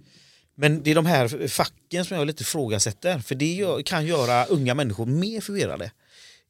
Men 0.54 0.82
det 0.82 0.90
är 0.90 0.94
de 0.94 1.06
här 1.06 1.48
facken 1.48 2.04
som 2.04 2.16
jag 2.16 2.26
lite 2.26 2.42
ifrågasätter, 2.42 3.18
för 3.18 3.34
det 3.34 3.82
kan 3.84 4.06
göra 4.06 4.44
unga 4.44 4.74
människor 4.74 5.06
mer 5.06 5.40
förvirrade. 5.40 5.90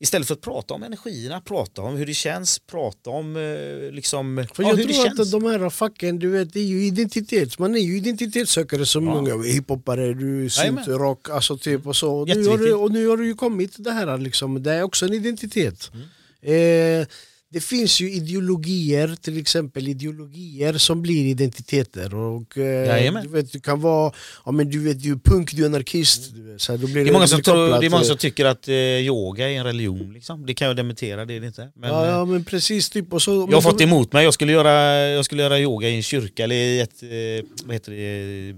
Istället 0.03 0.29
för 0.29 0.35
att 0.35 0.41
prata 0.41 0.75
om 0.75 0.83
energierna, 0.83 1.41
prata 1.41 1.83
om 1.83 1.97
hur 1.97 2.07
det 2.07 2.15
känns, 2.15 2.59
prata 2.59 3.11
om 3.11 3.37
eh, 3.37 3.93
liksom, 3.93 4.47
för 4.55 4.63
jag 4.63 4.73
ja, 4.73 4.77
hur 4.77 4.85
tror 4.85 5.03
det 5.03 5.09
känns. 5.09 5.21
att 5.21 5.31
de 5.31 5.45
här 5.45 5.71
facken, 5.71 6.19
du 6.19 6.29
vet, 6.29 6.53
det 6.53 6.61
är 6.61 6.65
ju 6.65 6.85
identitet, 6.85 7.59
man 7.59 7.75
är 7.75 7.81
ju 7.81 7.97
identitetssökare 7.97 8.87
som 8.87 9.07
ja. 9.07 9.15
unga 9.15 9.43
hiphopare, 9.43 10.15
du 10.15 10.51
synt, 10.51 10.89
rock, 10.89 11.31
alltså 11.31 11.59
typ 11.59 11.87
och 11.87 11.97
så. 11.97 12.15
Och 12.15 12.29
nu, 12.29 12.47
har 12.47 12.83
och 12.83 12.93
nu 12.93 13.07
har 13.07 13.17
det 13.17 13.25
ju 13.25 13.35
kommit 13.35 13.75
det 13.79 13.91
här 13.91 14.19
liksom, 14.19 14.63
det 14.63 14.73
är 14.73 14.83
också 14.83 15.07
en 15.07 15.13
identitet. 15.13 15.91
Mm. 15.95 17.01
Eh, 17.01 17.07
det 17.53 17.61
finns 17.61 18.01
ju 18.01 18.13
ideologier, 18.13 19.17
till 19.21 19.39
exempel 19.39 19.89
ideologier 19.89 20.73
som 20.73 21.03
blir 21.03 21.27
identiteter. 21.27 22.15
Och, 22.15 22.59
eh, 22.59 23.23
du, 23.23 23.29
vet, 23.29 23.53
du 23.53 23.61
kan 23.61 23.81
vara 23.81 24.13
ja, 24.45 24.53
men 24.53 24.71
du 24.71 24.85
vet, 24.85 25.03
du 25.03 25.13
är 25.13 25.17
punk, 25.17 25.53
du 25.53 25.63
är 25.63 25.67
anarkist. 25.67 26.35
Du 26.35 26.43
vet, 26.43 26.61
så 26.61 26.73
det, 26.73 26.79
blir 26.79 27.05
det, 27.05 27.11
är 27.11 27.13
många 27.13 27.27
som, 27.27 27.43
tror, 27.43 27.81
det 27.81 27.87
är 27.87 27.91
många 27.91 28.05
som 28.05 28.17
tycker 28.17 28.45
att 28.45 28.69
eh, 28.69 28.75
yoga 28.75 29.51
är 29.51 29.59
en 29.59 29.65
religion. 29.65 30.13
Liksom. 30.13 30.47
Det 30.47 30.55
kan 30.55 30.67
jag 30.67 30.77
dementera, 30.77 31.25
det 31.25 31.35
är 31.35 31.41
det 31.41 31.47
inte. 31.47 31.73
Men, 31.75 31.91
ja, 31.91 32.07
ja, 32.07 32.21
eh, 32.21 32.27
men 32.27 32.45
precis. 32.45 32.91
Typ, 32.91 33.13
och 33.13 33.23
så, 33.23 33.49
jag 33.51 33.57
har 33.57 33.63
fått 33.63 33.81
emot 33.81 34.13
mig, 34.13 34.25
jag 34.25 34.35
skulle, 34.35 34.53
göra, 34.53 34.99
jag 34.99 35.25
skulle 35.25 35.43
göra 35.43 35.59
yoga 35.59 35.89
i 35.89 35.97
en 35.97 36.03
kyrka 36.03 36.45
eller 36.45 36.57
i 36.57 36.81
ett 36.81 37.03
eh, 37.03 37.49
vad 37.65 37.75
heter 37.75 37.93
det, 37.93 38.57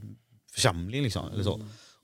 församling. 0.55 1.03
Liksom, 1.03 1.33
eller 1.33 1.45
så. 1.45 1.61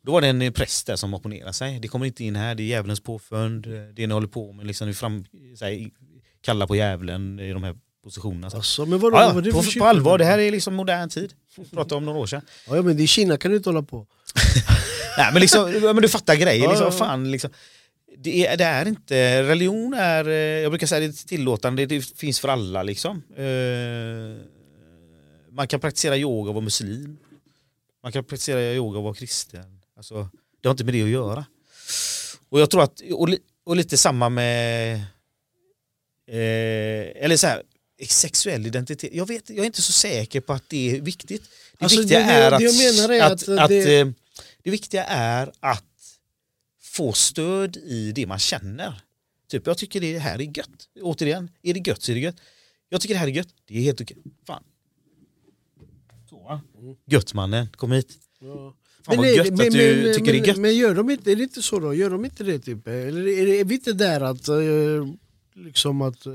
Då 0.06 0.12
var 0.12 0.20
det 0.20 0.28
en 0.28 0.52
präst 0.52 0.86
där 0.86 0.96
som 0.96 1.14
opponerade 1.14 1.52
sig. 1.52 1.78
Det 1.80 1.88
kommer 1.88 2.06
inte 2.06 2.24
in 2.24 2.36
här, 2.36 2.54
det 2.54 2.62
är 2.62 2.64
djävulens 2.64 3.00
påfund, 3.00 3.66
det 3.94 4.06
ni 4.06 4.14
håller 4.14 4.28
på 4.28 4.52
med. 4.52 4.66
Liksom, 4.66 4.94
fram, 4.94 5.24
så 5.58 5.64
här, 5.64 5.90
kalla 6.48 6.66
på 6.66 6.76
djävulen 6.76 7.40
i 7.40 7.52
de 7.52 7.62
här 7.64 7.76
positionerna. 8.04 8.50
Alltså, 8.54 8.86
men 8.86 8.98
vadå, 8.98 9.16
ja, 9.16 9.32
vad 9.34 9.44
på, 9.52 9.62
på 9.78 9.84
allvar, 9.84 10.18
det 10.18 10.24
här 10.24 10.38
är 10.38 10.50
liksom 10.50 10.74
modern 10.74 11.08
tid. 11.08 11.32
Prata 11.70 11.96
om 11.96 12.04
några 12.04 12.18
år 12.18 12.26
sedan. 12.26 12.42
Ja, 12.66 12.82
men 12.82 13.00
i 13.00 13.06
Kina 13.06 13.36
kan 13.36 13.50
du 13.50 13.56
inte 13.56 13.68
hålla 13.68 13.82
på. 13.82 14.06
Nej 15.18 15.32
men, 15.32 15.40
liksom, 15.40 15.72
men 15.82 15.96
du 15.96 16.08
fattar 16.08 16.34
grejen. 16.34 16.70
Liksom, 16.70 16.92
fan, 16.92 17.30
liksom, 17.30 17.50
det, 18.18 18.46
är, 18.46 18.56
det 18.56 18.64
är 18.64 18.88
inte, 18.88 19.42
religion 19.42 19.94
är, 19.94 20.28
eh, 20.28 20.34
jag 20.34 20.72
brukar 20.72 20.86
säga 20.86 21.00
det 21.00 21.06
är 21.06 21.26
tillåtande, 21.26 21.86
det 21.86 22.18
finns 22.18 22.40
för 22.40 22.48
alla 22.48 22.82
liksom. 22.82 23.22
Uh, 23.38 24.36
man 25.50 25.68
kan 25.68 25.80
praktisera 25.80 26.16
yoga 26.16 26.48
och 26.48 26.54
vara 26.54 26.64
muslim. 26.64 27.16
Man 28.02 28.12
kan 28.12 28.24
praktisera 28.24 28.60
yoga 28.62 28.98
och 28.98 29.04
vara 29.04 29.14
kristen. 29.14 29.80
Alltså, 29.96 30.28
det 30.60 30.68
har 30.68 30.70
inte 30.70 30.84
med 30.84 30.94
det 30.94 31.02
att 31.02 31.08
göra. 31.08 31.44
Och 32.48 32.60
jag 32.60 32.70
tror 32.70 32.82
att, 32.82 33.00
och, 33.12 33.28
och 33.64 33.76
lite 33.76 33.96
samma 33.96 34.28
med 34.28 35.00
Eh, 36.28 37.24
eller 37.24 37.36
så 37.36 37.46
här, 37.46 37.62
sexuell 38.08 38.66
identitet. 38.66 39.14
Jag, 39.14 39.26
vet, 39.26 39.50
jag 39.50 39.58
är 39.58 39.64
inte 39.64 39.82
så 39.82 39.92
säker 39.92 40.40
på 40.40 40.52
att 40.52 40.68
det 40.68 40.96
är 40.96 41.00
viktigt. 41.00 41.42
Det 41.78 41.84
alltså, 41.84 42.00
viktiga 42.00 42.18
det, 42.18 42.24
är, 42.24 42.52
att, 42.52 42.62
är 42.62 43.22
att, 43.22 43.32
att, 43.32 43.48
att 43.48 43.68
det... 43.68 44.00
Eh, 44.00 44.08
det 44.62 44.70
viktiga 44.70 45.04
är 45.04 45.52
att 45.60 45.84
få 46.82 47.12
stöd 47.12 47.76
i 47.76 48.12
det 48.12 48.26
man 48.26 48.38
känner. 48.38 49.02
Typ, 49.50 49.66
jag 49.66 49.78
tycker 49.78 50.00
det 50.00 50.18
här 50.18 50.38
är 50.38 50.58
gött. 50.58 50.88
Återigen, 51.00 51.50
är 51.62 51.74
det 51.74 51.88
gött 51.88 52.02
så 52.02 52.12
är 52.12 52.14
det 52.14 52.20
gött. 52.20 52.40
Jag 52.88 53.00
tycker 53.00 53.14
det 53.14 53.18
här 53.18 53.26
är 53.26 53.32
gött, 53.32 53.54
det 53.66 53.78
är 53.78 53.82
helt 53.82 54.00
okej. 54.00 54.16
Fan. 54.46 54.62
Så, 56.30 56.60
Gött 57.06 57.34
mannen, 57.34 57.68
kom 57.76 57.92
hit. 57.92 58.14
Ja. 58.40 58.74
Fan 59.02 59.16
men 59.16 59.18
vad 59.18 59.28
gött 59.28 59.46
men, 59.46 59.66
att 59.66 59.72
du 59.72 60.02
men, 60.02 60.14
tycker 60.14 60.32
men, 60.32 60.32
det 60.32 60.38
är 60.38 60.46
gött. 60.46 60.56
Men 60.56 60.76
gör 60.76 60.94
de 60.94 61.10
inte, 61.10 61.32
är 61.32 61.36
det 61.36 61.42
inte 61.42 61.62
så 61.62 61.78
då? 61.78 61.94
Gör 61.94 62.10
de 62.10 62.24
inte 62.24 62.44
det 62.44 62.58
typ? 62.58 62.86
Eller 62.86 63.28
är, 63.28 63.46
det, 63.46 63.60
är 63.60 63.64
vi 63.64 63.74
inte 63.74 63.92
där 63.92 64.20
att 64.20 64.48
uh, 64.48 65.06
liksom 65.64 66.02
att... 66.02 66.26
Eh... 66.26 66.32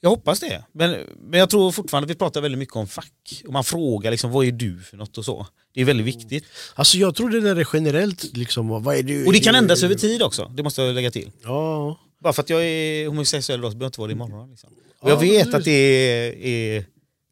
Jag 0.00 0.10
hoppas 0.10 0.40
det. 0.40 0.64
Men, 0.72 0.96
men 1.20 1.40
jag 1.40 1.50
tror 1.50 1.72
fortfarande 1.72 2.04
att 2.04 2.10
vi 2.10 2.14
pratar 2.14 2.40
väldigt 2.40 2.58
mycket 2.58 2.76
om 2.76 2.86
fack. 2.86 3.42
Och 3.46 3.52
man 3.52 3.64
frågar 3.64 4.10
liksom, 4.10 4.30
vad 4.30 4.46
är 4.46 4.52
du 4.52 4.80
för 4.80 4.96
något 4.96 5.18
och 5.18 5.24
så. 5.24 5.46
Det 5.74 5.80
är 5.80 5.84
väldigt 5.84 6.06
viktigt. 6.06 6.44
Alltså 6.74 6.98
jag 6.98 7.14
tror 7.14 7.30
det 7.30 7.40
där 7.40 7.56
är 7.56 7.68
generellt. 7.72 8.36
Liksom, 8.36 8.68
vad 8.68 8.96
är 8.96 9.02
du? 9.02 9.26
Och 9.26 9.32
det 9.32 9.40
kan 9.40 9.54
ändras 9.54 9.82
över 9.82 9.94
tid 9.94 10.22
också, 10.22 10.52
det 10.54 10.62
måste 10.62 10.82
jag 10.82 10.94
lägga 10.94 11.10
till. 11.10 11.30
Ja. 11.42 11.98
Bara 12.18 12.32
för 12.32 12.42
att 12.42 12.50
jag 12.50 12.64
är 12.64 13.08
homosexuell 13.08 13.60
då 13.60 13.70
så 13.70 13.76
behöver 13.76 13.84
jag 13.84 13.88
inte 13.88 14.00
vara 14.00 14.08
det 14.08 14.12
imorgon. 14.12 14.50
Liksom. 14.50 14.70
Och 14.98 15.10
jag 15.10 15.20
vet 15.20 15.54
att 15.54 15.64
det 15.64 15.70
är, 15.70 16.32
är 16.32 16.84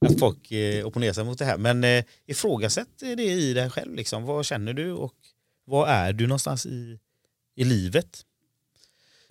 att 0.06 0.18
folk 0.18 0.52
eh, 0.52 0.86
opponerar 0.86 1.12
sig 1.12 1.24
mot 1.24 1.38
det 1.38 1.44
här. 1.44 1.58
Men 1.58 1.84
eh, 1.84 2.04
ifrågasätt 2.26 2.88
det 2.98 3.22
i 3.22 3.54
dig 3.54 3.70
själv. 3.70 3.94
Liksom. 3.94 4.24
Vad 4.24 4.46
känner 4.46 4.72
du 4.72 4.92
och 4.92 5.14
vad 5.64 5.88
är 5.88 6.12
du 6.12 6.26
någonstans 6.26 6.66
i, 6.66 6.98
i 7.56 7.64
livet? 7.64 8.20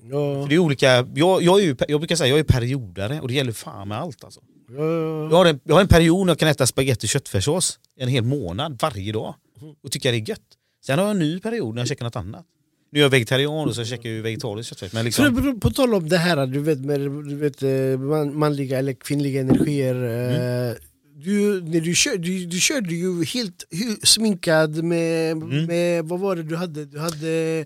Ja. 0.03 0.41
För 0.41 0.49
det 0.49 0.55
är 0.55 0.59
olika, 0.59 1.07
jag, 1.15 1.43
jag, 1.43 1.59
är 1.59 1.63
ju, 1.63 1.75
jag 1.87 1.99
brukar 1.99 2.15
säga 2.15 2.29
jag 2.29 2.39
är 2.39 2.43
periodare 2.43 3.21
och 3.21 3.27
det 3.27 3.33
gäller 3.33 3.51
fan 3.51 3.87
med 3.87 3.97
allt 3.97 4.23
alltså. 4.23 4.41
Ja. 4.77 4.83
Jag, 5.29 5.37
har 5.37 5.45
en, 5.45 5.59
jag 5.63 5.75
har 5.75 5.81
en 5.81 5.87
period 5.87 6.25
när 6.25 6.31
jag 6.31 6.39
kan 6.39 6.49
äta 6.49 6.67
spagetti 6.67 7.05
och 7.05 7.09
köttfärssås 7.09 7.79
en 7.97 8.09
hel 8.09 8.23
månad 8.23 8.79
varje 8.81 9.11
dag 9.11 9.35
och 9.83 9.91
tycker 9.91 10.11
det 10.11 10.17
är 10.17 10.29
gött. 10.29 10.41
Sen 10.85 10.99
har 10.99 11.05
jag 11.05 11.11
en 11.11 11.19
ny 11.19 11.39
period 11.39 11.75
när 11.75 11.81
jag 11.81 11.87
käkar 11.87 12.05
något 12.05 12.15
annat. 12.15 12.45
Nu 12.91 12.99
är 12.99 13.03
jag 13.03 13.09
vegetarian 13.09 13.67
och 13.67 13.75
så 13.75 13.85
käkar 13.85 14.09
jag 14.09 14.23
vegetarisk 14.23 14.69
köttfärs. 14.69 14.93
Men 14.93 15.05
liksom... 15.05 15.59
på 15.59 15.69
tal 15.69 15.93
om 15.93 16.09
det 16.09 16.17
här 16.17 16.47
du 16.47 16.59
vet, 16.59 16.79
med 16.79 16.99
du 17.01 17.35
vet, 17.35 17.63
eh, 17.63 18.29
manliga 18.33 18.79
eller 18.79 18.93
kvinnliga 18.93 19.41
energier. 19.41 19.95
Eh, 19.95 20.65
mm. 20.65 20.75
du, 21.15 21.61
när 21.61 21.81
du, 21.81 21.95
kör, 21.95 22.17
du, 22.17 22.45
du 22.45 22.59
körde 22.59 22.93
ju 22.93 23.25
helt 23.25 23.67
sminkad 24.03 24.83
med, 24.83 25.31
mm. 25.31 25.65
med, 25.65 26.05
vad 26.05 26.19
var 26.19 26.35
det 26.35 26.43
du 26.43 26.55
hade? 26.55 26.85
Du 26.85 26.99
hade 26.99 27.65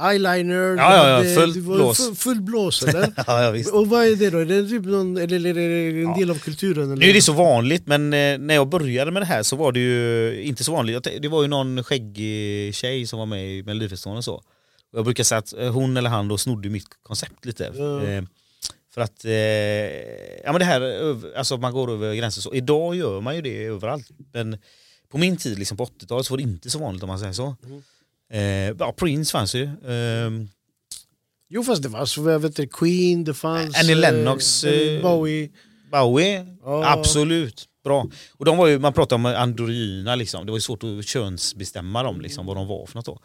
eyeliner, 0.00 0.76
ja, 0.76 0.96
ja, 0.96 1.24
ja, 1.24 1.34
fullt 1.34 1.56
blås. 1.56 1.96
Full, 1.96 2.14
full 2.14 2.40
blås 2.40 2.82
eller? 2.82 3.12
ja, 3.26 3.56
ja. 3.56 3.72
Och 3.72 3.88
vad 3.88 4.04
är 4.06 4.16
det 4.16 4.30
då? 4.30 4.38
Är 4.38 4.44
det, 4.44 4.68
typ 4.68 4.84
någon, 4.84 5.16
eller, 5.16 5.36
eller, 5.36 5.50
eller 5.50 6.04
en 6.04 6.18
del 6.18 6.30
av 6.30 6.38
kulturen? 6.38 6.84
Eller? 6.84 6.96
Nu 6.96 7.10
är 7.10 7.14
det 7.14 7.22
så 7.22 7.32
vanligt 7.32 7.86
men 7.86 8.12
eh, 8.12 8.38
när 8.38 8.54
jag 8.54 8.68
började 8.68 9.10
med 9.10 9.22
det 9.22 9.26
här 9.26 9.42
så 9.42 9.56
var 9.56 9.72
det 9.72 9.80
ju 9.80 10.42
inte 10.42 10.64
så 10.64 10.72
vanligt. 10.72 11.08
Det 11.20 11.28
var 11.28 11.42
ju 11.42 11.48
någon 11.48 11.84
skäggig 11.84 12.74
tjej 12.74 13.06
som 13.06 13.18
var 13.18 13.26
med 13.26 13.50
i 13.50 13.62
Melodifestivalen 13.62 14.18
och 14.18 14.24
så. 14.24 14.42
Jag 14.92 15.04
brukar 15.04 15.24
säga 15.24 15.38
att 15.38 15.52
eh, 15.52 15.72
hon 15.72 15.96
eller 15.96 16.10
han 16.10 16.28
då 16.28 16.38
snodde 16.38 16.68
mitt 16.68 16.88
koncept 17.02 17.44
lite. 17.44 17.66
Eh, 17.66 18.24
för 18.94 19.00
att, 19.00 19.24
eh, 19.24 19.32
ja 20.44 20.52
men 20.52 20.58
det 20.58 20.64
här, 20.64 21.36
alltså 21.36 21.56
man 21.56 21.72
går 21.72 21.90
över 21.90 22.14
gränser 22.14 22.40
så. 22.42 22.54
Idag 22.54 22.94
gör 22.94 23.20
man 23.20 23.36
ju 23.36 23.42
det 23.42 23.64
överallt. 23.64 24.08
Men 24.32 24.58
på 25.10 25.18
min 25.18 25.36
tid, 25.36 25.58
liksom 25.58 25.76
på 25.76 25.84
80-talet, 25.84 26.26
så 26.26 26.32
var 26.32 26.36
det 26.36 26.42
inte 26.42 26.70
så 26.70 26.78
vanligt 26.78 27.02
om 27.02 27.08
man 27.08 27.18
säger 27.18 27.32
så. 27.32 27.56
Mm. 27.66 27.82
Eh, 28.32 28.42
ja, 28.78 28.92
Prince 28.92 29.32
fanns 29.32 29.54
ju. 29.54 29.62
Eh, 29.62 30.30
jo 31.48 31.62
fast 31.62 31.82
det 31.82 31.88
var 31.88 32.06
så, 32.06 32.30
jag 32.30 32.38
vet 32.38 32.58
inte, 32.58 32.66
Queen, 32.66 33.24
det 33.24 33.34
fanns... 33.34 33.76
Annie 33.76 33.94
Lennox. 33.94 34.64
Eh, 34.64 35.02
Bowie. 35.02 35.50
Bowie, 35.92 36.46
oh. 36.62 36.92
absolut. 36.92 37.68
Bra. 37.84 38.06
Och 38.38 38.44
de 38.44 38.56
var 38.56 38.66
ju, 38.66 38.78
man 38.78 38.92
pratade 38.92 39.14
om 39.14 39.26
androgyna 39.26 40.14
liksom. 40.14 40.46
Det 40.46 40.52
var 40.52 40.56
ju 40.56 40.62
svårt 40.62 40.82
att 40.84 41.06
könsbestämma 41.06 42.02
dem 42.02 42.20
liksom, 42.20 42.46
vad 42.46 42.56
de 42.56 42.66
var 42.66 42.86
för 42.86 42.96
något 42.96 43.06
då. 43.06 43.18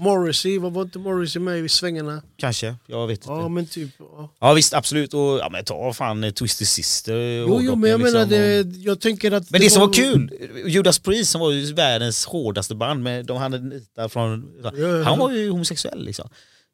Morrissey, 0.00 0.58
var 0.58 0.82
inte 0.82 0.98
Morrissey 0.98 1.42
med 1.42 1.58
i 1.58 1.68
svängarna? 1.68 2.22
Kanske, 2.36 2.76
jag 2.86 3.06
vet 3.06 3.18
inte. 3.18 3.28
Ja 3.28 3.48
men 3.48 3.66
typ... 3.66 3.90
Ja, 3.98 4.30
ja 4.40 4.52
visst 4.52 4.74
absolut, 4.74 5.14
och 5.14 5.38
ja, 5.38 5.48
men 5.52 5.64
ta 5.64 5.92
fan 5.92 6.24
eh, 6.24 6.30
Twisted 6.30 6.68
Sister. 6.68 7.16
Jo, 7.16 7.60
jo 7.62 7.76
men 7.76 7.90
jag 7.90 8.00
liksom, 8.00 8.20
menar 8.20 8.26
det, 8.26 8.76
jag 8.76 9.00
tänker 9.00 9.32
att... 9.32 9.50
Men 9.50 9.60
det, 9.60 9.66
det 9.66 9.70
som 9.70 9.80
var 9.80 9.92
kul, 9.92 10.32
Judas 10.66 10.98
Priest 10.98 11.30
som 11.30 11.40
var 11.40 11.50
ju 11.50 11.74
världens 11.74 12.26
hårdaste 12.26 12.74
band, 12.74 13.02
med, 13.02 13.26
de 13.26 13.36
hade 13.36 13.58
nitar 13.58 14.08
från... 14.08 14.50
Ja, 14.62 14.72
ja. 14.76 15.02
Han 15.02 15.18
var 15.18 15.32
ju 15.32 15.50
homosexuell 15.50 16.04
liksom. 16.04 16.28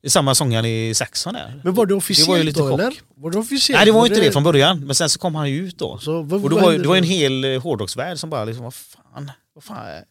Samma 0.06 0.34
sångaren 0.34 0.64
i 0.64 0.94
Saxon 0.94 1.34
där. 1.34 1.60
Men 1.64 1.74
var 1.74 1.86
det 1.86 1.94
officiellt 1.94 2.26
det 2.26 2.30
var 2.30 2.38
ju 2.38 2.44
lite 2.44 2.60
då 2.60 2.74
eller? 2.74 2.92
Var 3.14 3.30
det 3.30 3.38
officiellt? 3.38 3.78
Nej 3.78 3.86
det 3.86 3.92
var 3.92 4.06
inte 4.06 4.20
det 4.20 4.32
från 4.32 4.44
början, 4.44 4.86
men 4.86 4.94
sen 4.94 5.10
så 5.10 5.18
kom 5.18 5.34
han 5.34 5.50
ju 5.50 5.66
ut 5.66 5.78
då. 5.78 5.98
Så, 5.98 6.22
vad, 6.22 6.44
och 6.44 6.50
då 6.50 6.60
var, 6.60 6.72
det 6.72 6.88
var 6.88 6.96
en 6.96 7.04
hel 7.04 7.44
eh, 7.44 7.62
hårdrocksvärld 7.62 8.18
som 8.18 8.30
bara 8.30 8.44
liksom, 8.44 8.64
vad 8.64 8.74
fan, 8.74 9.30
vad 9.54 9.64
fan 9.64 10.04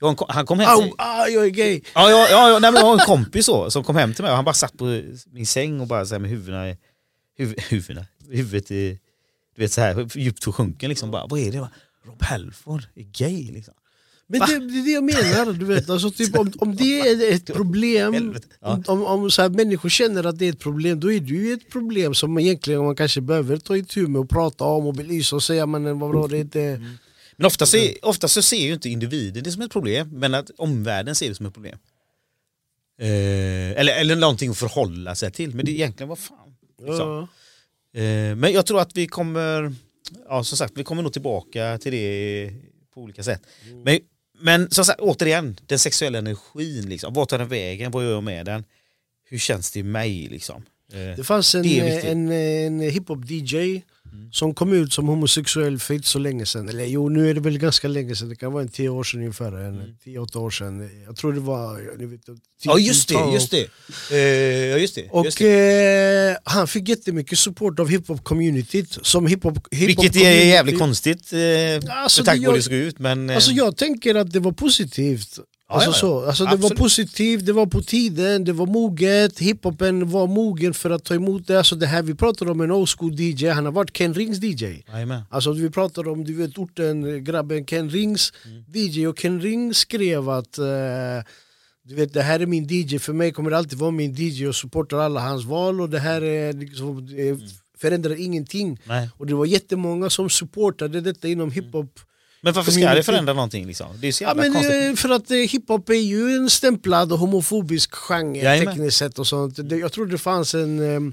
jag, 0.00 0.24
han 0.28 0.46
kom 0.46 0.60
hem... 0.60 0.68
Au, 0.68 0.94
ah, 0.98 1.26
jag 1.26 1.44
är 1.44 1.50
gay! 1.50 1.80
Ja, 1.94 2.10
ja, 2.10 2.28
ja, 2.30 2.58
nej, 2.58 2.72
men 2.72 2.80
jag 2.80 2.86
har 2.86 2.92
en 2.92 3.06
kompis 3.06 3.46
så, 3.46 3.70
som 3.70 3.84
kom 3.84 3.96
hem 3.96 4.14
till 4.14 4.22
mig 4.22 4.30
och 4.30 4.36
han 4.36 4.44
bara 4.44 4.54
satt 4.54 4.78
på 4.78 5.02
min 5.26 5.46
säng 5.46 5.80
och 5.80 5.86
bara 5.86 6.06
så 6.06 6.14
här 6.14 6.18
med 6.18 6.30
huvudena, 6.30 6.76
huv, 7.38 7.54
huvudena, 7.68 8.06
huvudet 8.30 8.70
i, 8.70 8.98
du 9.56 9.62
vet 9.62 9.72
så 9.72 9.80
här 9.80 10.18
djupt 10.18 10.44
försjunken 10.44 10.88
liksom. 10.88 11.10
Bara, 11.10 11.26
vad 11.26 11.40
är 11.40 11.52
det? 11.52 11.68
Rob 12.04 12.22
Halford 12.22 12.82
är 12.94 13.02
gay 13.02 13.52
liksom. 13.52 13.74
Men 14.30 14.40
det, 14.40 14.58
det 14.58 14.78
är 14.78 14.84
det 14.84 14.90
jag 14.90 15.04
menar, 15.04 15.52
du 15.52 15.64
vet. 15.64 15.90
Alltså, 15.90 16.10
typ, 16.10 16.38
om, 16.38 16.52
om 16.58 16.76
det 16.76 17.00
är 17.00 17.34
ett 17.34 17.46
problem, 17.46 18.36
ja. 18.60 18.82
om, 18.86 19.04
om 19.04 19.30
så 19.30 19.42
här, 19.42 19.48
människor 19.48 19.88
känner 19.88 20.24
att 20.24 20.38
det 20.38 20.44
är 20.44 20.52
ett 20.52 20.58
problem, 20.58 21.00
då 21.00 21.12
är 21.12 21.20
det 21.20 21.34
ju 21.34 21.52
ett 21.52 21.70
problem 21.70 22.14
som 22.14 22.38
egentligen 22.38 22.84
man 22.84 22.96
kanske 22.96 23.20
behöver 23.20 23.56
ta 23.56 23.76
itu 23.76 24.06
med 24.06 24.20
och 24.20 24.30
prata 24.30 24.64
om 24.64 24.86
och 24.86 24.94
belysa 24.94 25.36
och 25.36 25.42
säga 25.42 25.66
men 25.66 25.98
vad 25.98 26.10
bra 26.10 26.26
det 26.26 26.36
är 26.36 26.40
inte... 26.40 26.60
Mm. 26.60 26.98
Men 27.36 27.46
ofta, 27.46 27.66
så, 27.66 27.78
ofta 28.02 28.28
så 28.28 28.42
ser 28.42 28.66
ju 28.66 28.72
inte 28.72 28.88
individen 28.88 29.44
det 29.44 29.52
som 29.52 29.62
ett 29.62 29.70
problem, 29.70 30.10
men 30.12 30.34
att 30.34 30.50
omvärlden 30.56 31.14
ser 31.14 31.28
det 31.28 31.34
som 31.34 31.46
ett 31.46 31.54
problem. 31.54 31.78
Eh, 33.00 33.70
eller, 33.80 34.00
eller 34.00 34.16
någonting 34.16 34.50
att 34.50 34.58
förhålla 34.58 35.14
sig 35.14 35.32
till, 35.32 35.54
men 35.54 35.64
det 35.64 35.70
är 35.70 35.74
egentligen 35.74 36.08
vad 36.08 36.18
fan. 36.18 36.54
Liksom. 36.78 37.28
Eh, 37.94 38.36
men 38.36 38.52
jag 38.52 38.66
tror 38.66 38.80
att 38.80 38.96
vi 38.96 39.06
kommer, 39.06 39.74
ja 40.28 40.44
som 40.44 40.58
sagt, 40.58 40.72
vi 40.76 40.84
kommer 40.84 41.02
nog 41.02 41.12
tillbaka 41.12 41.78
till 41.78 41.92
det 41.92 42.52
på 42.94 43.00
olika 43.00 43.22
sätt. 43.22 43.42
Mm. 43.66 43.82
Men, 43.82 43.98
men 44.40 44.70
som 44.70 44.84
sagt, 44.84 45.00
återigen, 45.00 45.58
den 45.66 45.78
sexuella 45.78 46.18
energin, 46.18 46.88
liksom. 46.88 47.14
vart 47.14 47.28
tar 47.28 47.38
den 47.38 47.48
vägen, 47.48 47.90
vad 47.90 48.04
gör 48.04 48.12
jag 48.12 48.24
med 48.24 48.46
den? 48.46 48.64
Hur 49.24 49.38
känns 49.38 49.70
det 49.70 49.80
i 49.80 49.82
mig? 49.82 50.28
Liksom? 50.30 50.64
Det 51.16 51.24
fanns 51.26 51.54
en, 51.54 51.64
en, 51.64 52.32
en 52.32 52.80
hiphop-DJ. 52.80 53.82
Som 54.30 54.54
kom 54.54 54.72
ut 54.72 54.92
som 54.92 55.08
homosexuell 55.08 55.78
för 55.78 55.94
inte 55.94 56.08
så 56.08 56.18
länge 56.18 56.46
sedan. 56.46 56.68
Eller 56.68 56.84
jo, 56.84 57.08
nu 57.08 57.30
är 57.30 57.34
det 57.34 57.40
väl 57.40 57.58
ganska 57.58 57.88
länge 57.88 58.16
sedan. 58.16 58.28
Det 58.28 58.36
kan 58.36 58.52
vara 58.52 58.62
en 58.62 58.68
tio 58.68 58.88
år 58.88 59.04
sedan 59.04 59.20
ungefär. 59.20 59.52
En, 59.52 59.74
mm. 59.74 59.96
tio, 60.04 60.18
åtta 60.18 60.38
år 60.38 60.50
sedan. 60.50 60.90
Jag 61.06 61.16
tror 61.16 61.32
det 61.32 61.40
var... 61.40 61.98
Ni 61.98 62.06
vet, 62.06 62.20
ja 62.62 62.78
just 62.78 63.08
det, 63.08 63.32
just 63.32 63.50
det. 63.50 63.68
Uh, 64.12 64.80
just 64.80 64.94
det 64.94 65.08
och 65.10 65.24
just 65.24 65.38
det. 65.38 66.30
Uh, 66.30 66.36
han 66.44 66.68
fick 66.68 66.88
jättemycket 66.88 67.38
support 67.38 67.78
av 67.78 67.88
hiphop-communityt. 67.88 68.98
Som 69.02 69.26
hiphop, 69.26 69.58
hiphop 69.70 69.88
Vilket 69.88 70.16
är 70.16 70.44
jävligt 70.44 70.78
konstigt 70.78 71.32
uh, 71.32 71.40
alltså, 71.88 72.20
med 72.20 72.26
tanke 72.26 72.44
på 72.44 72.50
hur 72.50 72.56
det 72.56 72.62
såg 72.62 72.72
ut. 72.72 72.98
Men, 72.98 73.30
uh, 73.30 73.36
alltså 73.36 73.50
jag 73.50 73.76
tänker 73.76 74.14
att 74.14 74.32
det 74.32 74.40
var 74.40 74.52
positivt. 74.52 75.38
Alltså, 75.70 75.92
så. 75.92 76.26
alltså 76.26 76.44
det 76.44 76.56
var 76.56 76.70
positivt, 76.70 77.46
det 77.46 77.52
var 77.52 77.66
på 77.66 77.82
tiden, 77.82 78.44
det 78.44 78.52
var 78.52 78.66
moget, 78.66 79.38
hiphopen 79.38 80.10
var 80.10 80.26
mogen 80.26 80.74
för 80.74 80.90
att 80.90 81.04
ta 81.04 81.14
emot 81.14 81.46
det. 81.46 81.58
Alltså 81.58 81.76
det 81.76 81.86
här 81.86 82.02
vi 82.02 82.14
pratar 82.14 82.50
om 82.50 82.60
en 82.60 82.70
old 82.70 82.88
school 82.88 83.20
DJ, 83.20 83.48
han 83.48 83.64
har 83.64 83.72
varit 83.72 83.96
Ken 83.96 84.14
Rings 84.14 84.42
DJ. 84.42 84.82
Amen. 84.88 85.22
Alltså 85.30 85.52
vi 85.52 85.70
pratar 85.70 86.08
om 86.08 86.24
du 86.24 86.34
vet 86.34 86.58
orten, 86.58 87.24
grabben 87.24 87.64
Ken 87.66 87.90
Rings 87.90 88.32
mm. 88.44 88.64
DJ 88.74 89.06
och 89.06 89.18
Ken 89.18 89.40
Rings 89.40 89.78
skrev 89.78 90.28
att 90.28 90.58
uh, 90.58 90.64
du 91.82 91.94
vet 91.94 92.12
det 92.12 92.22
här 92.22 92.40
är 92.40 92.46
min 92.46 92.66
DJ, 92.70 92.98
för 92.98 93.12
mig 93.12 93.32
kommer 93.32 93.50
det 93.50 93.58
alltid 93.58 93.78
vara 93.78 93.90
min 93.90 94.14
DJ 94.14 94.46
och 94.46 94.54
supportar 94.54 94.98
alla 94.98 95.20
hans 95.20 95.44
val 95.44 95.80
och 95.80 95.90
det 95.90 95.98
här 95.98 96.22
är 96.22 96.52
liksom, 96.52 96.98
mm. 96.98 97.40
förändrar 97.78 98.20
ingenting. 98.20 98.80
Nej. 98.84 99.08
Och 99.16 99.26
det 99.26 99.34
var 99.34 99.46
jättemånga 99.46 100.10
som 100.10 100.30
supportade 100.30 101.00
detta 101.00 101.28
inom 101.28 101.50
hiphop 101.50 102.00
men 102.40 102.52
varför 102.52 102.72
ska 102.72 102.94
det 102.94 103.02
förändra 103.02 103.32
någonting? 103.32 103.66
Liksom? 103.66 103.86
Det 104.00 104.08
är 104.08 104.12
så 104.12 104.24
jävla 104.24 104.44
ja, 104.44 104.50
men, 104.50 104.62
konstigt. 104.62 104.90
Eh, 104.90 104.94
för 104.94 105.08
att 105.08 105.30
eh, 105.30 105.36
hiphop 105.36 105.88
är 105.88 105.94
ju 105.94 106.36
en 106.36 106.50
stämplad 106.50 107.12
och 107.12 107.18
homofobisk 107.18 107.94
genre 107.94 108.42
Jajamän. 108.42 108.74
tekniskt 108.74 108.98
sett 108.98 109.18
och 109.18 109.26
sånt. 109.26 109.58
Jag 109.58 109.92
tror 109.92 110.06
det 110.06 110.18
fanns 110.18 110.54
en, 110.54 110.80
eh, 110.80 111.12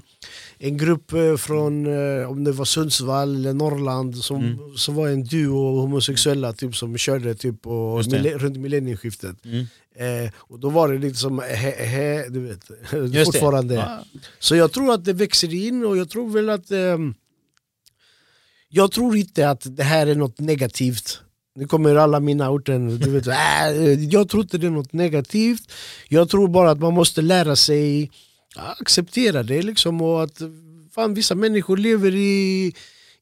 en 0.58 0.76
grupp 0.76 1.10
från, 1.38 1.86
om 2.26 2.44
det 2.44 2.52
var 2.52 2.64
Sundsvall 2.64 3.36
eller 3.36 3.52
Norrland, 3.52 4.16
som, 4.16 4.36
mm. 4.36 4.58
som 4.76 4.94
var 4.94 5.08
en 5.08 5.24
duo 5.24 5.80
homosexuella 5.80 6.52
typ, 6.52 6.76
som 6.76 6.98
körde 6.98 7.34
typ 7.34 7.66
och, 7.66 8.04
runt 8.14 8.56
millennieskiftet. 8.56 9.44
Mm. 9.44 9.66
Eh, 9.98 10.30
och 10.36 10.58
då 10.58 10.68
var 10.68 10.92
det 10.92 10.98
lite 10.98 11.16
som 11.16 11.38
he, 11.38 11.84
he, 11.86 12.28
du 12.28 12.40
vet, 12.40 13.24
fortfarande. 13.26 13.74
Ja. 13.74 14.04
Så 14.38 14.56
jag 14.56 14.72
tror 14.72 14.94
att 14.94 15.04
det 15.04 15.12
växer 15.12 15.54
in 15.54 15.84
och 15.84 15.96
jag 15.96 16.10
tror 16.10 16.30
väl 16.30 16.50
att 16.50 16.70
eh, 16.70 16.98
jag 18.76 18.92
tror 18.92 19.16
inte 19.16 19.50
att 19.50 19.76
det 19.76 19.82
här 19.82 20.06
är 20.06 20.14
något 20.14 20.40
negativt. 20.40 21.20
Nu 21.54 21.66
kommer 21.66 21.94
alla 21.94 22.20
mina 22.20 22.50
orden, 22.50 22.98
du 22.98 23.10
vet, 23.10 23.26
äh, 23.26 24.04
jag 24.04 24.28
tror 24.28 24.42
inte 24.42 24.58
det 24.58 24.66
är 24.66 24.70
något 24.70 24.92
negativt. 24.92 25.72
Jag 26.08 26.28
tror 26.28 26.48
bara 26.48 26.70
att 26.70 26.80
man 26.80 26.94
måste 26.94 27.22
lära 27.22 27.56
sig 27.56 28.10
acceptera 28.80 29.42
det 29.42 29.62
liksom 29.62 30.00
och 30.00 30.22
att 30.22 30.42
fan, 30.94 31.14
vissa 31.14 31.34
människor 31.34 31.76
lever 31.76 32.14
i, 32.14 32.72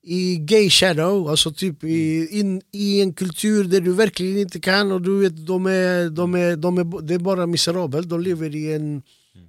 i 0.02 0.36
gay 0.36 0.70
shadow, 0.70 1.28
alltså 1.28 1.52
typ 1.52 1.84
i, 1.84 2.28
in, 2.30 2.62
i 2.72 3.00
en 3.00 3.12
kultur 3.12 3.64
där 3.64 3.80
du 3.80 3.92
verkligen 3.92 4.38
inte 4.38 4.60
kan 4.60 4.92
och 4.92 5.02
du 5.02 5.18
vet, 5.20 5.46
de 5.46 5.66
är, 5.66 6.10
de 6.10 6.34
är, 6.34 6.56
de 6.56 6.78
är, 6.78 7.02
det 7.02 7.14
är 7.14 7.18
bara 7.18 7.46
miserabelt, 7.46 8.08
de 8.08 8.20
lever 8.20 8.56
i 8.56 8.72
en 8.72 9.02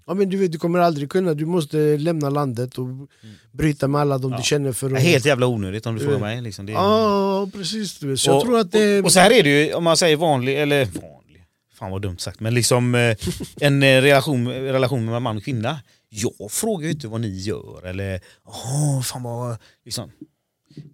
Ja, 0.06 0.14
men 0.14 0.30
du, 0.30 0.38
vet, 0.38 0.52
du 0.52 0.58
kommer 0.58 0.80
aldrig 0.80 1.10
kunna, 1.10 1.34
du 1.34 1.46
måste 1.46 1.98
lämna 1.98 2.30
landet 2.30 2.78
och 2.78 2.88
bryta 3.52 3.88
med 3.88 4.02
alla 4.02 4.18
de 4.18 4.32
ja. 4.32 4.38
du 4.38 4.44
känner 4.44 4.72
för 4.72 4.92
att... 4.92 5.02
Helt 5.02 5.26
jävla 5.26 5.48
onödigt 5.48 5.86
om 5.86 5.96
du 5.96 6.04
frågar 6.04 6.20
mig. 6.20 6.42
Liksom. 6.42 6.66
Det 6.66 6.72
är... 6.72 6.76
Ja 6.76 7.50
precis, 7.54 8.00
du 8.00 8.08
vet. 8.08 8.20
Så 8.20 8.32
och, 8.32 8.36
jag 8.36 8.44
tror 8.44 8.60
att 8.60 8.72
det... 8.72 9.00
och, 9.00 9.06
och 9.06 9.12
så 9.12 9.20
här 9.20 9.32
är 9.32 9.44
det 9.44 9.50
ju, 9.50 9.74
om 9.74 9.84
man 9.84 9.98
säger 9.98 10.16
vanlig, 10.16 10.62
eller 10.62 10.86
vanlig, 10.86 11.46
fan 11.74 11.92
vad 11.92 12.02
dumt 12.02 12.18
sagt, 12.18 12.40
men 12.40 12.54
liksom 12.54 12.96
eh, 12.96 13.18
en 13.62 13.84
eh, 13.84 14.02
relation, 14.02 14.48
relation 14.48 15.06
med 15.06 15.22
man 15.22 15.38
och 15.38 15.44
kvinna. 15.44 15.80
Jag 16.10 16.52
frågar 16.52 16.86
ju 16.86 16.92
inte 16.92 17.08
vad 17.08 17.22
ni 17.22 17.40
gör 17.40 17.86
eller 17.86 18.22
åh, 18.46 19.02
fan 19.02 19.24
vad... 19.24 19.58
Liksom. 19.86 20.12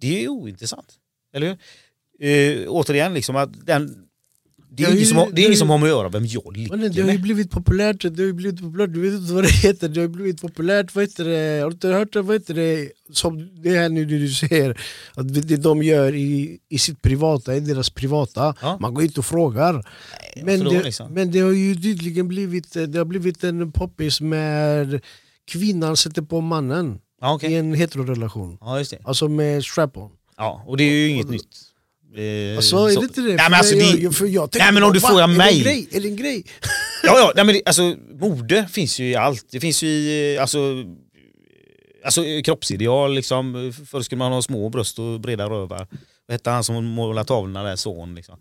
Det 0.00 0.24
är 0.24 0.28
ointressant. 0.28 0.94
Eller 1.34 1.46
hur? 1.46 1.58
Eh, 2.28 2.68
återigen, 2.68 3.14
liksom, 3.14 3.36
att 3.36 3.66
den, 3.66 4.06
det 4.74 4.84
är, 4.84 4.94
ingen 4.94 5.06
som, 5.06 5.30
det 5.32 5.42
är 5.42 5.46
ingen 5.46 5.58
som 5.58 5.70
har 5.70 5.78
med 5.78 5.84
att 5.84 5.90
göra 5.90 6.08
vem 6.08 6.26
jag 6.26 6.56
ligger 6.56 6.76
med. 6.76 6.92
Det 6.92 7.02
har 7.02 7.12
ju 7.12 7.18
blivit 7.18 7.50
populärt, 7.50 8.02
det 8.02 8.22
har 8.22 8.32
blivit 8.32 8.60
populärt, 8.60 8.92
du 8.92 9.00
vet 9.00 9.20
inte 9.20 9.32
vad 9.32 9.44
det 9.44 9.50
heter, 9.50 9.88
det 9.88 10.00
har 10.00 10.08
blivit 10.08 10.40
populärt, 10.40 10.94
vad 10.94 11.04
heter 11.04 11.24
det, 11.24 11.60
har 11.62 11.70
du 11.70 11.74
inte 11.74 11.88
hört 11.88 12.12
det, 12.12 12.22
vad 12.22 12.36
heter 12.36 12.54
det, 12.54 12.88
som 13.12 13.62
det 13.62 13.70
här 13.70 13.88
nu 13.88 14.04
du 14.04 14.28
säger, 14.28 14.80
att 15.14 15.48
det 15.48 15.56
de 15.56 15.82
gör 15.82 16.14
i, 16.14 16.58
i 16.68 16.78
sitt 16.78 17.02
privata, 17.02 17.56
i 17.56 17.60
deras 17.60 17.90
privata, 17.90 18.54
ja. 18.62 18.78
man 18.80 18.94
går 18.94 19.04
inte 19.04 19.20
och 19.20 19.26
frågar. 19.26 19.72
Nej, 19.72 20.44
men, 20.44 20.64
det, 20.64 20.82
liksom. 20.82 21.14
men 21.14 21.30
det 21.30 21.40
har 21.40 21.52
ju 21.52 21.74
tydligen 21.74 22.28
blivit, 22.28 22.72
det 22.72 22.98
har 22.98 23.04
blivit 23.04 23.44
en 23.44 23.72
poppis 23.72 24.20
med 24.20 25.00
kvinnan 25.44 25.96
sätter 25.96 26.22
på 26.22 26.40
mannen 26.40 27.00
ja, 27.20 27.34
okay. 27.34 27.50
i 27.50 27.54
en 27.54 27.74
heterorelation. 27.74 28.58
Ja, 28.60 28.84
Alltså 29.04 29.28
med 29.28 29.64
strap-on. 29.64 30.10
Ja, 30.36 30.64
och 30.66 30.76
det 30.76 30.84
är 30.84 30.90
ju 30.90 31.08
inget 31.08 31.26
och, 31.26 31.32
nytt. 31.32 31.71
Eh, 32.16 32.56
alltså 32.56 32.76
är 32.76 33.00
det 33.00 33.04
inte 33.04 33.20
det? 33.20 33.34
Nej 33.34 33.50
men, 33.50 33.54
alltså, 33.54 33.74
jag, 33.74 34.14
för 34.14 34.26
jag 34.26 34.48
nej, 34.58 34.72
men 34.72 34.82
om 34.82 34.92
du 34.92 35.00
frågar 35.00 35.26
mig... 35.26 35.60
Är 35.60 35.64
det 35.64 35.70
en 35.70 35.76
grej? 35.76 35.88
Är 35.92 36.00
det 36.00 36.08
en 36.08 36.16
grej? 36.16 36.44
ja, 37.02 37.18
ja 37.18 37.32
nej, 37.36 37.44
men 37.44 37.54
det, 37.54 37.62
alltså, 37.66 37.96
mode 38.20 38.68
finns 38.72 39.00
ju 39.00 39.10
i 39.10 39.16
allt. 39.16 39.46
Det 39.50 39.60
finns 39.60 39.82
ju 39.82 39.88
i 39.88 40.38
alltså, 40.38 40.84
alltså, 42.04 42.22
kroppsideal. 42.44 43.14
Liksom. 43.14 43.72
Förr 43.90 44.00
skulle 44.00 44.18
man 44.18 44.32
ha 44.32 44.42
små 44.42 44.68
bröst 44.68 44.98
och 44.98 45.20
breda 45.20 45.44
rövar. 45.44 45.86
vad 46.26 46.34
hette 46.34 46.50
han 46.50 46.64
som 46.64 46.84
målade 46.84 47.28
tavlorna 47.28 47.62
där, 47.62 47.76
son 47.76 48.14
liksom. 48.14 48.36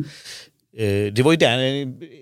Eh, 0.77 1.13
det 1.13 1.21
var 1.23 1.31
ju 1.31 1.37
den 1.37 1.59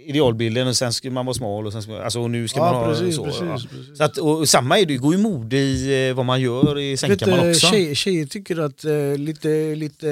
idealbilden 0.05 0.67
och 0.67 0.75
sen 0.75 0.93
skulle 0.93 1.13
man 1.13 1.25
vara 1.25 1.33
smal 1.33 1.65
och 1.65 1.73
sen 1.73 1.81
ska, 1.81 2.01
alltså, 2.01 2.19
och 2.19 2.31
nu 2.31 2.47
ska 2.47 2.59
ja, 2.59 2.71
man 2.71 2.93
precis, 2.93 3.17
ha 3.17 3.31
så. 3.31 3.41
Precis, 3.41 3.69
ja. 3.71 3.77
precis. 3.77 3.97
så 3.97 4.03
att, 4.03 4.17
och 4.17 4.49
samma 4.49 4.79
är 4.79 4.85
det, 4.85 4.93
det 4.93 4.97
går 4.97 5.13
ju 5.13 5.19
mode 5.19 5.57
i 5.57 6.07
eh, 6.09 6.15
vad 6.15 6.25
man 6.25 6.41
gör 6.41 6.79
i 6.79 6.97
sängkammaren 6.97 7.49
också. 7.49 7.67
Tjej, 7.67 7.95
tjejer 7.95 8.25
tycker 8.25 8.59
att 8.59 8.85
uh, 8.85 9.17
lite, 9.17 9.75
lite 9.75 10.07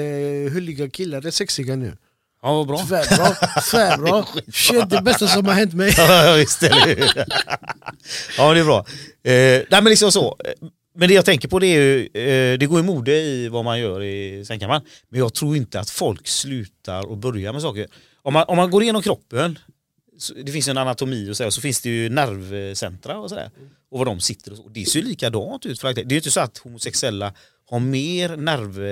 hulliga 0.52 0.90
killar 0.90 1.26
är 1.26 1.30
sexiga 1.30 1.76
nu. 1.76 1.92
Ja, 2.42 2.52
vad 2.52 2.66
bra. 2.66 2.78
Tvärbra. 2.78 3.34
Tvärbra. 3.70 4.24
Shit, 4.52 4.90
det 4.90 5.02
bästa 5.02 5.26
som 5.26 5.46
har 5.46 5.54
hänt 5.54 5.74
mig. 5.74 5.94
ja, 5.96 6.34
visst 6.38 6.62
är 6.62 6.86
det. 6.86 7.26
ja, 8.38 8.54
det 8.54 8.60
är 8.60 8.64
bra. 8.64 8.78
Eh, 9.24 9.32
nej, 9.32 9.66
men 9.70 9.84
liksom 9.84 10.12
så. 10.12 10.36
Men 10.94 11.08
det 11.08 11.14
jag 11.14 11.24
tänker 11.24 11.48
på 11.48 11.58
det 11.58 11.66
är 11.66 11.80
ju, 11.80 12.00
eh, 12.02 12.58
det 12.58 12.66
går 12.66 12.80
i 12.80 12.82
mode 12.82 13.12
i 13.12 13.48
vad 13.48 13.64
man 13.64 13.80
gör 13.80 14.02
i 14.02 14.44
sängkammaren. 14.44 14.82
Men 15.08 15.20
jag 15.20 15.34
tror 15.34 15.56
inte 15.56 15.80
att 15.80 15.90
folk 15.90 16.28
slutar 16.28 17.06
och 17.06 17.16
börjar 17.16 17.52
med 17.52 17.62
saker. 17.62 17.86
Om 18.28 18.34
man, 18.34 18.44
om 18.48 18.56
man 18.56 18.70
går 18.70 18.82
igenom 18.82 19.02
kroppen, 19.02 19.58
det 20.44 20.52
finns 20.52 20.68
en 20.68 20.78
anatomi 20.78 21.30
och 21.30 21.36
så, 21.36 21.50
så 21.50 21.60
finns 21.60 21.80
det 21.80 21.88
ju 21.88 22.08
nervcentra 22.08 23.18
och 23.18 23.28
sådär. 23.28 23.50
Och 23.90 23.98
var 23.98 24.06
de 24.06 24.20
sitter 24.20 24.50
och 24.50 24.56
så. 24.56 24.68
Det 24.68 24.84
ser 24.84 25.00
ju 25.00 25.06
likadant 25.06 25.66
ut. 25.66 25.80
Det 25.80 25.88
är 25.88 26.10
ju 26.10 26.16
inte 26.16 26.30
så 26.30 26.40
att 26.40 26.58
homosexuella 26.58 27.34
har 27.70 27.80
mer 27.80 28.36
nerv 28.36 28.84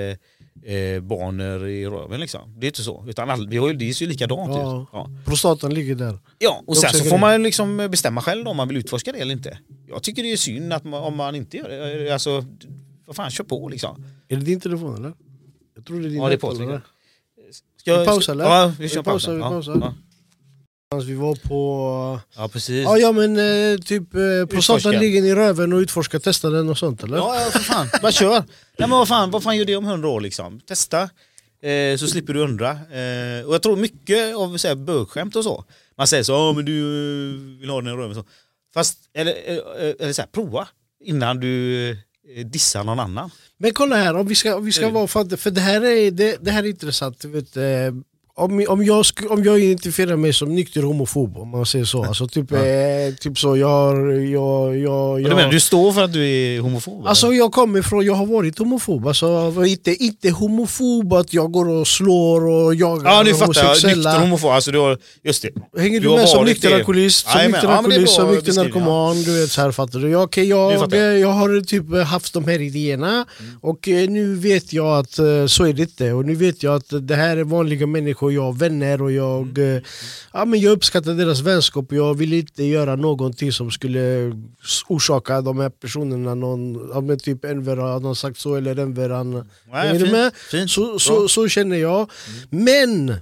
eh, 0.65 1.71
i 1.71 1.87
röven 1.87 2.21
liksom. 2.21 2.55
Det 2.61 2.67
är 2.67 2.69
inte 2.69 2.83
så. 2.83 3.05
Utan 3.09 3.31
all, 3.31 3.59
har, 3.59 3.73
det 3.73 3.95
ser 3.95 4.05
ju 4.05 4.11
likadant 4.11 4.55
ja. 4.55 4.83
ut. 4.83 4.89
Ja. 4.93 5.11
Prostatan 5.25 5.75
ligger 5.75 5.95
där. 5.95 6.19
Ja, 6.39 6.63
och 6.67 6.77
sen 6.77 6.91
så 6.91 7.05
får 7.05 7.19
man 7.19 7.43
liksom 7.43 7.77
bestämma 7.77 8.23
själv 8.23 8.49
om 8.49 8.57
man 8.57 8.69
vill 8.69 8.77
utforska 8.77 9.13
det 9.13 9.19
eller 9.19 9.33
inte. 9.33 9.59
Jag 9.89 10.03
tycker 10.03 10.23
det 10.23 10.33
är 10.33 10.37
synd 10.37 10.73
att 10.73 10.85
man, 10.85 11.03
om 11.03 11.17
man 11.17 11.35
inte 11.35 11.57
gör 11.57 11.69
det. 11.69 12.11
Alltså, 12.11 12.45
vad 13.07 13.17
fan, 13.17 13.31
kör 13.31 13.45
på 13.45 13.69
liksom. 13.69 14.05
Är 14.29 14.37
det 14.37 14.45
din 14.45 14.61
telefon 14.61 14.97
eller? 14.97 15.13
Jag 15.75 15.87
tror 15.87 16.01
det 16.01 16.07
är 16.07 16.11
din 16.11 16.23
Ja, 16.23 16.29
det 16.29 16.35
är 16.35 16.39
på. 16.39 16.81
Ska, 17.87 17.99
vi 17.99 18.07
pausa 18.07 18.33
eller? 18.33 18.45
Ja, 18.45 18.73
vi 18.79 18.89
kör 18.89 19.03
pausa. 19.03 19.33
Vi 19.35 19.41
pausar. 19.41 19.95
Ja. 20.91 20.99
Vi 21.07 21.15
var 21.15 21.35
på... 21.35 22.21
Ja 22.37 22.49
precis. 22.49 22.85
Ja, 22.85 22.99
ja 22.99 23.13
men 23.13 23.37
eh, 23.37 23.79
typ 23.79 24.15
eh, 24.15 24.47
prostatan 24.51 24.93
ligger 24.93 25.25
i 25.25 25.35
röven 25.35 25.73
och 25.73 25.79
utforska, 25.79 26.21
testa 26.21 26.51
den 26.51 26.69
och 26.69 26.79
sånt 26.79 27.03
eller? 27.03 27.17
Ja, 27.17 27.41
ja 27.41 27.51
för 27.51 27.59
fan, 27.59 27.89
bara 28.03 28.13
kör. 28.13 28.45
Ja, 28.77 28.87
men 28.87 28.91
vad 28.91 29.09
fan, 29.09 29.31
vad 29.31 29.43
fan 29.43 29.57
gör 29.57 29.65
det 29.65 29.77
om 29.77 29.85
hundra 29.85 30.09
år 30.09 30.21
liksom? 30.21 30.61
Testa, 30.61 31.03
eh, 31.63 31.97
så 31.99 32.07
slipper 32.07 32.35
du 32.35 32.41
undra. 32.41 32.71
Eh, 32.71 33.47
och 33.47 33.55
jag 33.55 33.63
tror 33.63 33.77
mycket 33.77 34.37
av 34.37 34.57
så 34.57 34.69
här, 34.69 34.75
bögskämt 34.75 35.37
och 35.37 35.45
så, 35.45 35.65
man 35.97 36.07
säger 36.07 36.23
så, 36.23 36.33
ja 36.33 36.53
men 36.53 36.65
du 36.65 36.73
vill 37.61 37.71
ha 37.71 37.81
den 37.81 37.95
i 37.95 37.97
röven 37.97 38.15
så. 38.15 38.25
Fast, 38.75 38.99
eller, 39.15 39.33
eh, 39.33 39.95
eller 40.01 40.13
så 40.13 40.23
här, 40.23 40.29
prova 40.29 40.69
innan 41.05 41.41
du 41.41 41.97
dissar 42.45 42.85
någon 42.85 43.01
annan. 43.01 43.31
Men 43.59 43.73
kolla 43.73 43.97
här, 43.97 44.17
om 44.17 44.27
vi 44.27 44.35
ska, 44.35 44.57
om 44.57 44.65
vi 44.65 44.73
ska 44.73 44.89
vara, 44.91 45.07
för, 45.07 45.37
för 45.37 45.51
det 45.51 45.61
här 45.61 45.85
är, 45.85 46.11
det, 46.11 46.37
det 46.41 46.51
här 46.51 46.63
är 46.63 46.69
intressant. 46.69 47.25
Vet, 47.25 47.57
om, 48.39 48.65
om, 48.69 48.85
jag, 48.85 49.05
om 49.29 49.45
jag 49.45 49.61
identifierar 49.61 50.17
mig 50.17 50.33
som 50.33 50.55
nykter 50.55 50.83
homofob, 50.83 51.37
om 51.37 51.49
man 51.49 51.67
säger 51.67 51.85
så. 51.85 52.05
Alltså 52.05 52.29
typ, 52.29 52.51
ja. 52.51 52.67
eh, 52.67 53.15
typ 53.15 53.39
så, 53.39 53.57
jag... 53.57 53.97
jag, 54.27 54.77
jag, 54.79 55.21
jag 55.21 55.31
du, 55.31 55.35
menar, 55.35 55.51
du 55.51 55.61
står 55.61 55.93
för 55.93 56.03
att 56.03 56.13
du 56.13 56.29
är 56.29 56.61
homofob? 56.61 57.07
Alltså 57.07 57.33
jag 57.33 57.53
kommer 57.53 57.79
ifrån, 57.79 58.05
jag 58.05 58.15
har 58.15 58.27
varit 58.27 58.59
homofob. 58.59 59.07
Alltså, 59.07 59.65
inte, 59.67 60.05
inte 60.05 60.31
homofob 60.31 61.13
att 61.13 61.33
jag 61.33 61.53
går 61.53 61.69
och 61.69 61.89
slår 61.89 62.47
och 62.47 62.75
jagar 62.75 63.11
Ja 63.11 63.23
nu 63.23 63.35
fattar 63.35 63.65
jag, 63.65 63.97
nykter 63.97 64.19
homofob. 64.19 64.51
Alltså, 64.51 64.71
du 64.71 64.79
har, 64.79 64.99
just 65.23 65.43
det. 65.43 65.81
Hänger 65.81 66.01
du, 66.01 66.09
du 66.09 66.17
med 66.17 66.29
som 66.29 66.45
nykter 66.45 66.75
alkoholist, 66.75 67.31
som 67.31 67.41
nykter 67.47 67.69
alkoholist, 67.69 68.15
som 68.15 68.31
nykter 68.31 68.53
narkoman? 68.53 69.23
Du 69.23 69.41
vet, 69.41 69.51
så 69.51 69.61
här 69.61 69.73
fattar 69.73 69.99
du. 69.99 70.11
Jag, 70.11 70.23
okay, 70.23 70.45
jag, 70.45 70.73
jag, 70.73 71.19
jag 71.19 71.29
har 71.29 71.61
typ 71.61 72.07
haft 72.07 72.33
de 72.33 72.45
här 72.45 72.61
idéerna 72.61 73.13
mm. 73.13 73.59
och 73.61 73.89
eh, 73.89 74.09
nu 74.09 74.35
vet 74.35 74.73
jag 74.73 74.99
att 74.99 75.19
eh, 75.19 75.47
så 75.47 75.65
är 75.65 75.73
det 75.73 75.83
inte. 75.83 76.13
Och 76.13 76.25
nu 76.25 76.35
vet 76.35 76.63
jag 76.63 76.75
att 76.75 77.09
det 77.09 77.15
här 77.15 77.37
är 77.37 77.45
vanliga 77.45 77.87
människor 77.87 78.26
människor, 78.27 78.33
jag 78.33 78.43
har 78.43 78.53
vänner 78.53 79.03
och 79.03 79.13
jag, 79.13 79.59
mm. 79.59 79.77
Eh, 79.77 79.83
ja, 80.33 80.45
men 80.45 80.61
jag 80.61 80.73
uppskattar 80.73 81.15
deras 81.15 81.41
vänskap 81.41 81.93
och 81.93 81.97
jag 81.97 82.15
vill 82.15 82.33
inte 82.33 82.65
göra 82.65 82.97
någonting 82.97 83.53
som 83.53 83.71
skulle 83.71 84.33
orsaka 84.89 85.43
de 85.43 85.59
här 85.59 85.71
personerna 85.71 86.35
någon, 86.35 86.91
ja, 86.95 87.01
men 87.01 87.19
typ 87.19 87.45
Enver 87.45 87.77
har 87.77 88.15
sagt 88.15 88.39
så 88.39 88.57
eller 88.57 88.79
Enver 88.79 89.11
han... 89.11 89.49
Nej, 89.73 90.13
med? 90.13 90.33
Fint. 90.51 90.71
Så, 90.71 90.99
så, 90.99 91.29
så, 91.29 91.49
känner 91.49 91.77
jag. 91.77 92.11
Mm. 92.51 92.65
Men! 92.65 93.21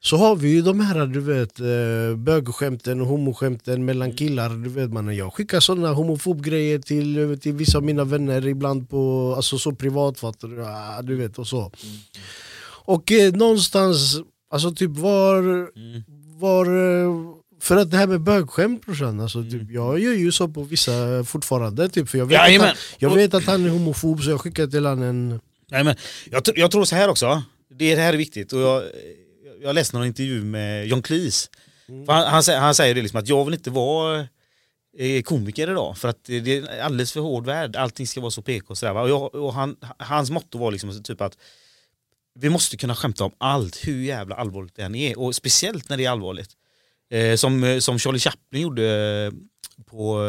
Så 0.00 0.16
har 0.16 0.36
vi 0.36 0.48
ju 0.48 0.62
de 0.62 0.80
här 0.80 1.06
du 1.06 1.20
vet, 1.20 1.60
eh, 1.60 2.16
bögskämten 2.16 3.00
och 3.00 3.06
homoskämten 3.06 3.84
mellan 3.84 4.08
mm. 4.08 4.16
killar. 4.16 4.50
Du 4.50 4.70
vet, 4.70 4.92
man, 4.92 5.16
jag 5.16 5.32
skickar 5.32 5.60
sådana 5.60 5.92
homofobgrejer 5.92 6.78
till, 6.78 7.38
till 7.40 7.52
vissa 7.52 7.78
av 7.78 7.84
mina 7.84 8.04
vänner 8.04 8.46
ibland 8.46 8.88
på 8.90 9.34
alltså 9.36 9.58
så 9.58 9.72
privat, 9.72 10.18
fattar 10.18 10.48
du? 10.48 10.62
du 11.02 11.16
vet, 11.16 11.38
och 11.38 11.46
så. 11.46 11.72
Och 12.86 13.12
eh, 13.12 13.32
någonstans 13.32 14.20
Alltså 14.50 14.70
typ 14.70 14.90
var... 14.90 15.38
Mm. 15.38 16.02
var 16.38 16.66
för 17.60 17.76
att 17.76 17.90
det 17.90 17.96
här 17.96 18.06
med 18.06 18.20
bögskämt 18.20 18.86
brorsan, 18.86 19.20
alltså, 19.20 19.42
typ, 19.42 19.52
mm. 19.52 19.74
jag 19.74 19.98
gör 19.98 20.12
ju 20.12 20.32
så 20.32 20.48
på 20.48 20.62
vissa 20.62 21.24
fortfarande. 21.24 21.88
Typ, 21.88 22.08
för 22.08 22.18
jag, 22.18 22.26
vet 22.26 22.34
ja, 22.34 22.56
att 22.56 22.62
han, 22.62 22.76
jag 22.98 23.14
vet 23.14 23.34
att 23.34 23.44
han 23.44 23.64
är 23.64 23.68
homofob 23.68 24.22
så 24.22 24.30
jag 24.30 24.40
skickar 24.40 24.66
till 24.66 24.86
honom 24.86 25.02
en... 25.02 25.40
Ja, 25.68 25.84
men, 25.84 25.96
jag, 26.30 26.42
jag 26.54 26.70
tror 26.70 26.84
så 26.84 26.96
här 26.96 27.08
också, 27.08 27.42
det, 27.70 27.94
det 27.94 28.00
här 28.00 28.12
är 28.12 28.16
viktigt. 28.16 28.52
Och 28.52 28.60
jag, 28.60 28.82
jag 29.62 29.74
läste 29.74 29.96
någon 29.96 30.06
intervju 30.06 30.44
med 30.44 30.86
John 30.86 31.02
Cleese. 31.02 31.50
Mm. 31.88 32.04
Han, 32.08 32.26
han, 32.26 32.42
han, 32.60 32.74
säger 32.74 32.94
det 32.94 33.02
liksom 33.02 33.20
att 33.20 33.28
jag 33.28 33.44
vill 33.44 33.54
inte 33.54 33.70
vara 33.70 34.26
eh, 34.98 35.22
komiker 35.22 35.70
idag 35.70 35.98
för 35.98 36.08
att 36.08 36.24
det 36.24 36.56
är 36.56 36.80
alldeles 36.80 37.12
för 37.12 37.20
hård 37.20 37.46
värld. 37.46 37.76
Allting 37.76 38.06
ska 38.06 38.20
vara 38.20 38.30
så 38.30 38.42
PK 38.42 38.70
och 38.70 38.78
sådär. 38.78 38.94
Och, 38.94 39.08
jag, 39.08 39.34
och 39.34 39.54
han, 39.54 39.76
hans 39.98 40.30
motto 40.30 40.58
var 40.58 40.72
liksom 40.72 41.02
typ 41.02 41.20
att 41.20 41.38
vi 42.38 42.48
måste 42.48 42.76
kunna 42.76 42.94
skämta 42.94 43.24
om 43.24 43.32
allt, 43.38 43.86
hur 43.86 44.02
jävla 44.02 44.34
allvarligt 44.34 44.74
det 44.76 44.82
än 44.82 44.94
är. 44.94 45.18
Och 45.18 45.34
speciellt 45.34 45.88
när 45.88 45.96
det 45.96 46.04
är 46.04 46.10
allvarligt. 46.10 46.50
Eh, 47.10 47.36
som, 47.36 47.64
eh, 47.64 47.78
som 47.78 47.98
Charlie 47.98 48.18
Chaplin 48.18 48.62
gjorde 48.62 48.84
eh, 48.86 49.32
på, 49.84 50.24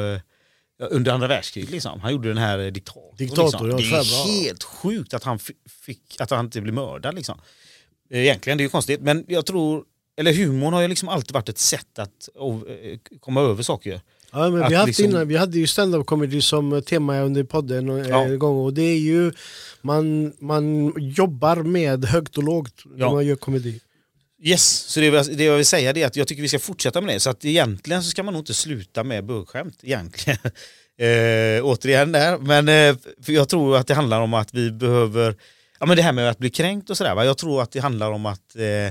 eh, 0.79 0.87
under 0.91 1.11
andra 1.11 1.27
världskriget. 1.27 1.71
Liksom. 1.71 1.99
Han 1.99 2.11
gjorde 2.11 2.27
den 2.27 2.37
här 2.37 2.71
diktatorn. 2.71 3.17
Diktator, 3.17 3.77
liksom. 3.77 3.97
Det 3.97 3.97
är 3.97 4.43
helt 4.43 4.63
sjukt 4.63 5.13
att 5.13 5.23
han, 5.23 5.39
fick, 5.81 6.15
att 6.19 6.29
han 6.29 6.45
inte 6.45 6.61
blev 6.61 6.73
mördad. 6.73 7.15
Liksom. 7.15 7.41
Egentligen, 8.09 8.57
det 8.57 8.61
är 8.61 8.65
ju 8.65 8.69
konstigt. 8.69 9.01
Men 9.01 9.25
jag 9.27 9.45
tror, 9.45 9.83
eller 10.17 10.33
humorn 10.33 10.73
har 10.73 10.81
ju 10.81 10.87
liksom 10.87 11.09
alltid 11.09 11.33
varit 11.33 11.49
ett 11.49 11.57
sätt 11.57 11.99
att 11.99 12.29
komma 13.19 13.41
över 13.41 13.63
saker. 13.63 14.01
Ja, 14.31 14.49
men 14.49 14.69
vi, 14.69 14.75
haft 14.75 14.87
liksom... 14.87 15.05
innan, 15.05 15.27
vi 15.27 15.37
hade 15.37 15.57
ju 15.59 15.67
stand-up 15.67 16.05
comedy 16.05 16.41
som 16.41 16.81
tema 16.81 17.19
under 17.19 17.43
podden 17.43 17.87
ja. 17.87 18.23
en 18.23 18.39
gång 18.39 18.57
och 18.57 18.73
det 18.73 18.81
är 18.81 18.97
ju 18.97 19.31
man, 19.81 20.33
man 20.39 20.93
jobbar 20.97 21.55
med 21.55 22.05
högt 22.05 22.37
och 22.37 22.43
lågt 22.43 22.83
när 22.85 23.05
ja. 23.05 23.13
man 23.13 23.25
gör 23.25 23.35
komedi. 23.35 23.79
Yes, 24.43 24.63
så 24.63 24.99
det, 24.99 25.37
det 25.37 25.43
jag 25.43 25.55
vill 25.55 25.65
säga 25.65 25.89
är 25.89 26.05
att 26.05 26.15
jag 26.15 26.27
tycker 26.27 26.41
vi 26.41 26.47
ska 26.47 26.59
fortsätta 26.59 27.01
med 27.01 27.15
det. 27.15 27.19
Så 27.19 27.29
att 27.29 27.45
egentligen 27.45 28.03
så 28.03 28.09
ska 28.09 28.23
man 28.23 28.33
nog 28.33 28.41
inte 28.41 28.53
sluta 28.53 29.03
med 29.03 29.25
bögskämt. 29.25 29.79
Egentligen. 29.83 30.39
eh, 30.97 31.65
återigen 31.65 32.11
där. 32.11 32.37
Men 32.37 32.69
eh, 32.69 32.95
jag 33.25 33.49
tror 33.49 33.77
att 33.77 33.87
det 33.87 33.93
handlar 33.93 34.21
om 34.21 34.33
att 34.33 34.53
vi 34.53 34.71
behöver, 34.71 35.35
ja 35.79 35.85
men 35.85 35.97
det 35.97 36.03
här 36.03 36.11
med 36.11 36.29
att 36.29 36.37
bli 36.37 36.49
kränkt 36.49 36.89
och 36.89 36.97
sådär. 36.97 37.23
Jag 37.23 37.37
tror 37.37 37.61
att 37.61 37.71
det 37.71 37.79
handlar 37.79 38.11
om 38.11 38.25
att 38.25 38.55
eh, 38.55 38.87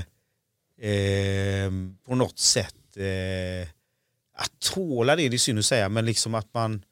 eh 0.89 1.71
på 2.07 2.15
något 2.15 2.39
sätt 2.39 2.75
eh, 2.95 3.69
att 4.37 4.59
tåla 4.59 5.15
det, 5.15 5.29
det 5.29 5.35
är 5.35 5.37
synd 5.37 5.59
att 5.59 5.65
säga, 5.65 5.89
men 5.89 6.05
liksom 6.05 6.35
att 6.35 6.53
man 6.53 6.83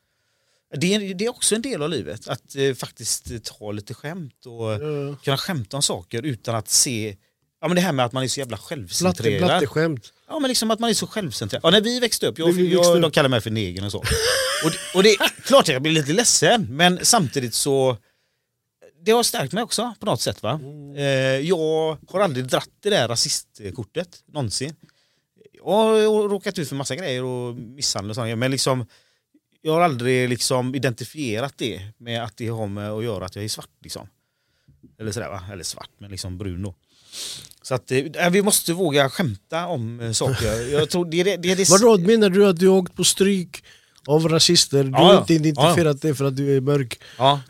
det 0.77 0.95
är, 0.95 1.13
det 1.13 1.25
är 1.25 1.29
också 1.29 1.55
en 1.55 1.61
del 1.61 1.81
av 1.81 1.89
livet, 1.89 2.27
att 2.27 2.55
eh, 2.55 2.73
faktiskt 2.73 3.43
ta 3.43 3.71
lite 3.71 3.93
skämt 3.93 4.45
och 4.45 4.73
mm. 4.73 5.17
kunna 5.17 5.37
skämta 5.37 5.77
om 5.77 5.83
saker 5.83 6.21
utan 6.21 6.55
att 6.55 6.69
se 6.69 7.15
Ja 7.61 7.67
men 7.67 7.75
det 7.75 7.81
här 7.81 7.91
med 7.91 8.05
att 8.05 8.11
man 8.11 8.23
är 8.23 8.27
så 8.27 8.39
jävla 8.39 8.57
självcentrerad. 8.57 9.39
Blatte, 9.39 9.47
blatte 9.47 9.67
skämt. 9.67 10.13
Ja 10.27 10.39
men 10.39 10.47
liksom 10.47 10.71
att 10.71 10.79
man 10.79 10.89
är 10.89 10.93
så 10.93 11.07
självcentrerad. 11.07 11.61
Ja, 11.65 11.69
när 11.69 11.81
vi 11.81 11.99
växte 11.99 12.27
upp, 12.27 12.39
jag, 12.39 12.45
vi 12.51 12.63
växte 12.63 12.87
jag, 12.87 12.95
upp. 12.95 13.01
de 13.01 13.11
kallar 13.11 13.29
mig 13.29 13.41
för 13.41 13.51
neger 13.51 13.85
och 13.85 13.91
så. 13.91 13.97
och, 13.97 14.95
och 14.95 15.03
det 15.03 15.09
är 15.09 15.41
klart 15.41 15.67
jag 15.67 15.81
blir 15.81 15.91
lite 15.91 16.13
ledsen 16.13 16.67
men 16.69 16.99
samtidigt 17.01 17.53
så 17.53 17.97
det 19.05 19.11
har 19.11 19.23
stärkt 19.23 19.53
mig 19.53 19.63
också 19.63 19.93
på 19.99 20.05
något 20.05 20.21
sätt. 20.21 20.43
va. 20.43 20.51
Mm. 20.51 20.95
Eh, 20.95 21.03
jag 21.49 21.97
har 22.07 22.19
aldrig 22.19 22.45
dratt 22.45 22.69
det 22.83 22.89
där 22.89 23.07
rasistkortet 23.07 24.23
någonsin. 24.33 24.75
Jag 25.65 26.11
har 26.11 26.29
råkat 26.29 26.59
ut 26.59 26.69
för 26.69 26.75
massa 26.75 26.95
grejer 26.95 27.23
och 27.23 27.55
misshandel 27.55 28.09
och 28.09 28.15
sånt. 28.15 28.37
Men 28.37 28.51
liksom 28.51 28.85
jag 29.65 29.73
har 29.73 29.81
aldrig 29.81 30.29
liksom 30.29 30.75
identifierat 30.75 31.53
det 31.57 31.81
med 31.97 32.23
att 32.23 32.37
det 32.37 32.47
har 32.47 32.67
med 32.67 32.91
att 32.91 33.03
göra 33.03 33.25
att 33.25 33.35
jag 33.35 33.45
är 33.45 33.49
svart. 33.49 33.69
Liksom. 33.81 34.07
Eller 34.99 35.11
sådär 35.11 35.29
va, 35.29 35.43
eller 35.51 35.63
svart 35.63 35.89
men 35.97 36.11
liksom 36.11 36.37
brun 36.37 36.63
då. 36.63 36.75
Så 37.61 37.75
att 37.75 37.91
eh, 37.91 38.29
vi 38.31 38.41
måste 38.41 38.73
våga 38.73 39.09
skämta 39.09 39.67
om 39.67 39.99
eh, 39.99 40.11
saker. 40.11 40.71
Jag 40.71 40.89
tror 40.89 41.05
det, 41.05 41.23
det, 41.23 41.37
det, 41.37 41.55
det... 41.55 41.69
Vadå, 41.69 41.97
menar 41.97 42.29
du 42.29 42.47
att 42.47 42.59
du 42.59 42.67
har 42.67 42.77
åkt 42.77 42.95
på 42.95 43.03
stryk 43.03 43.63
av 44.05 44.29
rasister. 44.29 44.83
Du 44.83 44.89
ja, 44.89 44.97
har 44.97 45.17
inte 45.17 45.33
identifierat 45.33 45.97
ja. 46.01 46.09
det 46.09 46.15
för 46.15 46.25
att 46.25 46.37
du 46.37 46.57
är 46.57 46.61
mörk. 46.61 46.99
Ja, 47.17 47.41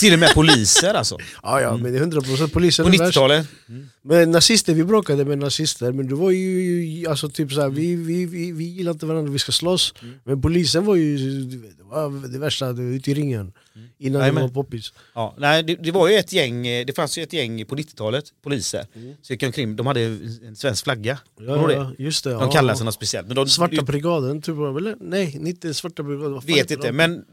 till 0.00 0.12
och 0.12 0.18
med 0.18 0.34
poliser 0.34 0.94
alltså. 0.94 1.18
Ja, 1.42 1.60
ja 1.60 1.76
men 1.76 1.92
det 1.92 1.98
är 1.98 2.06
100% 2.06 2.48
poliser 2.52 2.84
På 2.84 2.90
90-talet? 2.90 3.46
Mm. 3.68 3.88
Men 4.02 4.30
nazister, 4.30 4.74
vi 4.74 4.84
bråkade 4.84 5.24
med 5.24 5.38
nazister 5.38 5.92
men 5.92 6.08
det 6.08 6.14
var 6.14 6.30
ju 6.30 7.06
alltså 7.08 7.28
typ 7.28 7.52
såhär, 7.52 7.68
vi, 7.68 7.94
vi, 7.94 8.26
vi, 8.26 8.52
vi 8.52 8.64
gillar 8.64 8.92
inte 8.92 9.06
varandra, 9.06 9.32
vi 9.32 9.38
ska 9.38 9.52
slåss. 9.52 9.94
Mm. 10.02 10.14
Men 10.24 10.42
polisen 10.42 10.84
var 10.84 10.96
ju, 10.96 11.42
det 11.44 11.84
var 11.84 12.28
Det 12.28 12.38
värsta, 12.38 12.70
ute 12.70 13.10
i 13.10 13.14
ringen. 13.14 13.52
Mm. 13.74 13.88
Innan 13.98 14.20
nej, 14.20 14.32
det 14.32 14.40
var 14.40 14.48
poppis. 14.48 14.92
Ja, 15.14 15.34
nej, 15.38 15.62
det, 15.62 15.74
det, 15.74 15.90
var 15.90 16.08
ju 16.08 16.14
ett 16.14 16.32
gäng, 16.32 16.62
det 16.62 16.96
fanns 16.96 17.18
ju 17.18 17.22
ett 17.22 17.32
gäng 17.32 17.66
på 17.66 17.76
90-talet, 17.76 18.24
poliser. 18.42 18.86
Mm. 18.94 19.14
Så 19.22 19.32
gick 19.32 19.42
omkring, 19.42 19.76
de 19.76 19.86
hade 19.86 20.00
en 20.00 20.56
svensk 20.56 20.84
flagga. 20.84 21.18
Ja, 21.40 21.66
det? 21.66 22.02
Just 22.02 22.24
det, 22.24 22.30
de 22.30 22.40
ja. 22.40 22.50
kallade 22.50 22.78
sig 22.78 22.84
något 22.84 22.94
speciellt. 22.94 23.26
Men 23.26 23.36
de, 23.36 23.48
svarta 23.48 23.82
brigaden, 23.82 24.42
typ, 24.42 24.54
eller? 24.54 24.96
Nej, 25.00 25.38
inte 25.46 25.74
svarta 25.74 25.91
brigaden. 25.94 26.40
Vet 26.40 26.70
inte, 26.70 26.92
men 26.92 27.24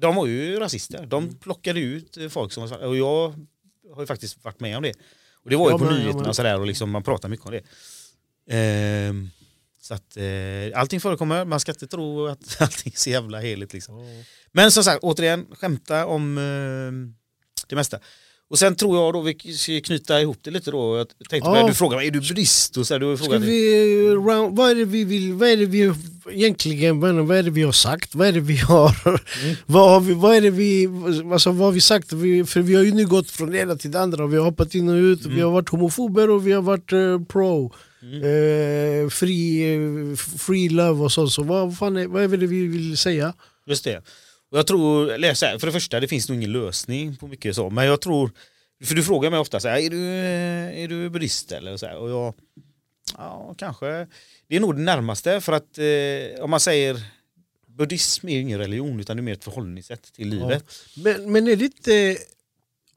de 0.00 0.14
var 0.14 0.26
ju 0.26 0.58
rasister. 0.58 1.06
De 1.06 1.38
plockade 1.38 1.80
ut 1.80 2.18
folk 2.30 2.52
som 2.52 2.68
var 2.68 2.78
och 2.78 2.96
jag 2.96 3.34
har 3.94 4.02
ju 4.02 4.06
faktiskt 4.06 4.44
varit 4.44 4.60
med 4.60 4.76
om 4.76 4.82
det. 4.82 4.94
Och 5.44 5.50
det 5.50 5.56
var 5.56 5.66
ju 5.66 5.74
ja, 5.74 5.78
på 5.78 5.84
men, 5.84 5.94
nyheterna 5.94 6.24
ja, 6.24 6.28
och 6.28 6.36
sådär 6.36 6.60
och 6.60 6.66
liksom, 6.66 6.90
man 6.90 7.02
pratar 7.02 7.28
mycket 7.28 7.46
om 7.46 7.52
det. 7.52 7.62
Ehm, 8.50 9.28
så 9.80 9.94
att 9.94 10.16
eh, 10.16 10.80
allting 10.80 11.00
förekommer, 11.00 11.44
man 11.44 11.60
ska 11.60 11.72
inte 11.72 11.86
tro 11.86 12.26
att 12.26 12.56
allting 12.60 12.92
är 12.94 12.98
så 12.98 13.10
jävla 13.10 13.40
heligt 13.40 13.72
liksom. 13.72 14.22
Men 14.52 14.72
som 14.72 14.84
sagt, 14.84 15.02
återigen, 15.02 15.46
skämta 15.52 16.06
om 16.06 16.38
eh, 16.38 17.14
det 17.68 17.76
mesta. 17.76 18.00
Och 18.50 18.58
sen 18.58 18.74
tror 18.74 18.96
jag 18.96 19.12
då 19.12 19.20
vi 19.20 19.54
ska 19.56 19.80
knyta 19.80 20.20
ihop 20.20 20.38
det 20.42 20.50
lite 20.50 20.70
då. 20.70 20.96
Jag 20.96 21.08
tänkte 21.28 21.50
ja. 21.50 21.66
du 21.66 21.74
frågar 21.74 21.96
mig, 21.96 22.06
är 22.06 22.10
du 22.10 22.20
buddhist? 22.20 22.76
Och 22.76 22.86
så 22.86 22.94
här, 22.94 23.00
du 23.00 23.16
ska 23.16 23.38
vi, 23.38 24.08
round, 24.10 24.56
vad 24.56 24.70
är 24.70 24.74
det 24.74 24.84
vi 24.84 25.04
vill, 25.04 25.32
vad 25.32 25.48
är 25.48 25.56
det 25.56 25.66
vi 25.66 25.92
egentligen, 26.30 27.00
vad 27.00 27.30
är 27.30 27.42
det 27.42 27.50
vi 27.50 27.62
har 27.62 27.72
sagt? 27.72 28.14
Vad 28.14 28.28
är 28.28 28.32
det 28.32 28.40
vi 28.40 28.56
har, 28.56 29.08
mm. 29.08 29.56
vad, 29.66 29.90
har 29.90 30.00
vi, 30.00 30.14
vad 30.14 30.36
är 30.36 30.40
det 30.40 30.50
vi, 30.50 30.88
alltså 31.32 31.50
vad 31.50 31.66
har 31.66 31.72
vi 31.72 31.80
sagt? 31.80 32.12
Vi, 32.12 32.44
för 32.44 32.60
vi 32.60 32.74
har 32.74 32.82
ju 32.82 32.94
nu 32.94 33.06
gått 33.06 33.30
från 33.30 33.50
det 33.50 33.58
ena 33.58 33.76
till 33.76 33.90
det 33.90 34.00
andra, 34.00 34.26
vi 34.26 34.36
har 34.36 34.44
hoppat 34.44 34.74
in 34.74 34.88
och 34.88 34.94
ut, 34.94 35.24
mm. 35.24 35.36
vi 35.36 35.42
har 35.42 35.50
varit 35.50 35.68
homofober 35.68 36.30
och 36.30 36.46
vi 36.46 36.52
har 36.52 36.62
varit 36.62 36.92
uh, 36.92 37.24
pro. 37.24 37.72
Mm. 38.02 38.22
Uh, 38.22 39.08
free, 39.08 40.16
free 40.16 40.68
love 40.68 41.04
och 41.04 41.12
sånt, 41.12 41.32
så 41.32 41.42
vad, 41.42 41.78
fan 41.78 41.96
är, 41.96 42.06
vad 42.06 42.22
är 42.22 42.28
det 42.28 42.46
vi 42.46 42.66
vill 42.66 42.96
säga? 42.96 43.34
Just 43.66 43.84
det. 43.84 44.02
Och 44.50 44.58
jag 44.58 44.66
tror, 44.66 45.12
eller 45.12 45.34
så 45.34 45.46
här, 45.46 45.58
för 45.58 45.66
det 45.66 45.72
första, 45.72 46.00
det 46.00 46.08
finns 46.08 46.28
nog 46.28 46.38
ingen 46.38 46.52
lösning 46.52 47.16
på 47.16 47.26
mycket 47.26 47.54
så, 47.54 47.70
men 47.70 47.86
jag 47.86 48.00
tror, 48.00 48.30
för 48.84 48.94
du 48.94 49.02
frågar 49.02 49.30
mig 49.30 49.38
ofta 49.38 49.60
så 49.60 49.68
här, 49.68 49.78
är 49.78 49.90
du, 49.90 50.06
är 50.82 50.88
du 50.88 51.10
buddhist 51.10 51.52
eller 51.52 51.76
så 51.76 51.86
här, 51.86 51.96
och 51.96 52.10
jag, 52.10 52.34
ja 53.16 53.54
kanske, 53.58 54.06
det 54.48 54.56
är 54.56 54.60
nog 54.60 54.76
det 54.76 54.82
närmaste 54.82 55.40
för 55.40 55.52
att 55.52 55.78
eh, 55.78 56.44
om 56.44 56.50
man 56.50 56.60
säger 56.60 57.00
buddhism 57.66 58.28
är 58.28 58.32
ju 58.32 58.40
ingen 58.40 58.58
religion 58.58 59.00
utan 59.00 59.16
det 59.16 59.20
är 59.20 59.22
mer 59.22 59.32
ett 59.32 59.44
förhållningssätt 59.44 60.12
till 60.12 60.28
livet. 60.28 60.64
Ja. 60.94 61.02
Men, 61.02 61.32
men 61.32 61.48
är 61.48 61.56
det 61.56 61.64
inte 61.64 62.16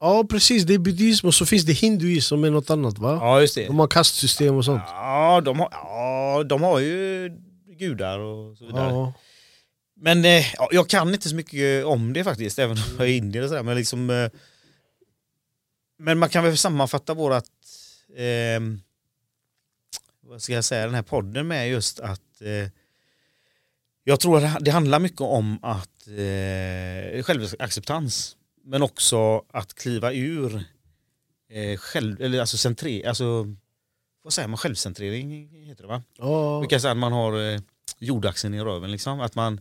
Ja 0.00 0.24
precis, 0.30 0.64
det 0.64 0.74
är 0.74 0.78
buddhism 0.78 1.26
och 1.26 1.34
så 1.34 1.46
finns 1.46 1.64
det 1.64 1.72
hinduism 1.72 2.28
som 2.28 2.44
är 2.44 2.50
något 2.50 2.70
annat 2.70 2.98
va? 2.98 3.18
Ja 3.20 3.40
just 3.40 3.54
det. 3.54 3.66
De 3.66 3.78
har 3.78 3.86
kastsystem 3.86 4.54
och 4.56 4.64
sånt. 4.64 4.82
Ja 4.86 5.40
de 5.44 5.60
har, 5.60 5.68
ja, 5.72 6.44
de 6.46 6.62
har 6.62 6.78
ju 6.78 7.30
gudar 7.78 8.18
och 8.18 8.58
så 8.58 8.66
vidare. 8.66 8.92
Ja. 8.92 9.12
Men 10.04 10.24
eh, 10.24 10.44
jag 10.70 10.88
kan 10.88 11.14
inte 11.14 11.28
så 11.28 11.34
mycket 11.34 11.84
om 11.84 12.12
det 12.12 12.24
faktiskt, 12.24 12.58
även 12.58 12.76
om 12.76 12.82
jag 12.98 13.08
är 13.08 13.12
indier 13.12 13.42
och 13.42 13.48
sådär. 13.48 13.62
Men, 13.62 13.76
liksom, 13.76 14.10
eh, 14.10 14.30
men 15.98 16.18
man 16.18 16.28
kan 16.28 16.44
väl 16.44 16.56
sammanfatta 16.56 17.14
vårat, 17.14 17.50
eh, 18.16 18.60
vad 20.20 20.42
ska 20.42 20.52
jag 20.52 20.64
säga, 20.64 20.86
den 20.86 20.94
här 20.94 21.02
podden 21.02 21.48
med 21.48 21.70
just 21.70 22.00
att 22.00 22.40
eh, 22.40 22.68
jag 24.04 24.20
tror 24.20 24.44
att 24.44 24.64
det 24.64 24.70
handlar 24.70 24.98
mycket 24.98 25.20
om 25.20 25.58
att 25.62 26.08
eh, 26.08 27.22
självacceptans. 27.22 28.36
Men 28.64 28.82
också 28.82 29.44
att 29.48 29.74
kliva 29.74 30.12
ur 30.12 30.64
eh, 31.50 31.76
själv, 31.78 32.22
eller 32.22 32.40
alltså, 32.40 32.56
centre, 32.56 33.08
alltså 33.08 33.54
vad 34.22 34.32
säger 34.32 34.48
man, 34.48 34.58
självcentrering 34.58 35.48
heter 35.66 35.82
det 35.82 35.88
va? 35.88 36.02
Oh. 36.18 36.60
Vilka 36.60 36.94
man 36.94 37.12
har 37.12 37.60
jordaxeln 37.98 38.54
i 38.54 38.60
röven 38.60 38.90
liksom. 38.90 39.20
Att 39.20 39.34
man 39.34 39.60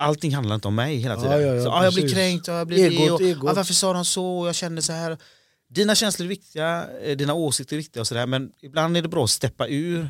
allting 0.00 0.34
handlar 0.34 0.54
inte 0.54 0.68
om 0.68 0.74
mig 0.74 0.96
hela 0.96 1.16
tiden. 1.16 1.32
Ja, 1.32 1.40
ja, 1.40 1.54
ja, 1.54 1.64
så, 1.64 1.70
ah, 1.70 1.84
jag 1.84 1.94
blir 1.94 2.08
kränkt, 2.08 2.48
och 2.48 2.54
jag 2.54 2.66
blir 2.66 2.90
egot, 2.90 3.10
och, 3.10 3.20
egot. 3.20 3.50
Ah, 3.50 3.54
varför 3.54 3.74
sa 3.74 3.92
de 3.92 4.04
så, 4.04 4.46
jag 4.46 4.54
kände 4.54 4.82
så 4.82 4.92
här. 4.92 5.18
Dina 5.70 5.94
känslor 5.94 6.26
är 6.26 6.28
viktiga, 6.28 6.86
eh, 7.04 7.16
dina 7.16 7.34
åsikter 7.34 7.76
är 7.76 7.78
viktiga 7.78 8.00
och 8.00 8.06
sådär 8.06 8.26
men 8.26 8.50
ibland 8.62 8.96
är 8.96 9.02
det 9.02 9.08
bra 9.08 9.24
att 9.24 9.30
steppa 9.30 9.68
ur 9.68 10.08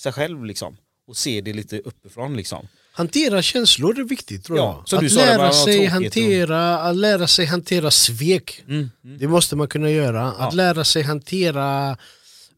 sig 0.00 0.12
själv 0.12 0.44
liksom 0.44 0.76
och 1.08 1.16
se 1.16 1.40
det 1.40 1.52
lite 1.52 1.78
uppifrån 1.78 2.36
liksom. 2.36 2.68
Hantera 2.92 3.42
känslor 3.42 4.00
är 4.00 4.04
viktigt 4.04 4.44
tror 4.44 4.58
jag. 4.58 4.84
Ja, 4.86 4.98
att 4.98 5.12
lära 5.12 5.52
sig 5.52 5.86
hantera, 5.86 6.78
att 6.78 6.96
lära 6.96 7.26
sig 7.26 7.46
hantera 7.46 7.90
svek. 7.90 8.62
Mm, 8.68 8.90
mm. 9.04 9.18
Det 9.18 9.28
måste 9.28 9.56
man 9.56 9.68
kunna 9.68 9.90
göra. 9.90 10.32
Att 10.32 10.54
lära 10.54 10.84
sig 10.84 11.02
hantera 11.02 11.96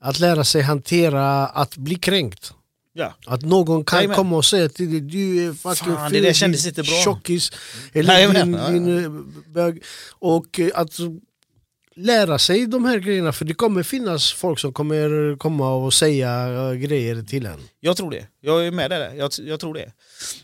att 0.00 0.18
lära 0.18 0.44
sig 0.44 0.62
hantera 0.62 1.46
att 1.46 1.76
bli 1.76 1.94
kränkt. 1.94 2.52
Ja. 2.98 3.14
Att 3.26 3.42
någon 3.42 3.84
kan 3.84 3.96
Jajamän. 3.96 4.16
komma 4.16 4.36
och 4.36 4.44
säga 4.44 4.68
till 4.68 4.90
dig 4.90 5.00
du 5.00 5.48
är 5.48 5.52
fucking 5.52 5.94
Fan, 5.94 6.12
det 6.12 6.20
där 6.20 6.32
kändes 6.32 6.66
inte 6.66 6.82
bra. 6.82 7.02
tjockis 7.04 7.52
eller 7.92 8.44
din, 8.44 8.52
din 8.72 9.04
eh, 9.04 9.10
bög. 9.52 9.82
Och 10.18 10.60
eh, 10.60 10.70
att 10.74 10.90
lära 11.96 12.38
sig 12.38 12.66
de 12.66 12.84
här 12.84 12.98
grejerna 12.98 13.32
för 13.32 13.44
det 13.44 13.54
kommer 13.54 13.82
finnas 13.82 14.32
folk 14.32 14.58
som 14.58 14.72
kommer 14.72 15.36
komma 15.36 15.74
och 15.74 15.94
säga 15.94 16.48
uh, 16.48 16.74
grejer 16.74 17.22
till 17.22 17.46
en. 17.46 17.60
Jag 17.80 17.96
tror 17.96 18.10
det, 18.10 18.26
jag 18.40 18.66
är 18.66 18.70
med 18.70 18.90
där, 18.90 19.14
jag, 19.14 19.30
jag 19.38 19.60
tror 19.60 19.74
det. 19.74 19.92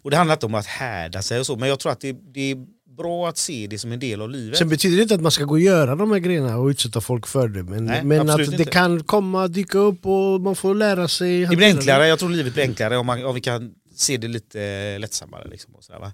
Och 0.02 0.10
det 0.10 0.16
handlar 0.16 0.34
inte 0.34 0.46
om 0.46 0.54
att 0.54 0.66
härda 0.66 1.22
sig 1.22 1.40
och 1.40 1.46
så 1.46 1.56
men 1.56 1.68
jag 1.68 1.80
tror 1.80 1.92
att 1.92 2.00
det, 2.00 2.12
det 2.12 2.50
är 2.50 2.56
bra 2.96 3.28
att 3.28 3.38
se 3.38 3.66
det 3.66 3.78
som 3.78 3.92
en 3.92 4.00
del 4.00 4.22
av 4.22 4.30
livet. 4.30 4.58
Sen 4.58 4.68
betyder 4.68 4.96
det 4.96 5.02
inte 5.02 5.14
att 5.14 5.20
man 5.20 5.32
ska 5.32 5.44
gå 5.44 5.54
och 5.54 5.60
göra 5.60 5.96
de 5.96 6.10
här 6.10 6.18
grejerna 6.18 6.58
och 6.58 6.66
utsätta 6.66 7.00
folk 7.00 7.26
för 7.26 7.48
det. 7.48 7.62
Men, 7.62 7.84
Nej, 7.84 8.04
men 8.04 8.30
att 8.30 8.36
det 8.36 8.44
inte. 8.44 8.64
kan 8.64 9.04
komma, 9.04 9.48
dyka 9.48 9.78
upp 9.78 10.06
och 10.06 10.40
man 10.40 10.56
får 10.56 10.74
lära 10.74 11.08
sig. 11.08 11.46
Det 11.46 11.56
blir 11.56 11.66
enklare, 11.66 12.08
jag 12.08 12.18
tror 12.18 12.30
livet 12.30 12.54
blir 12.54 12.64
enklare 12.64 12.96
om, 12.96 13.06
man, 13.06 13.24
om 13.24 13.34
vi 13.34 13.40
kan 13.40 13.74
se 13.94 14.16
det 14.16 14.28
lite 14.28 14.98
lättsammare. 14.98 15.48
Liksom 15.48 15.74
och, 15.74 15.84
så 15.84 15.92
här, 15.92 16.12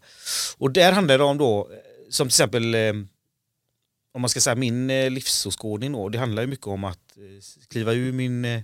och 0.58 0.70
där 0.70 0.92
handlar 0.92 1.18
det 1.18 1.24
om 1.24 1.38
då, 1.38 1.68
som 2.10 2.28
till 2.28 2.32
exempel 2.32 2.74
eh, 2.74 2.92
om 4.14 4.20
man 4.20 4.28
ska 4.28 4.40
säga 4.40 4.54
min 4.54 4.90
eh, 4.90 5.10
livsåskådning 5.10 5.92
då, 5.92 6.08
det 6.08 6.18
handlar 6.18 6.42
ju 6.42 6.48
mycket 6.48 6.66
om 6.66 6.84
att 6.84 7.16
eh, 7.16 7.22
kliva 7.68 7.92
ur 7.92 8.12
min 8.12 8.44
eh, 8.44 8.60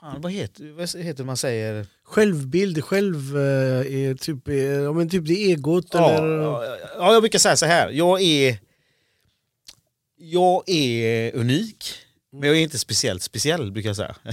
fan, 0.00 0.20
vad 0.20 0.32
heter, 0.32 0.72
vad 0.72 1.04
heter 1.04 1.24
man 1.24 1.36
säger? 1.36 1.86
Självbild, 2.04 2.84
själv, 2.84 3.38
eh, 3.38 4.16
typ, 4.16 4.48
eh, 4.48 4.94
men 4.94 5.08
typ 5.08 5.26
det 5.26 5.34
är 5.34 5.48
egot 5.48 5.86
ja, 5.92 6.10
eller? 6.10 6.38
Ja, 6.98 7.12
jag 7.12 7.22
brukar 7.22 7.38
säga 7.38 7.56
så 7.56 7.66
här. 7.66 7.90
Jag 7.90 8.22
är, 8.22 8.58
jag 10.16 10.68
är 10.68 11.34
unik. 11.34 11.84
Men 12.32 12.48
jag 12.48 12.58
är 12.58 12.62
inte 12.62 12.78
speciellt 12.78 13.22
speciell 13.22 13.72
brukar 13.72 13.88
jag 13.88 13.96
säga. 13.96 14.14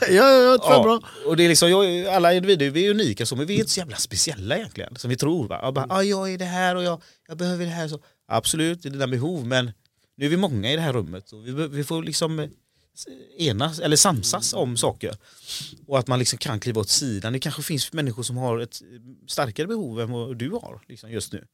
ja, 0.00 0.30
ja, 0.30 0.58
ja, 0.62 0.82
bra. 0.82 1.00
Och 1.26 1.36
det 1.36 1.44
är 1.44 1.48
liksom, 1.48 1.70
jag, 1.70 2.06
alla 2.06 2.34
individer 2.34 2.70
vi 2.70 2.86
är 2.86 2.90
unika 2.90 3.26
så, 3.26 3.36
men 3.36 3.46
vi 3.46 3.54
är 3.54 3.58
inte 3.58 3.70
så 3.70 3.80
jävla 3.80 3.96
speciella 3.96 4.56
egentligen. 4.56 4.96
Som 4.96 5.10
vi 5.10 5.16
tror. 5.16 5.48
Va? 5.48 5.60
Jag, 5.62 5.74
bara, 5.74 5.86
ah, 5.88 6.02
jag 6.02 6.32
är 6.32 6.38
det 6.38 6.44
här 6.44 6.76
och 6.76 6.82
jag, 6.82 7.02
jag 7.28 7.36
behöver 7.36 7.64
det 7.64 7.70
här. 7.70 7.88
Så. 7.88 7.98
Absolut, 8.28 8.82
det 8.82 8.88
är 8.88 8.90
dina 8.90 9.06
behov 9.06 9.46
men 9.46 9.72
nu 10.16 10.24
är 10.26 10.30
vi 10.30 10.36
många 10.36 10.72
i 10.72 10.76
det 10.76 10.82
här 10.82 10.92
rummet. 10.92 11.28
Så 11.28 11.40
vi, 11.40 11.68
vi 11.68 11.84
får 11.84 12.02
liksom 12.02 12.48
enas 13.38 13.78
eller 13.78 13.96
samsas 13.96 14.52
om 14.52 14.76
saker. 14.76 15.16
Och 15.86 15.98
att 15.98 16.06
man 16.06 16.18
liksom 16.18 16.38
kan 16.38 16.60
kliva 16.60 16.80
åt 16.80 16.88
sidan. 16.88 17.32
Det 17.32 17.38
kanske 17.38 17.62
finns 17.62 17.92
människor 17.92 18.22
som 18.22 18.36
har 18.36 18.58
ett 18.58 18.82
starkare 19.26 19.66
behov 19.66 20.00
än 20.00 20.10
vad 20.10 20.36
du 20.36 20.50
har 20.50 20.80
liksom 20.88 21.10
just 21.10 21.32
nu. 21.32 21.46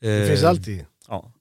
Det 0.00 0.28
finns 0.28 0.42
eh, 0.42 0.48
alltid. 0.48 0.86
Ja. 1.08 1.32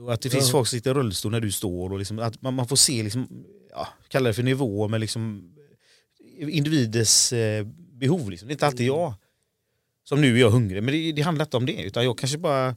Och 0.00 0.12
att 0.12 0.20
det 0.20 0.30
finns 0.30 0.50
folk 0.50 0.68
som 0.68 0.78
sitter 0.78 0.90
i 0.90 0.94
rullstol 0.94 1.32
när 1.32 1.40
du 1.40 1.52
står 1.52 1.92
och 1.92 1.98
liksom, 1.98 2.18
att 2.18 2.42
man, 2.42 2.54
man 2.54 2.68
får 2.68 2.76
se, 2.76 3.02
liksom, 3.02 3.44
ja, 3.70 3.88
kalla 4.08 4.28
det 4.28 4.34
för 4.34 4.42
nivåer 4.42 4.88
med 4.88 5.00
liksom 5.00 5.52
individers 6.38 7.32
eh, 7.32 7.66
behov. 7.92 8.30
Liksom. 8.30 8.48
Det 8.48 8.52
är 8.52 8.54
inte 8.54 8.66
alltid 8.66 8.86
jag 8.86 9.14
som 10.04 10.20
nu 10.20 10.36
är 10.36 10.40
jag 10.40 10.50
hungrig, 10.50 10.82
men 10.82 10.94
det, 10.94 11.12
det 11.12 11.22
handlar 11.22 11.44
inte 11.44 11.56
om 11.56 11.66
det. 11.66 11.82
Utan 11.82 12.04
jag 12.04 12.18
kanske 12.18 12.38
bara 12.38 12.76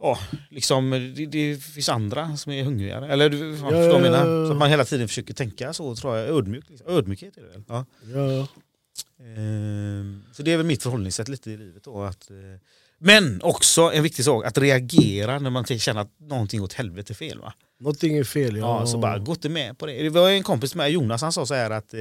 ja, 0.00 0.18
liksom, 0.50 0.90
det, 0.90 1.26
det, 1.26 1.62
finns 1.62 1.88
andra 1.88 2.36
som 2.36 2.52
är 2.52 2.64
hungrigare. 2.64 3.12
Eller 3.12 3.28
du 3.28 3.56
ja, 3.56 3.72
ja, 3.72 3.84
ja, 3.84 3.98
menar? 3.98 4.46
Så 4.46 4.52
att 4.52 4.58
man 4.58 4.70
hela 4.70 4.84
tiden 4.84 5.08
försöker 5.08 5.34
tänka 5.34 5.72
så 5.72 5.96
tror 5.96 6.16
jag. 6.16 6.28
Ödmjuk, 6.28 6.64
liksom. 6.68 6.88
Ödmjukhet 6.88 7.36
är 7.36 7.42
det 7.42 7.48
väl? 7.48 7.62
Ja. 7.68 7.86
ja. 8.14 8.46
Ehm, 9.20 10.22
så 10.32 10.42
det 10.42 10.52
är 10.52 10.56
väl 10.56 10.66
mitt 10.66 10.82
förhållningssätt 10.82 11.28
lite 11.28 11.50
i 11.50 11.56
livet 11.56 11.84
då. 11.84 12.02
Att, 12.02 12.30
eh, 12.30 12.36
men 12.98 13.42
också 13.42 13.82
en 13.94 14.02
viktig 14.02 14.24
sak, 14.24 14.44
att 14.44 14.58
reagera 14.58 15.38
när 15.38 15.50
man 15.50 15.64
känner 15.64 16.00
att 16.00 16.20
någonting 16.20 16.62
åt 16.62 16.72
helvete 16.72 17.12
är 17.12 17.14
fel. 17.14 17.38
Va? 17.38 17.54
Någonting 17.80 18.16
är 18.16 18.24
fel 18.24 18.56
ja. 18.56 18.80
ja 18.80 18.86
så 18.86 18.98
bara, 18.98 19.18
gå 19.18 19.32
inte 19.32 19.48
med 19.48 19.78
på 19.78 19.86
det. 19.86 20.02
Det 20.02 20.10
var 20.10 20.30
en 20.30 20.42
kompis 20.42 20.74
med 20.74 20.90
Jonas, 20.90 21.22
han 21.22 21.32
sa 21.32 21.46
så 21.46 21.54
här 21.54 21.70
att 21.70 21.94
eh, 21.94 22.00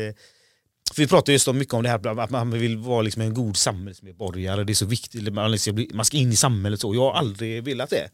för 0.93 1.01
vi 1.01 1.07
pratar 1.07 1.33
just 1.33 1.47
om 1.47 1.57
mycket 1.57 1.73
om 1.73 1.83
det 1.83 1.89
här 1.89 2.19
att 2.19 2.29
man 2.29 2.51
vill 2.51 2.77
vara 2.77 3.01
liksom 3.01 3.21
en 3.21 3.33
god 3.33 3.57
samhällsmedborgare, 3.57 4.63
det 4.63 4.73
är 4.73 4.75
så 4.75 4.85
viktigt, 4.85 5.33
man 5.33 5.57
bli, 5.71 5.89
man 5.93 6.05
ska 6.05 6.17
in 6.17 6.31
i 6.31 6.35
samhället 6.35 6.81
så. 6.81 6.95
Jag 6.95 7.01
har 7.01 7.13
aldrig 7.13 7.63
velat 7.63 7.89
det. 7.89 8.09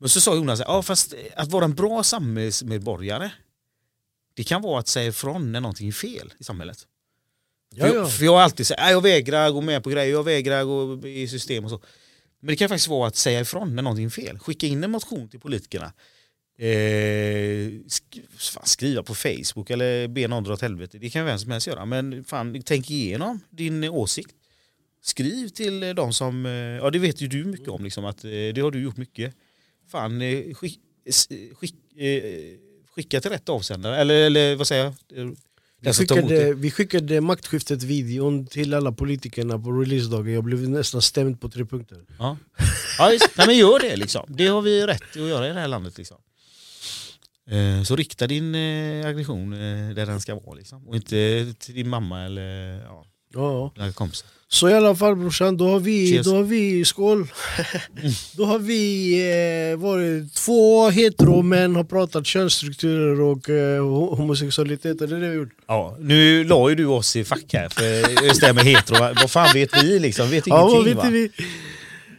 Men 0.00 0.08
så 0.08 0.20
sa 0.20 0.34
Jonas, 0.34 0.60
ja 0.60 0.82
fast 0.82 1.14
att 1.36 1.48
vara 1.48 1.64
en 1.64 1.74
bra 1.74 2.02
samhällsmedborgare, 2.02 3.30
det 4.34 4.44
kan 4.44 4.62
vara 4.62 4.78
att 4.78 4.88
säga 4.88 5.08
ifrån 5.08 5.52
när 5.52 5.60
någonting 5.60 5.88
är 5.88 5.92
fel 5.92 6.32
i 6.38 6.44
samhället. 6.44 6.86
Ja, 7.74 7.88
ja. 7.94 8.06
För, 8.06 8.24
jag 8.24 8.32
har 8.32 8.40
alltid 8.40 8.66
sagt, 8.66 8.80
jag 8.90 9.02
vägrar 9.02 9.50
gå 9.50 9.60
med 9.60 9.84
på 9.84 9.90
grejer, 9.90 10.12
jag 10.12 10.24
vägrar 10.24 10.64
gå 10.64 11.06
i 11.08 11.28
system 11.28 11.64
och 11.64 11.70
så. 11.70 11.82
Men 12.40 12.48
det 12.48 12.56
kan 12.56 12.68
faktiskt 12.68 12.88
vara 12.88 13.08
att 13.08 13.16
säga 13.16 13.40
ifrån 13.40 13.76
när 13.76 13.82
någonting 13.82 14.06
är 14.06 14.10
fel. 14.10 14.38
Skicka 14.38 14.66
in 14.66 14.84
en 14.84 14.90
motion 14.90 15.28
till 15.28 15.40
politikerna 15.40 15.92
eh, 16.58 17.70
skriva 18.64 19.02
på 19.02 19.14
Facebook 19.14 19.70
eller 19.70 20.08
be 20.08 20.28
någon 20.28 20.44
dra 20.44 20.52
åt 20.52 20.62
helvete. 20.62 20.98
Det 20.98 21.10
kan 21.10 21.24
vem 21.24 21.38
som 21.38 21.50
helst 21.50 21.66
göra. 21.66 21.84
Men 21.84 22.24
fan, 22.24 22.62
tänk 22.64 22.90
igenom 22.90 23.40
din 23.50 23.84
åsikt. 23.84 24.34
skriv 25.02 25.48
till 25.48 25.94
de 25.94 26.12
som, 26.12 26.46
eh, 26.46 26.52
ja 26.52 26.90
det 26.90 26.98
vet 26.98 27.20
ju 27.20 27.28
du 27.28 27.44
mycket 27.44 27.68
om 27.68 27.84
liksom, 27.84 28.04
att 28.04 28.24
eh, 28.24 28.30
det 28.30 28.60
har 28.60 28.70
du 28.70 28.82
gjort 28.82 28.96
mycket. 28.96 29.34
Fan, 29.90 30.22
eh, 30.22 30.54
skick, 30.54 30.80
skick, 31.54 31.74
skicka 32.94 33.20
till 33.20 33.30
rätt 33.30 33.48
avsändare, 33.48 33.96
eller, 33.96 34.14
eller 34.14 34.56
vad 34.56 34.66
säger 34.66 34.84
jag? 34.84 34.94
Vi 35.80 35.92
skickade, 35.92 36.54
vi 36.54 36.70
skickade 36.70 37.20
maktskiftet-videon 37.20 38.46
till 38.46 38.74
alla 38.74 38.92
politikerna 38.92 39.58
på 39.58 39.70
releasedagen, 39.70 40.34
jag 40.34 40.44
blev 40.44 40.68
nästan 40.68 41.02
stämd 41.02 41.40
på 41.40 41.48
tre 41.48 41.64
punkter. 41.64 42.04
Ja, 42.18 42.36
ja 42.98 43.12
just, 43.12 43.28
nej, 43.36 43.46
men 43.46 43.56
gör 43.56 43.78
det 43.78 43.96
liksom. 43.96 44.26
Det 44.28 44.46
har 44.46 44.62
vi 44.62 44.86
rätt 44.86 45.02
att 45.10 45.16
göra 45.16 45.46
i 45.46 45.52
det 45.52 45.60
här 45.60 45.68
landet. 45.68 45.98
Liksom. 45.98 46.16
Eh, 47.50 47.82
så 47.82 47.96
rikta 47.96 48.26
din 48.26 48.54
eh, 48.54 49.06
aggression 49.06 49.52
eh, 49.52 49.94
där 49.94 50.06
den 50.06 50.20
ska 50.20 50.34
vara 50.34 50.54
liksom. 50.54 50.88
Och 50.88 50.96
inte 50.96 51.46
till 51.58 51.74
din 51.74 51.88
mamma 51.88 52.24
eller 52.24 52.80
ja, 52.82 53.04
ja. 53.34 53.72
dina 53.74 53.92
kompisar. 53.92 54.28
Så 54.50 54.68
i 54.68 54.74
alla 54.74 54.94
fall 54.96 55.16
brorsan, 55.16 55.56
då 55.56 55.68
har 55.68 55.80
vi, 55.80 56.18
då 56.18 56.36
har 56.36 56.42
vi 56.42 56.84
skål! 56.84 57.26
då 58.36 58.44
har 58.44 58.58
vi 58.58 59.12
eh, 59.72 59.78
varit 59.78 60.34
två 60.34 60.90
heteromän, 60.90 61.76
har 61.76 61.84
pratat 61.84 62.26
könsstrukturer 62.26 63.20
och 63.20 63.50
eh, 63.50 63.82
homosexualitet, 64.16 65.00
och 65.00 65.08
det 65.08 65.16
är 65.16 65.20
det 65.20 65.28
vi 65.28 65.36
gjort. 65.36 65.52
Ja, 65.66 65.96
nu 66.00 66.44
la 66.44 66.68
ju 66.68 66.74
du 66.74 66.86
oss 66.86 67.16
i 67.16 67.24
fack 67.24 67.52
här, 67.52 67.68
för 67.68 68.24
just 68.24 68.40
det 68.40 68.46
här 68.46 68.54
med 68.54 68.64
hetero, 68.64 68.98
vad 68.98 69.30
fan 69.30 69.48
vet 69.54 69.82
vi 69.82 69.98
liksom? 69.98 70.30
Vet 70.30 70.46
ingenting 70.46 70.76
ja, 70.76 70.82
vet 70.82 70.96
va? 70.96 71.10
Vi? 71.10 71.30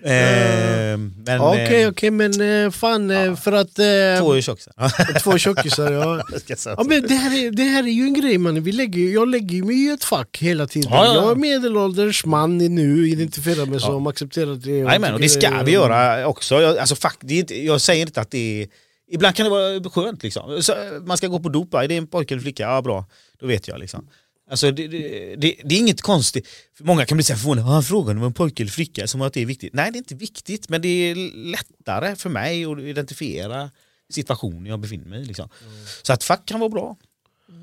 Eh, 0.04 1.00
Okej, 1.40 1.66
okay, 1.66 1.82
eh, 1.82 1.90
okay, 1.90 2.12
men 2.12 2.66
eh, 2.66 2.72
fan 2.72 3.10
ja. 3.10 3.36
för 3.36 3.52
att... 3.52 3.80
Eh, 3.80 3.86
två 4.20 4.42
tjockisar. 4.42 5.20
två 5.24 5.38
tjockisar, 5.38 5.92
ja. 5.92 6.24
ja 6.66 6.84
men 6.84 7.08
det, 7.08 7.14
här 7.14 7.46
är, 7.46 7.52
det 7.52 7.64
här 7.64 7.84
är 7.84 7.88
ju 7.88 8.04
en 8.04 8.14
grej 8.14 8.38
man, 8.38 8.64
vi 8.64 8.72
lägger, 8.72 9.14
jag 9.14 9.28
lägger 9.28 9.64
mig 9.64 9.76
i 9.76 9.90
ett 9.90 10.04
fack 10.04 10.38
hela 10.42 10.68
tiden. 10.68 10.92
Ja, 10.92 11.06
ja. 11.06 11.16
Jag 11.16 11.32
är 11.32 11.36
medelålders 11.36 12.26
man 12.26 12.58
nu, 12.58 13.10
identifierar 13.10 13.66
mig 13.66 13.80
som, 13.80 14.08
accepterar 14.08 14.56
det. 14.56 14.84
Nej, 14.84 15.00
men, 15.00 15.14
och 15.14 15.20
det 15.20 15.30
ska 15.30 15.64
vi 15.64 15.72
göra 15.72 16.28
också. 16.28 16.62
Jag, 16.62 16.78
alltså, 16.78 16.96
fuck, 16.96 17.18
det 17.20 17.36
inte, 17.36 17.66
jag 17.66 17.82
säger 17.82 18.06
inte 18.06 18.22
att 18.22 18.32
det 18.32 18.62
är... 18.62 18.68
Ibland 19.12 19.36
kan 19.36 19.44
det 19.44 19.50
vara 19.50 19.90
skönt 19.90 20.24
liksom. 20.24 20.64
Så, 20.64 20.74
man 21.06 21.18
ska 21.18 21.28
gå 21.28 21.40
på 21.40 21.50
dop, 21.50 21.74
är 21.74 21.88
det 21.88 21.98
en 21.98 22.08
pojke 22.08 22.34
eller 22.34 22.42
flicka? 22.42 22.64
Ja 22.64 22.82
bra, 22.82 23.06
då 23.40 23.48
vet 23.48 23.68
jag 23.68 23.80
liksom. 23.80 24.08
Alltså 24.50 24.72
det, 24.72 24.88
det, 24.88 25.36
det, 25.36 25.56
det, 25.64 25.76
är 25.76 25.80
inget 25.80 26.02
konstigt. 26.02 26.48
Många 26.80 27.06
kan 27.06 27.18
bli 27.18 27.24
så 27.24 27.36
förvånade, 27.36 27.68
han 27.68 27.84
frågar 27.84 28.16
om 28.16 28.24
en 28.24 28.34
pojke 28.34 28.64
eller 28.64 28.72
flicka 28.72 29.08
som 29.08 29.22
att 29.22 29.34
det 29.34 29.42
är 29.42 29.46
viktigt. 29.46 29.74
Nej 29.74 29.92
det 29.92 29.96
är 29.96 30.00
inte 30.00 30.16
viktigt 30.16 30.70
men 30.70 30.82
det 30.82 30.88
är 30.88 31.16
lättare 31.52 32.16
för 32.16 32.30
mig 32.30 32.66
att 32.66 32.80
identifiera 32.80 33.70
situationen 34.10 34.66
jag 34.66 34.80
befinner 34.80 35.06
mig 35.06 35.22
i. 35.22 35.26
Liksom. 35.26 35.50
Mm. 35.62 35.86
Så 36.02 36.14
att 36.14 36.24
fack 36.24 36.46
kan 36.46 36.60
vara 36.60 36.70
bra. 36.70 36.98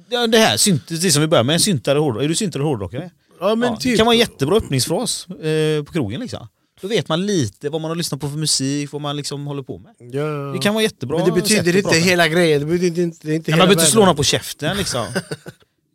Det 0.09 0.39
här, 0.39 1.01
det 1.03 1.11
som 1.11 1.23
vi 1.23 1.29
börjar 1.29 1.45
med, 1.45 1.61
syntare 1.61 1.99
hårdrockare. 1.99 2.25
Är 2.25 2.29
du 2.29 2.35
syntare 2.35 2.63
hårdrockare? 2.63 3.11
Ja, 3.41 3.55
men 3.55 3.69
ja, 3.69 3.77
typ. 3.77 3.93
Det 3.93 3.97
kan 3.97 4.07
vara 4.07 4.15
en 4.15 4.21
jättebra 4.21 4.57
öppningsfras 4.57 5.27
eh, 5.29 5.85
på 5.85 5.93
krogen 5.93 6.21
liksom. 6.21 6.49
Då 6.81 6.89
vet 6.89 7.09
man 7.09 7.27
lite 7.27 7.69
vad 7.69 7.81
man 7.81 7.91
har 7.91 7.97
lyssnat 7.97 8.21
på 8.21 8.29
för 8.29 8.37
musik, 8.37 8.93
vad 8.93 9.03
man 9.03 9.17
liksom 9.17 9.47
håller 9.47 9.63
på 9.63 9.79
med. 9.79 9.95
Ja. 9.99 10.53
Det 10.53 10.59
kan 10.59 10.75
vara 10.75 10.83
jättebra 10.83 11.19
Men 11.19 11.27
det 11.27 11.33
betyder 11.33 11.77
inte 11.77 11.97
hela 11.97 12.29
grejen. 12.29 12.61
Det 12.61 12.67
betyder 12.67 13.03
inte, 13.03 13.33
inte 13.33 13.51
ja, 13.51 13.57
man 13.57 13.69
behöver 13.69 13.83
inte 13.83 13.93
slå 13.93 14.05
någon 14.05 14.17
på 14.17 14.25
käften 14.25 14.77
liksom. 14.77 15.07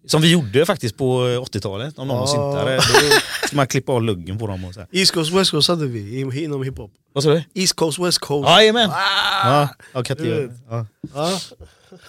Som 0.06 0.22
vi 0.22 0.32
gjorde 0.32 0.66
faktiskt 0.66 0.98
på 0.98 1.24
80-talet, 1.24 2.00
om 2.00 2.08
någon 2.08 2.20
var 2.20 2.28
syntare. 2.28 2.76
Då 2.76 3.48
ska 3.48 3.56
man 3.56 3.68
klippa 3.68 3.92
av 3.92 4.04
luggen 4.04 4.38
på 4.38 4.48
dem. 4.48 4.66
Och 4.66 4.74
så 4.74 4.80
här. 4.80 4.90
East 4.92 5.12
Coast 5.12 5.32
West 5.32 5.52
Coast 5.52 5.68
hade 5.68 5.86
vi 5.86 6.20
inom 6.44 6.64
hiphop. 6.64 6.92
Vad 7.14 7.24
sa 7.24 7.30
du? 7.30 7.44
East 7.54 7.74
Coast 7.74 8.00
West 8.00 8.20
Coast. 8.20 8.50
Jajamän! 8.50 8.90
Ah! 8.90 9.68
Ja, 9.94 10.04
ja, 10.08 10.16
ja. 10.70 10.86
ah. 11.14 11.40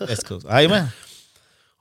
West 0.09 0.29
Coast. 0.29 0.47
Jajamän. 0.47 0.87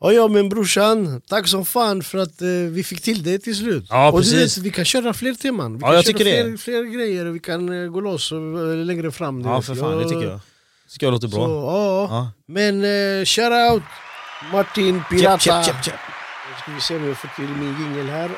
Ja, 0.01 0.11
ja 0.11 0.27
men 0.27 0.49
brorsan, 0.49 1.21
tack 1.27 1.47
som 1.47 1.65
fan 1.65 2.03
för 2.03 2.17
att 2.17 2.41
eh, 2.41 2.47
vi 2.47 2.83
fick 2.83 3.01
till 3.01 3.23
det 3.23 3.39
till 3.39 3.55
slut. 3.55 3.85
Ja, 3.89 4.11
och 4.11 4.21
du 4.23 4.37
vet, 4.37 4.57
vi 4.57 4.71
kan 4.71 4.85
köra 4.85 5.13
fler 5.13 5.33
teman, 5.33 5.77
vi 5.77 5.79
ja, 5.81 5.93
jag 5.93 6.05
köra 6.05 6.13
tycker 6.13 6.25
fler, 6.25 6.51
det. 6.51 6.57
fler 6.57 6.83
grejer, 6.83 7.25
vi 7.25 7.39
kan 7.39 7.83
eh, 7.83 7.89
gå 7.89 8.01
loss 8.01 8.31
och, 8.31 8.37
eh, 8.37 8.75
längre 8.75 9.11
fram. 9.11 9.41
Ja 9.41 9.61
för 9.61 9.75
fan, 9.75 9.97
det 9.97 10.03
tycker 10.03 10.21
jag. 10.21 10.33
Det 10.33 10.93
tycker 10.93 11.05
jag 11.05 11.11
låter 11.11 11.27
bra. 11.27 11.45
Så, 11.45 11.51
ja. 11.51 12.07
ja. 12.09 12.31
Men 12.45 12.83
eh, 12.83 13.25
shout 13.25 13.71
out 13.71 13.83
Martin 14.49 15.03
Pirata. 15.09 15.37
Chep, 15.37 15.65
chep, 15.65 15.83
chep, 15.83 15.99
nu 16.49 16.55
ska 16.61 16.71
vi 16.71 16.81
se 16.81 16.95
om 16.95 17.07
jag 17.07 17.17
får 17.17 17.27
till 17.35 17.47
min 17.47 17.75
jingel 17.79 18.09
här. 18.09 18.29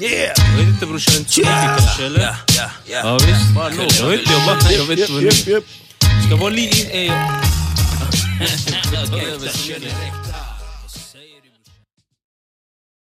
Yeah! 0.00 0.32
Jag 0.36 0.56
vet 0.56 0.68
inte 0.68 0.86
brorsan, 0.86 1.16
inte 1.18 1.32
så 1.32 1.40
mycket 1.40 1.54
kanske 1.54 2.06
eller? 2.06 2.20
Ja, 2.20 2.36
ja, 2.56 2.70
ja. 2.84 3.00
Ja 3.04 3.18
visst, 3.18 3.54
bara 3.54 3.68
något. 3.68 3.98
Jag 3.98 4.08
vet 4.08 4.20
inte, 4.20 4.32
jag 4.32 4.46
bara, 4.46 4.72
jag 4.72 4.84
vet 4.84 4.98
inte 4.98 5.12
vad 5.12 5.22
nu. 5.22 5.30
Ska 6.26 6.36
vara 6.36 6.50
lite... 6.50 7.12